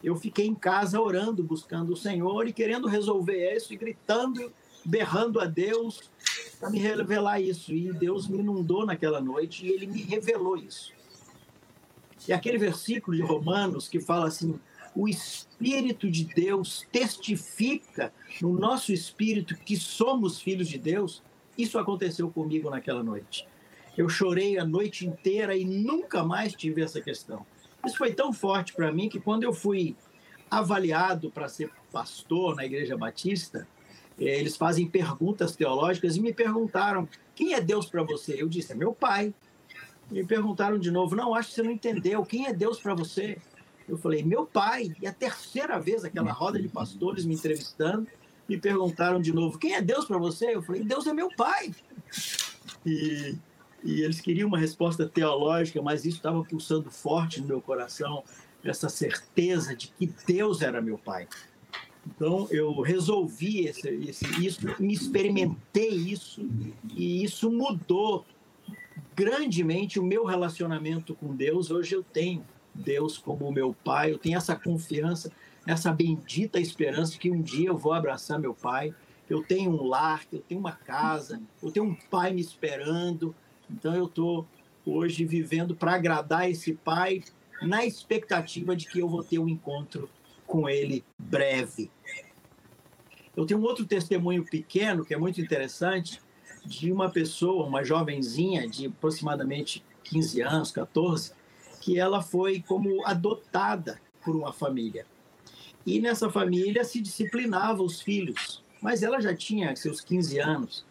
eu 0.03 0.17
fiquei 0.17 0.47
em 0.47 0.55
casa 0.55 0.99
orando, 0.99 1.43
buscando 1.43 1.93
o 1.93 1.97
Senhor 1.97 2.49
e 2.49 2.53
querendo 2.53 2.89
resolver 2.89 3.55
isso 3.55 3.75
e 3.75 3.77
gritando, 3.77 4.51
berrando 4.85 5.41
a 5.41 5.45
Deus 5.45 6.11
para 6.59 6.71
me 6.71 6.79
revelar 6.79 7.41
isso. 7.41 7.75
E 7.75 7.93
Deus 7.93 8.27
me 8.27 8.39
inundou 8.39 8.87
naquela 8.87 9.21
noite 9.21 9.67
e 9.67 9.71
ele 9.71 9.87
me 9.87 10.01
revelou 10.03 10.57
isso. 10.57 10.95
E 12.27 12.33
aquele 12.33 12.57
versículo 12.57 13.15
de 13.15 13.23
Romanos 13.23 13.87
que 13.87 14.01
fala 14.01 14.29
assim: 14.29 14.59
o 14.95 15.09
Espírito 15.09 16.11
de 16.11 16.25
Deus 16.25 16.87
testifica 16.93 18.13
no 18.41 18.53
nosso 18.53 18.93
espírito 18.93 19.57
que 19.57 19.77
somos 19.77 20.41
filhos 20.41 20.69
de 20.69 20.79
Deus. 20.79 21.23
Isso 21.59 21.79
aconteceu 21.79 22.31
comigo 22.31 22.71
naquela 22.71 23.03
noite. 23.03 23.47
Eu 23.97 24.09
chorei 24.09 24.59
a 24.59 24.65
noite 24.65 25.07
inteira 25.07 25.57
e 25.57 25.65
nunca 25.65 26.25
mais 26.25 26.53
tive 26.53 26.83
essa 26.83 27.01
questão. 27.01 27.45
Isso 27.85 27.97
foi 27.97 28.13
tão 28.13 28.33
forte 28.33 28.73
para 28.73 28.93
mim 28.93 29.09
que 29.09 29.21
quando 29.21 29.45
eu 29.45 29.53
fui 29.53 29.97
avaliado 30.51 31.31
para 31.31 31.49
ser 31.49 31.71
pastor 31.93 32.55
na 32.57 32.65
Igreja 32.65 32.97
Batista, 32.97 33.67
é, 34.19 34.39
eles 34.39 34.57
fazem 34.57 34.87
perguntas 34.87 35.57
teológicas 35.57 36.17
e 36.17 36.21
me 36.21 36.33
perguntaram: 36.33 37.09
quem 37.35 37.55
é 37.55 37.61
Deus 37.61 37.87
para 37.87 38.03
você? 38.03 38.41
Eu 38.41 38.49
disse: 38.49 38.73
é 38.73 38.75
meu 38.75 38.93
pai. 38.93 39.35
Me 40.11 40.25
perguntaram 40.25 40.79
de 40.79 40.91
novo: 40.91 41.17
não, 41.17 41.35
acho 41.35 41.49
que 41.51 41.55
você 41.57 41.63
não 41.63 41.71
entendeu. 41.71 42.25
Quem 42.25 42.47
é 42.47 42.53
Deus 42.53 42.81
para 42.81 42.95
você? 42.95 43.39
Eu 43.89 43.97
falei: 43.97 44.23
meu 44.23 44.47
pai. 44.47 44.95
E 45.01 45.07
a 45.07 45.13
terceira 45.13 45.79
vez, 45.79 46.05
aquela 46.05 46.33
roda 46.33 46.61
de 46.61 46.69
pastores 46.69 47.25
me 47.25 47.35
entrevistando, 47.35 48.07
me 48.49 48.59
perguntaram 48.59 49.21
de 49.21 49.33
novo: 49.33 49.59
quem 49.59 49.75
é 49.75 49.83
Deus 49.83 50.05
para 50.05 50.19
você? 50.19 50.55
Eu 50.55 50.63
falei: 50.63 50.83
Deus 50.83 51.07
é 51.07 51.13
meu 51.13 51.29
pai. 51.35 51.75
E, 52.85 53.37
e 53.83 54.03
eles 54.03 54.21
queriam 54.21 54.49
uma 54.49 54.59
resposta 54.59 55.09
teológica, 55.09 55.81
mas 55.83 56.05
isso 56.05 56.17
estava 56.17 56.43
pulsando 56.45 56.91
forte 56.91 57.41
no 57.41 57.47
meu 57.47 57.61
coração 57.61 58.23
essa 58.63 58.89
certeza 58.89 59.77
de 59.77 59.89
que 59.89 60.11
Deus 60.27 60.63
era 60.63 60.81
meu 60.81 60.97
pai. 60.97 61.29
Então 62.07 62.47
eu 62.51 62.81
resolvi 62.81 63.67
esse, 63.67 63.89
esse, 63.89 64.25
isso, 64.45 64.61
me 64.79 64.93
experimentei 64.93 65.91
isso 65.91 66.47
e 66.95 67.25
isso 67.25 67.51
mudou 67.51 68.25
grandemente 69.15 69.99
o 69.99 70.03
meu 70.03 70.25
relacionamento 70.25 71.15
com 71.15 71.35
Deus. 71.35 71.71
Hoje 71.71 71.95
eu 71.95 72.03
tenho 72.03 72.45
Deus 72.75 73.17
como 73.17 73.53
meu 73.53 73.75
pai, 73.85 74.13
eu 74.13 74.19
tenho 74.19 74.37
essa 74.37 74.57
confiança, 74.57 75.31
essa 75.67 75.93
bendita 75.93 76.61
esperança 76.61 77.19
que 77.19 77.31
um 77.31 77.41
dia 77.41 77.69
eu 77.69 77.77
vou 77.77 77.93
abraçar 77.93 78.39
meu 78.39 78.55
pai. 78.55 78.95
Eu 79.29 79.43
tenho 79.43 79.71
um 79.71 79.87
lar, 79.87 80.23
eu 80.33 80.41
tenho 80.41 80.61
uma 80.61 80.73
casa, 80.73 81.41
eu 81.63 81.71
tenho 81.71 81.87
um 81.87 81.95
pai 81.95 82.33
me 82.35 82.41
esperando. 82.41 83.35
Então 83.71 83.95
eu 83.95 84.07
estou 84.07 84.47
hoje 84.85 85.25
vivendo 85.25 85.75
para 85.75 85.95
agradar 85.95 86.51
esse 86.51 86.75
pai, 86.75 87.23
na 87.63 87.87
expectativa 87.87 88.77
de 88.77 88.87
que 88.87 88.99
eu 88.99 89.09
vou 89.09 89.23
ter 89.23 89.39
um 89.39 89.49
encontro 89.49 90.11
com 90.47 90.69
ele 90.69 91.05
breve. 91.19 91.91
Eu 93.37 93.47
tenho 93.47 93.61
um 93.61 93.65
outro 93.65 93.87
testemunho 93.87 94.45
pequeno 94.45 95.05
que 95.05 95.15
é 95.15 95.17
muito 95.17 95.41
interessante 95.41 96.21
de 96.65 96.93
uma 96.93 97.11
pessoa, 97.11 97.67
uma 97.67 97.83
jovenzinha 97.83 98.69
de 98.69 98.87
aproximadamente 98.87 99.85
15 100.05 100.41
anos, 100.43 100.71
14, 100.71 101.33
que 101.85 102.01
ela 102.01 102.23
foi 102.23 102.65
como 102.67 103.07
adotada 103.07 104.01
por 104.25 104.35
uma 104.35 104.55
família. 104.55 105.05
E 105.85 106.01
nessa 106.01 106.31
família 106.31 106.83
se 106.83 106.99
disciplinava 106.99 107.83
os 107.83 108.01
filhos, 108.01 108.65
mas 108.81 109.03
ela 109.03 109.21
já 109.21 109.37
tinha 109.37 109.77
seus 109.77 110.01
15 110.01 110.39
anos. 110.39 110.87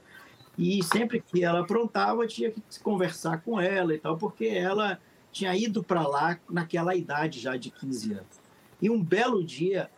E 0.55 0.83
sempre 0.83 1.19
que 1.19 1.43
ela 1.43 1.61
aprontava, 1.61 2.27
tinha 2.27 2.51
que 2.51 2.61
conversar 2.83 3.41
com 3.41 3.59
ela 3.59 3.95
e 3.95 3.97
tal, 3.97 4.19
porque 4.19 4.45
ela 4.45 4.99
tinha 5.31 5.57
ido 5.57 5.83
para 5.83 6.07
lá 6.07 6.37
naquela 6.47 6.95
idade 6.95 7.39
já 7.39 7.57
de 7.57 7.71
15 7.71 8.13
anos. 8.13 8.39
E 8.79 8.87
um 8.87 9.03
belo 9.03 9.43
dia, 9.43 9.89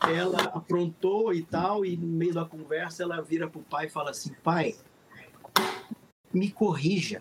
ela 0.00 0.40
aprontou 0.54 1.34
e 1.34 1.42
tal, 1.42 1.84
e 1.84 1.96
no 1.96 2.06
meio 2.06 2.34
da 2.34 2.44
conversa 2.44 3.02
ela 3.02 3.20
vira 3.20 3.48
para 3.48 3.58
o 3.58 3.64
pai 3.64 3.86
e 3.86 3.90
fala 3.90 4.10
assim: 4.10 4.32
Pai, 4.44 4.76
me 6.32 6.52
corrija. 6.52 7.20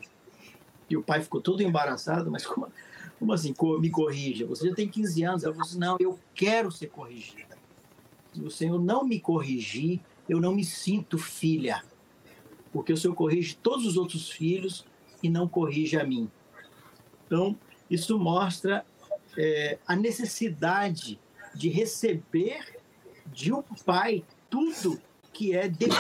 E 0.87 0.95
o 0.95 1.01
pai 1.01 1.23
ficou 1.23 1.41
todo 1.41 1.63
embaraçado, 1.63 2.29
mas 2.29 2.45
como, 2.45 2.71
como 3.19 3.33
assim, 3.33 3.53
me 3.79 3.89
corrija? 3.89 4.45
Você 4.45 4.69
já 4.69 4.75
tem 4.75 4.87
15 4.87 5.23
anos. 5.23 5.43
Ela 5.43 5.53
falou 5.53 5.67
assim: 5.67 5.79
Não, 5.79 5.97
eu 5.99 6.19
quero 6.33 6.71
ser 6.71 6.87
corrigida. 6.87 7.57
Se 8.33 8.41
o 8.41 8.51
Senhor 8.51 8.79
não 8.79 9.05
me 9.05 9.19
corrigir, 9.19 10.01
eu 10.27 10.39
não 10.39 10.53
me 10.53 10.63
sinto 10.63 11.17
filha. 11.17 11.83
Porque 12.71 12.91
o 12.91 12.97
Senhor 12.97 13.15
corrige 13.15 13.55
todos 13.55 13.85
os 13.85 13.95
outros 13.95 14.29
filhos 14.29 14.85
e 15.23 15.29
não 15.29 15.47
corrige 15.47 15.97
a 15.97 16.03
mim. 16.03 16.29
Então, 17.25 17.57
isso 17.89 18.19
mostra 18.19 18.85
é, 19.37 19.79
a 19.87 19.95
necessidade 19.95 21.19
de 21.53 21.69
receber 21.69 22.81
de 23.27 23.53
um 23.53 23.63
pai 23.85 24.23
tudo 24.49 24.99
que 25.31 25.55
é 25.55 25.67
devido 25.67 25.95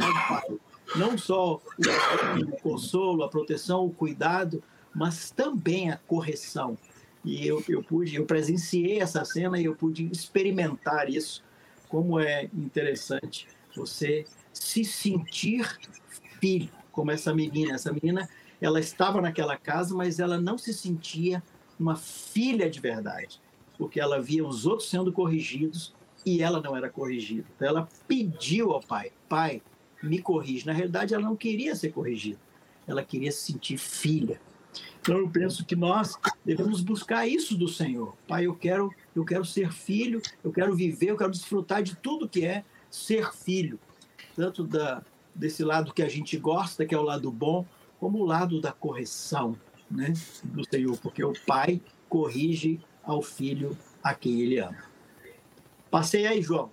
ao 0.00 0.28
pai. 0.28 0.58
Não 0.96 1.16
só 1.16 1.54
o, 1.56 2.54
o 2.54 2.60
consolo, 2.60 3.22
a 3.22 3.28
proteção, 3.28 3.84
o 3.84 3.90
cuidado, 3.90 4.62
mas 4.94 5.30
também 5.30 5.90
a 5.90 5.96
correção. 5.96 6.76
E 7.24 7.46
eu, 7.46 7.62
eu 7.68 7.82
pude, 7.82 8.16
eu 8.16 8.24
presenciei 8.24 9.00
essa 9.00 9.24
cena 9.24 9.60
e 9.60 9.64
eu 9.64 9.74
pude 9.74 10.08
experimentar 10.10 11.08
isso. 11.08 11.42
Como 11.88 12.18
é 12.18 12.44
interessante 12.54 13.46
você 13.76 14.24
se 14.52 14.84
sentir 14.84 15.78
filho, 16.40 16.70
como 16.90 17.10
essa 17.10 17.34
menina. 17.34 17.74
Essa 17.74 17.92
menina, 17.92 18.28
ela 18.60 18.80
estava 18.80 19.20
naquela 19.20 19.56
casa, 19.56 19.94
mas 19.94 20.18
ela 20.18 20.40
não 20.40 20.56
se 20.56 20.72
sentia 20.72 21.42
uma 21.78 21.96
filha 21.96 22.68
de 22.68 22.80
verdade, 22.80 23.40
porque 23.78 24.00
ela 24.00 24.20
via 24.20 24.46
os 24.46 24.66
outros 24.66 24.88
sendo 24.88 25.12
corrigidos 25.12 25.94
e 26.24 26.42
ela 26.42 26.60
não 26.60 26.76
era 26.76 26.88
corrigida. 26.90 27.46
Então 27.56 27.68
ela 27.68 27.88
pediu 28.06 28.72
ao 28.72 28.80
pai: 28.80 29.12
Pai, 29.28 29.62
me 30.02 30.20
corrige. 30.20 30.66
Na 30.66 30.72
realidade, 30.72 31.14
ela 31.14 31.24
não 31.24 31.36
queria 31.36 31.74
ser 31.74 31.92
corrigida, 31.92 32.38
ela 32.86 33.02
queria 33.02 33.32
se 33.32 33.52
sentir 33.52 33.78
filha. 33.78 34.40
Então 35.00 35.16
eu 35.18 35.28
penso 35.28 35.64
que 35.64 35.74
nós 35.74 36.18
devemos 36.44 36.80
buscar 36.80 37.26
isso 37.26 37.56
do 37.56 37.68
Senhor. 37.68 38.14
Pai, 38.28 38.46
eu 38.46 38.54
quero, 38.54 38.92
eu 39.14 39.24
quero 39.24 39.44
ser 39.44 39.72
filho, 39.72 40.20
eu 40.44 40.52
quero 40.52 40.74
viver, 40.74 41.10
eu 41.10 41.16
quero 41.16 41.30
desfrutar 41.30 41.82
de 41.82 41.96
tudo 41.96 42.28
que 42.28 42.44
é 42.44 42.64
ser 42.90 43.32
filho, 43.32 43.78
tanto 44.36 44.64
da 44.64 45.02
desse 45.34 45.62
lado 45.62 45.94
que 45.94 46.02
a 46.02 46.08
gente 46.08 46.36
gosta, 46.36 46.84
que 46.84 46.94
é 46.94 46.98
o 46.98 47.02
lado 47.02 47.30
bom, 47.30 47.64
como 47.98 48.18
o 48.18 48.24
lado 48.24 48.60
da 48.60 48.72
correção, 48.72 49.56
né, 49.90 50.12
do 50.44 50.68
Senhor, 50.68 50.98
porque 50.98 51.24
o 51.24 51.32
pai 51.46 51.80
corrige 52.08 52.80
ao 53.02 53.22
filho 53.22 53.78
a 54.02 54.12
quem 54.12 54.40
ele 54.40 54.58
ama. 54.58 54.84
Passei 55.90 56.26
aí, 56.26 56.42
João. 56.42 56.70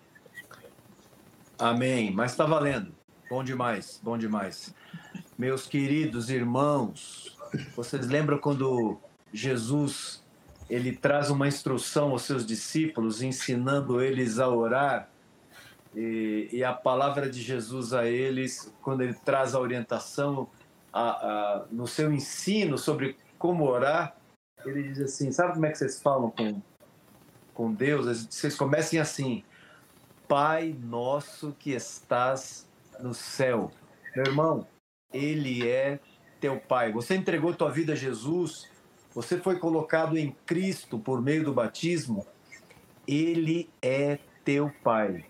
Amém. 1.57 2.11
Mas 2.11 2.31
está 2.31 2.45
valendo. 2.45 2.93
Bom 3.29 3.43
demais, 3.43 3.99
bom 4.03 4.17
demais. 4.17 4.73
Meus 5.37 5.67
queridos 5.67 6.29
irmãos, 6.29 7.36
vocês 7.75 8.07
lembram 8.07 8.37
quando 8.37 8.97
Jesus 9.33 10.23
ele 10.69 10.95
traz 10.95 11.29
uma 11.29 11.47
instrução 11.47 12.11
aos 12.11 12.23
seus 12.23 12.45
discípulos, 12.45 13.21
ensinando 13.21 14.01
eles 14.01 14.39
a 14.39 14.49
orar? 14.49 15.09
E, 15.95 16.49
e 16.51 16.63
a 16.63 16.73
palavra 16.73 17.29
de 17.29 17.41
Jesus 17.41 17.93
a 17.93 18.05
eles, 18.05 18.73
quando 18.81 19.01
ele 19.01 19.13
traz 19.13 19.55
a 19.55 19.59
orientação, 19.59 20.49
a, 20.91 21.09
a, 21.09 21.65
no 21.71 21.87
seu 21.87 22.11
ensino 22.11 22.77
sobre 22.77 23.17
como 23.37 23.65
orar, 23.65 24.15
ele 24.65 24.83
diz 24.83 24.99
assim: 24.99 25.31
sabe 25.31 25.53
como 25.53 25.65
é 25.65 25.71
que 25.71 25.77
vocês 25.77 26.01
falam 26.01 26.31
com, 26.31 26.61
com 27.53 27.73
Deus? 27.73 28.27
Vocês 28.27 28.55
comecem 28.55 28.99
assim: 28.99 29.43
Pai 30.27 30.75
nosso 30.83 31.55
que 31.57 31.71
estás 31.71 32.67
no 32.99 33.13
céu. 33.13 33.71
Meu 34.15 34.25
irmão, 34.25 34.67
Ele 35.13 35.67
é 35.67 35.99
teu 36.39 36.59
Pai. 36.59 36.91
Você 36.91 37.15
entregou 37.15 37.53
tua 37.53 37.71
vida 37.71 37.93
a 37.93 37.95
Jesus, 37.95 38.69
você 39.13 39.37
foi 39.37 39.57
colocado 39.57 40.17
em 40.17 40.35
Cristo 40.45 40.97
por 40.97 41.21
meio 41.21 41.43
do 41.43 41.53
batismo. 41.53 42.25
Ele 43.07 43.69
é 43.81 44.19
teu 44.43 44.71
Pai. 44.83 45.25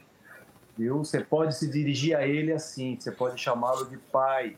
Viu? 0.78 0.99
Você 0.99 1.22
pode 1.22 1.55
se 1.55 1.70
dirigir 1.70 2.16
a 2.16 2.28
Ele 2.28 2.51
assim, 2.51 2.97
você 2.99 3.12
pode 3.12 3.41
chamá-lo 3.41 3.86
de 3.86 3.97
Pai. 3.97 4.58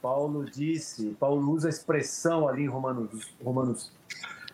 Paulo 0.00 0.44
disse, 0.44 1.16
Paulo 1.20 1.50
usa 1.52 1.68
a 1.68 1.70
expressão 1.70 2.48
ali 2.48 2.62
em 2.62 2.68
Romanos, 2.68 3.34
Romanos, 3.42 3.92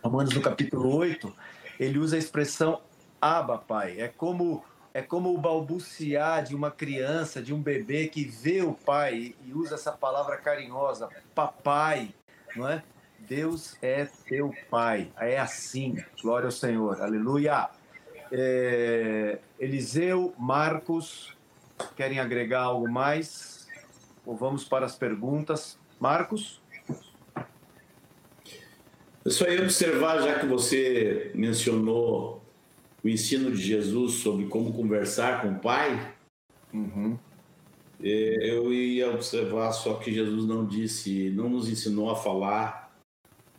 Romanos 0.02 0.34
no 0.34 0.40
capítulo 0.40 0.94
8, 0.96 1.32
ele 1.78 1.98
usa 1.98 2.16
a 2.16 2.18
expressão 2.18 2.80
Aba, 3.20 3.58
pai. 3.58 4.00
É 4.00 4.08
como 4.08 4.64
é 4.96 5.02
como 5.02 5.34
o 5.34 5.36
balbuciar 5.36 6.42
de 6.42 6.54
uma 6.54 6.70
criança, 6.70 7.42
de 7.42 7.52
um 7.52 7.60
bebê 7.60 8.08
que 8.08 8.24
vê 8.24 8.62
o 8.62 8.72
pai 8.72 9.34
e 9.44 9.52
usa 9.52 9.74
essa 9.74 9.92
palavra 9.92 10.38
carinhosa, 10.38 11.10
papai, 11.34 12.14
não 12.56 12.66
é? 12.66 12.82
Deus 13.18 13.76
é 13.82 14.08
teu 14.26 14.54
pai. 14.70 15.12
É 15.20 15.38
assim. 15.38 16.02
Glória 16.22 16.46
ao 16.46 16.50
Senhor. 16.50 17.02
Aleluia. 17.02 17.68
É, 18.32 19.38
Eliseu, 19.60 20.32
Marcos, 20.38 21.36
querem 21.94 22.18
agregar 22.18 22.62
algo 22.62 22.90
mais? 22.90 23.68
ou 24.24 24.34
vamos 24.34 24.64
para 24.64 24.86
as 24.86 24.96
perguntas? 24.96 25.78
Marcos? 26.00 26.62
Eu 29.22 29.30
só 29.30 29.44
ia 29.46 29.60
observar, 29.60 30.22
já 30.22 30.38
que 30.38 30.46
você 30.46 31.32
mencionou 31.34 32.45
o 33.06 33.08
ensino 33.08 33.50
de 33.50 33.62
Jesus 33.62 34.14
sobre 34.14 34.46
como 34.46 34.72
conversar 34.72 35.42
com 35.42 35.52
o 35.52 35.58
Pai, 35.58 36.16
uhum. 36.72 37.18
É, 38.02 38.50
eu 38.50 38.70
ia 38.74 39.10
observar 39.10 39.72
só 39.72 39.94
que 39.94 40.12
Jesus 40.12 40.44
não 40.44 40.66
disse, 40.66 41.30
não 41.30 41.48
nos 41.48 41.66
ensinou 41.66 42.10
a 42.10 42.16
falar, 42.16 42.94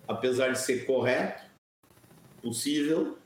apesar 0.07 0.51
de 0.51 0.59
ser 0.59 0.85
correto, 0.85 1.43
possível. 2.39 3.17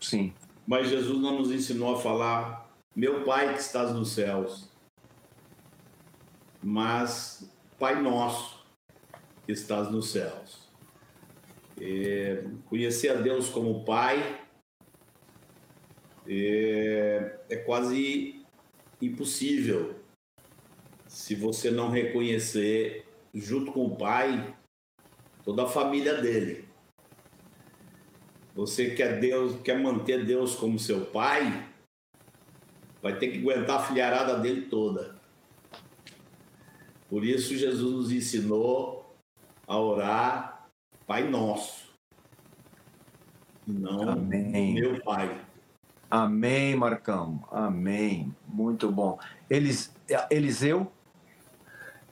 Sim. 0.00 0.32
Mas 0.66 0.88
Jesus 0.88 1.20
não 1.20 1.38
nos 1.38 1.50
ensinou 1.50 1.94
a 1.94 2.00
falar, 2.00 2.70
meu 2.94 3.22
Pai 3.22 3.52
que 3.52 3.60
estás 3.60 3.92
nos 3.92 4.12
céus 4.12 4.70
mas 6.62 7.48
Pai 7.78 8.00
Nosso 8.02 8.64
que 9.44 9.52
estás 9.52 9.88
nos 9.88 10.10
céus. 10.10 10.66
É, 11.80 12.42
conhecer 12.68 13.10
a 13.10 13.14
Deus 13.14 13.48
como 13.48 13.84
Pai 13.84 14.45
é, 16.28 17.38
é 17.48 17.56
quase 17.56 18.44
impossível 19.00 19.96
se 21.06 21.34
você 21.34 21.70
não 21.70 21.90
reconhecer, 21.90 23.06
junto 23.32 23.72
com 23.72 23.86
o 23.86 23.96
pai, 23.96 24.54
toda 25.44 25.64
a 25.64 25.68
família 25.68 26.20
dele. 26.20 26.68
Você 28.54 28.94
quer 28.94 29.20
Deus, 29.20 29.60
quer 29.62 29.78
manter 29.78 30.24
Deus 30.24 30.54
como 30.54 30.78
seu 30.78 31.06
pai, 31.06 31.68
vai 33.02 33.18
ter 33.18 33.28
que 33.28 33.38
aguentar 33.38 33.80
a 33.80 33.82
filharada 33.82 34.38
dele 34.38 34.62
toda. 34.62 35.16
Por 37.08 37.24
isso 37.24 37.56
Jesus 37.56 37.92
nos 37.92 38.12
ensinou 38.12 39.16
a 39.66 39.78
orar 39.78 40.68
Pai 41.06 41.28
Nosso. 41.28 41.86
Não 43.66 44.10
Amém. 44.10 44.74
meu 44.74 45.00
Pai. 45.02 45.45
Amém, 46.10 46.76
Marcão. 46.76 47.42
Amém. 47.50 48.32
Muito 48.48 48.90
bom. 48.90 49.18
Elis, 49.50 49.92
Eliseu? 50.30 50.90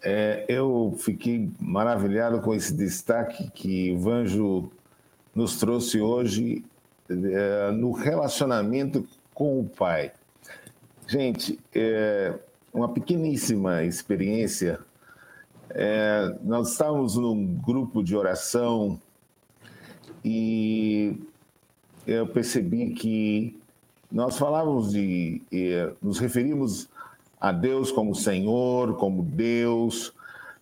É, 0.03 0.45
eu 0.49 0.95
fiquei 0.99 1.51
maravilhado 1.61 2.41
com 2.41 2.55
esse 2.55 2.75
destaque 2.75 3.51
que 3.53 3.93
o 3.93 3.99
Vanjo 3.99 4.71
nos 5.35 5.57
trouxe 5.59 6.01
hoje 6.01 6.65
é, 7.09 7.71
no 7.71 7.93
relacionamento 7.93 9.07
com 9.33 9.61
o 9.61 9.65
pai. 9.65 10.13
Gente, 11.07 11.59
é, 11.75 12.35
uma 12.73 12.89
pequeníssima 12.89 13.85
experiência. 13.85 14.81
É, 15.71 16.37
nós 16.43 16.73
estávamos 16.73 17.17
num 17.17 17.55
grupo 17.57 18.03
de 18.03 18.17
oração 18.17 19.01
e 20.25 21.19
eu 22.07 22.27
percebi 22.27 22.91
que 22.91 23.59
nós 24.15 24.39
falávamos 24.39 24.93
de, 24.93 25.43
nos 26.01 26.21
referimos 26.21 26.89
a 27.41 27.51
Deus 27.51 27.91
como 27.91 28.15
Senhor, 28.15 28.95
como 28.97 29.25
Deus, 29.25 30.15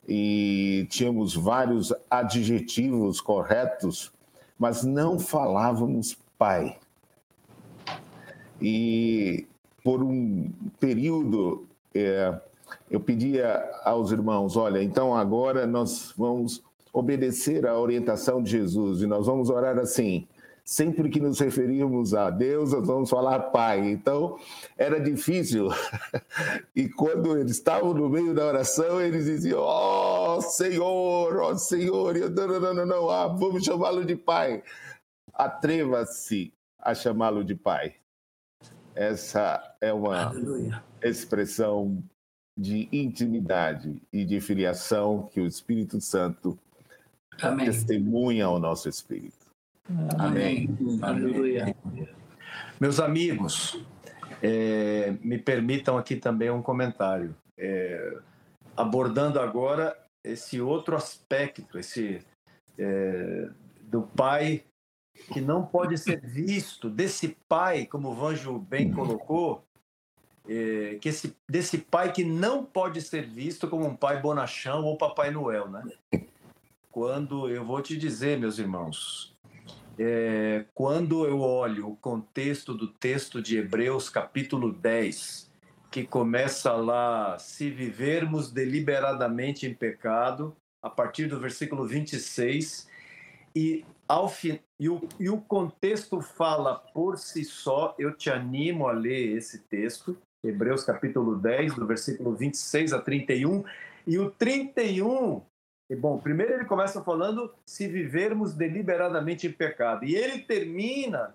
e 0.09 0.87
tínhamos 0.89 1.35
vários 1.35 1.93
adjetivos 2.11 3.21
corretos, 3.21 4.11
mas 4.59 4.83
não 4.83 5.19
falávamos 5.19 6.17
Pai. 6.39 6.79
E 8.61 9.47
por 9.85 10.03
um 10.03 10.51
período 10.81 11.67
é, 11.95 12.35
eu 12.91 13.01
pedia 13.01 13.63
aos 13.85 14.13
irmãos: 14.13 14.57
olha, 14.57 14.83
então 14.83 15.15
agora 15.15 15.67
nós 15.67 16.15
vamos 16.17 16.63
obedecer 16.91 17.67
à 17.67 17.79
orientação 17.79 18.43
de 18.43 18.51
Jesus 18.51 19.03
e 19.03 19.07
nós 19.07 19.27
vamos 19.27 19.51
orar 19.51 19.79
assim. 19.79 20.27
Sempre 20.73 21.11
que 21.11 21.21
nos 21.21 21.39
referirmos 21.39 22.15
a 22.15 22.31
Deus, 22.31 22.73
nós 22.73 22.87
vamos 22.87 23.11
falar 23.11 23.51
Pai. 23.51 23.91
Então, 23.91 24.39
era 24.79 24.99
difícil. 24.99 25.69
E 26.75 26.89
quando 26.89 27.37
eles 27.37 27.53
estavam 27.53 27.93
no 27.93 28.09
meio 28.09 28.35
da 28.35 28.47
oração, 28.47 28.99
eles 28.99 29.27
diziam: 29.27 29.61
Ó 29.61 30.39
oh, 30.39 30.41
Senhor, 30.41 31.37
ó 31.37 31.51
oh, 31.51 31.59
Senhor. 31.59 32.17
E 32.17 32.21
eu, 32.21 32.31
não, 32.31 32.47
não, 32.47 32.75
não, 32.75 32.87
não, 32.87 33.11
ah, 33.11 33.29
vamos 33.29 33.63
chamá-lo 33.63 34.03
de 34.03 34.17
Pai. 34.17 34.63
Atreva-se 35.35 36.55
a 36.79 36.95
chamá-lo 36.95 37.45
de 37.45 37.55
Pai. 37.55 37.97
Essa 38.95 39.77
é 39.79 39.93
uma 39.93 40.29
Aleluia. 40.29 40.83
expressão 41.03 42.03
de 42.57 42.89
intimidade 42.91 44.01
e 44.11 44.25
de 44.25 44.41
filiação 44.41 45.29
que 45.31 45.39
o 45.39 45.47
Espírito 45.47 46.01
Santo 46.01 46.59
Amém. 47.43 47.67
testemunha 47.67 48.47
ao 48.47 48.59
nosso 48.59 48.89
espírito. 48.89 49.42
Amém. 50.19 50.69
Aleluia. 51.03 51.75
Meus 52.81 53.01
amigos, 53.01 53.81
é, 54.43 55.15
me 55.23 55.39
permitam 55.39 55.97
aqui 55.97 56.17
também 56.17 56.51
um 56.51 56.63
comentário. 56.63 57.35
É, 57.57 58.19
abordando 58.77 59.41
agora 59.41 59.97
esse 60.25 60.61
outro 60.61 60.97
aspecto, 60.97 61.79
esse 61.79 62.25
é, 62.79 63.49
do 63.83 64.03
pai 64.03 64.65
que 65.33 65.41
não 65.41 65.65
pode 65.65 65.99
ser 65.99 66.21
visto, 66.21 66.89
desse 66.89 67.37
pai, 67.49 67.87
como 67.87 68.11
o 68.11 68.15
Vanjo 68.15 68.59
bem 68.59 68.91
colocou, 68.91 69.65
é, 70.49 70.99
que 71.01 71.09
esse, 71.09 71.37
desse 71.49 71.79
pai 71.79 72.13
que 72.13 72.25
não 72.25 72.65
pode 72.65 73.01
ser 73.01 73.27
visto 73.27 73.69
como 73.69 73.87
um 73.87 73.95
pai 73.95 74.21
bonachão 74.21 74.85
ou 74.85 74.97
Papai 74.97 75.31
Noel, 75.31 75.69
né? 75.69 75.85
Quando 76.91 77.49
eu 77.49 77.65
vou 77.65 77.81
te 77.81 77.97
dizer, 77.97 78.39
meus 78.39 78.59
irmãos, 78.59 79.32
é, 80.03 80.65
quando 80.75 81.27
eu 81.27 81.41
olho 81.41 81.89
o 81.89 81.97
contexto 81.97 82.75
do 82.75 82.89
texto 82.89 83.41
de 83.41 83.59
Hebreus, 83.59 84.09
capítulo 84.09 84.73
10, 84.73 85.51
que 85.91 86.05
começa 86.05 86.73
lá, 86.73 87.39
se 87.39 87.71
vivermos 87.71 88.51
deliberadamente 88.51 89.67
em 89.67 89.75
pecado, 89.75 90.57
a 90.83 90.91
partir 90.91 91.27
do 91.27 91.39
versículo 91.39 91.87
26, 91.87 92.89
e, 93.55 93.85
ao 94.09 94.33
e, 94.81 94.89
o, 94.89 95.07
e 95.21 95.29
o 95.29 95.41
contexto 95.41 96.21
fala 96.21 96.75
por 96.75 97.19
si 97.19 97.45
só, 97.45 97.95
eu 97.99 98.13
te 98.17 98.31
animo 98.31 98.89
a 98.89 98.93
ler 98.93 99.37
esse 99.37 99.61
texto, 99.61 100.17
Hebreus 100.45 100.83
capítulo 100.83 101.37
10, 101.37 101.77
do 101.77 101.87
versículo 101.87 102.35
26 102.35 102.93
a 102.93 103.01
31. 103.01 103.63
E 104.05 104.19
o 104.19 104.31
31, 104.31 105.37
e 105.37 105.43
bom, 105.97 106.19
primeiro 106.19 106.55
ele 106.55 106.65
começa 106.65 107.03
falando 107.03 107.53
se 107.67 107.89
vivermos 107.89 108.55
deliberadamente 108.55 109.47
em 109.47 109.53
pecado. 109.53 110.05
E 110.05 110.15
ele 110.15 110.41
termina, 110.41 111.35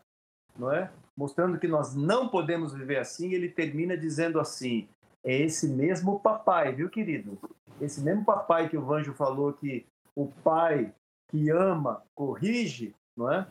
não 0.58 0.72
é? 0.72 0.92
Mostrando 1.16 1.60
que 1.60 1.68
nós 1.68 1.96
não 1.96 2.30
podemos 2.30 2.74
viver 2.74 2.98
assim, 2.98 3.34
ele 3.34 3.50
termina 3.50 3.98
dizendo 3.98 4.40
assim: 4.40 4.88
é 5.24 5.36
esse 5.42 5.68
mesmo 5.68 6.20
papai, 6.20 6.74
viu, 6.74 6.90
querido? 6.90 7.38
Esse 7.82 8.02
mesmo 8.02 8.24
papai 8.24 8.70
que 8.70 8.78
o 8.78 8.86
Vanjo 8.86 9.14
falou 9.14 9.54
que 9.54 9.86
o 10.16 10.28
pai 10.28 10.94
que 11.30 11.50
ama 11.50 12.04
corrige, 12.16 12.96
não 13.16 13.32
é? 13.32 13.48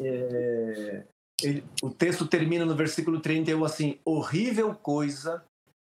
é 0.00 1.04
ele, 1.42 1.64
o 1.82 1.90
texto 1.90 2.26
termina 2.26 2.64
no 2.64 2.74
versículo 2.74 3.20
31 3.20 3.64
assim: 3.64 3.98
horrível 4.04 4.74
coisa 4.74 5.44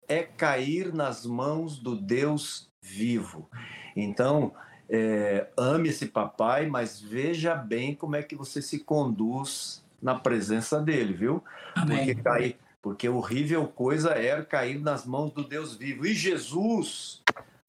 é 0.08 0.22
cair 0.22 0.92
nas 0.92 1.26
mãos 1.26 1.78
do 1.78 1.94
Deus 1.94 2.70
vivo. 2.82 3.48
Então, 3.96 4.52
é, 4.88 5.48
ame 5.56 5.88
esse 5.88 6.06
papai, 6.06 6.66
mas 6.66 7.00
veja 7.00 7.54
bem 7.54 7.94
como 7.94 8.16
é 8.16 8.22
que 8.22 8.36
você 8.36 8.60
se 8.60 8.80
conduz 8.80 9.82
na 10.00 10.14
presença 10.14 10.80
dele, 10.80 11.12
viu? 11.12 11.42
Amém. 11.74 11.98
Porque, 11.98 12.14
cair, 12.16 12.56
porque 12.82 13.08
horrível 13.08 13.66
coisa 13.68 14.10
é 14.10 14.42
cair 14.42 14.80
nas 14.80 15.06
mãos 15.06 15.32
do 15.32 15.44
Deus 15.44 15.76
vivo. 15.76 16.04
E 16.04 16.12
Jesus 16.12 17.22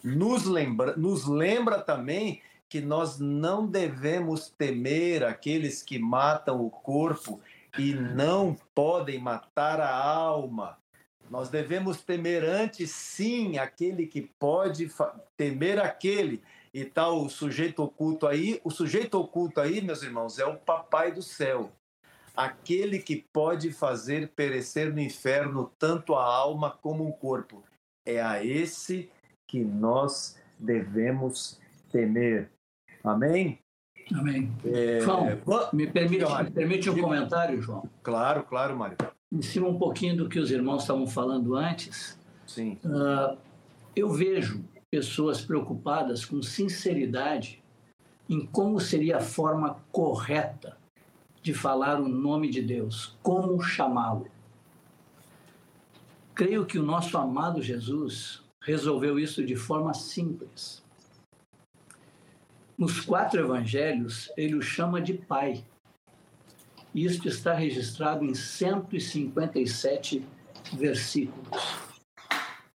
nos 0.04 0.46
lembra, 0.46 0.98
nos 0.98 1.26
lembra 1.28 1.80
também 1.80 2.42
que 2.68 2.82
nós 2.82 3.20
não 3.20 3.68
devemos 3.68 4.50
temer 4.50 5.24
aqueles 5.24 5.84
que 5.84 6.00
matam 6.00 6.66
o 6.66 6.72
corpo 6.72 7.40
e 7.78 7.94
não 7.94 8.58
podem 8.74 9.20
matar 9.20 9.80
a 9.80 9.96
alma. 9.96 10.78
Nós 11.30 11.50
devemos 11.50 12.02
temer 12.02 12.44
antes, 12.44 12.92
sim, 12.92 13.58
aquele 13.58 14.06
que 14.06 14.30
pode 14.40 14.92
temer 15.38 15.80
aquele. 15.80 16.42
E 16.74 16.84
tal 16.86 17.20
tá 17.20 17.26
o 17.26 17.30
sujeito 17.30 17.84
oculto 17.84 18.26
aí. 18.26 18.60
O 18.64 18.72
sujeito 18.72 19.20
oculto 19.20 19.62
aí, 19.62 19.82
meus 19.82 20.02
irmãos, 20.02 20.40
é 20.40 20.46
o 20.46 20.58
papai 20.58 21.12
do 21.12 21.22
céu. 21.22 21.72
Aquele 22.36 22.98
que 23.00 23.24
pode 23.32 23.72
fazer 23.72 24.30
perecer 24.30 24.92
no 24.92 25.00
inferno 25.00 25.72
tanto 25.78 26.16
a 26.16 26.26
alma 26.26 26.72
como 26.72 27.08
o 27.08 27.14
corpo. 27.14 27.64
É 28.06 28.22
a 28.22 28.44
esse 28.44 29.10
que 29.48 29.64
nós 29.64 30.36
devemos 30.58 31.60
temer. 31.92 32.50
Amém? 33.04 33.60
Amém. 34.12 34.52
É... 34.66 35.00
João, 35.02 35.26
me 35.72 35.88
permite, 35.88 36.26
me 36.26 36.52
permite 36.52 36.90
um 36.90 37.00
comentário, 37.00 37.62
João? 37.62 37.88
Claro, 38.02 38.44
claro, 38.44 38.76
Mário. 38.76 38.98
Em 39.34 39.42
cima 39.42 39.68
um 39.68 39.80
pouquinho 39.80 40.16
do 40.16 40.30
que 40.30 40.40
os 40.40 40.52
irmãos 40.52 40.84
estavam 40.84 41.08
falando 41.08 41.56
antes. 41.56 42.20
Sim. 42.46 42.78
Uh, 42.86 43.36
eu 43.96 44.10
vejo 44.12 44.64
pessoas 44.92 45.42
preocupadas 45.42 46.24
com 46.24 46.40
sinceridade 46.44 47.64
em 48.30 48.46
como 48.46 48.80
seria 48.80 49.18
a 49.18 49.22
forma 49.22 49.84
correta 49.92 50.78
de 51.42 51.52
falar 51.52 52.00
o 52.00 52.08
nome 52.08 52.50
de 52.50 52.62
Deus, 52.62 53.18
como 53.24 53.60
chamá-lo. 53.60 54.28
Creio 56.36 56.66
que 56.66 56.78
o 56.78 56.84
nosso 56.84 57.18
amado 57.18 57.62
Jesus 57.62 58.44
resolveu 58.62 59.20
isso 59.20 59.44
de 59.44 59.56
forma 59.56 59.94
simples. 59.94 60.84
Nos 62.78 63.02
quatro 63.02 63.40
evangelhos, 63.40 64.32
ele 64.38 64.56
o 64.56 64.62
chama 64.62 65.02
de 65.02 65.14
Pai. 65.14 65.66
Isto 66.94 67.28
está 67.28 67.54
registrado 67.54 68.24
em 68.24 68.36
157 68.36 70.24
versículos. 70.74 71.78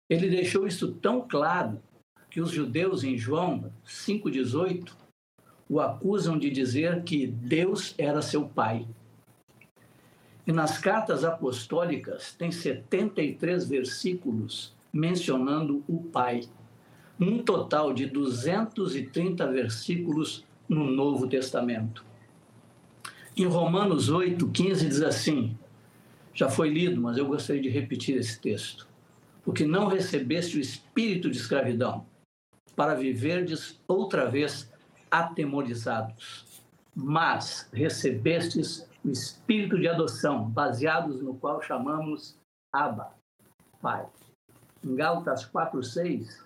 Ele 0.10 0.30
deixou 0.30 0.66
isso 0.68 0.92
tão 0.94 1.22
claro 1.22 1.82
que 2.30 2.40
os 2.40 2.52
judeus 2.52 3.04
em 3.04 3.18
João 3.18 3.72
5,18 3.86 4.94
o 5.68 5.80
acusam 5.80 6.38
de 6.38 6.50
dizer 6.50 7.04
que 7.04 7.26
Deus 7.26 7.96
era 7.98 8.22
seu 8.22 8.48
pai. 8.48 8.88
E 10.46 10.52
nas 10.52 10.78
cartas 10.78 11.24
apostólicas 11.24 12.34
tem 12.34 12.52
73 12.52 13.68
versículos 13.68 14.76
mencionando 14.94 15.84
o 15.88 16.04
Pai. 16.04 16.48
Um 17.20 17.40
total 17.44 17.94
de 17.94 18.06
230 18.06 19.52
versículos 19.52 20.46
no 20.70 20.86
Novo 20.86 21.28
Testamento. 21.28 22.05
Em 23.38 23.46
Romanos 23.46 24.10
8, 24.10 24.50
15 24.50 24.88
diz 24.88 25.02
assim: 25.02 25.58
já 26.34 26.50
foi 26.50 26.70
lido, 26.70 27.02
mas 27.02 27.18
eu 27.18 27.26
gostaria 27.26 27.62
de 27.62 27.70
repetir 27.70 28.18
esse 28.18 28.40
texto. 28.40 28.88
Porque 29.44 29.66
não 29.66 29.88
recebeste 29.88 30.58
o 30.58 30.62
espírito 30.62 31.30
de 31.30 31.38
escravidão 31.38 32.06
para 32.76 32.96
viverdes 32.96 33.80
outra 33.88 34.30
vez 34.30 34.72
atemorizados, 35.10 36.46
mas 36.94 37.70
recebestes 37.72 38.88
o 39.04 39.10
espírito 39.10 39.78
de 39.78 39.88
adoção, 39.88 40.50
baseados 40.50 41.22
no 41.22 41.36
qual 41.36 41.62
chamamos 41.62 42.38
Abba, 42.74 43.14
Pai. 43.82 44.06
Em 44.84 44.96
Gálatas 44.96 45.46
4:6 45.46 46.44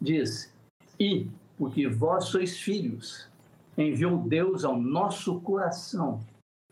diz: 0.00 0.52
"E 1.00 1.26
porque 1.56 1.88
vós 1.88 2.24
sois 2.24 2.58
filhos, 2.58 3.28
enviou 3.76 4.18
Deus 4.18 4.64
ao 4.64 4.80
nosso 4.80 5.40
coração 5.40 6.20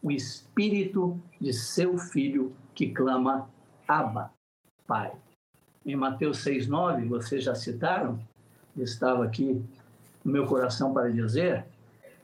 o 0.02 0.10
espírito 0.10 1.20
de 1.40 1.52
seu 1.52 1.96
filho 1.98 2.54
que 2.74 2.90
clama 2.90 3.48
Abba, 3.86 4.32
Pai." 4.86 5.12
Em 5.84 5.96
Mateus 5.96 6.38
6:9, 6.38 7.06
vocês 7.06 7.44
já 7.44 7.54
citaram, 7.54 8.18
estava 8.76 9.24
aqui 9.24 9.62
no 10.24 10.32
meu 10.32 10.46
coração 10.46 10.92
para 10.92 11.10
dizer, 11.10 11.66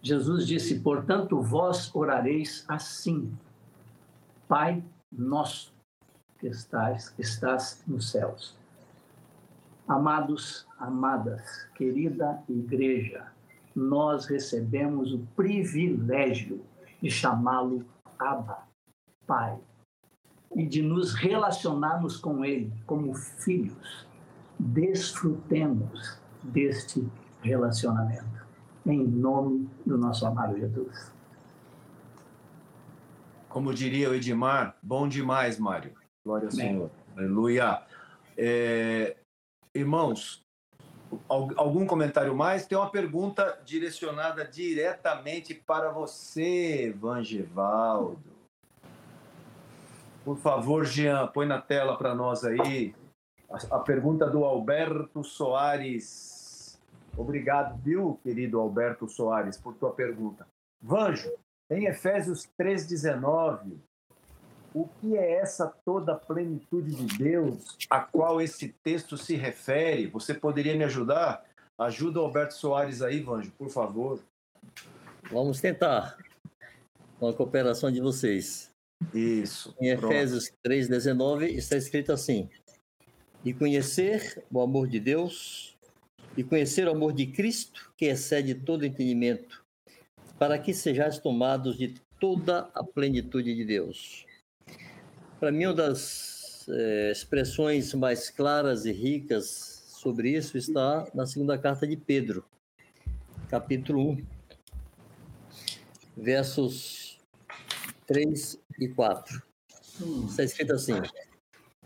Jesus 0.02 0.46
disse: 0.46 0.80
Portanto, 0.80 1.40
vós 1.40 1.94
orareis 1.94 2.64
assim, 2.66 3.32
Pai 4.48 4.82
nosso 5.12 5.72
que 6.38 6.46
estás, 6.46 7.14
estás 7.18 7.82
nos 7.86 8.10
céus. 8.10 8.56
Amados, 9.86 10.66
amadas, 10.78 11.68
querida 11.74 12.42
igreja, 12.48 13.26
nós 13.74 14.26
recebemos 14.26 15.12
o 15.12 15.18
privilégio 15.36 16.64
de 17.00 17.10
chamá-lo 17.10 17.84
Abba, 18.18 18.66
Pai, 19.26 19.58
e 20.54 20.66
de 20.66 20.82
nos 20.82 21.14
relacionarmos 21.14 22.16
com 22.16 22.44
Ele 22.44 22.72
como 22.86 23.14
filhos. 23.14 24.06
Desfrutemos 24.58 26.18
deste 26.42 27.06
relacionamento. 27.40 28.40
Em 28.84 29.06
nome 29.06 29.68
do 29.86 29.96
nosso 29.96 30.26
amado 30.26 30.58
Jesus. 30.58 31.12
Como 33.48 33.74
diria 33.74 34.10
o 34.10 34.14
Edmar, 34.14 34.76
bom 34.82 35.08
demais, 35.08 35.58
Mário. 35.58 35.92
Glória 36.24 36.46
ao 36.46 36.52
Senhor. 36.52 36.90
Aleluia. 37.16 37.82
É, 38.36 39.16
irmãos, 39.74 40.44
algum 41.28 41.86
comentário 41.86 42.34
mais? 42.34 42.66
Tem 42.66 42.76
uma 42.76 42.90
pergunta 42.90 43.58
direcionada 43.64 44.44
diretamente 44.44 45.54
para 45.54 45.90
você, 45.90 46.94
Vangevaldo. 46.96 48.40
Por 50.24 50.36
favor, 50.36 50.84
Jean, 50.84 51.26
põe 51.28 51.46
na 51.46 51.60
tela 51.60 51.96
para 51.96 52.14
nós 52.14 52.44
aí 52.44 52.94
a, 53.70 53.78
pergunta 53.80 54.28
do 54.28 54.44
Alberto 54.44 55.24
Soares. 55.24 56.78
Obrigado, 57.16 57.76
viu, 57.82 58.20
querido 58.22 58.60
Alberto 58.60 59.08
Soares, 59.08 59.56
por 59.56 59.74
tua 59.74 59.92
pergunta. 59.92 60.46
Vanjo, 60.80 61.32
em 61.68 61.86
Efésios 61.86 62.48
3,19, 62.58 63.76
o 64.74 64.86
que 64.86 65.16
é 65.16 65.32
essa 65.34 65.66
toda 65.84 66.14
plenitude 66.14 66.94
de 66.94 67.18
Deus 67.18 67.76
a 67.88 68.00
qual 68.00 68.40
esse 68.40 68.68
texto 68.68 69.16
se 69.16 69.34
refere? 69.34 70.06
Você 70.08 70.34
poderia 70.34 70.76
me 70.76 70.84
ajudar? 70.84 71.44
Ajuda 71.78 72.20
o 72.20 72.24
Alberto 72.24 72.54
Soares 72.54 73.02
aí, 73.02 73.20
Vanjo, 73.20 73.50
por 73.52 73.70
favor. 73.70 74.20
Vamos 75.30 75.60
tentar, 75.60 76.16
com 77.18 77.28
a 77.28 77.34
cooperação 77.34 77.90
de 77.90 78.00
vocês. 78.00 78.70
Isso. 79.14 79.74
Em 79.80 79.88
Efésios 79.88 80.52
3,19 80.66 81.44
está 81.48 81.76
escrito 81.76 82.12
assim: 82.12 82.50
E 83.44 83.54
conhecer 83.54 84.44
o 84.52 84.60
amor 84.60 84.88
de 84.88 85.00
Deus 85.00 85.76
e 86.36 86.44
conhecer 86.44 86.86
o 86.86 86.92
amor 86.92 87.12
de 87.12 87.26
Cristo, 87.26 87.92
que 87.96 88.06
excede 88.06 88.54
todo 88.54 88.86
entendimento, 88.86 89.64
para 90.38 90.58
que 90.58 90.72
sejais 90.72 91.18
tomados 91.18 91.76
de 91.76 91.94
toda 92.20 92.70
a 92.74 92.84
plenitude 92.84 93.54
de 93.54 93.64
Deus. 93.64 94.26
Para 95.40 95.50
mim, 95.50 95.64
uma 95.64 95.74
das 95.74 96.68
é, 96.68 97.10
expressões 97.10 97.94
mais 97.94 98.28
claras 98.28 98.84
e 98.84 98.92
ricas 98.92 99.82
sobre 99.86 100.36
isso 100.36 100.58
está 100.58 101.06
na 101.14 101.24
segunda 101.24 101.56
carta 101.56 101.86
de 101.86 101.96
Pedro, 101.96 102.44
capítulo 103.48 104.10
1, 104.10 104.26
versos 106.14 107.18
3 108.06 108.60
e 108.78 108.88
4. 108.88 109.42
Está 110.28 110.44
escrito 110.44 110.74
assim: 110.74 111.00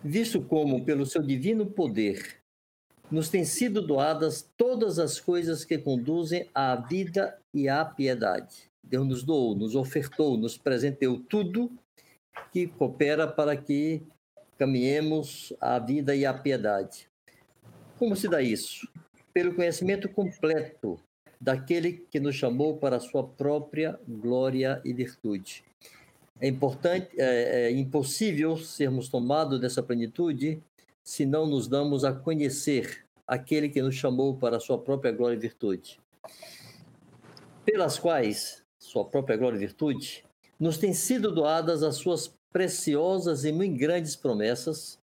Visto 0.02 0.42
como, 0.42 0.84
pelo 0.84 1.06
seu 1.06 1.22
divino 1.22 1.64
poder, 1.64 2.42
nos 3.08 3.28
têm 3.28 3.44
sido 3.44 3.80
doadas 3.80 4.50
todas 4.56 4.98
as 4.98 5.20
coisas 5.20 5.64
que 5.64 5.78
conduzem 5.78 6.50
à 6.52 6.74
vida 6.74 7.38
e 7.54 7.68
à 7.68 7.84
piedade. 7.84 8.68
Deus 8.82 9.06
nos 9.06 9.22
doou, 9.22 9.54
nos 9.54 9.76
ofertou, 9.76 10.36
nos 10.36 10.58
presenteou 10.58 11.20
tudo 11.20 11.70
que 12.52 12.66
coopera 12.66 13.26
para 13.26 13.56
que 13.56 14.02
caminhemos 14.58 15.52
à 15.60 15.78
vida 15.78 16.14
e 16.14 16.24
à 16.24 16.32
piedade. 16.32 17.08
Como 17.98 18.16
se 18.16 18.28
dá 18.28 18.40
isso? 18.42 18.88
Pelo 19.32 19.54
conhecimento 19.54 20.08
completo 20.08 20.98
daquele 21.40 22.04
que 22.10 22.20
nos 22.20 22.36
chamou 22.36 22.76
para 22.78 22.96
a 22.96 23.00
sua 23.00 23.26
própria 23.26 23.98
glória 24.08 24.80
e 24.84 24.92
virtude. 24.92 25.64
É 26.40 26.48
importante, 26.48 27.08
é, 27.18 27.66
é 27.66 27.70
impossível 27.70 28.56
sermos 28.56 29.08
tomados 29.08 29.60
dessa 29.60 29.82
plenitude 29.82 30.62
se 31.02 31.26
não 31.26 31.46
nos 31.46 31.68
damos 31.68 32.04
a 32.04 32.12
conhecer 32.12 33.04
aquele 33.26 33.68
que 33.68 33.82
nos 33.82 33.94
chamou 33.94 34.36
para 34.36 34.56
a 34.56 34.60
sua 34.60 34.78
própria 34.78 35.12
glória 35.12 35.36
e 35.36 35.38
virtude, 35.38 36.00
pelas 37.64 37.98
quais, 37.98 38.62
sua 38.78 39.04
própria 39.04 39.36
glória 39.36 39.56
e 39.56 39.60
virtude, 39.60 40.24
nos 40.58 40.78
têm 40.78 40.92
sido 40.92 41.32
doadas 41.32 41.82
as 41.82 41.96
suas 41.96 42.32
preciosas 42.52 43.44
e 43.44 43.52
muito 43.52 43.78
grandes 43.78 44.14
promessas, 44.14 44.98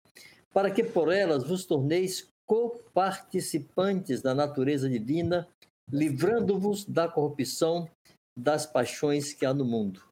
para 0.52 0.70
que 0.70 0.82
por 0.82 1.12
elas 1.12 1.44
vos 1.44 1.64
torneis 1.64 2.28
coparticipantes 2.46 4.22
da 4.22 4.34
natureza 4.34 4.88
divina, 4.88 5.48
livrando-vos 5.90 6.84
da 6.84 7.08
corrupção 7.08 7.88
das 8.36 8.66
paixões 8.66 9.32
que 9.32 9.46
há 9.46 9.54
no 9.54 9.64
mundo. 9.64 10.02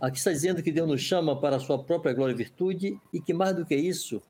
Aqui 0.00 0.18
está 0.18 0.30
dizendo 0.30 0.62
que 0.62 0.70
Deus 0.70 0.88
nos 0.88 1.00
chama 1.00 1.40
para 1.40 1.56
a 1.56 1.60
sua 1.60 1.82
própria 1.82 2.14
glória 2.14 2.32
e 2.32 2.36
virtude 2.36 3.00
e 3.12 3.20
que 3.20 3.34
mais 3.34 3.56
do 3.56 3.66
que 3.66 3.74
isso, 3.74 4.22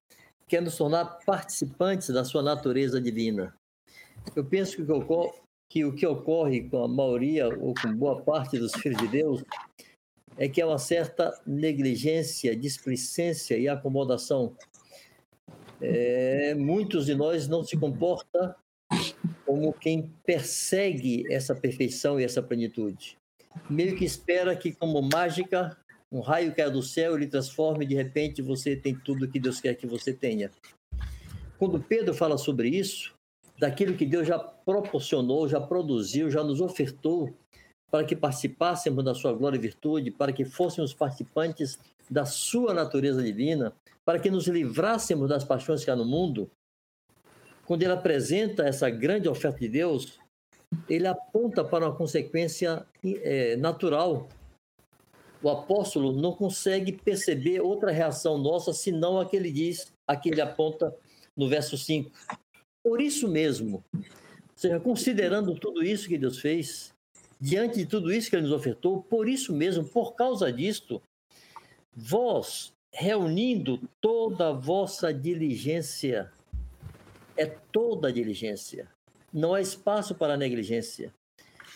quer 0.49 0.63
nos 0.63 0.77
tornar 0.77 1.19
participantes 1.27 2.09
da 2.09 2.25
sua 2.25 2.43
natureza 2.43 3.01
divina. 3.01 3.55
Eu 4.35 4.45
penso 4.45 4.77
que 4.77 4.91
o, 4.91 5.03
que, 5.03 5.41
que 5.69 5.85
o 5.85 5.95
que 5.95 6.07
ocorre 6.07 6.63
com 6.63 6.83
a 6.83 6.89
maioria 6.89 7.49
ou 7.49 7.75
com 7.75 7.95
boa 7.95 8.23
parte 8.23 8.59
dos 8.59 8.73
filhos 8.75 8.99
de 8.99 9.09
Deus 9.09 9.45
é 10.37 10.49
que 10.49 10.63
há 10.63 10.67
uma 10.67 10.79
certa 10.79 11.39
negligência, 11.47 12.57
displicência 12.57 13.59
e 13.59 13.69
acomodação. 13.69 14.57
É, 15.81 16.55
muitos 16.55 17.07
de 17.07 17.15
nós 17.15 17.47
não 17.49 17.63
se 17.63 17.77
comportam 17.77 18.55
como 19.45 19.73
quem 19.73 20.13
persegue 20.25 21.25
essa 21.33 21.55
perfeição 21.55 22.19
e 22.19 22.25
essa 22.25 22.43
plenitude. 22.43 23.19
Meio 23.69 23.97
que 23.97 24.05
espera 24.05 24.55
que, 24.55 24.73
como 24.73 25.03
mágica, 25.03 25.77
um 26.11 26.21
raio 26.21 26.55
cai 26.55 26.71
do 26.71 26.83
céu, 26.83 27.17
ele 27.17 27.27
transforma 27.27 27.83
e 27.83 27.87
de 27.87 27.95
repente 27.95 28.41
você 28.41 28.77
tem 28.77 28.95
tudo 28.95 29.29
que 29.29 29.41
Deus 29.41 29.61
quer 29.61 29.75
que 29.75 29.87
você 29.87 30.13
tenha. 30.13 30.51
Quando 31.59 31.83
Pedro 31.83 32.15
fala 32.15 32.39
sobre 32.39 32.69
isso, 32.69 33.18
daquilo 33.59 33.97
que 33.97 34.07
Deus 34.07 34.27
já 34.27 34.39
proporcionou, 34.39 35.49
já 35.49 35.61
produziu, 35.61 36.31
já 36.31 36.43
nos 36.45 36.61
ofertou 36.61 37.35
para 37.91 38.05
que 38.05 38.15
participássemos 38.15 39.05
da 39.05 39.15
sua 39.15 39.33
glória 39.33 39.57
e 39.57 39.61
virtude, 39.61 40.11
para 40.11 40.33
que 40.33 40.45
fôssemos 40.45 40.93
participantes 40.93 41.79
da 42.11 42.25
sua 42.25 42.75
natureza 42.75 43.23
divina, 43.23 43.73
para 44.05 44.19
que 44.19 44.31
nos 44.31 44.47
livrássemos 44.47 45.29
das 45.29 45.45
paixões 45.45 45.85
que 45.85 45.91
há 45.91 45.97
no 45.97 46.05
mundo, 46.05 46.51
quando 47.67 47.83
ele 47.83 47.93
apresenta 47.93 48.65
essa 48.65 48.89
grande 48.89 49.29
oferta 49.29 49.59
de 49.59 49.69
Deus, 49.69 50.19
ele 50.89 51.07
aponta 51.07 51.65
para 51.65 51.87
uma 51.87 51.95
consequência 51.95 52.87
é, 53.03 53.57
natural 53.57 54.29
o 55.43 55.49
apóstolo 55.49 56.13
não 56.13 56.33
consegue 56.33 56.93
perceber 56.93 57.61
outra 57.61 57.93
reação 57.93 58.39
nossa 58.39 58.73
senão 58.73 59.21
a 59.21 59.27
que 59.27 59.37
ele 59.37 59.53
diz, 59.53 59.93
a 60.07 60.17
que 60.17 60.31
ele 60.31 60.41
aponta 60.41 60.95
no 61.37 61.49
verso 61.49 61.79
5. 61.79 62.11
Por 62.89 63.03
isso 63.03 63.29
mesmo, 63.29 63.85
ou 63.93 64.03
seja, 64.57 64.81
considerando 64.81 65.55
tudo 65.55 65.85
isso 65.85 66.09
que 66.09 66.17
Deus 66.17 66.39
fez, 66.39 66.91
diante 67.39 67.77
de 67.77 67.85
tudo 67.85 68.11
isso 68.11 68.31
que 68.31 68.37
ele 68.37 68.45
nos 68.45 68.53
ofertou, 68.53 69.03
por 69.03 69.29
isso 69.29 69.53
mesmo, 69.53 69.85
por 69.85 70.15
causa 70.15 70.51
disto, 70.51 71.03
vós, 71.95 72.73
reunindo 72.91 73.79
toda 74.01 74.49
a 74.49 74.53
vossa 74.53 75.13
diligência, 75.13 76.33
é 77.37 77.45
toda 77.45 78.09
a 78.09 78.11
diligência, 78.11 78.89
não 79.31 79.53
há 79.53 79.61
espaço 79.61 80.15
para 80.15 80.35
negligência. 80.35 81.13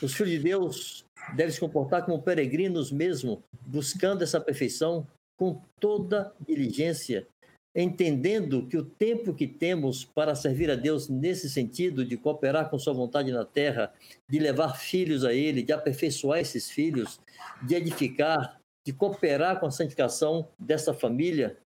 Os 0.01 0.15
filhos 0.15 0.33
de 0.33 0.39
Deus 0.39 1.05
devem 1.37 1.53
se 1.53 1.61
comportar 1.61 2.07
como 2.07 2.23
peregrinos 2.23 2.91
mesmo, 2.91 3.45
buscando 3.67 4.25
essa 4.25 4.41
perfeição 4.41 5.07
com 5.37 5.61
toda 5.79 6.33
diligência, 6.41 7.27
entendendo 7.75 8.67
que 8.67 8.77
o 8.77 8.85
tempo 8.85 9.33
que 9.33 9.47
temos 9.47 10.05
para 10.05 10.35
servir 10.35 10.71
a 10.71 10.75
Deus 10.75 11.09
nesse 11.09 11.49
sentido, 11.49 12.05
de 12.05 12.17
cooperar 12.17 12.69
com 12.69 12.79
Sua 12.79 12.93
vontade 12.93 13.33
na 13.33 13.45
terra, 13.45 13.93
de 14.29 14.39
levar 14.39 14.77
filhos 14.77 15.25
a 15.25 15.33
Ele, 15.33 15.63
de 15.63 15.73
aperfeiçoar 15.73 16.41
esses 16.41 16.71
filhos, 16.71 17.21
de 17.63 17.75
edificar, 17.75 18.61
de 18.87 18.93
cooperar 18.93 19.59
com 19.59 19.67
a 19.67 19.71
santificação 19.71 20.49
dessa 20.59 20.93
família, 20.93 21.57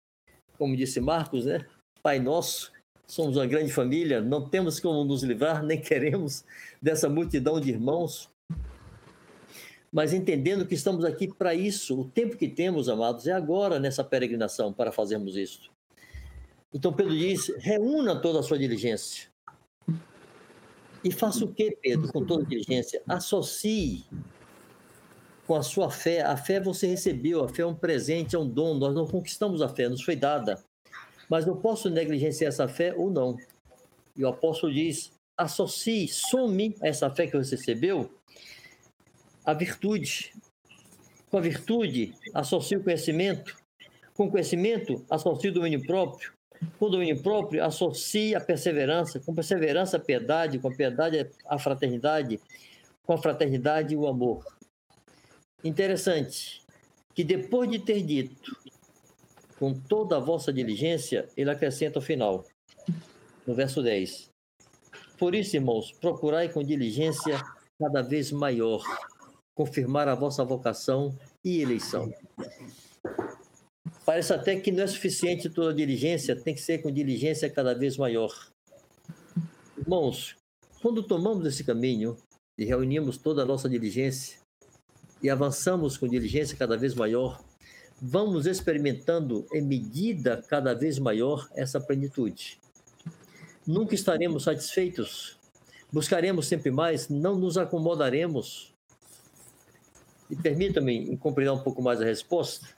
como 0.57 0.77
disse 0.77 1.01
Marcos, 1.01 1.45
né? 1.45 1.67
Pai 2.03 2.21
nosso, 2.21 2.73
somos 3.07 3.37
uma 3.37 3.47
grande 3.47 3.73
família, 3.73 4.21
não 4.21 4.49
temos 4.49 4.79
como 4.79 5.05
nos 5.05 5.25
livrar, 5.25 5.65
nem 5.65 5.81
queremos 5.81 6.45
dessa 6.81 7.09
multidão 7.09 7.61
de 7.61 7.71
irmãos, 7.71 8.31
mas 9.93 10.13
entendendo 10.13 10.67
que 10.67 10.75
estamos 10.75 11.05
aqui 11.05 11.33
para 11.33 11.55
isso, 11.55 12.01
o 12.01 12.05
tempo 12.05 12.37
que 12.37 12.49
temos, 12.49 12.89
amados, 12.89 13.27
é 13.27 13.33
agora 13.33 13.81
nessa 13.81 14.05
peregrinação 14.05 14.73
para 14.73 14.93
fazermos 14.93 15.37
isso. 15.37 15.71
Então 16.73 16.93
Pedro 16.93 17.17
diz: 17.17 17.53
reúna 17.59 18.21
toda 18.21 18.41
a 18.41 18.43
sua 18.43 18.59
diligência. 18.59 19.29
E 21.05 21.13
faça 21.13 21.45
o 21.45 21.53
que, 21.53 21.77
Pedro, 21.81 22.13
com 22.13 22.25
toda 22.25 22.45
diligência? 22.45 23.01
Associe 23.07 24.05
com 25.47 25.55
a 25.55 25.63
sua 25.63 25.91
fé. 25.91 26.23
A 26.23 26.37
fé 26.37 26.61
você 26.61 26.87
recebeu, 26.87 27.45
a 27.45 27.49
fé 27.49 27.63
é 27.63 27.67
um 27.67 27.75
presente, 27.75 28.35
é 28.35 28.39
um 28.39 28.49
dom. 28.49 28.75
Nós 28.75 28.95
não 28.95 29.07
conquistamos 29.07 29.63
a 29.63 29.69
fé, 29.69 29.89
nos 29.89 30.03
foi 30.03 30.17
dada. 30.17 30.63
Mas 31.29 31.47
eu 31.47 31.57
posso 31.57 31.89
negligenciar 31.89 32.49
essa 32.49 32.67
fé 32.67 32.93
ou 32.95 33.11
não. 33.11 33.37
E 34.17 34.25
o 34.25 34.29
apóstolo 34.29 34.73
diz: 34.73 35.13
associe, 35.37 36.09
some 36.09 36.75
essa 36.83 37.11
fé 37.11 37.27
que 37.27 37.37
você 37.37 37.57
recebeu 37.57 38.11
a 39.45 39.55
virtude. 39.55 40.33
Com 41.31 41.39
a 41.39 41.41
virtude, 41.41 42.15
associe 42.35 42.77
o 42.77 42.83
conhecimento. 42.83 43.57
Com 44.15 44.27
o 44.27 44.31
conhecimento, 44.31 45.05
associe 45.11 45.51
o 45.51 45.55
domínio 45.55 45.87
próprio. 45.87 46.36
Com 46.79 46.87
o 46.87 46.89
domínio 46.91 47.23
próprio, 47.23 47.65
associe 47.65 48.35
a 48.35 48.41
perseverança. 48.41 49.21
Com 49.21 49.35
perseverança, 49.35 49.97
a 49.97 50.01
piedade. 50.01 50.59
Com 50.59 50.69
a 50.69 50.75
piedade, 50.75 51.31
a 51.47 51.59
fraternidade. 51.59 52.41
Com 53.05 53.13
a 53.13 53.19
fraternidade, 53.19 53.97
o 53.97 54.07
amor. 54.07 54.45
Interessante 55.63 56.63
que 57.15 57.25
depois 57.25 57.71
de 57.71 57.79
ter 57.79 58.03
dito 58.03 58.57
com 59.59 59.73
toda 59.73 60.17
a 60.17 60.21
vossa 60.21 60.53
diligência, 60.53 61.29
ele 61.37 61.51
acrescenta 61.51 61.99
ao 61.99 62.03
final, 62.03 62.45
no 63.47 63.55
verso 63.55 63.83
10. 63.83 64.31
Por 65.19 65.35
isso, 65.35 65.57
irmãos, 65.57 65.93
procurai 65.93 66.49
com 66.51 66.63
diligência 66.63 67.41
cada 67.79 68.03
vez 68.03 68.31
maior 68.31 68.83
confirmar 69.55 70.07
a 70.09 70.15
vossa 70.15 70.45
vocação 70.45 71.17
e 71.43 71.63
eleição. 71.63 72.13
Parece 74.07 74.33
até 74.33 74.55
que 74.55 74.71
não 74.71 74.85
é 74.85 74.87
suficiente 74.87 75.51
toda 75.51 75.75
diligência, 75.75 76.37
tem 76.37 76.55
que 76.55 76.61
ser 76.61 76.79
com 76.79 76.93
diligência 76.93 77.51
cada 77.51 77.75
vez 77.75 77.97
maior. 77.97 78.33
Irmãos, 79.77 80.37
quando 80.81 81.03
tomamos 81.03 81.45
esse 81.45 81.65
caminho 81.65 82.17
e 82.57 82.65
reunimos 82.65 83.19
toda 83.19 83.43
a 83.43 83.45
nossa 83.45 83.69
diligência 83.69 84.39
e 85.21 85.29
avançamos 85.29 85.99
com 85.99 86.07
diligência 86.07 86.57
cada 86.57 86.77
vez 86.77 86.95
maior, 86.95 87.43
vamos 88.01 88.47
experimentando 88.47 89.45
em 89.53 89.61
medida 89.61 90.41
cada 90.47 90.73
vez 90.73 91.01
maior 91.01 91.49
essa 91.57 91.81
plenitude. 91.81 92.61
Nunca 93.67 93.97
estaremos 93.97 94.45
satisfeitos, 94.45 95.37
buscaremos 95.93 96.47
sempre 96.47 96.71
mais, 96.71 97.09
não 97.09 97.37
nos 97.37 97.59
acomodaremos, 97.59 98.73
e 100.31 100.37
permita-me 100.37 101.17
compreender 101.17 101.51
um 101.51 101.63
pouco 101.63 101.83
mais 101.83 102.01
a 102.01 102.05
resposta. 102.05 102.76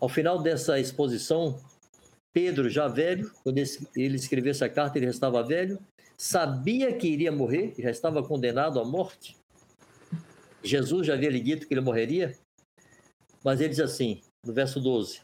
Ao 0.00 0.08
final 0.08 0.42
dessa 0.42 0.78
exposição, 0.78 1.58
Pedro, 2.32 2.68
já 2.68 2.86
velho, 2.86 3.32
quando 3.42 3.58
ele 3.58 4.16
escreveu 4.16 4.50
essa 4.50 4.68
carta, 4.68 4.98
ele 4.98 5.06
já 5.06 5.12
estava 5.12 5.42
velho, 5.42 5.78
sabia 6.18 6.92
que 6.92 7.08
iria 7.08 7.32
morrer, 7.32 7.74
já 7.78 7.90
estava 7.90 8.22
condenado 8.22 8.78
à 8.78 8.84
morte. 8.84 9.36
Jesus 10.62 11.06
já 11.06 11.14
havia 11.14 11.30
lhe 11.30 11.40
dito 11.40 11.66
que 11.66 11.72
ele 11.72 11.80
morreria, 11.80 12.36
mas 13.42 13.60
ele 13.60 13.70
diz 13.70 13.80
assim, 13.80 14.20
no 14.44 14.52
verso 14.52 14.80
12: 14.80 15.20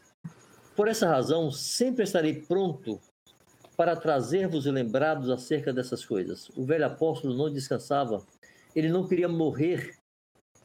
Por 0.75 0.87
essa 0.87 1.07
razão, 1.07 1.51
sempre 1.51 2.03
estarei 2.03 2.41
pronto 2.41 2.99
para 3.77 3.95
trazer-vos 3.95 4.65
lembrados 4.65 5.29
acerca 5.29 5.71
dessas 5.71 6.03
coisas. 6.03 6.49
O 6.55 6.65
velho 6.65 6.85
apóstolo 6.85 7.35
não 7.35 7.51
descansava, 7.51 8.25
ele 8.75 8.89
não 8.89 9.07
queria 9.07 9.27
morrer 9.27 9.95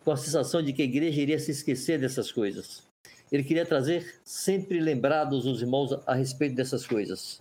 com 0.03 0.13
a 0.13 0.17
sensação 0.17 0.63
de 0.63 0.73
que 0.73 0.81
a 0.81 0.87
igreja 0.87 1.21
iria 1.21 1.39
se 1.39 1.51
esquecer 1.51 1.99
dessas 1.99 2.33
coisas. 2.33 2.88
Ele 3.31 3.45
queria 3.45 3.67
trazer 3.67 4.21
sempre 4.25 4.81
lembrados 4.81 5.47
os 5.47 5.61
irmãos 5.61 5.93
a 6.07 6.15
respeito 6.15 6.55
dessas 6.55 6.87
coisas. 6.87 7.41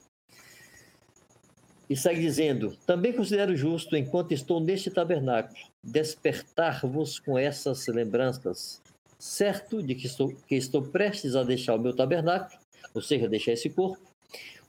E 1.90 1.96
segue 1.96 2.20
dizendo: 2.20 2.76
Também 2.86 3.14
considero 3.14 3.56
justo, 3.56 3.96
enquanto 3.96 4.34
estou 4.34 4.60
neste 4.60 4.90
tabernáculo, 4.90 5.58
despertar-vos 5.84 7.20
com 7.20 7.38
essas 7.38 7.88
lembranças, 7.88 8.82
certo 9.18 9.82
de 9.82 9.96
que 9.96 10.08
estou, 10.08 10.34
que 10.48 10.56
estou 10.56 10.82
prestes 10.82 11.36
a 11.36 11.44
deixar 11.44 11.76
o 11.76 11.80
meu 11.80 11.96
tabernáculo, 11.96 12.60
ou 12.94 13.02
seja, 13.02 13.30
deixar 13.30 13.54
esse 13.54 13.70
corpo, 13.70 14.06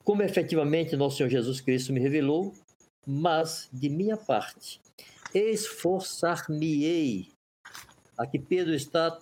como 0.05 0.23
efetivamente 0.23 0.97
nosso 0.97 1.16
Senhor 1.16 1.29
Jesus 1.29 1.61
Cristo 1.61 1.93
me 1.93 2.01
revelou, 2.01 2.55
mas 3.05 3.69
de 3.73 3.89
minha 3.89 4.16
parte, 4.16 4.81
esforçar-me-ei 5.35 7.29
Aqui 8.19 8.37
Pedro 8.37 8.75
está 8.75 9.16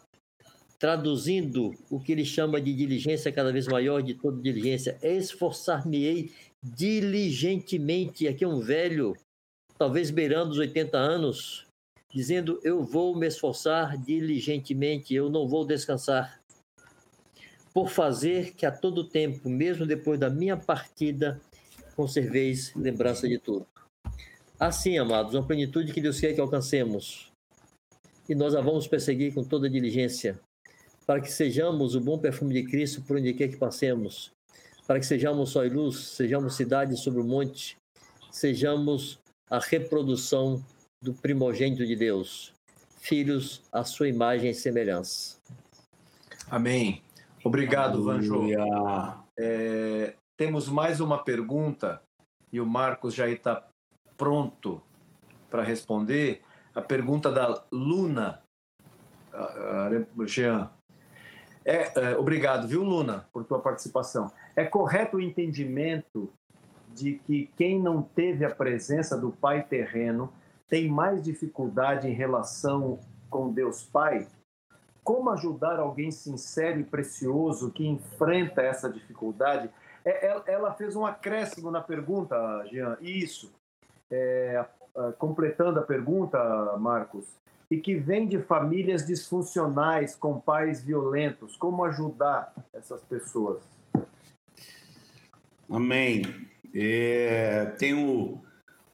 traduzindo 0.79 1.75
o 1.91 2.01
que 2.01 2.13
ele 2.13 2.25
chama 2.25 2.61
de 2.61 2.73
diligência 2.73 3.33
cada 3.33 3.53
vez 3.53 3.67
maior, 3.67 4.03
de 4.03 4.15
toda 4.15 4.41
diligência. 4.41 4.99
Esforçar-me-ei 5.03 6.33
diligentemente. 6.63 8.29
Aqui 8.29 8.45
é 8.45 8.49
um 8.49 8.61
velho, 8.61 9.17
talvez 9.79 10.11
beirando 10.11 10.53
os 10.53 10.59
80 10.59 10.97
anos, 10.97 11.67
dizendo: 12.13 12.61
Eu 12.63 12.85
vou 12.85 13.17
me 13.17 13.27
esforçar 13.27 13.97
diligentemente, 13.97 15.15
eu 15.15 15.29
não 15.31 15.49
vou 15.49 15.65
descansar. 15.65 16.41
Por 17.73 17.91
fazer 17.91 18.55
que 18.55 18.65
a 18.65 18.73
todo 18.73 19.05
tempo, 19.05 19.51
mesmo 19.51 19.85
depois 19.85 20.19
da 20.19 20.31
minha 20.31 20.57
partida, 20.57 21.39
conserveis 21.95 22.75
lembrança 22.75 23.29
de 23.29 23.39
tudo. 23.39 23.67
Assim, 24.59 24.97
amados, 24.97 25.35
uma 25.35 25.47
plenitude 25.47 25.93
que 25.93 26.01
Deus 26.01 26.19
quer 26.19 26.33
que 26.33 26.41
alcancemos 26.41 27.31
e 28.29 28.35
nós 28.35 28.55
a 28.55 28.61
vamos 28.61 28.87
perseguir 28.87 29.33
com 29.33 29.45
toda 29.45 29.71
diligência, 29.71 30.39
para 31.07 31.21
que 31.21 31.31
sejamos 31.31 31.95
o 31.95 32.01
bom 32.01 32.19
perfume 32.19 32.53
de 32.53 32.69
Cristo 32.69 33.01
por 33.03 33.17
onde 33.17 33.33
quer 33.33 33.49
que 33.49 33.57
passemos, 33.57 34.33
para 34.87 34.99
que 34.99 35.07
sejamos 35.07 35.51
só 35.51 35.65
e 35.65 35.69
luz, 35.69 36.09
sejamos 36.09 36.57
cidade 36.57 36.97
sobre 36.97 37.21
o 37.21 37.25
monte, 37.25 37.77
sejamos 38.31 39.21
a 39.49 39.61
reprodução 39.61 40.63
do 41.01 41.15
primogênito 41.15 41.87
de 41.87 41.95
Deus, 41.95 42.53
filhos 42.99 43.63
à 43.73 43.85
sua 43.85 44.09
imagem 44.09 44.51
e 44.51 44.55
semelhança. 44.55 45.39
Amém. 46.51 47.03
Obrigado, 47.45 48.03
Vanjo. 48.03 48.43
É, 49.39 50.15
temos 50.37 50.69
mais 50.69 51.01
uma 51.01 51.23
pergunta 51.23 52.03
e 52.53 52.61
o 52.61 52.67
Marcos 52.67 53.15
já 53.15 53.29
está 53.29 53.69
pronto 54.17 54.83
para 55.49 55.63
responder 55.63 56.43
a 56.75 56.83
pergunta 56.83 57.31
da 57.31 57.65
Luna. 57.71 58.43
Jean. 60.27 60.71
É, 61.67 61.91
é, 61.97 62.17
obrigado, 62.17 62.69
viu, 62.69 62.85
Luna, 62.85 63.27
por 63.33 63.43
tua 63.43 63.59
participação. 63.59 64.31
É 64.55 64.65
correto 64.65 65.17
o 65.17 65.21
entendimento 65.21 66.31
de 66.95 67.15
que 67.27 67.51
quem 67.57 67.83
não 67.83 68.01
teve 68.01 68.45
a 68.45 68.55
presença 68.55 69.19
do 69.19 69.33
Pai 69.33 69.65
terreno 69.65 70.33
tem 70.69 70.89
mais 70.89 71.21
dificuldade 71.21 72.09
em 72.09 72.13
relação 72.13 73.01
com 73.29 73.53
Deus 73.53 73.83
Pai? 73.83 74.29
Como 75.03 75.29
ajudar 75.31 75.81
alguém 75.81 76.13
sincero 76.13 76.79
e 76.79 76.85
precioso 76.85 77.73
que 77.73 77.85
enfrenta 77.85 78.63
essa 78.63 78.89
dificuldade? 78.89 79.69
É, 80.05 80.29
é 80.29 80.43
ela 80.47 80.73
fez 80.73 80.95
um 80.95 81.05
acréscimo 81.05 81.69
na 81.73 81.81
pergunta, 81.81 82.37
Jean. 82.71 82.97
Isso. 83.01 83.53
É, 84.09 84.65
completando 85.19 85.81
a 85.81 85.83
pergunta, 85.83 86.39
Marcos, 86.79 87.27
e 87.71 87.79
que 87.79 87.97
vem 87.97 88.27
de 88.27 88.39
famílias 88.39 89.07
disfuncionais 89.07 90.15
com 90.15 90.41
pais 90.41 90.83
violentos. 90.83 91.57
Como 91.57 91.85
ajudar 91.85 92.55
essas 92.73 93.03
pessoas? 93.03 93.63
Amém. 95.69 96.23
É, 96.73 97.67
tenho 97.79 98.41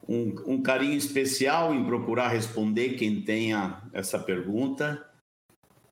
um, 0.09 0.35
um, 0.47 0.62
carinho 0.62 0.97
especial 0.97 1.74
em 1.74 1.85
procurar 1.85 2.28
responder 2.28 2.94
quem 2.94 3.20
tenha 3.23 3.82
essa 3.93 4.19
pergunta. 4.19 5.07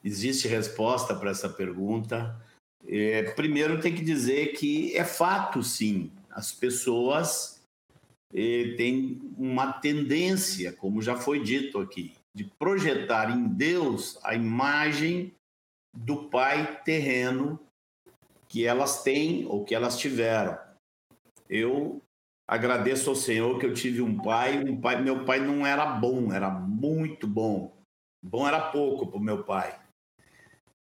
Existe 0.03 0.49
resposta 0.49 1.15
para 1.15 1.31
essa 1.31 1.49
pergunta. 1.49 2.35
É, 2.87 3.25
primeiro 3.33 3.81
tem 3.81 3.95
que 3.95 4.03
dizer 4.03 4.55
que 4.55 4.97
é 4.97 5.05
fato, 5.05 5.63
sim. 5.63 6.11
As 6.31 6.51
pessoas 6.51 7.63
é, 8.33 8.75
têm 8.79 9.21
uma 9.37 9.73
tendência, 9.73 10.73
como 10.73 11.03
já 11.03 11.17
foi 11.17 11.43
dito 11.43 11.79
aqui, 11.79 12.15
de 12.35 12.45
projetar 12.45 13.31
em 13.31 13.49
Deus 13.49 14.19
a 14.23 14.35
imagem 14.35 15.35
do 15.93 16.29
pai 16.29 16.81
terreno 16.83 17.59
que 18.49 18.65
elas 18.65 19.03
têm 19.03 19.47
ou 19.47 19.65
que 19.65 19.75
elas 19.75 19.99
tiveram. 19.99 20.59
Eu 21.49 22.03
agradeço 22.47 23.11
ao 23.11 23.17
Senhor 23.17 23.59
que 23.59 23.67
eu 23.67 23.75
tive 23.75 24.01
um 24.01 24.17
pai, 24.17 24.63
um 24.63 24.81
pai, 24.81 25.03
meu 25.03 25.25
pai 25.25 25.41
não 25.41 25.67
era 25.67 25.87
bom, 25.87 26.33
era 26.33 26.51
muito 26.51 27.27
bom. 27.27 27.77
Bom 28.23 28.47
era 28.47 28.71
pouco 28.71 29.07
para 29.07 29.19
o 29.19 29.23
meu 29.23 29.45
pai. 29.45 29.79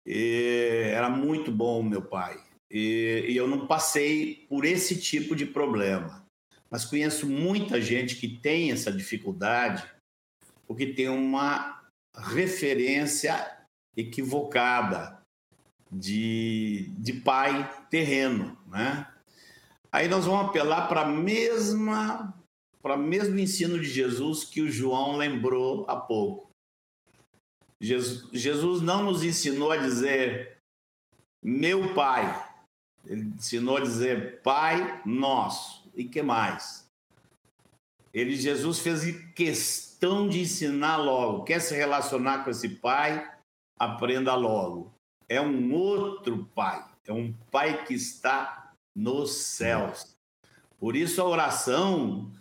E 0.06 0.90
era 0.94 1.10
muito 1.10 1.52
bom 1.52 1.84
meu 1.84 2.02
pai. 2.02 2.42
E, 2.72 3.26
e 3.30 3.38
eu 3.38 3.48
não 3.48 3.68
passei 3.68 4.46
por 4.50 4.66
esse 4.66 5.00
tipo 5.00 5.36
de 5.36 5.46
problema. 5.46 6.26
Mas 6.70 6.84
conheço 6.84 7.28
muita 7.28 7.82
gente 7.82 8.16
que 8.16 8.28
tem 8.28 8.72
essa 8.72 8.92
dificuldade 8.92 9.90
porque 10.68 10.94
tem 10.94 11.08
uma 11.08 11.82
referência 12.14 13.58
equivocada 13.96 15.22
de, 15.92 16.92
de 16.98 17.14
pai 17.14 17.88
terreno, 17.90 18.58
né? 18.68 19.08
Aí 19.92 20.08
nós 20.08 20.26
vamos 20.26 20.50
apelar 20.50 20.88
para 20.88 21.02
a 21.02 21.08
mesma 21.08 22.34
para 22.82 22.96
o 22.96 23.00
mesmo 23.00 23.38
ensino 23.40 23.80
de 23.80 23.86
Jesus 23.86 24.44
que 24.46 24.62
o 24.62 24.72
João 24.72 25.18
lembrou 25.18 25.86
há 25.90 25.96
pouco. 25.96 26.50
Jesus, 27.82 28.82
não 28.82 29.04
nos 29.04 29.24
ensinou 29.24 29.72
a 29.72 29.78
dizer 29.78 30.58
meu 31.44 31.94
pai. 31.94 32.46
Ele 33.06 33.24
ensinou 33.24 33.78
a 33.78 33.82
dizer 33.82 34.42
pai 34.42 35.02
nosso. 35.06 35.90
E 35.96 36.06
que 36.06 36.22
mais? 36.22 36.88
Ele 38.14 38.36
Jesus 38.36 38.80
fez 38.80 39.04
questão 39.34 39.87
de 40.00 40.42
ensinar 40.42 40.98
logo. 40.98 41.44
Quer 41.44 41.60
se 41.60 41.76
relacionar 41.76 42.44
com 42.44 42.52
esse 42.52 42.70
pai? 42.70 43.30
Aprenda 43.80 44.36
logo. 44.36 44.94
É 45.28 45.42
um 45.42 45.74
outro 45.74 46.48
pai. 46.54 46.84
É 47.06 47.12
um 47.12 47.34
pai 47.52 47.84
que 47.86 47.94
está 47.94 48.74
nos 48.96 49.32
céus. 49.32 50.16
Por 50.80 50.96
isso 50.96 51.22
a 51.22 51.26
oração 51.26 52.32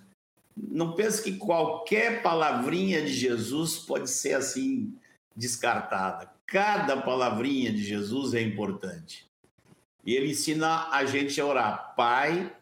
não 0.56 0.92
pense 0.92 1.22
que 1.22 1.36
qualquer 1.36 2.22
palavrinha 2.22 3.02
de 3.02 3.12
Jesus 3.12 3.78
pode 3.78 4.10
ser 4.10 4.34
assim 4.34 4.94
descartada. 5.34 6.30
Cada 6.46 7.00
palavrinha 7.00 7.72
de 7.72 7.82
Jesus 7.82 8.34
é 8.34 8.40
importante. 8.40 9.26
E 10.04 10.14
ele 10.14 10.30
ensina 10.30 10.88
a 10.90 11.04
gente 11.04 11.40
a 11.40 11.46
orar. 11.46 11.94
Pai 11.96 12.54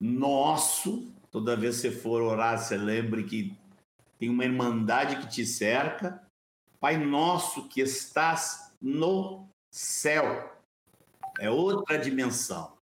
nosso, 0.00 1.12
toda 1.30 1.56
vez 1.56 1.76
que 1.76 1.82
você 1.82 1.90
for 1.90 2.22
orar, 2.22 2.58
você 2.58 2.76
lembre 2.76 3.24
que 3.24 3.59
tem 4.20 4.28
uma 4.28 4.44
irmandade 4.44 5.16
que 5.16 5.26
te 5.26 5.44
cerca. 5.44 6.22
Pai 6.78 6.96
nosso 6.96 7.68
que 7.68 7.80
estás 7.80 8.72
no 8.80 9.48
céu. 9.68 10.56
É 11.40 11.50
outra 11.50 11.98
dimensão. 11.98 12.78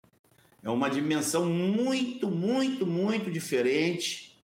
É 0.63 0.69
uma 0.69 0.91
dimensão 0.91 1.47
muito, 1.47 2.29
muito, 2.29 2.87
muito 2.87 3.31
diferente 3.31 4.45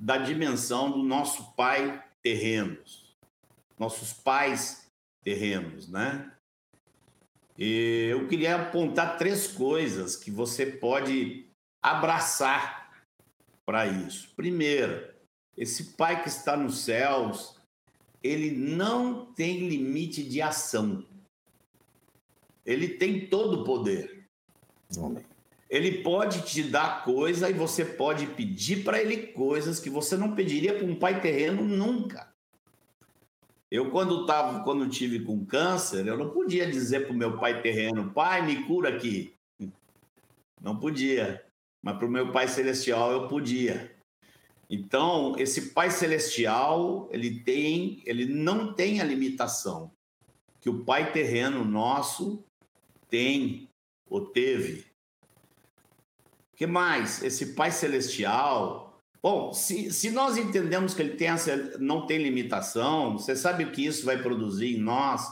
da 0.00 0.18
dimensão 0.18 0.90
do 0.90 1.04
nosso 1.04 1.52
pai 1.52 2.02
terrenos 2.20 3.02
nossos 3.82 4.12
pais 4.12 4.86
terrenos, 5.24 5.88
né? 5.88 6.30
E 7.58 8.08
eu 8.10 8.28
queria 8.28 8.54
apontar 8.54 9.18
três 9.18 9.48
coisas 9.48 10.14
que 10.14 10.30
você 10.30 10.64
pode 10.64 11.48
abraçar 11.82 12.92
para 13.66 13.86
isso. 13.86 14.32
Primeiro, 14.36 15.11
esse 15.56 15.96
pai 15.96 16.22
que 16.22 16.28
está 16.28 16.56
nos 16.56 16.84
céus, 16.84 17.56
ele 18.22 18.50
não 18.50 19.26
tem 19.26 19.68
limite 19.68 20.22
de 20.22 20.40
ação. 20.40 21.04
Ele 22.64 22.88
tem 22.88 23.26
todo 23.26 23.60
o 23.60 23.64
poder. 23.64 24.28
Ele 25.68 26.02
pode 26.02 26.42
te 26.42 26.62
dar 26.62 27.02
coisa 27.04 27.48
e 27.48 27.54
você 27.54 27.84
pode 27.84 28.26
pedir 28.26 28.84
para 28.84 29.00
ele 29.00 29.28
coisas 29.28 29.80
que 29.80 29.88
você 29.88 30.16
não 30.16 30.34
pediria 30.34 30.74
para 30.74 30.86
um 30.86 30.94
pai 30.94 31.20
terreno 31.20 31.64
nunca. 31.64 32.32
Eu, 33.70 33.90
quando, 33.90 34.26
tava, 34.26 34.62
quando 34.64 34.86
tive 34.86 35.20
com 35.20 35.46
câncer, 35.46 36.06
eu 36.06 36.18
não 36.18 36.28
podia 36.28 36.70
dizer 36.70 37.06
para 37.06 37.14
o 37.14 37.16
meu 37.16 37.38
pai 37.38 37.62
terreno, 37.62 38.12
pai, 38.12 38.44
me 38.44 38.64
cura 38.64 38.90
aqui. 38.90 39.34
Não 40.60 40.78
podia. 40.78 41.42
Mas 41.82 41.96
para 41.96 42.06
o 42.06 42.10
meu 42.10 42.30
pai 42.30 42.46
celestial 42.46 43.10
eu 43.10 43.28
podia. 43.28 43.90
Então, 44.74 45.34
esse 45.36 45.72
pai 45.72 45.90
celestial, 45.90 47.06
ele 47.12 47.40
tem, 47.40 48.02
ele 48.06 48.24
não 48.24 48.72
tem 48.72 49.02
a 49.02 49.04
limitação 49.04 49.92
que 50.62 50.70
o 50.70 50.82
pai 50.82 51.12
terreno 51.12 51.62
nosso 51.62 52.42
tem 53.10 53.68
ou 54.08 54.24
teve. 54.24 54.86
O 56.54 56.56
que 56.56 56.66
mais? 56.66 57.22
Esse 57.22 57.54
pai 57.54 57.70
celestial, 57.70 58.98
Bom, 59.22 59.52
se, 59.52 59.92
se 59.92 60.10
nós 60.10 60.36
entendemos 60.36 60.94
que 60.94 61.02
ele 61.02 61.16
tem 61.16 61.28
essa, 61.28 61.78
não 61.78 62.06
tem 62.06 62.18
limitação, 62.18 63.12
você 63.16 63.36
sabe 63.36 63.62
o 63.62 63.70
que 63.70 63.86
isso 63.86 64.04
vai 64.04 64.20
produzir 64.20 64.74
em 64.74 64.80
nós? 64.80 65.22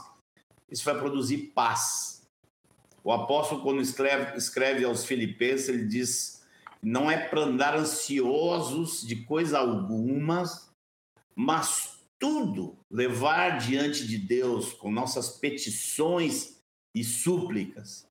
Isso 0.69 0.85
vai 0.85 0.97
produzir 0.97 1.51
paz. 1.53 2.25
O 3.03 3.11
apóstolo, 3.11 3.61
quando 3.63 3.81
escreve, 3.81 4.37
escreve 4.37 4.85
aos 4.85 5.03
Filipenses, 5.03 5.67
ele 5.67 5.85
diz: 5.85 6.40
não 6.81 7.09
é 7.09 7.17
para 7.17 7.41
andar 7.41 7.75
ansiosos 7.75 9.05
de 9.05 9.17
coisa 9.17 9.59
alguma, 9.59 10.43
mas 11.35 11.99
tudo 12.17 12.77
levar 12.89 13.57
diante 13.57 14.07
de 14.07 14.17
Deus 14.17 14.73
com 14.73 14.91
nossas 14.91 15.37
petições 15.37 16.61
e 16.93 17.03
súplicas. 17.03 18.07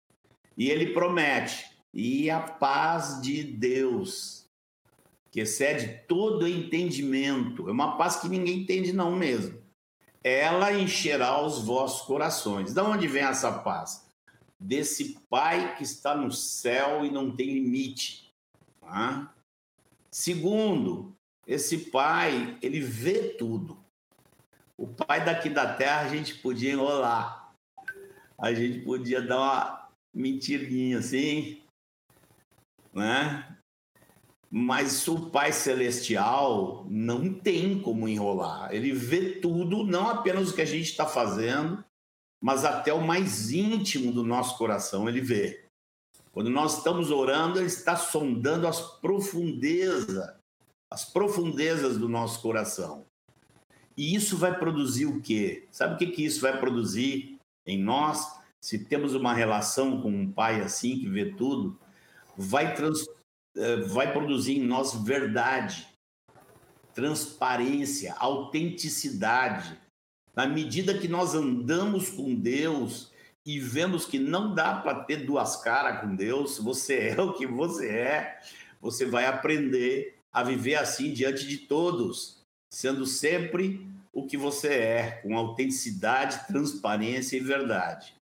E 0.57 0.71
ele 0.71 0.93
promete: 0.93 1.67
e 1.93 2.29
a 2.31 2.41
paz 2.41 3.21
de 3.23 3.43
Deus, 3.43 4.47
que 5.31 5.41
excede 5.41 6.03
todo 6.07 6.47
entendimento. 6.47 7.69
É 7.69 7.73
uma 7.73 7.97
paz 7.97 8.17
que 8.17 8.29
ninguém 8.29 8.61
entende, 8.61 8.93
não 8.93 9.15
mesmo. 9.15 9.63
Ela 10.23 10.73
encherá 10.73 11.41
os 11.45 11.63
vossos 11.65 12.07
corações. 12.07 12.73
De 12.73 12.81
onde 12.81 13.07
vem 13.07 13.23
essa 13.23 13.53
paz? 13.53 14.05
Desse 14.59 15.19
Pai 15.29 15.77
que 15.77 15.85
está 15.85 16.17
no 16.17 16.33
céu 16.33 17.05
e 17.05 17.11
não 17.11 17.31
tem 17.31 17.53
limite. 17.53 18.26
Tá? 18.87 19.35
Segundo, 20.13 21.13
esse 21.45 21.91
Pai, 21.91 22.57
ele 22.63 22.81
vê 22.81 23.31
tudo. 23.31 23.77
O 24.79 24.87
Pai 24.87 25.25
daqui 25.25 25.51
da 25.51 25.75
terra 25.75 26.03
a 26.03 26.09
gente 26.09 26.37
podia 26.37 26.73
enrolar. 26.73 27.53
A 28.39 28.55
gente 28.55 28.85
podia 28.85 29.21
dar 29.21 29.39
uma 29.39 29.89
mentirinha 30.15 31.01
assim, 31.01 31.63
né? 32.95 33.59
Mas 34.49 35.09
o 35.09 35.31
Pai 35.31 35.53
Celestial 35.53 36.87
não 36.89 37.35
tem 37.35 37.83
como 37.83 38.09
enrolar. 38.09 38.73
Ele 38.73 38.93
vê 38.93 39.41
tudo, 39.41 39.85
não 39.85 40.09
apenas 40.09 40.51
o 40.51 40.55
que 40.55 40.63
a 40.63 40.67
gente 40.67 40.91
está 40.91 41.07
fazendo, 41.07 41.85
mas 42.41 42.65
até 42.65 42.93
o 42.93 43.05
mais 43.05 43.51
íntimo 43.51 44.13
do 44.13 44.23
nosso 44.23 44.57
coração 44.57 45.09
ele 45.09 45.21
vê. 45.21 45.66
Quando 46.37 46.51
nós 46.51 46.77
estamos 46.77 47.11
orando, 47.11 47.59
ele 47.59 47.67
está 47.67 47.97
sondando 47.97 48.69
as 48.69 48.79
profundezas, 49.01 50.35
as 50.93 51.03
profundezas 51.03 51.97
do 51.97 52.11
nosso 52.11 52.43
coração. 52.43 53.07
E 53.97 54.15
isso 54.15 54.37
vai 54.37 54.59
produzir 54.59 55.07
o 55.07 55.23
quê? 55.23 55.67
Sabe 55.73 55.95
o 55.95 55.97
que, 55.97 56.09
que 56.09 56.23
isso 56.23 56.43
vai 56.43 56.61
produzir 56.61 57.39
em 57.65 57.83
nós? 57.83 58.39
Se 58.61 58.85
temos 58.85 59.15
uma 59.15 59.33
relação 59.33 60.03
com 60.03 60.11
um 60.11 60.31
pai 60.31 60.61
assim 60.61 60.99
que 60.99 61.09
vê 61.09 61.33
tudo, 61.33 61.81
vai 62.37 62.75
trans 62.75 63.07
eh, 63.57 63.77
vai 63.87 64.13
produzir 64.13 64.59
em 64.59 64.63
nós 64.63 64.93
verdade, 64.93 65.89
transparência, 66.93 68.15
autenticidade. 68.19 69.81
Na 70.35 70.47
medida 70.47 70.99
que 70.99 71.09
nós 71.09 71.35
andamos 71.35 72.11
com 72.11 72.35
Deus 72.35 73.11
e 73.47 73.60
vemos 73.60 74.05
que 74.05 74.18
não 74.18 74.52
dá 74.52 74.74
para 74.74 75.05
ter 75.05 75.24
duas 75.24 75.56
caras 75.56 76.01
com 76.01 76.16
Deus, 76.16 76.59
você 76.59 77.14
é 77.16 77.23
o 77.23 77.32
que 77.32 77.47
você 77.47 77.89
é, 77.89 78.40
você 78.81 79.06
vai 79.06 79.24
aprender 79.24 80.18
a 80.32 80.43
viver 80.43 80.74
assim 80.74 81.12
diante 81.12 81.47
de 81.47 81.59
todos, 81.59 82.43
sendo 82.70 83.06
sempre 83.06 83.89
o 84.12 84.27
que 84.27 84.36
você 84.36 84.68
é, 84.68 85.10
com 85.23 85.36
autenticidade, 85.36 86.47
transparência 86.48 87.36
e 87.36 87.40
verdade. 87.40 88.14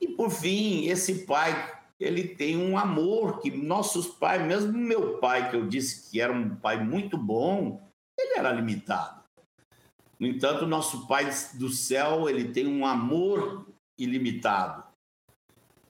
E 0.00 0.08
por 0.08 0.30
fim, 0.30 0.86
esse 0.86 1.26
pai 1.26 1.76
ele 2.00 2.28
tem 2.28 2.56
um 2.56 2.78
amor 2.78 3.40
que 3.40 3.50
nossos 3.50 4.06
pais, 4.06 4.40
mesmo 4.46 4.72
meu 4.72 5.18
pai, 5.18 5.50
que 5.50 5.56
eu 5.56 5.66
disse 5.66 6.08
que 6.08 6.20
era 6.20 6.32
um 6.32 6.54
pai 6.56 6.82
muito 6.82 7.18
bom, 7.18 7.82
ele 8.16 8.38
era 8.38 8.52
limitado. 8.52 9.18
No 10.18 10.26
entanto, 10.26 10.66
nosso 10.66 11.06
Pai 11.06 11.30
do 11.54 11.68
céu, 11.68 12.28
ele 12.28 12.52
tem 12.52 12.66
um 12.66 12.84
amor 12.84 13.67
ilimitado. 13.98 14.84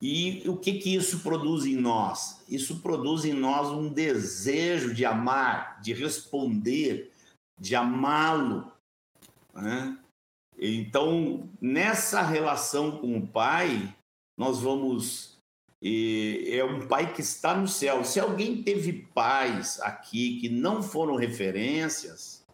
E 0.00 0.48
o 0.48 0.56
que, 0.56 0.74
que 0.74 0.94
isso 0.94 1.20
produz 1.20 1.66
em 1.66 1.76
nós? 1.76 2.44
Isso 2.48 2.80
produz 2.80 3.24
em 3.24 3.32
nós 3.32 3.68
um 3.68 3.88
desejo 3.88 4.94
de 4.94 5.04
amar, 5.04 5.80
de 5.80 5.92
responder, 5.92 7.12
de 7.58 7.74
amá-lo. 7.74 8.70
Né? 9.52 9.98
Então, 10.56 11.48
nessa 11.60 12.22
relação 12.22 12.98
com 12.98 13.18
o 13.18 13.26
Pai, 13.26 13.94
nós 14.36 14.60
vamos. 14.60 15.36
É 15.82 16.64
um 16.64 16.86
Pai 16.86 17.12
que 17.12 17.20
está 17.20 17.56
no 17.56 17.66
céu. 17.66 18.04
Se 18.04 18.18
alguém 18.18 18.62
teve 18.62 18.92
pais 18.92 19.80
aqui 19.80 20.40
que 20.40 20.48
não 20.48 20.82
foram 20.82 21.16
referências, 21.16 22.44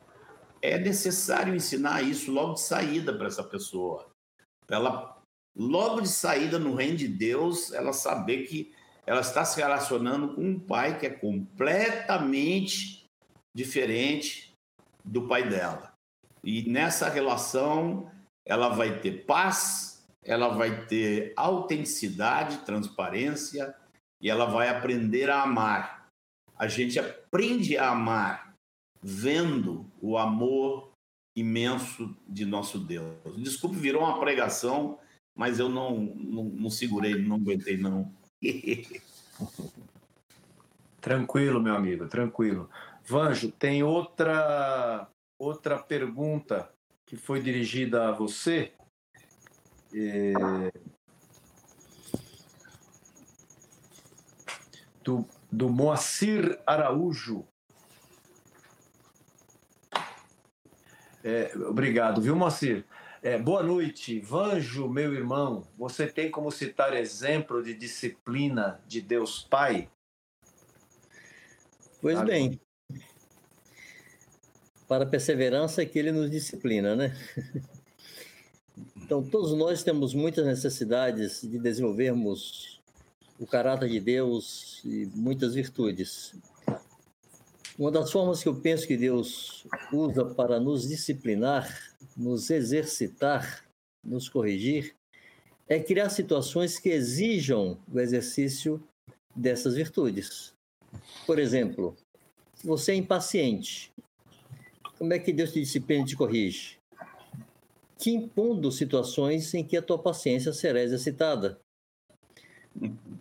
é 0.61 0.79
necessário 0.79 1.55
ensinar 1.55 2.03
isso 2.03 2.33
logo 2.33 2.55
de 2.55 2.63
saída 2.63 3.15
para 3.17 3.27
essa 3.27 3.45
pessoa. 3.45 4.11
Para 4.67 4.77
ela 4.77 5.14
logo 5.57 6.01
de 6.01 6.09
saída 6.09 6.59
no 6.59 6.75
reino 6.75 6.97
de 6.97 7.09
Deus, 7.09 7.73
ela 7.73 7.93
saber 7.93 8.47
que 8.47 8.73
ela 9.07 9.21
está 9.21 9.45
se 9.45 9.61
relacionando 9.61 10.35
com 10.35 10.43
um 10.43 10.59
pai 10.59 10.99
que 10.99 11.07
é 11.07 11.11
completamente 11.11 13.07
diferente 13.55 14.55
do 15.05 15.29
pai 15.29 15.49
dela. 15.49 15.93
E 16.43 16.69
nessa 16.69 17.09
relação, 17.09 18.11
ela 18.45 18.69
vai 18.71 19.01
ter 19.01 19.25
paz, 19.25 20.05
ela 20.23 20.49
vai 20.49 20.87
ter 20.87 21.33
autenticidade, 21.37 22.65
transparência 22.65 23.75
e 24.21 24.31
ela 24.31 24.47
vai 24.47 24.69
aprender 24.69 25.31
a 25.31 25.43
amar. 25.43 26.09
A 26.57 26.67
gente 26.67 26.99
aprende 26.99 27.77
a 27.77 27.91
amar 27.91 28.55
vendo 29.03 29.91
o 30.01 30.17
amor 30.17 30.93
imenso 31.37 32.17
de 32.27 32.47
nosso 32.47 32.79
Deus. 32.79 33.37
Desculpe, 33.37 33.77
virou 33.77 34.03
uma 34.03 34.19
pregação, 34.21 34.99
mas 35.35 35.59
eu 35.59 35.69
não, 35.69 35.99
não, 35.99 36.45
não 36.45 36.71
segurei, 36.71 37.17
não 37.17 37.37
aguentei, 37.37 37.77
não. 37.77 38.15
tranquilo, 41.01 41.61
meu 41.61 41.75
amigo, 41.75 42.09
tranquilo. 42.09 42.71
Vanjo, 43.05 43.51
tem 43.51 43.83
outra, 43.83 45.07
outra 45.39 45.79
pergunta 45.79 46.73
que 47.05 47.17
foi 47.17 47.43
dirigida 47.43 48.09
a 48.09 48.13
você. 48.13 48.73
É... 49.95 50.33
Do, 55.03 55.27
do 55.53 55.69
Moacir 55.69 56.59
Araújo. 56.67 57.47
É, 61.23 61.53
obrigado, 61.69 62.21
viu, 62.23 62.35
Moacir? 62.35 62.87
É, 63.25 63.39
boa 63.39 63.63
noite, 63.63 64.21
Vanjo, 64.21 64.87
meu 64.87 65.15
irmão. 65.15 65.67
Você 65.79 66.07
tem 66.07 66.31
como 66.31 66.51
citar 66.51 66.95
exemplo 66.95 67.63
de 67.63 67.73
disciplina 67.73 68.79
de 68.87 69.01
Deus 69.01 69.41
Pai? 69.41 69.89
Pois 72.03 72.19
tá 72.19 72.23
bem. 72.23 72.61
Para 74.87 75.05
a 75.05 75.07
perseverança 75.07 75.81
é 75.81 75.87
que 75.87 75.99
ele 75.99 76.13
nos 76.13 76.31
disciplina, 76.31 76.95
né? 76.95 77.17
Então, 78.95 79.23
todos 79.23 79.55
nós 79.55 79.83
temos 79.83 80.13
muitas 80.13 80.45
necessidades 80.45 81.41
de 81.41 81.59
desenvolvermos 81.59 82.79
o 83.39 83.47
caráter 83.47 83.89
de 83.89 84.01
Deus 84.01 84.83
e 84.85 85.07
muitas 85.15 85.55
virtudes. 85.55 86.35
Uma 87.79 87.91
das 87.91 88.13
formas 88.13 88.43
que 88.43 88.49
eu 88.49 88.55
penso 88.55 88.87
que 88.87 88.97
Deus 88.97 89.67
usa 89.93 90.25
para 90.27 90.61
nos 90.61 90.87
disciplinar, 90.87 91.94
nos 92.17 92.51
exercitar, 92.51 93.65
nos 94.05 94.29
corrigir, 94.29 94.95
é 95.69 95.81
criar 95.81 96.11
situações 96.11 96.79
que 96.79 96.91
exijam 96.91 97.79
o 97.93 97.99
exercício 97.99 98.83
dessas 99.35 99.75
virtudes. 99.75 100.53
Por 101.27 101.39
exemplo, 101.39 101.97
você 102.63 102.93
é 102.93 102.97
impaciente, 102.97 103.93
como 104.99 105.13
é 105.13 105.19
que 105.19 105.33
Deus 105.33 105.53
te 105.53 105.61
disciplina 105.61 106.03
e 106.03 106.07
te 106.07 106.17
corrige? 106.17 106.79
Te 107.99 108.11
impondo 108.11 108.71
situações 108.71 109.53
em 109.55 109.65
que 109.65 109.77
a 109.77 109.83
tua 109.83 109.99
paciência 109.99 110.53
será 110.53 110.83
exercitada. 110.83 111.59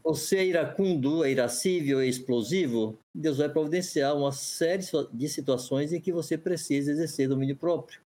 Você 0.03 0.37
é 0.37 0.45
iracundo, 0.45 1.23
é 1.23 1.31
irascível, 1.31 1.99
é 1.99 2.07
explosivo, 2.07 2.97
Deus 3.15 3.37
vai 3.37 3.49
providenciar 3.49 4.15
uma 4.15 4.31
série 4.31 4.83
de 5.13 5.29
situações 5.29 5.93
em 5.93 6.01
que 6.01 6.11
você 6.11 6.37
precisa 6.37 6.91
exercer 6.91 7.29
domínio 7.29 7.55
próprio. 7.55 8.02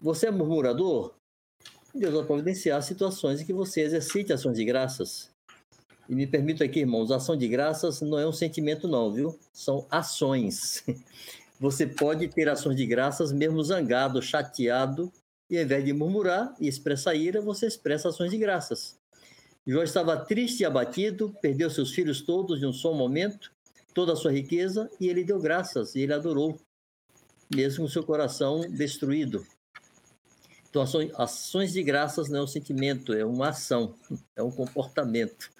Você 0.00 0.26
é 0.26 0.30
murmurador, 0.30 1.14
Deus 1.98 2.12
vai 2.12 2.24
providenciar 2.24 2.82
situações 2.82 3.40
em 3.40 3.46
que 3.46 3.52
você 3.52 3.80
exercite 3.80 4.32
ações 4.32 4.56
de 4.58 4.64
graças. 4.64 5.30
E 6.08 6.14
me 6.14 6.26
permito 6.26 6.62
aqui, 6.62 6.80
irmãos, 6.80 7.10
ação 7.10 7.36
de 7.36 7.48
graças 7.48 8.00
não 8.02 8.18
é 8.18 8.26
um 8.26 8.32
sentimento 8.32 8.86
não, 8.86 9.12
viu? 9.12 9.38
São 9.52 9.86
ações. 9.90 10.84
Você 11.58 11.86
pode 11.86 12.28
ter 12.28 12.50
ações 12.50 12.76
de 12.76 12.84
graças 12.84 13.32
mesmo 13.32 13.62
zangado, 13.62 14.20
chateado, 14.20 15.10
e 15.48 15.56
ao 15.56 15.64
invés 15.64 15.82
de 15.82 15.92
murmurar 15.94 16.54
e 16.60 16.68
expressar 16.68 17.14
ira, 17.14 17.40
você 17.40 17.66
expressa 17.66 18.10
ações 18.10 18.30
de 18.30 18.36
graças. 18.36 18.98
Jó 19.66 19.82
estava 19.82 20.18
triste 20.18 20.60
e 20.60 20.66
abatido, 20.66 21.34
perdeu 21.40 21.70
seus 21.70 21.92
filhos 21.92 22.20
todos 22.20 22.60
de 22.60 22.66
um 22.66 22.74
só 22.74 22.92
momento, 22.92 23.50
toda 23.94 24.12
a 24.12 24.16
sua 24.16 24.32
riqueza, 24.32 24.90
e 25.00 25.08
ele 25.08 25.24
deu 25.24 25.40
graças, 25.40 25.94
e 25.94 26.00
ele 26.00 26.12
adorou, 26.12 26.60
mesmo 27.50 27.84
com 27.84 27.90
seu 27.90 28.02
coração 28.02 28.60
destruído. 28.68 29.46
Então, 30.68 30.84
ações 31.16 31.72
de 31.72 31.82
graças 31.82 32.28
não 32.28 32.40
é 32.40 32.42
um 32.42 32.46
sentimento, 32.46 33.12
é 33.12 33.24
uma 33.24 33.48
ação, 33.48 33.94
é 34.36 34.42
um 34.42 34.50
comportamento. 34.50 35.50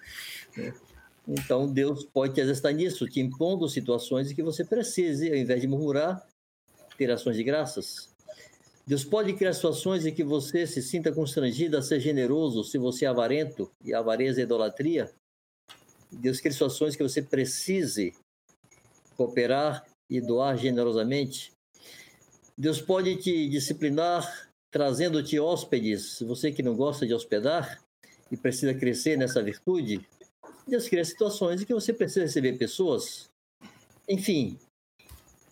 Então, 1.27 1.67
Deus 1.71 2.05
pode 2.05 2.35
te 2.35 2.41
exercitar 2.41 2.73
nisso, 2.73 3.07
te 3.07 3.19
impondo 3.19 3.67
situações 3.67 4.31
em 4.31 4.35
que 4.35 4.43
você 4.43 4.63
precise, 4.63 5.29
ao 5.29 5.35
invés 5.35 5.61
de 5.61 5.67
murmurar, 5.67 6.25
ter 6.97 7.11
ações 7.11 7.35
de 7.35 7.43
graças. 7.43 8.09
Deus 8.85 9.03
pode 9.03 9.33
criar 9.33 9.51
situações 9.53 10.05
em 10.05 10.13
que 10.13 10.23
você 10.23 10.65
se 10.65 10.81
sinta 10.81 11.11
constrangido 11.11 11.75
a 11.77 11.81
ser 11.81 11.99
generoso 11.99 12.63
se 12.63 12.77
você 12.77 13.03
é 13.03 13.09
avarento, 13.09 13.69
e 13.83 13.93
avareza 13.93 14.39
é 14.39 14.43
idolatria. 14.43 15.11
Deus 16.09 16.39
cria 16.39 16.53
situações 16.53 16.95
que 16.95 17.03
você 17.03 17.21
precise 17.21 18.15
cooperar 19.17 19.85
e 20.09 20.21
doar 20.21 20.57
generosamente. 20.57 21.51
Deus 22.57 22.79
pode 22.79 23.17
te 23.17 23.49
disciplinar 23.49 24.47
trazendo-te 24.71 25.39
hóspedes, 25.39 26.19
você 26.21 26.51
que 26.51 26.63
não 26.63 26.75
gosta 26.75 27.05
de 27.05 27.13
hospedar 27.13 27.81
e 28.31 28.37
precisa 28.37 28.73
crescer 28.73 29.17
nessa 29.17 29.41
virtude. 29.41 30.05
Deus 30.67 30.87
cria 30.89 31.05
situações 31.05 31.61
em 31.61 31.65
que 31.65 31.73
você 31.73 31.93
precisa 31.93 32.25
receber 32.25 32.57
pessoas. 32.57 33.29
Enfim, 34.07 34.57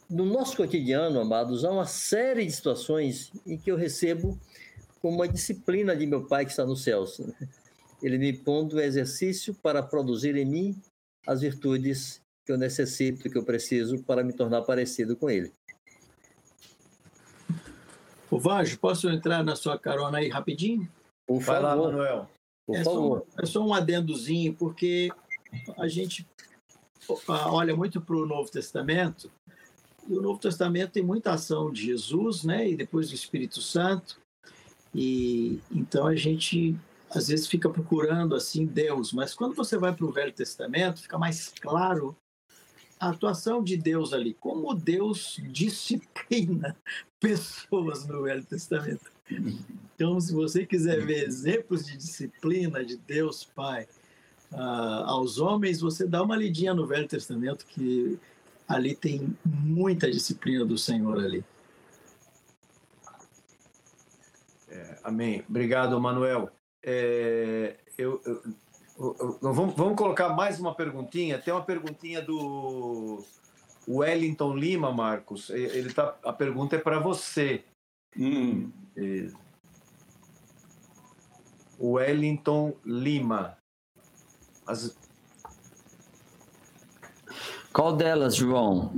no 0.09 0.25
nosso 0.25 0.57
cotidiano, 0.57 1.19
amados, 1.19 1.65
há 1.65 1.71
uma 1.71 1.85
série 1.85 2.45
de 2.45 2.51
situações 2.51 3.31
em 3.45 3.57
que 3.57 3.71
eu 3.71 3.75
recebo 3.75 4.39
como 5.01 5.15
uma 5.15 5.27
disciplina 5.27 5.95
de 5.95 6.05
meu 6.05 6.25
Pai 6.25 6.45
que 6.45 6.51
está 6.51 6.65
nos 6.65 6.83
céus. 6.83 7.21
Ele 8.01 8.17
me 8.17 8.33
pondo 8.33 8.79
exercício 8.79 9.53
para 9.55 9.81
produzir 9.81 10.35
em 10.35 10.45
mim 10.45 10.81
as 11.25 11.41
virtudes 11.41 12.21
que 12.45 12.51
eu 12.51 12.57
necessito, 12.57 13.29
que 13.29 13.37
eu 13.37 13.43
preciso 13.43 14.03
para 14.03 14.23
me 14.23 14.33
tornar 14.33 14.61
parecido 14.61 15.15
com 15.15 15.29
Ele. 15.29 15.51
O 18.30 18.39
Vanjo, 18.39 18.77
posso 18.80 19.10
entrar 19.10 19.43
na 19.43 19.56
sua 19.56 19.77
carona 19.77 20.18
aí 20.18 20.30
rapidinho? 20.30 20.89
Por 21.27 21.41
favor, 21.41 21.64
lá, 21.64 21.76
Manuel. 21.76 22.30
Por 22.65 22.76
é 22.76 22.84
favor. 22.84 23.26
Só, 23.30 23.41
é 23.41 23.45
só 23.45 23.65
um 23.65 23.73
adendozinho, 23.73 24.53
porque 24.53 25.11
a 25.77 25.88
gente 25.88 26.27
olha 27.27 27.76
muito 27.76 28.02
para 28.02 28.15
o 28.15 28.26
Novo 28.26 28.49
Testamento 28.49 29.31
e 30.07 30.14
o 30.14 30.22
Novo 30.22 30.39
Testamento 30.39 30.91
tem 30.91 31.03
muita 31.03 31.31
ação 31.31 31.72
de 31.72 31.84
Jesus, 31.84 32.43
né? 32.43 32.69
E 32.69 32.76
depois 32.76 33.10
do 33.10 33.15
Espírito 33.15 33.61
Santo. 33.61 34.19
E 34.93 35.60
então 35.72 36.07
a 36.07 36.15
gente 36.15 36.76
às 37.10 37.27
vezes 37.27 37.47
fica 37.47 37.69
procurando 37.69 38.35
assim 38.35 38.65
Deus, 38.65 39.14
mas 39.14 39.34
quando 39.34 39.56
você 39.56 39.77
vai 39.77 39.93
para 39.93 40.06
o 40.06 40.11
Velho 40.11 40.34
Testamento, 40.34 41.02
fica 41.02 41.18
mais 41.18 41.49
claro 41.61 42.15
a 42.99 43.09
atuação 43.09 43.63
de 43.63 43.77
Deus 43.77 44.13
ali, 44.13 44.34
como 44.34 44.73
Deus 44.73 45.39
disciplina 45.49 46.76
pessoas 47.19 48.05
no 48.05 48.23
Velho 48.23 48.43
Testamento. 48.43 49.11
Então, 49.95 50.19
se 50.19 50.34
você 50.34 50.65
quiser 50.65 51.05
ver 51.05 51.23
exemplos 51.23 51.85
de 51.85 51.97
disciplina 51.97 52.84
de 52.84 52.95
Deus 52.97 53.43
Pai 53.43 53.88
uh, 54.51 55.05
aos 55.05 55.39
homens, 55.39 55.81
você 55.81 56.07
dá 56.07 56.22
uma 56.22 56.35
lidinha 56.35 56.73
no 56.73 56.85
Velho 56.85 57.07
Testamento 57.07 57.65
que 57.65 58.19
ali 58.67 58.95
tem 58.95 59.35
muita 59.43 60.09
disciplina 60.09 60.65
do 60.65 60.77
Senhor 60.77 61.17
ali. 61.17 61.43
É, 64.69 64.99
amém. 65.03 65.43
Obrigado, 65.49 65.99
Manuel. 65.99 66.49
É, 66.84 67.77
eu, 67.97 68.22
eu, 68.26 68.43
vamos, 69.41 69.76
vamos 69.76 69.95
colocar 69.97 70.30
mais 70.30 70.59
uma 70.59 70.73
perguntinha. 70.73 71.38
Tem 71.39 71.53
uma 71.53 71.63
perguntinha 71.63 72.22
do 72.22 73.23
Wellington 73.88 74.55
Lima, 74.55 74.91
Marcos. 74.91 75.49
Ele 75.49 75.93
tá, 75.93 76.15
a 76.23 76.34
pergunta 76.34 76.76
é 76.76 76.80
para 76.80 76.99
você. 76.99 77.63
Hum. 78.17 78.72
Wellington 81.80 82.73
Lima. 82.85 83.57
As... 84.65 84.97
Qual 87.73 87.95
delas, 87.95 88.35
João? 88.35 88.93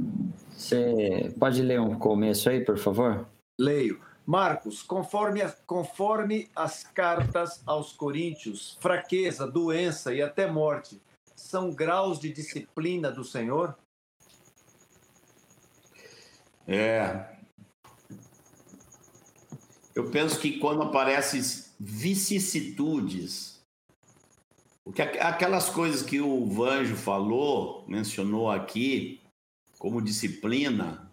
Você 0.51 1.33
pode 1.39 1.61
ler 1.61 1.79
um 1.79 1.97
começo 1.97 2.49
aí, 2.49 2.63
por 2.63 2.77
favor? 2.77 3.27
Leio. 3.59 4.06
Marcos, 4.27 4.83
conforme, 4.83 5.39
conforme 5.65 6.49
as 6.53 6.83
cartas 6.83 7.61
aos 7.65 7.93
Coríntios, 7.93 8.77
fraqueza, 8.81 9.47
doença 9.47 10.13
e 10.13 10.21
até 10.21 10.51
morte 10.51 11.01
são 11.33 11.71
graus 11.71 12.19
de 12.19 12.33
disciplina 12.33 13.09
do 13.09 13.23
Senhor? 13.23 13.77
É. 16.67 17.37
Eu 19.95 20.11
penso 20.11 20.41
que 20.41 20.59
quando 20.59 20.81
aparecem 20.81 21.39
vicissitudes, 21.79 23.61
que 24.93 25.01
aquelas 25.01 25.69
coisas 25.69 26.01
que 26.01 26.19
o 26.19 26.45
Vanjo 26.47 26.97
falou, 26.97 27.85
mencionou 27.87 28.51
aqui, 28.51 29.21
como 29.79 30.01
disciplina, 30.01 31.06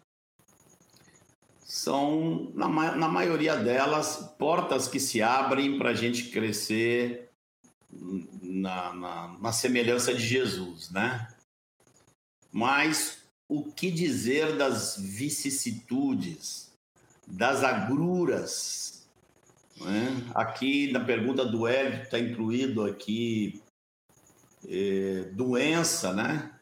são, 1.75 2.53
na, 2.55 2.69
na 2.69 3.09
maioria 3.09 3.57
delas, 3.57 4.33
portas 4.39 4.87
que 4.87 5.01
se 5.01 5.21
abrem 5.21 5.77
para 5.77 5.91
a 5.91 5.95
gente 5.95 6.31
crescer 6.31 7.31
na, 8.41 8.95
na, 8.95 9.39
na 9.41 9.53
semelhança 9.53 10.15
de 10.15 10.25
Jesus, 10.25 10.93
né? 10.93 11.27
Mas 12.53 13.25
o 13.49 13.65
que 13.73 13.91
dizer 13.91 14.57
das 14.57 14.97
vicissitudes, 14.97 16.73
das 17.27 17.65
agruras? 17.65 19.09
Né? 19.81 20.31
Aqui 20.33 20.93
na 20.93 21.01
pergunta 21.01 21.45
do 21.45 21.67
Hélio 21.67 22.05
está 22.05 22.21
incluído 22.21 22.85
aqui 22.85 23.61
é, 24.69 25.29
doença, 25.33 26.13
né? 26.13 26.53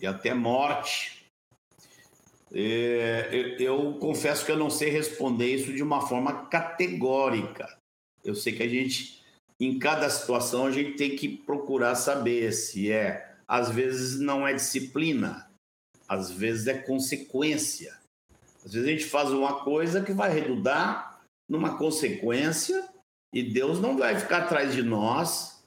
E 0.00 0.06
até 0.06 0.32
morte. 0.32 1.17
É, 2.52 3.28
eu, 3.32 3.58
eu 3.58 3.94
confesso 3.98 4.44
que 4.44 4.50
eu 4.50 4.56
não 4.56 4.70
sei 4.70 4.90
responder 4.90 5.54
isso 5.54 5.72
de 5.72 5.82
uma 5.82 6.06
forma 6.06 6.46
categórica. 6.46 7.78
Eu 8.24 8.34
sei 8.34 8.52
que 8.54 8.62
a 8.62 8.68
gente, 8.68 9.22
em 9.60 9.78
cada 9.78 10.08
situação, 10.08 10.66
a 10.66 10.70
gente 10.70 10.96
tem 10.96 11.14
que 11.14 11.28
procurar 11.28 11.94
saber 11.94 12.52
se 12.52 12.90
é, 12.90 13.34
às 13.46 13.70
vezes 13.70 14.18
não 14.18 14.46
é 14.46 14.54
disciplina, 14.54 15.50
às 16.08 16.30
vezes 16.30 16.66
é 16.66 16.74
consequência. 16.74 17.96
Às 18.64 18.72
vezes 18.72 18.88
a 18.88 18.92
gente 18.92 19.04
faz 19.04 19.30
uma 19.30 19.62
coisa 19.62 20.02
que 20.02 20.12
vai 20.12 20.32
redundar 20.32 21.20
numa 21.48 21.76
consequência 21.78 22.88
e 23.32 23.42
Deus 23.42 23.80
não 23.80 23.96
vai 23.96 24.18
ficar 24.18 24.44
atrás 24.44 24.74
de 24.74 24.82
nós, 24.82 25.62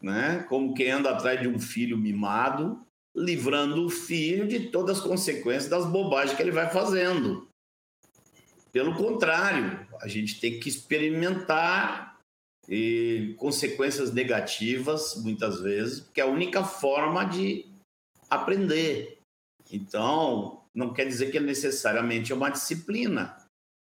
né? 0.00 0.44
Como 0.48 0.74
quem 0.74 0.90
anda 0.90 1.10
atrás 1.10 1.40
de 1.40 1.48
um 1.48 1.58
filho 1.58 1.96
mimado, 1.96 2.84
livrando 3.14 3.86
o 3.86 3.90
filho 3.90 4.46
de 4.48 4.70
todas 4.70 4.98
as 4.98 5.04
consequências 5.04 5.68
das 5.68 5.86
bobagens 5.86 6.36
que 6.36 6.42
ele 6.42 6.50
vai 6.50 6.70
fazendo. 6.70 7.46
Pelo 8.72 8.94
contrário, 8.94 9.86
a 10.00 10.08
gente 10.08 10.40
tem 10.40 10.58
que 10.58 10.68
experimentar 10.68 12.18
e 12.68 13.34
consequências 13.38 14.12
negativas 14.12 15.16
muitas 15.16 15.60
vezes, 15.60 16.00
porque 16.00 16.20
é 16.20 16.24
a 16.24 16.28
única 16.28 16.64
forma 16.64 17.24
de 17.24 17.66
aprender. 18.30 19.18
Então, 19.70 20.62
não 20.74 20.94
quer 20.94 21.06
dizer 21.06 21.30
que 21.30 21.38
é 21.38 21.40
necessariamente 21.40 22.32
uma 22.32 22.50
disciplina, 22.50 23.36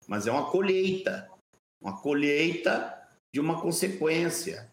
mas 0.07 0.27
é 0.27 0.33
uma 0.33 0.51
colheita, 0.51 1.29
uma 1.83 2.01
colheita 2.01 2.97
de 3.35 3.41
uma 3.41 3.61
consequência. 3.61 4.71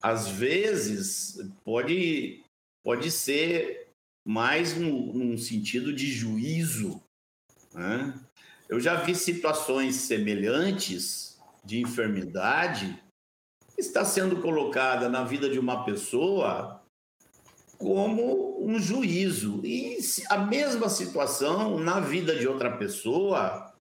Às 0.00 0.28
vezes 0.28 1.38
pode 1.64 2.42
pode 2.82 3.10
ser 3.10 3.79
mais 4.26 4.76
num, 4.76 5.12
num 5.12 5.38
sentido 5.38 5.92
de 5.92 6.10
juízo. 6.10 7.02
Né? 7.72 8.18
Eu 8.68 8.80
já 8.80 8.96
vi 8.96 9.14
situações 9.14 9.96
semelhantes 9.96 11.38
de 11.64 11.80
enfermidade 11.80 13.02
que 13.74 13.80
está 13.80 14.04
sendo 14.04 14.40
colocada 14.40 15.08
na 15.08 15.24
vida 15.24 15.48
de 15.48 15.58
uma 15.58 15.84
pessoa 15.84 16.80
como 17.78 18.62
um 18.64 18.78
juízo. 18.78 19.60
E 19.64 19.98
a 20.28 20.38
mesma 20.38 20.88
situação 20.88 21.78
na 21.78 21.98
vida 21.98 22.36
de 22.36 22.46
outra 22.46 22.76
pessoa 22.76 23.74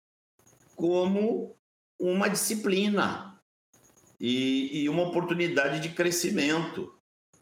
como 0.75 1.55
uma 1.99 2.29
disciplina 2.29 3.37
e, 4.19 4.83
e 4.83 4.89
uma 4.89 5.03
oportunidade 5.03 5.81
de 5.81 5.89
crescimento. 5.89 6.97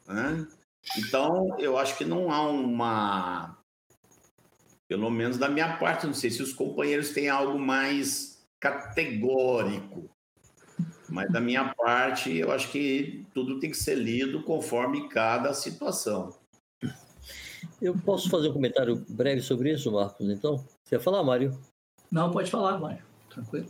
Né? 0.07 0.48
Então, 0.95 1.55
eu 1.59 1.77
acho 1.77 1.97
que 1.97 2.05
não 2.05 2.31
há 2.31 2.47
uma. 2.47 3.57
Pelo 4.88 5.09
menos 5.09 5.38
da 5.38 5.49
minha 5.49 5.77
parte, 5.77 6.07
não 6.07 6.14
sei 6.14 6.30
se 6.30 6.41
os 6.41 6.53
companheiros 6.53 7.09
têm 7.09 7.27
algo 7.27 7.59
mais 7.59 8.47
categórico. 8.59 10.09
Mas 11.09 11.31
da 11.31 11.39
minha 11.39 11.73
parte, 11.73 12.35
eu 12.35 12.51
acho 12.51 12.72
que 12.72 13.26
tudo 13.34 13.59
tem 13.59 13.72
que 13.72 13.77
ser 13.77 13.95
lido 13.95 14.43
conforme 14.43 15.09
cada 15.09 15.53
situação. 15.53 16.34
Eu 17.81 17.95
posso 17.97 18.30
fazer 18.30 18.49
um 18.49 18.53
comentário 18.53 19.05
breve 19.09 19.41
sobre 19.41 19.72
isso, 19.72 19.91
Marcos, 19.91 20.30
então? 20.30 20.57
Você 20.84 20.95
ia 20.95 20.99
falar, 20.99 21.23
Mário? 21.23 21.57
Não, 22.11 22.31
pode 22.31 22.49
falar, 22.49 22.77
Mário. 22.77 23.03
Tranquilo. 23.30 23.68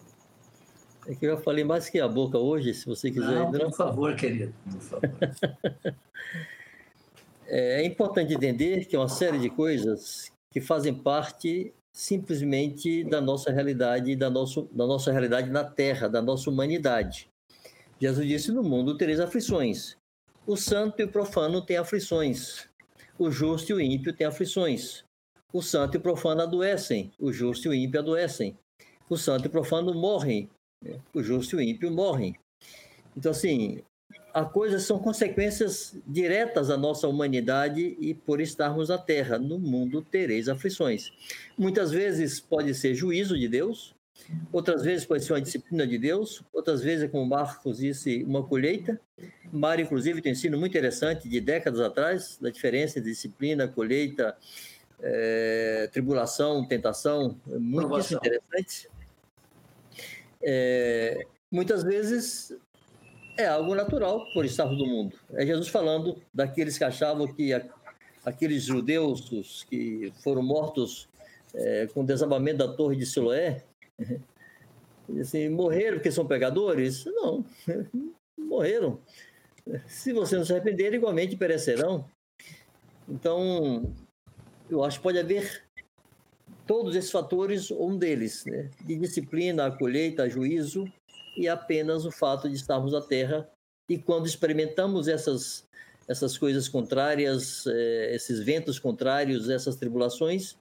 É 1.07 1.15
que 1.15 1.25
eu 1.25 1.35
já 1.35 1.41
falei 1.41 1.63
mais 1.63 1.89
que 1.89 1.99
a 1.99 2.07
boca 2.07 2.37
hoje, 2.37 2.73
se 2.73 2.85
você 2.85 3.09
quiser. 3.09 3.49
Não, 3.51 3.51
por 3.51 3.73
favor, 3.73 4.15
querido. 4.15 4.53
Por 4.69 4.81
favor. 4.81 5.09
É, 7.47 7.81
é 7.81 7.85
importante 7.85 8.33
entender 8.33 8.85
que 8.85 8.95
é 8.95 8.99
uma 8.99 9.09
série 9.09 9.39
de 9.39 9.49
coisas 9.49 10.31
que 10.51 10.61
fazem 10.61 10.93
parte 10.93 11.73
simplesmente 11.93 13.03
da 13.03 13.19
nossa 13.19 13.51
realidade, 13.51 14.15
da, 14.15 14.29
nosso, 14.29 14.69
da 14.71 14.85
nossa 14.85 15.11
realidade 15.11 15.49
na 15.49 15.63
Terra, 15.63 16.07
da 16.07 16.21
nossa 16.21 16.49
humanidade. 16.49 17.27
Jesus 17.99 18.27
disse: 18.27 18.51
No 18.51 18.63
mundo 18.63 18.97
tereis 18.97 19.19
aflições. 19.19 19.97
O 20.45 20.55
santo 20.55 21.01
e 21.01 21.05
o 21.05 21.11
profano 21.11 21.61
têm 21.61 21.77
aflições. 21.77 22.69
O 23.17 23.31
justo 23.31 23.71
e 23.71 23.73
o 23.73 23.81
ímpio 23.81 24.13
têm 24.13 24.27
aflições. 24.27 25.03
O 25.51 25.61
santo 25.61 25.95
e 25.95 25.97
o 25.97 26.01
profano 26.01 26.41
adoecem. 26.41 27.11
O 27.19 27.33
justo 27.33 27.67
e 27.67 27.69
o 27.69 27.73
ímpio 27.73 27.99
adoecem. 27.99 28.55
O 29.09 29.17
santo 29.17 29.45
e 29.45 29.47
o 29.47 29.51
profano 29.51 29.93
morrem. 29.93 30.49
O 31.13 31.23
justo 31.23 31.55
e 31.55 31.57
o 31.57 31.61
ímpio 31.61 31.91
morrem. 31.91 32.35
Então, 33.15 33.31
assim, 33.31 33.81
a 34.37 34.45
coisas 34.45 34.83
são 34.83 34.99
consequências 34.99 35.95
diretas 36.05 36.67
da 36.67 36.77
nossa 36.77 37.07
humanidade 37.07 37.97
e 37.99 38.13
por 38.13 38.39
estarmos 38.39 38.89
na 38.89 38.97
Terra. 38.99 39.39
No 39.39 39.57
mundo 39.57 39.99
tereis 40.03 40.47
aflições. 40.47 41.11
Muitas 41.57 41.89
vezes 41.89 42.39
pode 42.39 42.75
ser 42.75 42.93
juízo 42.93 43.35
de 43.35 43.47
Deus, 43.47 43.95
outras 44.53 44.83
vezes 44.83 45.07
pode 45.07 45.25
ser 45.25 45.33
uma 45.33 45.41
disciplina 45.41 45.87
de 45.87 45.97
Deus, 45.97 46.43
outras 46.53 46.83
vezes, 46.83 47.09
como 47.09 47.25
Marcos 47.25 47.79
disse, 47.79 48.23
uma 48.25 48.43
colheita. 48.43 49.01
Mário, 49.51 49.83
inclusive, 49.83 50.21
tem 50.21 50.31
um 50.31 50.35
ensino 50.35 50.55
muito 50.55 50.71
interessante 50.71 51.27
de 51.27 51.41
décadas 51.41 51.79
atrás, 51.79 52.37
da 52.39 52.51
diferença 52.51 52.99
entre 52.99 53.09
disciplina, 53.09 53.67
colheita, 53.67 54.37
é, 55.01 55.89
tribulação, 55.91 56.63
tentação, 56.63 57.35
é 57.51 57.57
muito 57.57 57.87
interessante. 58.13 58.87
É, 60.43 61.25
muitas 61.49 61.81
vezes 61.81 62.55
é 63.37 63.45
algo 63.45 63.75
natural 63.75 64.25
por 64.33 64.43
estarmos 64.43 64.77
no 64.77 64.85
mundo. 64.85 65.15
É 65.33 65.45
Jesus 65.45 65.67
falando 65.67 66.21
daqueles 66.33 66.77
que 66.77 66.83
achavam 66.83 67.31
que 67.31 67.51
aqueles 68.25 68.63
judeus 68.63 69.63
que 69.69 70.11
foram 70.23 70.41
mortos 70.41 71.07
é, 71.53 71.87
com 71.87 72.01
o 72.01 72.05
desabamento 72.05 72.57
da 72.57 72.67
torre 72.67 72.95
de 72.95 73.05
Siloé, 73.05 73.63
assim, 75.21 75.47
morreram 75.49 75.97
porque 75.97 76.11
são 76.11 76.25
pecadores? 76.25 77.05
Não, 77.05 77.45
morreram. 78.37 78.99
Se 79.87 80.11
você 80.13 80.35
não 80.35 80.45
se 80.45 80.53
arrepender, 80.53 80.93
igualmente 80.93 81.35
perecerão. 81.35 82.05
Então, 83.07 83.93
eu 84.69 84.83
acho 84.83 84.97
que 84.97 85.03
pode 85.03 85.19
haver 85.19 85.63
todos 86.65 86.95
esses 86.95 87.11
fatores, 87.11 87.71
um 87.71 87.97
deles, 87.97 88.45
né? 88.45 88.69
de 88.83 88.95
disciplina, 88.97 89.67
a 89.67 89.71
colheita, 89.71 90.23
a 90.23 90.29
juízo, 90.29 90.91
e 91.37 91.47
apenas 91.47 92.03
o 92.03 92.11
fato 92.11 92.49
de 92.49 92.55
estarmos 92.55 92.91
na 92.91 93.01
Terra. 93.01 93.47
E 93.87 93.97
quando 93.97 94.25
experimentamos 94.25 95.07
essas, 95.07 95.63
essas 96.07 96.37
coisas 96.37 96.67
contrárias, 96.67 97.65
eh, 97.67 98.15
esses 98.15 98.39
ventos 98.39 98.79
contrários, 98.79 99.47
essas 99.47 99.75
tribulações, 99.75 100.57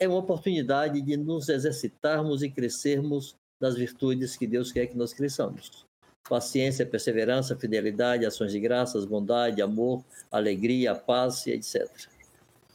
é 0.00 0.08
uma 0.08 0.18
oportunidade 0.18 1.00
de 1.02 1.16
nos 1.16 1.48
exercitarmos 1.48 2.42
e 2.42 2.50
crescermos 2.50 3.36
das 3.60 3.76
virtudes 3.76 4.36
que 4.36 4.46
Deus 4.46 4.72
quer 4.72 4.86
que 4.86 4.96
nós 4.96 5.12
cresçamos. 5.12 5.84
Paciência, 6.28 6.86
perseverança, 6.86 7.54
fidelidade, 7.54 8.24
ações 8.24 8.50
de 8.50 8.58
graças, 8.58 9.04
bondade, 9.04 9.60
amor, 9.60 10.02
alegria, 10.32 10.94
paz, 10.94 11.46
etc. 11.46 11.86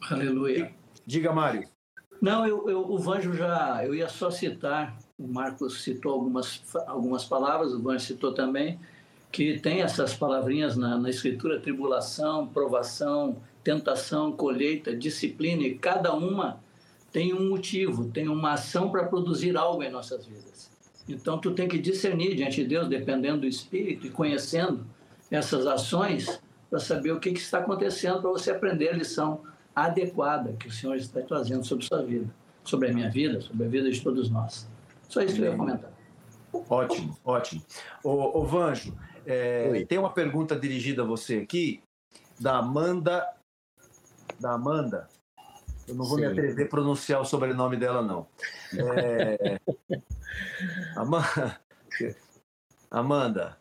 Aleluia. 0.08 0.72
Diga, 1.04 1.32
Mário. 1.32 1.68
Não, 2.22 2.46
eu, 2.46 2.68
eu, 2.70 2.80
o 2.88 2.98
Vanjo 2.98 3.34
já. 3.34 3.84
Eu 3.84 3.94
ia 3.94 4.08
só 4.08 4.30
citar, 4.30 4.96
o 5.20 5.28
Marcos 5.28 5.82
citou 5.82 6.12
algumas, 6.12 6.62
algumas 6.86 7.24
palavras, 7.26 7.74
o 7.74 7.82
Vanjo 7.82 8.06
citou 8.06 8.32
também. 8.32 8.78
que 9.30 9.60
tem 9.60 9.82
essas 9.82 10.14
palavrinhas 10.14 10.76
na, 10.76 10.96
na 10.96 11.10
escritura: 11.10 11.60
tribulação, 11.60 12.46
provação, 12.46 13.36
tentação, 13.62 14.32
colheita, 14.32 14.96
disciplina, 14.96 15.62
e 15.62 15.74
cada 15.74 16.14
uma 16.14 16.58
tem 17.12 17.34
um 17.34 17.50
motivo, 17.50 18.08
tem 18.08 18.28
uma 18.28 18.54
ação 18.54 18.90
para 18.90 19.04
produzir 19.04 19.56
algo 19.56 19.82
em 19.82 19.90
nossas 19.90 20.24
vidas. 20.24 20.70
Então, 21.08 21.38
tu 21.38 21.50
tem 21.50 21.68
que 21.68 21.78
discernir 21.78 22.34
diante 22.34 22.62
de 22.62 22.68
Deus, 22.68 22.88
dependendo 22.88 23.40
do 23.40 23.46
Espírito 23.46 24.06
e 24.06 24.10
conhecendo 24.10 24.86
essas 25.30 25.66
ações, 25.66 26.40
para 26.68 26.78
saber 26.78 27.10
o 27.10 27.18
que, 27.18 27.32
que 27.32 27.40
está 27.40 27.58
acontecendo, 27.58 28.20
para 28.20 28.30
você 28.30 28.52
aprender 28.52 28.90
a 28.90 28.92
lição 28.92 29.40
adequada 29.74 30.54
que 30.58 30.68
o 30.68 30.72
Senhor 30.72 30.94
está 30.94 31.20
trazendo 31.20 31.64
sobre 31.64 31.84
sua 31.84 32.02
vida, 32.02 32.32
sobre 32.64 32.88
a 32.88 32.92
minha 32.92 33.10
vida, 33.10 33.40
sobre 33.40 33.66
a 33.66 33.68
vida 33.68 33.90
de 33.90 34.00
todos 34.00 34.30
nós. 34.30 34.68
Só 35.10 35.20
isso 35.20 35.34
que 35.34 35.42
eu 35.42 35.50
ia 35.50 35.56
comentar. 35.56 35.92
Ótimo, 36.52 37.18
ótimo. 37.24 37.62
Ô, 38.02 38.40
ô 38.40 38.44
Vanjo, 38.44 38.96
é, 39.26 39.84
tem 39.84 39.98
uma 39.98 40.12
pergunta 40.12 40.58
dirigida 40.58 41.02
a 41.02 41.04
você 41.04 41.38
aqui, 41.38 41.82
da 42.38 42.58
Amanda. 42.58 43.28
Da 44.38 44.52
Amanda. 44.52 45.08
Eu 45.86 45.96
não 45.96 46.04
vou 46.04 46.16
Sim. 46.16 46.22
me 46.22 46.30
atrever 46.30 46.66
a 46.66 46.68
pronunciar 46.68 47.20
o 47.20 47.24
sobrenome 47.24 47.76
dela, 47.76 48.00
não. 48.00 48.26
É... 48.72 49.60
Amanda. 50.96 51.60
Amanda, 52.88 53.58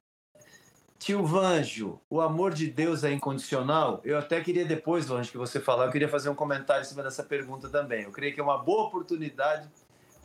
Tio 1.00 1.24
Vanjo, 1.26 2.00
o 2.10 2.20
amor 2.20 2.54
de 2.54 2.68
Deus 2.68 3.04
é 3.04 3.12
incondicional? 3.12 4.02
Eu 4.04 4.18
até 4.18 4.42
queria 4.42 4.66
depois, 4.66 5.08
Vanjo, 5.08 5.32
que 5.32 5.38
você 5.38 5.60
falar, 5.60 5.86
eu 5.86 5.92
queria 5.92 6.10
fazer 6.10 6.30
um 6.30 6.36
comentário 6.36 6.82
em 6.82 6.86
cima 6.86 7.02
dessa 7.02 7.24
pergunta 7.24 7.70
também. 7.70 8.04
Eu 8.04 8.12
creio 8.12 8.34
que 8.34 8.40
é 8.40 8.44
uma 8.44 8.58
boa 8.58 8.88
oportunidade 8.88 9.70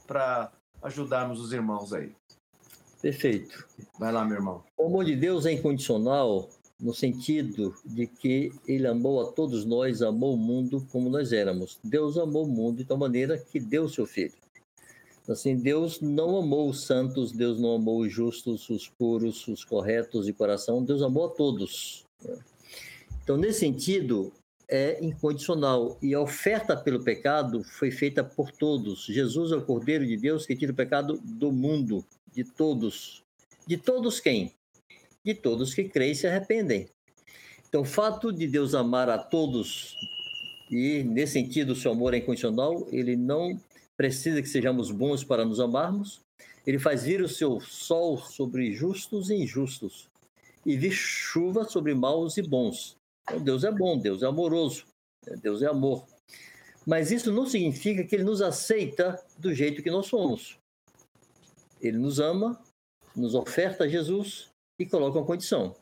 para 0.07 0.51
ajudarmos 0.85 1.41
os 1.41 1.53
irmãos 1.53 1.93
aí. 1.93 2.13
Perfeito. 3.01 3.67
Vai 3.99 4.13
lá, 4.13 4.25
meu 4.25 4.37
irmão. 4.37 4.63
O 4.79 4.87
amor 4.87 5.05
de 5.05 5.17
Deus 5.17 5.47
é 5.47 5.53
incondicional 5.53 6.49
no 6.79 6.93
sentido 6.93 7.75
de 7.85 8.07
que 8.07 8.53
ele 8.69 8.87
amou 8.87 9.21
a 9.23 9.33
todos 9.33 9.65
nós, 9.65 10.03
amou 10.03 10.35
o 10.35 10.39
mundo 10.39 10.87
como 10.93 11.09
nós 11.09 11.33
éramos. 11.33 11.79
Deus 11.83 12.19
amou 12.19 12.45
o 12.45 12.49
mundo 12.49 12.79
de 12.79 12.85
tal 12.85 12.99
maneira 12.99 13.39
que 13.39 13.59
deu 13.59 13.85
o 13.85 13.89
seu 13.89 14.07
filho. 14.07 14.35
Assim, 15.29 15.57
Deus 15.57 16.01
não 16.03 16.37
amou 16.37 16.69
os 16.69 16.85
santos, 16.85 17.33
Deus 17.33 17.59
não 17.59 17.77
amou 17.77 18.01
os 18.01 18.13
justos, 18.13 18.69
os 18.69 18.87
puros, 18.87 19.49
os 19.49 19.65
corretos 19.65 20.27
de 20.27 20.35
coração, 20.35 20.85
Deus 20.85 21.01
amou 21.01 21.27
a 21.27 21.31
todos. 21.31 22.05
Então, 23.23 23.39
nesse 23.39 23.61
sentido, 23.61 24.33
é 24.69 25.05
incondicional. 25.05 25.99
E 26.03 26.15
a 26.15 26.21
oferta 26.21 26.77
pelo 26.77 27.03
pecado 27.03 27.63
foi 27.65 27.91
feita 27.91 28.23
por 28.23 28.51
todos. 28.51 29.07
Jesus 29.07 29.53
é 29.53 29.57
o 29.57 29.65
Cordeiro 29.65 30.07
de 30.07 30.17
Deus 30.17 30.47
que 30.47 30.57
tira 30.57 30.73
o 30.73 30.75
pecado 30.75 31.21
do 31.23 31.53
mundo, 31.53 32.05
de 32.33 32.45
todos. 32.45 33.23
De 33.67 33.77
todos 33.77 34.21
quem? 34.21 34.53
De 35.25 35.35
todos 35.35 35.75
que 35.75 35.85
creem 35.85 36.13
e 36.13 36.17
se 36.17 36.27
arrependem. 36.27 36.89
Então, 37.69 37.83
o 37.83 37.85
fato 37.85 38.33
de 38.33 38.47
Deus 38.47 38.75
amar 38.75 39.09
a 39.09 39.19
todos, 39.19 39.97
e 40.71 41.03
nesse 41.03 41.33
sentido 41.33 41.73
o 41.73 41.77
seu 41.77 41.93
amor 41.93 42.15
é 42.15 42.19
incondicional, 42.19 42.87
ele 42.93 43.17
não 43.17 43.59
precisa 43.97 44.41
que 44.41 44.49
sejamos 44.49 44.91
bons 44.91 45.25
para 45.25 45.45
nos 45.45 45.61
amarmos. 45.61 46.21
Ele 46.67 46.79
faz 46.79 47.05
vir 47.05 47.21
o 47.21 47.29
seu 47.29 47.61
sol 47.61 48.19
sobre 48.19 48.73
justos 48.73 49.29
e 49.29 49.35
injustos 49.35 50.09
e 50.65 50.77
vir 50.77 50.93
chuva 50.93 51.65
sobre 51.65 51.95
maus 51.95 52.37
e 52.37 52.43
bons. 52.43 52.97
Então, 53.25 53.43
Deus 53.43 53.65
é 53.65 53.73
bom, 53.73 53.99
Deus 53.99 54.23
é 54.23 54.27
amoroso, 54.27 54.85
né? 55.27 55.37
Deus 55.37 55.63
é 55.63 55.67
amor. 55.67 56.07
Mas 56.87 57.11
isso 57.11 57.33
não 57.33 57.47
significa 57.47 58.05
que 58.05 58.15
ele 58.15 58.25
nos 58.25 58.43
aceita 58.43 59.19
do 59.39 59.55
jeito 59.55 59.83
que 59.83 59.91
nós 59.91 60.07
somos. 60.07 60.59
Ele 61.81 61.97
nos 61.99 62.21
ama, 62.21 62.61
nos 63.17 63.35
oferta 63.35 63.89
Jesus 63.89 64.51
e 64.79 64.85
coloca 64.85 65.19
uma 65.19 65.27
condição. 65.27 65.75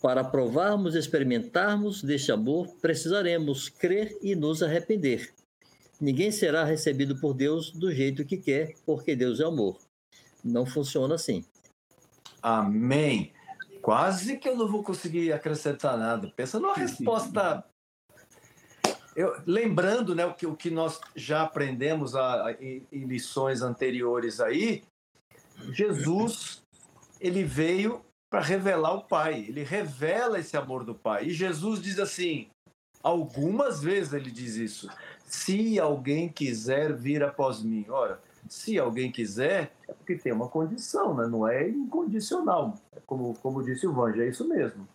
Para 0.00 0.22
provarmos 0.22 0.94
experimentarmos 0.94 2.02
deste 2.02 2.30
amor, 2.30 2.68
precisaremos 2.80 3.68
crer 3.68 4.16
e 4.22 4.36
nos 4.36 4.62
arrepender. 4.62 5.32
Ninguém 6.00 6.30
será 6.30 6.64
recebido 6.64 7.18
por 7.18 7.34
Deus 7.34 7.70
do 7.72 7.90
jeito 7.90 8.24
que 8.24 8.36
quer, 8.36 8.74
porque 8.84 9.16
Deus 9.16 9.40
é 9.40 9.44
amor. 9.44 9.78
Não 10.44 10.66
funciona 10.66 11.14
assim. 11.14 11.44
Amém. 12.42 13.32
Quase 13.84 14.38
que 14.38 14.48
eu 14.48 14.56
não 14.56 14.66
vou 14.66 14.82
conseguir 14.82 15.30
acrescentar 15.30 15.98
nada. 15.98 16.32
Pensa 16.34 16.58
numa 16.58 16.72
resposta. 16.72 17.62
Eu, 19.14 19.36
lembrando 19.46 20.14
né, 20.14 20.24
o, 20.24 20.32
que, 20.32 20.46
o 20.46 20.56
que 20.56 20.70
nós 20.70 20.98
já 21.14 21.42
aprendemos 21.42 22.16
a, 22.16 22.46
a, 22.46 22.52
em, 22.52 22.86
em 22.90 23.04
lições 23.04 23.60
anteriores 23.60 24.40
aí, 24.40 24.82
Jesus 25.70 26.62
ele 27.20 27.44
veio 27.44 28.02
para 28.32 28.40
revelar 28.40 28.94
o 28.94 29.04
Pai. 29.04 29.44
Ele 29.46 29.62
revela 29.62 30.38
esse 30.38 30.56
amor 30.56 30.82
do 30.82 30.94
Pai. 30.94 31.26
E 31.26 31.34
Jesus 31.34 31.82
diz 31.82 31.98
assim, 31.98 32.48
algumas 33.02 33.82
vezes 33.82 34.14
ele 34.14 34.30
diz 34.30 34.56
isso 34.56 34.88
se 35.26 35.78
alguém 35.78 36.26
quiser 36.30 36.94
vir 36.94 37.22
após 37.22 37.62
mim. 37.62 37.84
Ora, 37.90 38.18
se 38.54 38.78
alguém 38.78 39.10
quiser, 39.10 39.72
é 39.88 39.92
porque 39.92 40.14
tem 40.14 40.32
uma 40.32 40.48
condição, 40.48 41.12
né? 41.12 41.26
não 41.26 41.46
é 41.46 41.68
incondicional. 41.68 42.78
Como, 43.04 43.34
como 43.42 43.64
disse 43.64 43.84
o 43.84 43.92
Vange, 43.92 44.22
é 44.22 44.28
isso 44.28 44.48
mesmo. 44.48 44.86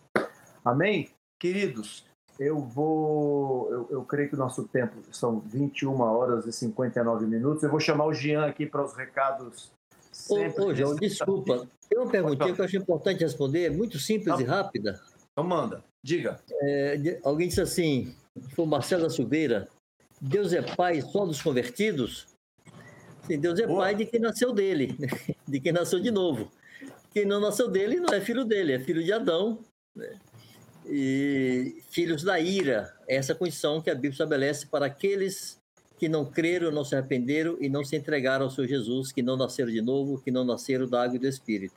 Amém? 0.64 1.10
Queridos, 1.38 2.06
eu 2.38 2.58
vou. 2.58 3.70
Eu, 3.70 3.86
eu, 3.90 4.04
creio 4.04 4.30
que 4.30 4.34
o 4.34 4.38
nosso 4.38 4.66
tempo 4.66 4.96
são 5.12 5.40
21 5.40 6.00
horas 6.00 6.46
e 6.46 6.52
59 6.52 7.26
minutos. 7.26 7.62
Eu 7.62 7.70
vou 7.70 7.78
chamar 7.78 8.06
o 8.06 8.14
Jean 8.14 8.46
aqui 8.46 8.64
para 8.64 8.82
os 8.82 8.94
recados. 8.94 9.70
Sempre 10.10 10.62
ô, 10.62 10.66
ô 10.68 10.74
João, 10.74 10.96
desculpa. 10.96 11.68
Tem 11.88 11.98
uma 11.98 12.10
perguntinha 12.10 12.54
que 12.54 12.60
eu 12.60 12.64
acho 12.64 12.76
importante 12.78 13.20
responder, 13.20 13.66
é 13.66 13.70
muito 13.70 13.98
simples 13.98 14.40
e 14.40 14.44
rápida. 14.44 15.00
Então 15.32 15.44
manda, 15.44 15.84
diga. 16.02 16.40
É, 16.62 17.20
alguém 17.22 17.48
disse 17.48 17.60
assim, 17.60 18.16
foi 18.54 18.64
Marcelo 18.64 19.02
da 19.02 19.10
Silveira, 19.10 19.68
Deus 20.20 20.52
é 20.52 20.62
pai 20.62 21.02
só 21.02 21.26
dos 21.26 21.42
convertidos? 21.42 22.29
Sim, 23.30 23.38
Deus 23.38 23.60
é 23.60 23.66
Boa. 23.66 23.82
pai 23.82 23.94
de 23.94 24.06
quem 24.06 24.18
nasceu 24.18 24.52
dele, 24.52 24.96
de 25.46 25.60
quem 25.60 25.70
nasceu 25.70 26.00
de 26.00 26.10
novo. 26.10 26.50
Quem 27.12 27.24
não 27.24 27.40
nasceu 27.40 27.70
dele 27.70 28.00
não 28.00 28.12
é 28.12 28.20
filho 28.20 28.44
dele, 28.44 28.72
é 28.72 28.80
filho 28.80 29.04
de 29.04 29.12
Adão. 29.12 29.60
Né? 29.94 30.18
E 30.84 31.80
filhos 31.90 32.24
da 32.24 32.40
ira, 32.40 32.92
é 33.06 33.14
essa 33.14 33.32
condição 33.32 33.80
que 33.80 33.88
a 33.88 33.94
Bíblia 33.94 34.10
estabelece 34.10 34.66
para 34.66 34.86
aqueles 34.86 35.60
que 35.96 36.08
não 36.08 36.24
creram, 36.24 36.72
não 36.72 36.84
se 36.84 36.96
arrependeram 36.96 37.56
e 37.60 37.68
não 37.68 37.84
se 37.84 37.94
entregaram 37.94 38.46
ao 38.46 38.50
seu 38.50 38.66
Jesus, 38.66 39.12
que 39.12 39.22
não 39.22 39.36
nasceram 39.36 39.70
de 39.70 39.80
novo, 39.80 40.20
que 40.20 40.32
não 40.32 40.44
nasceram 40.44 40.88
da 40.88 41.04
água 41.04 41.14
e 41.14 41.20
do 41.20 41.28
Espírito. 41.28 41.76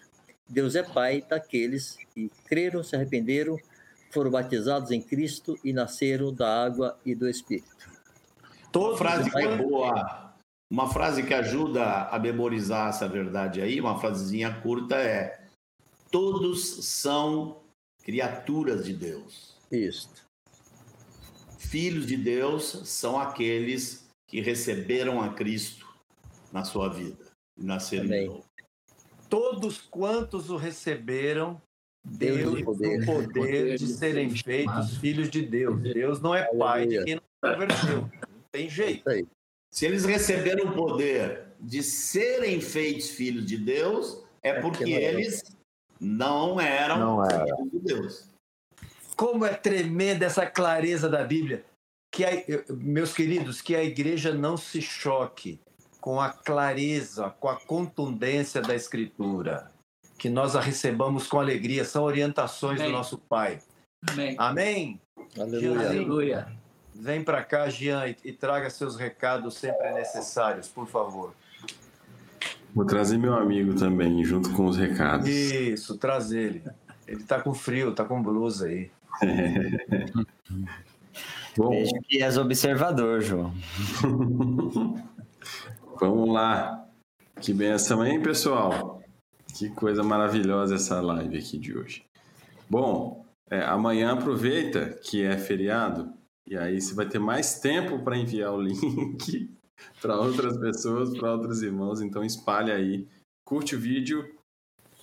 Deus 0.49 0.73
é 0.73 0.81
pai 0.81 1.23
daqueles 1.29 1.97
que 2.15 2.31
creram, 2.47 2.81
se 2.81 2.95
arrependeram, 2.95 3.59
foram 4.09 4.31
batizados 4.31 4.89
em 4.89 5.01
Cristo 5.01 5.55
e 5.63 5.71
nasceram 5.71 6.33
da 6.33 6.63
água 6.63 6.97
e 7.05 7.13
do 7.13 7.29
Espírito. 7.29 7.67
Todos 8.71 8.89
uma 8.89 8.97
frase 8.97 9.29
que 9.29 9.37
é 9.37 9.55
boa, 9.55 10.32
uma 10.73 10.91
frase 10.91 11.21
que 11.21 11.35
ajuda 11.35 12.07
a 12.07 12.17
memorizar 12.17 12.89
essa 12.89 13.07
verdade 13.07 13.61
aí, 13.61 13.79
uma 13.79 13.99
frasezinha 13.99 14.59
curta 14.61 14.95
é: 14.95 15.39
todos 16.09 16.83
são 16.83 17.61
criaturas 18.01 18.83
de 18.83 18.91
Deus. 18.91 19.55
Isso. 19.71 20.09
Filhos 21.59 22.07
de 22.07 22.17
Deus 22.17 22.81
são 22.85 23.19
aqueles 23.19 24.09
que 24.27 24.41
receberam 24.41 25.21
a 25.21 25.35
Cristo 25.35 25.87
na 26.51 26.63
sua 26.63 26.89
vida 26.89 27.23
e 27.55 27.63
nasceram 27.63 28.07
de 28.07 28.25
novo. 28.25 28.45
Todos 29.29 29.79
quantos 29.79 30.49
o 30.49 30.57
receberam, 30.57 31.61
Deus 32.03 32.61
o 32.61 32.65
poder, 32.65 33.05
poder 33.05 33.77
de 33.77 33.87
serem 33.89 34.31
feitos 34.31 34.97
filhos 34.97 35.29
de 35.29 35.43
Deus. 35.43 35.79
Deus 35.79 36.19
não 36.19 36.33
é 36.33 36.45
pai 36.57 36.87
de 36.87 37.03
quem 37.03 37.15
não 37.15 37.51
converteu 37.51 38.09
tem 38.53 38.69
jeito. 38.69 39.03
Se 39.73 39.87
eles 39.87 40.05
receberam 40.05 40.69
o 40.69 40.75
poder 40.75 41.45
de 41.59 41.81
serem 41.81 42.61
feitos 42.61 43.09
filhos 43.09 43.43
de 43.43 43.57
Deus, 43.57 44.23
é, 44.43 44.49
é 44.49 44.61
porque 44.61 44.83
eles 44.83 45.41
não 45.99 46.61
eram 46.61 46.99
não 46.99 47.25
era. 47.25 47.43
filhos 47.55 47.71
de 47.71 47.79
Deus. 47.79 48.29
Como 49.15 49.43
é 49.43 49.51
tremenda 49.55 50.27
essa 50.27 50.45
clareza 50.45 51.09
da 51.09 51.23
Bíblia. 51.23 51.65
Que 52.13 52.23
a, 52.23 52.29
meus 52.69 53.13
queridos, 53.13 53.61
que 53.61 53.75
a 53.75 53.83
igreja 53.83 54.31
não 54.31 54.55
se 54.57 54.79
choque 54.79 55.59
com 55.99 56.21
a 56.21 56.29
clareza, 56.29 57.31
com 57.39 57.49
a 57.49 57.55
contundência 57.55 58.61
da 58.61 58.75
Escritura. 58.75 59.71
Que 60.19 60.29
nós 60.29 60.55
a 60.55 60.61
recebamos 60.61 61.25
com 61.25 61.39
alegria, 61.39 61.83
são 61.83 62.03
orientações 62.03 62.79
Amém. 62.79 62.91
do 62.91 62.95
nosso 62.95 63.17
Pai. 63.17 63.59
Amém. 64.07 64.35
Amém. 64.37 65.01
Aleluia. 65.35 65.89
Aleluia. 65.89 66.62
Vem 66.95 67.23
para 67.23 67.43
cá, 67.43 67.69
Jean, 67.69 68.07
e, 68.07 68.15
e 68.23 68.31
traga 68.31 68.69
seus 68.69 68.95
recados 68.95 69.55
sempre 69.55 69.91
necessários, 69.93 70.67
por 70.67 70.87
favor. 70.87 71.33
Vou 72.73 72.85
trazer 72.85 73.17
meu 73.17 73.33
amigo 73.33 73.75
também, 73.75 74.23
junto 74.23 74.51
com 74.51 74.65
os 74.65 74.77
recados. 74.77 75.27
Isso, 75.27 75.97
traz 75.97 76.31
ele. 76.31 76.63
Ele 77.07 77.23
tá 77.23 77.41
com 77.41 77.53
frio, 77.53 77.93
tá 77.93 78.03
com 78.05 78.21
blusa 78.21 78.67
aí. 78.67 78.89
Bom. 81.55 81.69
Vejo 81.69 81.93
que 82.07 82.23
és 82.23 82.35
observador, 82.37 83.21
João. 83.21 83.53
Vamos 85.99 86.33
lá. 86.33 86.83
Que 87.39 87.53
benção, 87.53 88.03
hein, 88.05 88.21
pessoal? 88.21 89.01
Que 89.55 89.69
coisa 89.69 90.01
maravilhosa 90.01 90.75
essa 90.75 90.99
live 90.99 91.37
aqui 91.37 91.59
de 91.59 91.77
hoje. 91.77 92.03
Bom, 92.67 93.23
é, 93.51 93.61
amanhã 93.61 94.13
aproveita 94.13 94.97
que 95.03 95.23
é 95.23 95.37
feriado 95.37 96.11
e 96.47 96.57
aí 96.57 96.79
você 96.79 96.93
vai 96.93 97.07
ter 97.07 97.19
mais 97.19 97.59
tempo 97.59 97.99
para 98.03 98.17
enviar 98.17 98.53
o 98.53 98.61
link 98.61 99.49
para 100.01 100.19
outras 100.19 100.57
pessoas, 100.57 101.17
para 101.17 101.33
outros 101.33 101.61
irmãos. 101.61 102.01
Então 102.01 102.23
espalha 102.23 102.75
aí, 102.75 103.07
curte 103.45 103.75
o 103.75 103.79
vídeo, 103.79 104.29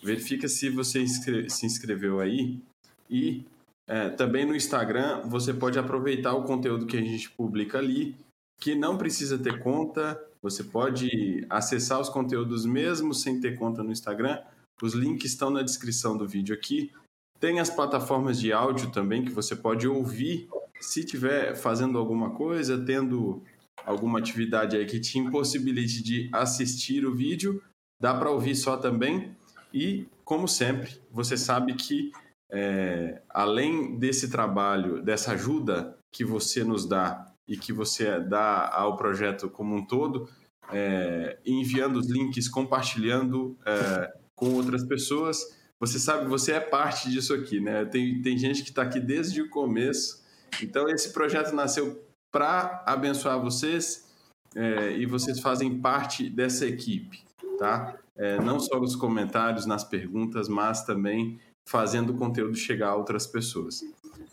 verifica 0.02 0.48
se 0.48 0.68
você 0.70 1.04
se 1.06 1.66
inscreveu 1.66 2.20
aí 2.20 2.60
e 3.08 3.44
é, 3.88 4.08
também 4.10 4.46
no 4.46 4.54
Instagram 4.54 5.22
você 5.22 5.52
pode 5.52 5.78
aproveitar 5.78 6.34
o 6.34 6.44
conteúdo 6.44 6.86
que 6.86 6.96
a 6.96 7.02
gente 7.02 7.30
publica 7.30 7.78
ali, 7.78 8.14
que 8.60 8.74
não 8.74 8.96
precisa 8.96 9.38
ter 9.38 9.58
conta, 9.60 10.22
você 10.42 10.62
pode 10.62 11.44
acessar 11.50 12.00
os 12.00 12.08
conteúdos 12.08 12.64
mesmo 12.64 13.12
sem 13.12 13.40
ter 13.40 13.58
conta 13.58 13.82
no 13.82 13.90
Instagram. 13.90 14.40
Os 14.82 14.94
links 14.94 15.32
estão 15.32 15.50
na 15.50 15.62
descrição 15.62 16.16
do 16.16 16.26
vídeo 16.26 16.54
aqui. 16.54 16.92
Tem 17.38 17.58
as 17.58 17.68
plataformas 17.68 18.38
de 18.38 18.52
áudio 18.52 18.90
também 18.90 19.24
que 19.24 19.32
você 19.32 19.56
pode 19.56 19.88
ouvir 19.88 20.48
se 20.80 21.00
estiver 21.00 21.54
fazendo 21.54 21.98
alguma 21.98 22.30
coisa, 22.30 22.82
tendo 22.84 23.42
alguma 23.84 24.18
atividade 24.18 24.76
aí 24.76 24.86
que 24.86 25.00
te 25.00 25.18
impossibilite 25.18 26.02
de 26.02 26.28
assistir 26.32 27.06
o 27.06 27.14
vídeo, 27.14 27.62
dá 28.00 28.14
para 28.14 28.30
ouvir 28.30 28.54
só 28.54 28.76
também. 28.76 29.36
E, 29.72 30.06
como 30.24 30.48
sempre, 30.48 31.00
você 31.10 31.36
sabe 31.36 31.74
que 31.74 32.10
é, 32.50 33.22
além 33.28 33.98
desse 33.98 34.30
trabalho, 34.30 35.02
dessa 35.02 35.32
ajuda 35.32 35.96
que 36.12 36.24
você 36.24 36.64
nos 36.64 36.86
dá 36.86 37.32
e 37.46 37.56
que 37.56 37.72
você 37.72 38.18
dá 38.20 38.68
ao 38.72 38.96
projeto 38.96 39.48
como 39.48 39.76
um 39.76 39.84
todo, 39.84 40.28
é, 40.72 41.38
enviando 41.44 41.98
os 41.98 42.08
links, 42.08 42.48
compartilhando 42.48 43.56
é, 43.64 44.12
com 44.34 44.54
outras 44.54 44.84
pessoas, 44.84 45.38
você 45.78 45.98
sabe, 45.98 46.28
você 46.28 46.52
é 46.52 46.60
parte 46.60 47.10
disso 47.10 47.32
aqui, 47.32 47.60
né? 47.60 47.84
Tem, 47.86 48.20
tem 48.20 48.36
gente 48.36 48.62
que 48.62 48.68
está 48.68 48.82
aqui 48.82 49.00
desde 49.00 49.40
o 49.40 49.48
começo. 49.48 50.19
Então, 50.62 50.88
esse 50.88 51.12
projeto 51.12 51.54
nasceu 51.54 52.04
para 52.32 52.82
abençoar 52.86 53.40
vocês 53.40 54.08
é, 54.54 54.92
e 54.92 55.06
vocês 55.06 55.40
fazem 55.40 55.80
parte 55.80 56.28
dessa 56.28 56.66
equipe, 56.66 57.24
tá? 57.58 57.96
É, 58.16 58.38
não 58.40 58.60
só 58.60 58.78
nos 58.78 58.94
comentários, 58.94 59.66
nas 59.66 59.82
perguntas, 59.82 60.48
mas 60.48 60.84
também 60.84 61.38
fazendo 61.68 62.10
o 62.10 62.18
conteúdo 62.18 62.56
chegar 62.56 62.90
a 62.90 62.96
outras 62.96 63.26
pessoas. 63.26 63.82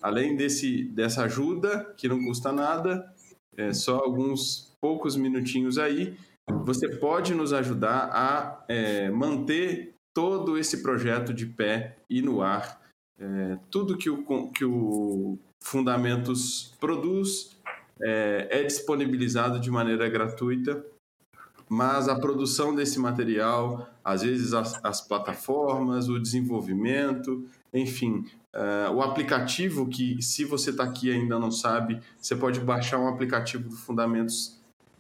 Além 0.02 0.36
desse, 0.36 0.84
dessa 0.86 1.24
ajuda, 1.24 1.94
que 1.98 2.08
não 2.08 2.24
custa 2.24 2.52
nada, 2.52 3.14
é, 3.56 3.74
só 3.74 3.98
alguns 3.98 4.74
poucos 4.82 5.16
minutinhos 5.16 5.78
aí, 5.78 6.18
você 6.66 6.88
pode 6.98 7.34
nos 7.34 7.54
ajudar 7.54 8.10
a 8.12 8.64
é, 8.68 9.10
manter 9.10 9.94
todo 10.16 10.58
esse 10.58 10.82
projeto 10.82 11.34
de 11.34 11.46
pé 11.46 11.98
e 12.10 12.22
no 12.22 12.42
ar. 12.42 12.82
É, 13.20 13.58
tudo 13.70 13.98
que 13.98 14.10
o, 14.10 14.52
que 14.52 14.66
o 14.66 15.38
Fundamentos 15.64 16.76
produz 16.80 17.58
é, 18.02 18.48
é 18.50 18.64
disponibilizado 18.64 19.60
de 19.60 19.70
maneira 19.72 20.08
gratuita, 20.10 20.86
mas 21.70 22.08
a 22.08 22.18
produção 22.18 22.74
desse 22.74 23.00
material, 23.00 23.90
às 24.04 24.22
vezes 24.22 24.54
as, 24.54 24.84
as 24.84 25.02
plataformas, 25.02 26.08
o 26.08 26.20
desenvolvimento, 26.20 27.46
enfim, 27.74 28.26
uh, 28.56 28.92
o 28.94 29.02
aplicativo 29.02 29.88
que, 29.88 30.22
se 30.22 30.46
você 30.46 30.70
está 30.70 30.86
aqui 30.86 31.08
e 31.08 31.12
ainda 31.12 31.38
não 31.38 31.52
sabe, 31.52 32.00
você 32.20 32.36
pode 32.36 32.60
baixar 32.62 33.00
um 33.00 33.08
aplicativo 33.08 33.68
do 33.68 33.76
Fundamentos 33.76 34.58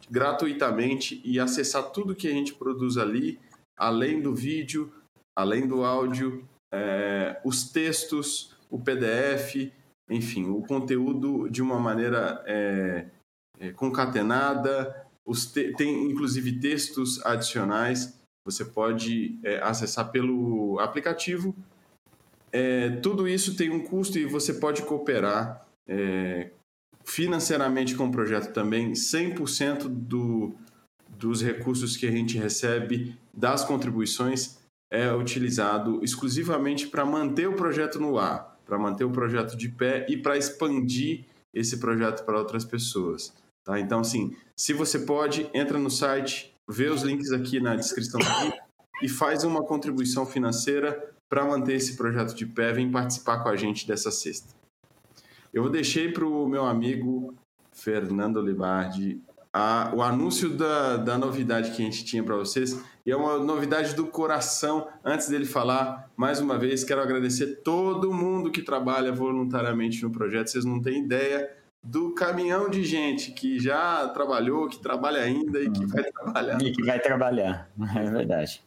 gratuitamente 0.09 1.21
e 1.23 1.39
acessar 1.39 1.91
tudo 1.91 2.15
que 2.15 2.27
a 2.27 2.31
gente 2.31 2.53
produz 2.53 2.97
ali, 2.97 3.39
além 3.77 4.21
do 4.21 4.33
vídeo, 4.35 4.91
além 5.37 5.67
do 5.67 5.83
áudio, 5.83 6.45
é, 6.73 7.39
os 7.45 7.69
textos, 7.69 8.55
o 8.69 8.79
PDF, 8.79 9.71
enfim, 10.09 10.49
o 10.49 10.61
conteúdo 10.61 11.49
de 11.49 11.61
uma 11.61 11.79
maneira 11.79 12.43
é, 12.45 13.07
é, 13.59 13.71
concatenada. 13.71 15.05
Te 15.53 15.73
tem 15.73 16.09
inclusive 16.09 16.59
textos 16.59 17.23
adicionais. 17.25 18.17
Você 18.45 18.63
pode 18.63 19.37
é, 19.43 19.61
acessar 19.61 20.09
pelo 20.11 20.79
aplicativo. 20.79 21.53
É, 22.51 22.89
tudo 23.01 23.27
isso 23.27 23.55
tem 23.57 23.69
um 23.69 23.83
custo 23.83 24.17
e 24.17 24.25
você 24.25 24.53
pode 24.53 24.83
cooperar 24.83 25.67
é, 25.85 26.51
financeiramente 27.03 27.95
com 27.95 28.07
o 28.07 28.11
projeto 28.11 28.53
também. 28.53 28.93
100% 28.93 29.87
do, 29.87 30.55
dos 31.09 31.41
recursos 31.41 31.97
que 31.97 32.07
a 32.07 32.11
gente 32.11 32.37
recebe 32.37 33.17
das 33.33 33.65
contribuições 33.65 34.57
é 34.91 35.11
utilizado 35.13 36.03
exclusivamente 36.03 36.87
para 36.87 37.05
manter 37.05 37.47
o 37.47 37.55
projeto 37.55 37.99
no 37.99 38.17
ar, 38.17 38.56
para 38.67 38.77
manter 38.77 39.05
o 39.05 39.11
projeto 39.11 39.55
de 39.55 39.69
pé 39.69 40.05
e 40.09 40.17
para 40.17 40.37
expandir 40.37 41.25
esse 41.53 41.77
projeto 41.77 42.25
para 42.25 42.37
outras 42.37 42.65
pessoas. 42.65 43.33
Tá? 43.63 43.79
Então, 43.79 44.01
assim, 44.01 44.35
se 44.55 44.73
você 44.73 44.99
pode, 44.99 45.49
entra 45.53 45.79
no 45.79 45.89
site, 45.89 46.53
vê 46.69 46.89
os 46.89 47.01
links 47.01 47.31
aqui 47.31 47.59
na 47.59 47.75
descrição 47.75 48.19
aqui, 48.21 48.53
e 49.01 49.07
faz 49.07 49.43
uma 49.43 49.63
contribuição 49.63 50.25
financeira 50.25 51.11
para 51.29 51.45
manter 51.45 51.73
esse 51.73 51.95
projeto 51.95 52.33
de 52.33 52.45
pé, 52.45 52.73
vem 52.73 52.91
participar 52.91 53.39
com 53.39 53.49
a 53.49 53.55
gente 53.55 53.87
dessa 53.87 54.11
sexta. 54.11 54.55
Eu 55.53 55.69
deixei 55.69 56.11
para 56.11 56.25
o 56.25 56.47
meu 56.47 56.65
amigo 56.65 57.33
Fernando 57.71 58.41
Libardi 58.41 59.21
a, 59.53 59.91
o 59.95 60.01
anúncio 60.01 60.49
da, 60.49 60.97
da 60.97 61.17
novidade 61.17 61.71
que 61.71 61.81
a 61.81 61.85
gente 61.85 62.05
tinha 62.05 62.23
para 62.23 62.35
vocês. 62.35 62.79
E 63.07 63.11
é 63.11 63.15
uma 63.15 63.39
novidade 63.39 63.95
do 63.95 64.05
coração. 64.05 64.89
Antes 65.01 65.29
dele 65.29 65.45
falar, 65.45 66.11
mais 66.17 66.41
uma 66.41 66.59
vez, 66.59 66.83
quero 66.83 66.99
agradecer 66.99 67.61
todo 67.63 68.11
mundo 68.11 68.51
que 68.51 68.61
trabalha 68.61 69.13
voluntariamente 69.13 70.03
no 70.03 70.11
projeto. 70.11 70.49
Vocês 70.49 70.65
não 70.65 70.81
têm 70.81 71.05
ideia 71.05 71.49
do 71.81 72.13
caminhão 72.13 72.69
de 72.69 72.83
gente 72.83 73.31
que 73.31 73.59
já 73.59 74.09
trabalhou, 74.09 74.67
que 74.67 74.79
trabalha 74.79 75.21
ainda 75.21 75.61
e 75.61 75.71
que 75.71 75.85
vai 75.85 76.03
trabalhar. 76.03 76.61
E 76.61 76.71
que 76.73 76.83
vai 76.83 76.99
trabalhar, 76.99 77.69
é 77.95 78.11
verdade. 78.11 78.61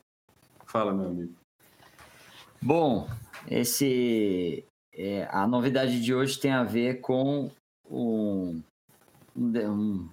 Fala, 0.64 0.94
meu 0.94 1.08
amigo. 1.08 1.34
Bom, 2.62 3.10
esse 3.46 4.64
é, 4.94 5.28
a 5.30 5.46
novidade 5.46 6.00
de 6.02 6.14
hoje 6.14 6.40
tem 6.40 6.52
a 6.52 6.64
ver 6.64 7.02
com 7.02 7.50
um, 7.90 8.62
um, 9.36 10.08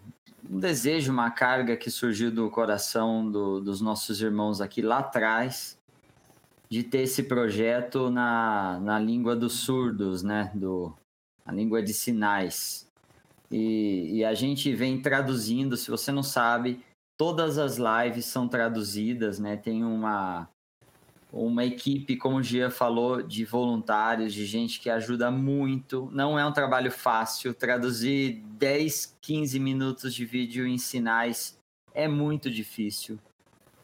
um 0.49 0.60
desejo, 0.60 1.11
uma 1.11 1.30
carga 1.32 1.76
que 1.76 1.91
surgiu 1.91 2.32
do 2.32 2.49
coração 2.49 3.30
do, 3.30 3.60
dos 3.60 3.82
nossos 3.82 4.22
irmãos 4.22 4.61
aqui 4.61 4.82
lá 4.82 4.99
atrás, 4.99 5.78
de 6.69 6.84
ter 6.84 7.02
esse 7.02 7.24
projeto 7.24 8.10
na, 8.10 8.80
na 8.80 8.99
língua 8.99 9.36
dos 9.36 9.53
surdos, 9.53 10.24
né? 10.24 10.52
Do, 10.53 10.94
a 11.45 11.52
língua 11.52 11.82
de 11.82 11.94
sinais. 11.94 12.90
E, 13.49 14.18
e 14.18 14.26
a 14.26 14.34
gente 14.34 14.74
vem 14.74 15.02
traduzindo, 15.02 15.78
se 15.78 15.90
você 15.90 16.11
não 16.11 16.24
sabe, 16.24 16.84
todas 17.18 17.57
as 17.57 17.78
lives 17.78 18.26
são 18.26 18.48
traduzidas, 18.48 19.40
né? 19.40 19.56
Tem 19.56 19.84
uma, 19.84 20.49
uma 21.32 21.66
equipe, 21.66 22.16
como 22.16 22.38
o 22.38 22.44
Gia 22.44 22.70
falou, 22.70 23.22
de 23.22 23.44
voluntários, 23.44 24.34
de 24.34 24.45
gente 24.45 24.80
que 24.80 24.90
ajuda 24.90 25.30
muito. 25.30 26.10
Não 26.12 26.40
é 26.40 26.45
um 26.45 26.52
trabalho 26.52 26.91
fácil. 26.91 27.54
Traduzir 27.54 28.41
10, 28.58 29.18
15 29.22 29.60
minutos 29.60 30.14
de 30.14 30.26
vídeo 30.26 30.66
em 30.66 30.78
sinais 30.78 31.58
é 31.94 32.08
muito 32.08 32.49
difícil. 32.49 33.20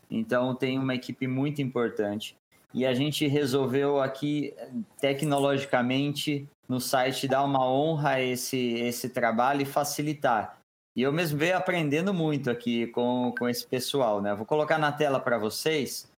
Então, 0.09 0.55
tem 0.55 0.79
uma 0.79 0.95
equipe 0.95 1.27
muito 1.27 1.61
importante. 1.61 2.35
E 2.73 2.85
a 2.85 2.93
gente 2.93 3.27
resolveu 3.27 4.01
aqui, 4.01 4.53
tecnologicamente, 4.99 6.47
no 6.67 6.79
site, 6.79 7.27
dar 7.27 7.43
uma 7.43 7.67
honra 7.69 8.11
a 8.11 8.21
esse, 8.21 8.57
esse 8.57 9.09
trabalho 9.09 9.61
e 9.61 9.65
facilitar. 9.65 10.57
E 10.95 11.01
eu 11.01 11.11
mesmo 11.11 11.37
venho 11.37 11.57
aprendendo 11.57 12.13
muito 12.13 12.49
aqui 12.49 12.87
com, 12.87 13.33
com 13.37 13.49
esse 13.49 13.65
pessoal, 13.65 14.21
né? 14.21 14.33
Vou 14.33 14.45
colocar 14.45 14.77
na 14.77 14.91
tela 14.91 15.19
para 15.19 15.37
vocês 15.37 16.11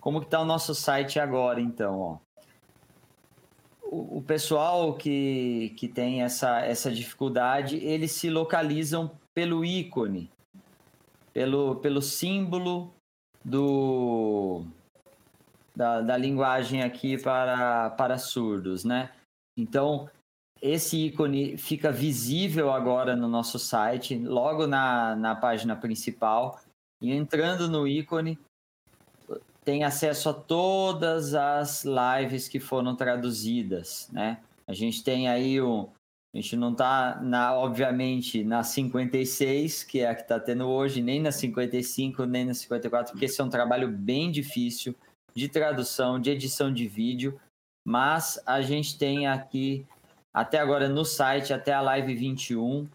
como 0.00 0.20
que 0.20 0.26
está 0.26 0.40
o 0.40 0.44
nosso 0.44 0.74
site 0.74 1.18
agora, 1.18 1.60
então, 1.60 2.00
ó? 2.00 2.18
O, 3.82 4.18
o 4.18 4.22
pessoal 4.22 4.94
que, 4.94 5.74
que 5.76 5.88
tem 5.88 6.22
essa, 6.22 6.60
essa 6.60 6.90
dificuldade, 6.90 7.76
eles 7.76 8.12
se 8.12 8.30
localizam 8.30 9.10
pelo 9.34 9.64
ícone, 9.64 10.30
pelo, 11.32 11.76
pelo 11.76 12.00
símbolo 12.00 12.94
do, 13.44 14.64
da, 15.74 16.00
da 16.00 16.16
linguagem 16.16 16.82
aqui 16.82 17.20
para, 17.20 17.90
para 17.90 18.18
surdos, 18.18 18.84
né? 18.84 19.10
Então, 19.56 20.08
esse 20.62 21.06
ícone 21.06 21.56
fica 21.56 21.90
visível 21.90 22.70
agora 22.70 23.16
no 23.16 23.28
nosso 23.28 23.58
site, 23.58 24.16
logo 24.16 24.66
na, 24.66 25.16
na 25.16 25.34
página 25.34 25.74
principal. 25.74 26.60
E 27.02 27.12
entrando 27.12 27.68
no 27.68 27.88
ícone, 27.88 28.38
tem 29.70 29.84
acesso 29.84 30.30
a 30.30 30.34
todas 30.34 31.32
as 31.32 31.84
lives 31.84 32.48
que 32.48 32.58
foram 32.58 32.96
traduzidas, 32.96 34.08
né? 34.12 34.40
A 34.66 34.72
gente 34.74 35.04
tem 35.04 35.28
aí 35.28 35.62
um. 35.62 35.88
A 36.34 36.38
gente 36.38 36.56
não 36.56 36.72
está, 36.72 37.20
na, 37.22 37.54
obviamente, 37.54 38.42
na 38.42 38.64
56, 38.64 39.84
que 39.84 40.00
é 40.00 40.08
a 40.08 40.14
que 40.14 40.22
está 40.22 40.40
tendo 40.40 40.66
hoje, 40.66 41.00
nem 41.00 41.20
na 41.20 41.30
55, 41.30 42.24
nem 42.24 42.46
na 42.46 42.54
54, 42.54 43.12
porque 43.12 43.26
esse 43.26 43.40
é 43.40 43.44
um 43.44 43.48
trabalho 43.48 43.88
bem 43.88 44.32
difícil. 44.32 44.92
de 45.36 45.48
tradução, 45.48 46.18
de 46.18 46.30
edição 46.30 46.72
de 46.72 46.88
vídeo, 46.88 47.40
mas 47.86 48.42
a 48.44 48.60
gente 48.60 48.98
tem 48.98 49.28
aqui 49.28 49.86
até 50.34 50.58
agora 50.58 50.88
no 50.88 51.04
site, 51.04 51.52
até 51.52 51.72
a 51.72 51.80
live 51.80 52.12
21, 52.12 52.88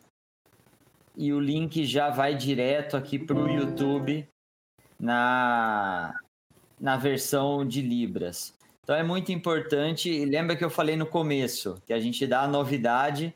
e 1.15 1.31
o 1.31 1.39
link 1.39 1.85
já 1.85 2.09
vai 2.09 2.35
direto 2.35 2.97
aqui 2.97 3.17
para 3.17 3.37
o 3.37 3.49
YouTube 3.49 4.27
na, 4.99 6.13
na 6.79 6.97
versão 6.97 7.65
de 7.65 7.81
Libras. 7.81 8.53
Então 8.83 8.95
é 8.95 9.03
muito 9.03 9.31
importante, 9.31 10.09
e 10.09 10.25
lembra 10.25 10.55
que 10.55 10.63
eu 10.63 10.69
falei 10.69 10.95
no 10.95 11.05
começo, 11.05 11.81
que 11.85 11.93
a 11.93 11.99
gente 11.99 12.27
dá 12.27 12.41
a 12.41 12.47
novidade, 12.47 13.33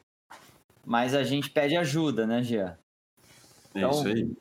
mas 0.86 1.16
a 1.16 1.24
gente 1.24 1.50
pede 1.50 1.76
ajuda, 1.76 2.28
né, 2.28 2.44
Jean? 2.44 2.78
Então, 3.74 3.90
é 3.90 3.94
isso 3.94 4.08
aí. 4.08 4.32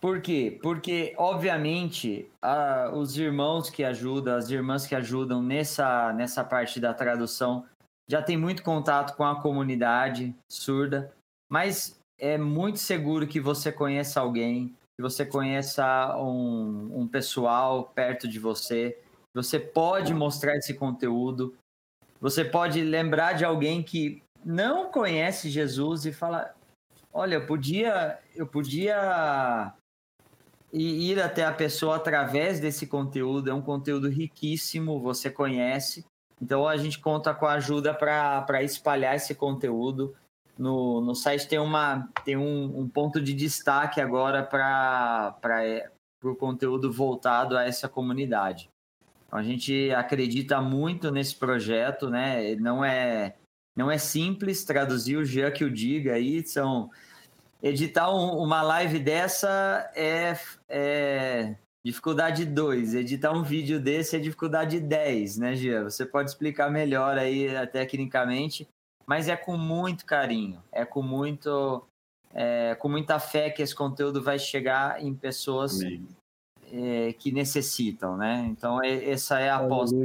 Por 0.00 0.20
quê? 0.20 0.58
Porque, 0.62 1.12
obviamente, 1.18 2.30
a, 2.40 2.92
os 2.94 3.18
irmãos 3.18 3.68
que 3.68 3.82
ajudam, 3.82 4.36
as 4.36 4.48
irmãs 4.48 4.86
que 4.86 4.94
ajudam 4.94 5.42
nessa, 5.42 6.12
nessa 6.12 6.44
parte 6.44 6.78
da 6.78 6.94
tradução, 6.94 7.64
já 8.08 8.22
tem 8.22 8.36
muito 8.36 8.62
contato 8.62 9.16
com 9.16 9.24
a 9.24 9.40
comunidade 9.40 10.34
surda, 10.48 11.12
mas 11.50 11.98
é 12.18 12.38
muito 12.38 12.78
seguro 12.78 13.26
que 13.26 13.40
você 13.40 13.72
conheça 13.72 14.20
alguém, 14.20 14.74
que 14.98 15.02
você 15.02 15.24
conheça 15.24 16.16
um, 16.18 17.02
um 17.02 17.06
pessoal 17.06 17.84
perto 17.94 18.26
de 18.26 18.40
você, 18.40 18.98
você 19.32 19.60
pode 19.60 20.12
mostrar 20.12 20.56
esse 20.56 20.74
conteúdo, 20.74 21.54
você 22.20 22.44
pode 22.44 22.82
lembrar 22.82 23.34
de 23.34 23.44
alguém 23.44 23.80
que 23.80 24.20
não 24.44 24.90
conhece 24.90 25.50
Jesus 25.50 26.04
e 26.04 26.12
falar: 26.12 26.52
olha, 27.12 27.36
eu 27.36 27.46
podia, 27.46 28.18
eu 28.34 28.44
podia 28.44 29.72
ir 30.72 31.22
até 31.22 31.44
a 31.44 31.52
pessoa 31.52 31.94
através 31.94 32.58
desse 32.58 32.84
conteúdo. 32.84 33.50
É 33.50 33.54
um 33.54 33.62
conteúdo 33.62 34.08
riquíssimo, 34.08 35.00
você 35.00 35.30
conhece. 35.30 36.04
Então 36.42 36.66
a 36.66 36.76
gente 36.76 36.98
conta 36.98 37.32
com 37.32 37.46
a 37.46 37.52
ajuda 37.52 37.94
para 37.94 38.64
espalhar 38.64 39.14
esse 39.14 39.32
conteúdo. 39.32 40.16
No, 40.58 41.00
no 41.00 41.14
site 41.14 41.46
tem, 41.46 41.58
uma, 41.58 42.08
tem 42.24 42.36
um, 42.36 42.80
um 42.80 42.88
ponto 42.88 43.20
de 43.20 43.32
destaque 43.32 44.00
agora 44.00 44.42
para 44.42 45.38
o 46.24 46.34
conteúdo 46.34 46.92
voltado 46.92 47.56
a 47.56 47.64
essa 47.64 47.88
comunidade. 47.88 48.68
Então, 49.26 49.38
a 49.38 49.42
gente 49.42 49.92
acredita 49.92 50.60
muito 50.60 51.12
nesse 51.12 51.36
projeto, 51.36 52.10
né? 52.10 52.56
Não 52.56 52.84
é, 52.84 53.36
não 53.76 53.90
é 53.90 53.98
simples 53.98 54.64
traduzir 54.64 55.16
o 55.16 55.24
Jean 55.24 55.52
que 55.52 55.64
o 55.64 55.70
diga 55.70 56.14
aí, 56.14 56.44
são 56.44 56.90
editar 57.62 58.10
um, 58.10 58.38
uma 58.42 58.62
live 58.62 58.98
dessa 58.98 59.90
é, 59.94 60.36
é 60.68 61.54
dificuldade 61.84 62.44
2. 62.44 62.94
Editar 62.94 63.32
um 63.32 63.42
vídeo 63.42 63.80
desse 63.80 64.16
é 64.16 64.18
dificuldade 64.18 64.80
10, 64.80 65.38
né, 65.38 65.54
Gia? 65.54 65.84
Você 65.84 66.04
pode 66.04 66.30
explicar 66.30 66.70
melhor 66.70 67.16
aí 67.18 67.48
tecnicamente, 67.68 68.68
mas 69.08 69.26
é 69.26 69.34
com 69.34 69.56
muito 69.56 70.04
carinho, 70.04 70.62
é 70.70 70.84
com 70.84 71.00
muito. 71.00 71.82
É, 72.34 72.74
com 72.74 72.90
muita 72.90 73.18
fé 73.18 73.48
que 73.48 73.62
esse 73.62 73.74
conteúdo 73.74 74.22
vai 74.22 74.38
chegar 74.38 75.02
em 75.02 75.14
pessoas 75.14 75.80
é, 76.70 77.14
que 77.14 77.32
necessitam, 77.32 78.18
né? 78.18 78.46
Então, 78.50 78.84
é, 78.84 79.10
essa 79.10 79.40
é 79.40 79.48
a 79.48 79.56
aposta. 79.56 79.96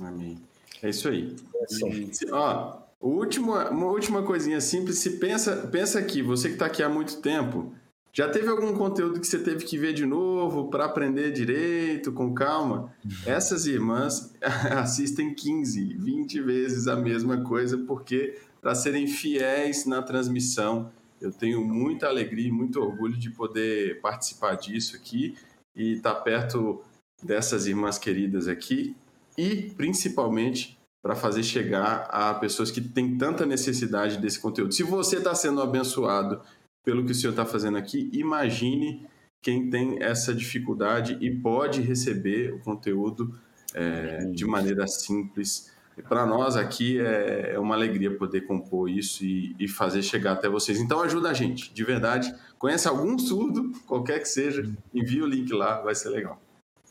Amém. 0.00 0.40
É 0.80 0.90
isso 0.90 1.08
aí. 1.08 1.34
É 1.56 2.32
Ó, 2.32 2.78
Última, 3.00 3.68
uma 3.70 3.86
última 3.86 4.22
coisinha 4.22 4.60
simples, 4.60 4.98
se 4.98 5.18
pensa, 5.18 5.68
pensa 5.68 5.98
aqui, 6.00 6.20
você 6.20 6.48
que 6.48 6.54
está 6.54 6.66
aqui 6.66 6.82
há 6.82 6.88
muito 6.88 7.20
tempo, 7.20 7.72
já 8.18 8.28
teve 8.28 8.48
algum 8.48 8.74
conteúdo 8.74 9.20
que 9.20 9.26
você 9.28 9.38
teve 9.38 9.64
que 9.64 9.78
ver 9.78 9.92
de 9.92 10.04
novo 10.04 10.68
para 10.68 10.86
aprender 10.86 11.30
direito, 11.30 12.10
com 12.10 12.34
calma? 12.34 12.92
Essas 13.24 13.64
irmãs 13.64 14.34
assistem 14.76 15.32
15, 15.32 15.94
20 15.94 16.40
vezes 16.40 16.88
a 16.88 16.96
mesma 16.96 17.44
coisa, 17.44 17.78
porque 17.78 18.36
para 18.60 18.74
serem 18.74 19.06
fiéis 19.06 19.86
na 19.86 20.02
transmissão, 20.02 20.90
eu 21.20 21.30
tenho 21.30 21.64
muita 21.64 22.08
alegria 22.08 22.48
e 22.48 22.50
muito 22.50 22.80
orgulho 22.80 23.16
de 23.16 23.30
poder 23.30 24.00
participar 24.00 24.56
disso 24.56 24.96
aqui 24.96 25.36
e 25.76 25.92
estar 25.92 26.14
tá 26.14 26.20
perto 26.20 26.82
dessas 27.22 27.68
irmãs 27.68 28.00
queridas 28.00 28.48
aqui 28.48 28.96
e 29.36 29.70
principalmente 29.76 30.76
para 31.00 31.14
fazer 31.14 31.44
chegar 31.44 32.08
a 32.10 32.34
pessoas 32.34 32.72
que 32.72 32.80
têm 32.80 33.16
tanta 33.16 33.46
necessidade 33.46 34.18
desse 34.18 34.40
conteúdo. 34.40 34.74
Se 34.74 34.82
você 34.82 35.18
está 35.18 35.36
sendo 35.36 35.62
abençoado 35.62 36.40
pelo 36.88 37.04
que 37.04 37.12
o 37.12 37.14
senhor 37.14 37.32
está 37.32 37.44
fazendo 37.44 37.76
aqui, 37.76 38.08
imagine 38.14 39.06
quem 39.42 39.68
tem 39.68 40.02
essa 40.02 40.34
dificuldade 40.34 41.18
e 41.20 41.30
pode 41.30 41.82
receber 41.82 42.54
o 42.54 42.60
conteúdo 42.60 43.38
é, 43.74 44.24
de 44.24 44.46
maneira 44.46 44.86
simples. 44.86 45.70
Para 46.08 46.24
nós 46.24 46.56
aqui 46.56 46.98
é, 46.98 47.52
é 47.56 47.58
uma 47.58 47.74
alegria 47.74 48.16
poder 48.16 48.46
compor 48.46 48.88
isso 48.88 49.22
e, 49.22 49.54
e, 49.58 49.68
fazer 49.68 50.00
chegar 50.00 50.32
até 50.32 50.48
vocês. 50.48 50.80
Então 50.80 51.02
ajuda 51.02 51.28
a 51.28 51.34
gente, 51.34 51.74
de 51.74 51.84
verdade. 51.84 52.34
Conhece 52.58 52.88
algum 52.88 53.18
surdo, 53.18 53.70
qualquer 53.86 54.20
que 54.20 54.28
seja, 54.28 54.66
envia 54.94 55.22
o 55.22 55.26
link 55.26 55.52
lá, 55.52 55.82
vai 55.82 55.94
ser 55.94 56.08
legal. 56.08 56.40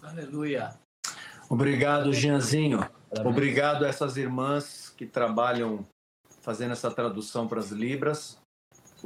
Aleluia. 0.03 0.75
Obrigado, 1.49 2.13
Gianzinho. 2.13 2.87
Obrigado 3.25 3.83
a 3.83 3.87
essas 3.87 4.15
irmãs 4.15 4.93
que 4.95 5.07
trabalham 5.07 5.83
fazendo 6.43 6.73
essa 6.73 6.91
tradução 6.91 7.47
para 7.47 7.59
as 7.59 7.71
Libras. 7.71 8.37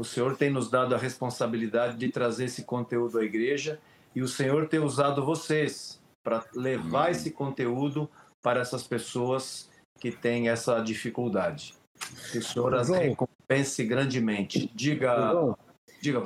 O 0.01 0.03
Senhor 0.03 0.35
tem 0.35 0.49
nos 0.49 0.67
dado 0.67 0.95
a 0.95 0.97
responsabilidade 0.97 1.95
de 1.95 2.09
trazer 2.09 2.45
esse 2.45 2.63
conteúdo 2.63 3.19
à 3.19 3.23
igreja 3.23 3.79
e 4.15 4.23
o 4.23 4.27
Senhor 4.27 4.67
tem 4.67 4.79
usado 4.79 5.23
vocês 5.23 6.01
para 6.23 6.43
levar 6.55 7.11
esse 7.11 7.29
conteúdo 7.29 8.09
para 8.41 8.61
essas 8.61 8.81
pessoas 8.81 9.69
que 9.99 10.11
têm 10.11 10.49
essa 10.49 10.79
dificuldade. 10.79 11.75
Que 12.31 12.39
o 12.39 12.43
Senhor 12.43 12.73
as 12.73 12.89
recompense 12.89 13.83
grandemente. 13.85 14.71
Diga, 14.73 15.55
diga. 16.01 16.19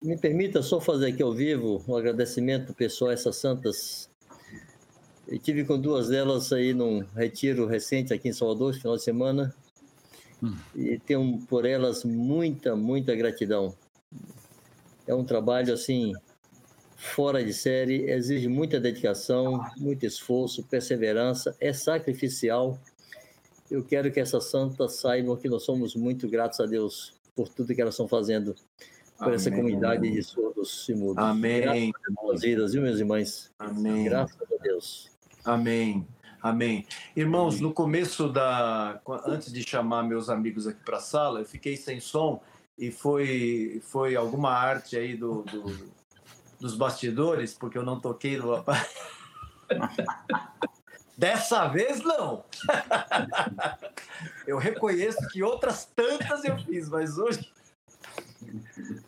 Me 0.00 0.16
permita 0.16 0.62
só 0.62 0.80
fazer 0.80 1.08
aqui 1.08 1.20
ao 1.20 1.34
vivo 1.34 1.82
um 1.88 1.96
agradecimento 1.96 2.72
pessoal 2.74 3.10
a 3.10 3.14
essas 3.14 3.34
santas 3.34 4.08
eu 5.26 5.40
tive 5.40 5.64
com 5.64 5.76
duas 5.76 6.06
delas 6.06 6.52
aí 6.52 6.72
num 6.72 7.04
retiro 7.16 7.66
recente 7.66 8.14
aqui 8.14 8.28
em 8.28 8.32
Salvador, 8.32 8.74
final 8.74 8.96
de 8.96 9.02
semana, 9.02 9.52
hum. 10.46 10.56
e 10.74 10.98
tenho 10.98 11.38
por 11.48 11.64
elas 11.64 12.04
muita, 12.04 12.76
muita 12.76 13.14
gratidão. 13.14 13.74
É 15.06 15.14
um 15.14 15.24
trabalho 15.24 15.72
assim 15.72 16.12
fora 16.96 17.44
de 17.44 17.52
série, 17.52 18.10
exige 18.10 18.48
muita 18.48 18.80
dedicação, 18.80 19.60
muito 19.76 20.04
esforço, 20.04 20.64
perseverança, 20.64 21.54
é 21.60 21.72
sacrificial. 21.72 22.78
Eu 23.70 23.84
quero 23.84 24.10
que 24.10 24.20
essas 24.20 24.44
santas 24.44 24.96
saibam 24.96 25.36
que 25.36 25.48
nós 25.48 25.64
somos 25.64 25.94
muito 25.94 26.28
gratos 26.28 26.60
a 26.60 26.66
Deus 26.66 27.14
por 27.34 27.48
tudo 27.48 27.74
que 27.74 27.80
elas 27.80 27.94
estão 27.94 28.08
fazendo 28.08 28.54
por 29.18 29.24
Amém. 29.24 29.34
essa 29.34 29.50
comunidade 29.50 30.10
de 30.10 30.22
surdos 30.22 30.88
e 30.88 30.94
mudos. 30.94 31.22
Amém. 31.22 31.60
Graças 31.60 32.42
a 32.42 32.46
vidas, 32.46 32.72
viu, 32.72 32.82
meus 32.82 32.98
irmãos? 32.98 33.50
Amém. 33.58 34.04
Graças 34.04 34.36
a 34.40 34.62
Deus. 34.62 35.10
Amém. 35.44 36.06
Amém. 36.46 36.86
Irmãos, 37.16 37.60
no 37.60 37.72
começo 37.72 38.28
da. 38.28 39.00
Antes 39.26 39.52
de 39.52 39.68
chamar 39.68 40.04
meus 40.04 40.30
amigos 40.30 40.68
aqui 40.68 40.78
para 40.84 40.98
a 40.98 41.00
sala, 41.00 41.40
eu 41.40 41.44
fiquei 41.44 41.76
sem 41.76 41.98
som 41.98 42.40
e 42.78 42.92
foi, 42.92 43.82
foi 43.84 44.14
alguma 44.14 44.50
arte 44.50 44.96
aí 44.96 45.16
do, 45.16 45.42
do 45.42 45.90
dos 46.60 46.76
bastidores, 46.76 47.52
porque 47.52 47.76
eu 47.76 47.82
não 47.82 47.98
toquei 47.98 48.36
no. 48.36 48.64
Dessa 51.18 51.66
vez, 51.66 52.00
não! 52.04 52.44
eu 54.46 54.56
reconheço 54.56 55.18
que 55.32 55.42
outras 55.42 55.84
tantas 55.84 56.44
eu 56.44 56.56
fiz, 56.58 56.88
mas 56.88 57.18
hoje. 57.18 57.52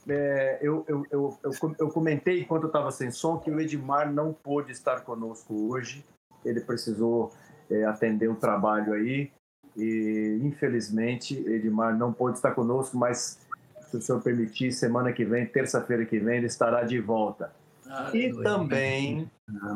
É, 0.09 0.59
eu, 0.60 0.85
eu, 0.89 1.06
eu, 1.12 1.39
eu, 1.78 1.89
comentei 1.90 2.40
enquanto 2.40 2.65
eu 2.65 2.69
estava 2.69 2.90
sem 2.90 3.12
som 3.12 3.39
que 3.39 3.48
o 3.48 3.60
Edmar 3.60 4.12
não 4.12 4.32
pôde 4.32 4.73
estar 4.73 5.02
conosco 5.02 5.70
hoje 5.70 6.05
ele 6.48 6.60
precisou 6.60 7.32
é, 7.70 7.84
atender 7.84 8.28
um 8.28 8.34
trabalho 8.34 8.92
aí 8.92 9.30
e 9.76 10.40
infelizmente 10.42 11.38
Edmar 11.46 11.96
não 11.96 12.12
pôde 12.12 12.36
estar 12.36 12.52
conosco, 12.52 12.96
mas 12.96 13.38
se 13.88 13.96
o 13.96 14.02
senhor 14.02 14.20
permitir, 14.20 14.72
semana 14.72 15.12
que 15.12 15.24
vem, 15.24 15.46
terça-feira 15.46 16.04
que 16.04 16.18
vem, 16.18 16.38
ele 16.38 16.46
estará 16.46 16.82
de 16.82 17.00
volta. 17.00 17.52
e 18.12 18.30
também 18.42 19.30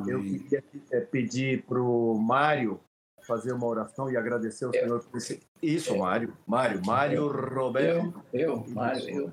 eu 0.07 0.20
queria 0.20 0.65
é, 0.90 1.01
pedir 1.01 1.62
para 1.62 1.81
o 1.81 2.19
Mário 2.19 2.81
fazer 3.27 3.53
uma 3.53 3.66
oração 3.66 4.11
e 4.11 4.16
agradecer 4.16 4.65
ao 4.65 4.73
senhor 4.73 5.03
por 5.05 5.16
esse... 5.16 5.40
Isso, 5.62 5.97
Mário. 5.97 6.36
Mário, 6.47 6.85
Mário 6.85 7.28
Roberto. 7.28 8.23
Eu, 8.32 8.40
eu 8.40 8.65
Mário, 8.69 9.09
eu. 9.09 9.32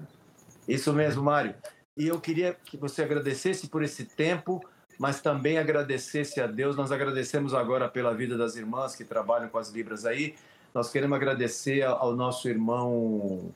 Isso 0.68 0.94
mesmo, 0.94 1.24
Mário. 1.24 1.56
E 1.98 2.08
eu 2.08 2.22
queria 2.22 2.54
que 2.54 2.78
você 2.78 3.02
agradecesse 3.02 3.68
por 3.68 3.84
esse 3.84 4.06
tempo, 4.06 4.64
mas 5.00 5.22
também 5.22 5.58
agradecesse 5.58 6.42
a 6.42 6.46
Deus. 6.46 6.76
Nós 6.76 6.92
agradecemos 6.92 7.54
agora 7.54 7.88
pela 7.88 8.14
vida 8.14 8.38
das 8.38 8.58
irmãs 8.58 8.98
que 8.98 9.06
trabalham 9.06 9.48
com 9.48 9.58
as 9.58 9.70
Libras 9.70 10.06
aí. 10.06 10.36
Nós 10.74 10.92
queremos 10.92 11.16
agradecer 11.16 11.84
ao 11.84 12.14
nosso 12.14 12.50
irmão, 12.50 13.56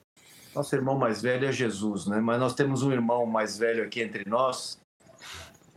nosso 0.56 0.74
irmão 0.74 0.98
mais 0.98 1.22
velho 1.22 1.45
é 1.45 1.52
Jesus, 1.52 2.07
né? 2.07 2.22
Mas 2.22 2.40
nós 2.40 2.56
temos 2.56 2.82
um 2.82 2.94
irmão 2.94 3.26
mais 3.26 3.57
velho 3.57 3.84
aqui 3.84 4.02
entre 4.02 4.28
nós, 4.28 4.82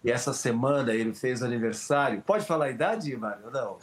E 0.05 0.11
essa 0.11 0.33
semana 0.33 0.95
ele 0.95 1.13
fez 1.13 1.43
aniversário. 1.43 2.23
Pode 2.23 2.47
falar 2.47 2.67
a 2.67 2.71
idade, 2.71 3.17
Mário? 3.17 3.51
Não. 3.51 3.77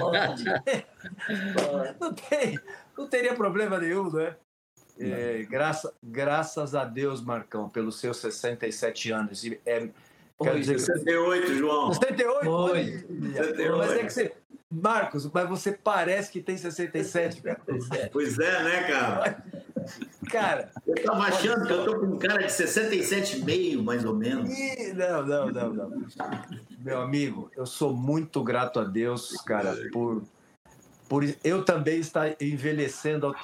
Pode. 0.00 0.44
não, 2.00 2.14
tem, 2.14 2.60
não 2.96 3.08
teria 3.08 3.34
problema 3.34 3.80
nenhum, 3.80 4.08
né? 4.08 4.36
É, 4.96 5.42
graça, 5.42 5.92
graças 6.00 6.76
a 6.76 6.84
Deus, 6.84 7.20
Marcão, 7.20 7.68
pelos 7.68 7.98
seus 7.98 8.18
67 8.18 9.10
anos. 9.10 9.42
E 9.44 9.60
É, 9.66 9.88
quero 10.38 10.60
dizer, 10.60 10.78
68, 10.78 11.54
João. 11.54 11.92
68? 11.92 12.50
Oi. 12.50 13.06
Olha, 13.68 13.76
Mas 13.76 13.92
é 13.92 14.04
que 14.04 14.12
você. 14.12 14.32
Marcos, 14.70 15.30
mas 15.32 15.48
você 15.48 15.72
parece 15.72 16.32
que 16.32 16.40
tem 16.40 16.56
67, 16.56 17.42
cara. 17.42 17.60
Pois 18.12 18.38
é, 18.40 18.62
né, 18.64 18.82
cara? 18.88 19.44
Cara, 20.30 20.70
Eu 20.86 21.04
tava 21.04 21.22
achando 21.24 21.66
que 21.66 21.72
eu 21.72 21.84
tô 21.84 22.00
com 22.00 22.06
um 22.06 22.18
cara 22.18 22.42
de 22.42 22.52
67,5, 22.52 23.82
mais 23.82 24.04
ou 24.04 24.16
menos. 24.16 24.50
Não, 24.94 25.24
não, 25.24 25.50
não, 25.50 25.72
não. 25.72 26.06
Meu 26.80 27.00
amigo, 27.00 27.50
eu 27.56 27.66
sou 27.66 27.94
muito 27.94 28.42
grato 28.42 28.80
a 28.80 28.84
Deus, 28.84 29.30
cara, 29.42 29.76
por, 29.92 30.24
por 31.08 31.22
eu 31.44 31.64
também 31.64 32.00
estar 32.00 32.34
envelhecendo 32.40 33.34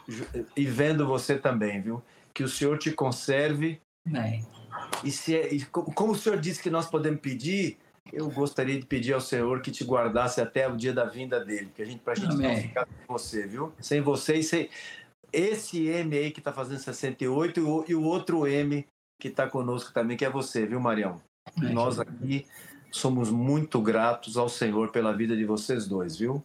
e 0.56 0.66
vendo 0.66 1.06
você 1.06 1.38
também, 1.38 1.80
viu? 1.80 2.02
Que 2.34 2.42
o 2.42 2.48
Senhor 2.48 2.76
te 2.78 2.90
conserve 2.90 3.80
Amém. 4.06 4.44
E, 5.04 5.10
se, 5.10 5.34
é, 5.36 5.52
e 5.54 5.64
co- 5.66 5.84
como 5.84 6.12
o 6.12 6.16
Senhor 6.16 6.38
disse 6.38 6.62
que 6.62 6.70
nós 6.70 6.86
podemos 6.88 7.20
pedir, 7.20 7.78
eu 8.12 8.30
gostaria 8.30 8.78
de 8.78 8.86
pedir 8.86 9.12
ao 9.12 9.20
Senhor 9.20 9.60
que 9.60 9.70
te 9.70 9.84
guardasse 9.84 10.40
até 10.40 10.68
o 10.68 10.76
dia 10.76 10.92
da 10.92 11.04
vinda 11.04 11.44
dele, 11.44 11.70
que 11.74 11.82
a 11.82 11.84
gente, 11.84 12.00
pra 12.00 12.14
gente 12.14 12.28
não 12.28 12.34
Amém. 12.36 12.62
ficar 12.62 12.86
sem 12.86 13.06
você, 13.06 13.46
viu? 13.46 13.72
Sem 13.80 14.00
você 14.00 14.34
e 14.36 14.42
sem 14.44 14.68
esse 15.32 15.86
M 15.86 16.16
aí 16.16 16.30
que 16.30 16.40
tá 16.40 16.52
fazendo 16.52 16.78
68 16.80 17.60
e 17.60 17.62
o, 17.62 17.84
e 17.88 17.94
o 17.94 18.02
outro 18.02 18.46
M 18.46 18.84
que 19.20 19.30
tá 19.30 19.46
conosco 19.46 19.92
também, 19.92 20.16
que 20.16 20.24
é 20.24 20.30
você, 20.30 20.66
viu, 20.66 20.80
Marião? 20.80 21.20
Amém. 21.56 21.72
Nós 21.72 22.00
aqui 22.00 22.46
somos 22.90 23.30
muito 23.30 23.80
gratos 23.80 24.36
ao 24.36 24.48
Senhor 24.48 24.90
pela 24.90 25.12
vida 25.12 25.36
de 25.36 25.44
vocês 25.44 25.86
dois, 25.86 26.16
viu? 26.16 26.42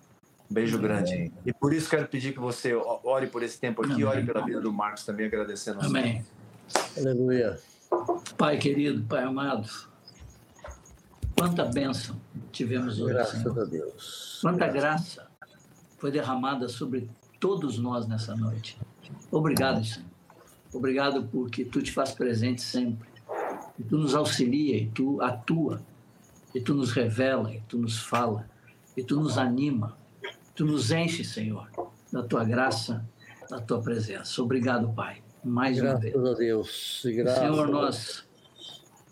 Um 0.51 0.53
Beijo 0.53 0.77
grande. 0.77 1.31
E 1.43 1.51
por 1.51 1.73
isso 1.73 1.89
quero 1.89 2.07
pedir 2.07 2.31
que 2.33 2.39
você 2.39 2.75
ore 2.75 3.25
por 3.25 3.41
esse 3.41 3.59
tempo 3.59 3.81
aqui, 3.81 3.93
Amém. 3.93 4.05
ore 4.05 4.23
pela 4.23 4.45
vida 4.45 4.61
do 4.61 4.71
Marcos 4.71 5.03
também, 5.03 5.25
agradecendo 5.25 5.79
Senhor. 5.79 5.89
Amém. 5.97 6.23
Aleluia. 6.95 7.59
Pai 8.37 8.57
querido, 8.57 9.03
Pai 9.03 9.23
amado, 9.23 9.69
quanta 11.37 11.65
bênção 11.65 12.19
tivemos 12.51 12.99
hoje, 12.99 13.13
Graças 13.13 13.41
Senhor. 13.41 13.59
a 13.59 13.65
Deus. 13.65 14.39
Quanta 14.41 14.67
graça 14.67 15.27
foi 15.97 16.11
derramada 16.11 16.67
sobre 16.67 17.09
todos 17.39 17.77
nós 17.77 18.07
nessa 18.07 18.35
noite. 18.35 18.77
Obrigado, 19.31 19.83
Senhor. 19.83 20.07
Obrigado 20.73 21.23
porque 21.31 21.63
tu 21.63 21.81
te 21.81 21.91
faz 21.91 22.11
presente 22.11 22.61
sempre. 22.61 23.07
E 23.79 23.83
tu 23.83 23.97
nos 23.97 24.15
auxilia, 24.15 24.77
e 24.77 24.87
tu 24.87 25.21
atua, 25.21 25.81
e 26.53 26.61
tu 26.61 26.73
nos 26.73 26.91
revela, 26.91 27.53
e 27.53 27.61
tu 27.67 27.77
nos 27.77 27.99
fala, 27.99 28.49
e 28.95 29.03
tu 29.03 29.19
nos 29.19 29.37
anima. 29.37 29.97
Tu 30.55 30.65
nos 30.65 30.91
enche, 30.91 31.23
Senhor, 31.23 31.69
da 32.11 32.23
tua 32.23 32.45
graça, 32.45 33.05
da 33.49 33.59
tua 33.59 33.81
presença. 33.81 34.41
Obrigado, 34.41 34.89
Pai, 34.93 35.21
mais 35.45 35.79
uma 35.79 35.95
vez. 35.95 36.13
Graças 36.13 36.31
a 36.31 36.37
Deus. 36.37 37.03
Graças 37.05 37.39
Senhor, 37.39 37.67
nós 37.67 38.27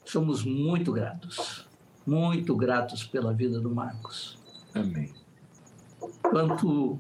somos 0.06 0.44
muito 0.44 0.92
gratos, 0.92 1.68
muito 2.06 2.56
gratos 2.56 3.04
pela 3.04 3.34
vida 3.34 3.60
do 3.60 3.74
Marcos. 3.74 4.38
Amém. 4.74 5.14
Quanto 6.22 7.00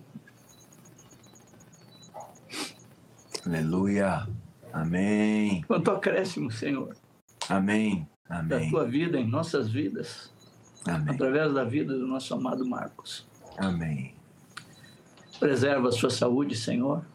Aleluia. 3.45 4.27
Amém. 4.71 5.63
Quanto 5.67 5.91
acréscimo, 5.91 6.49
Senhor, 6.49 6.95
Amém. 7.49 8.07
da 8.27 8.39
Amém. 8.39 8.69
tua 8.71 8.85
vida 8.85 9.19
em 9.19 9.27
nossas 9.27 9.69
vidas, 9.69 10.33
Amém. 10.87 11.13
através 11.13 11.53
da 11.53 11.63
vida 11.63 11.93
do 11.93 12.07
nosso 12.07 12.33
amado 12.33 12.65
Marcos. 12.65 13.27
Amém. 13.57 14.15
Preserva 15.39 15.89
a 15.89 15.91
sua 15.91 16.09
saúde, 16.09 16.55
Senhor. 16.55 17.05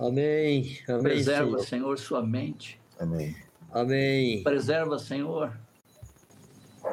Amém. 0.00 0.78
Amém, 0.88 1.02
Preserva, 1.02 1.58
Senhor. 1.58 1.66
Senhor, 1.66 1.98
sua 1.98 2.22
mente. 2.26 2.80
Amém. 2.98 3.36
Amém. 3.70 4.42
Preserva, 4.42 4.98
Senhor, 4.98 5.52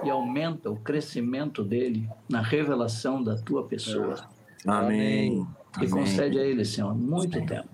e 0.04 0.10
aumenta 0.10 0.70
o 0.70 0.76
crescimento 0.76 1.64
dele 1.64 2.10
na 2.30 2.42
revelação 2.42 3.24
da 3.24 3.36
tua 3.38 3.66
pessoa. 3.66 4.28
Amém. 4.66 5.48
E 5.82 5.88
concede 5.90 6.38
a 6.38 6.44
ele, 6.44 6.66
Senhor, 6.66 6.94
muito 6.94 7.44
tempo, 7.46 7.70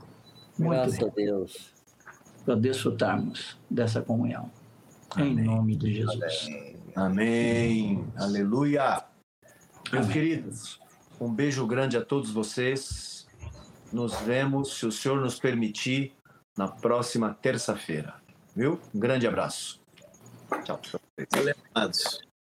muito 0.58 0.72
Graças 0.72 0.98
tempo, 1.00 1.12
a 1.12 1.16
Deus. 1.16 1.74
para 2.46 2.56
desfrutarmos 2.56 3.58
dessa 3.70 4.02
comunhão. 4.02 4.52
Em 5.18 5.32
Amém. 5.32 5.46
nome 5.46 5.76
de 5.76 5.96
Jesus. 5.96 6.48
Amém. 6.96 8.06
Aleluia. 8.16 9.04
Meus 9.92 10.06
Amém. 10.06 10.14
queridos, 10.14 10.80
um 11.20 11.32
beijo 11.34 11.66
grande 11.66 11.98
a 11.98 12.04
todos 12.06 12.32
vocês. 12.32 13.13
Nos 13.94 14.20
vemos, 14.22 14.80
se 14.80 14.88
o 14.88 14.92
Senhor 14.92 15.22
nos 15.22 15.40
permitir, 15.40 16.16
na 16.58 16.68
próxima 16.68 17.32
terça-feira. 17.32 18.16
Viu? 18.56 18.80
Um 18.94 19.00
grande 19.00 19.28
abraço. 19.28 19.80
Tchau. 20.64 20.82
Amados. 21.76 22.33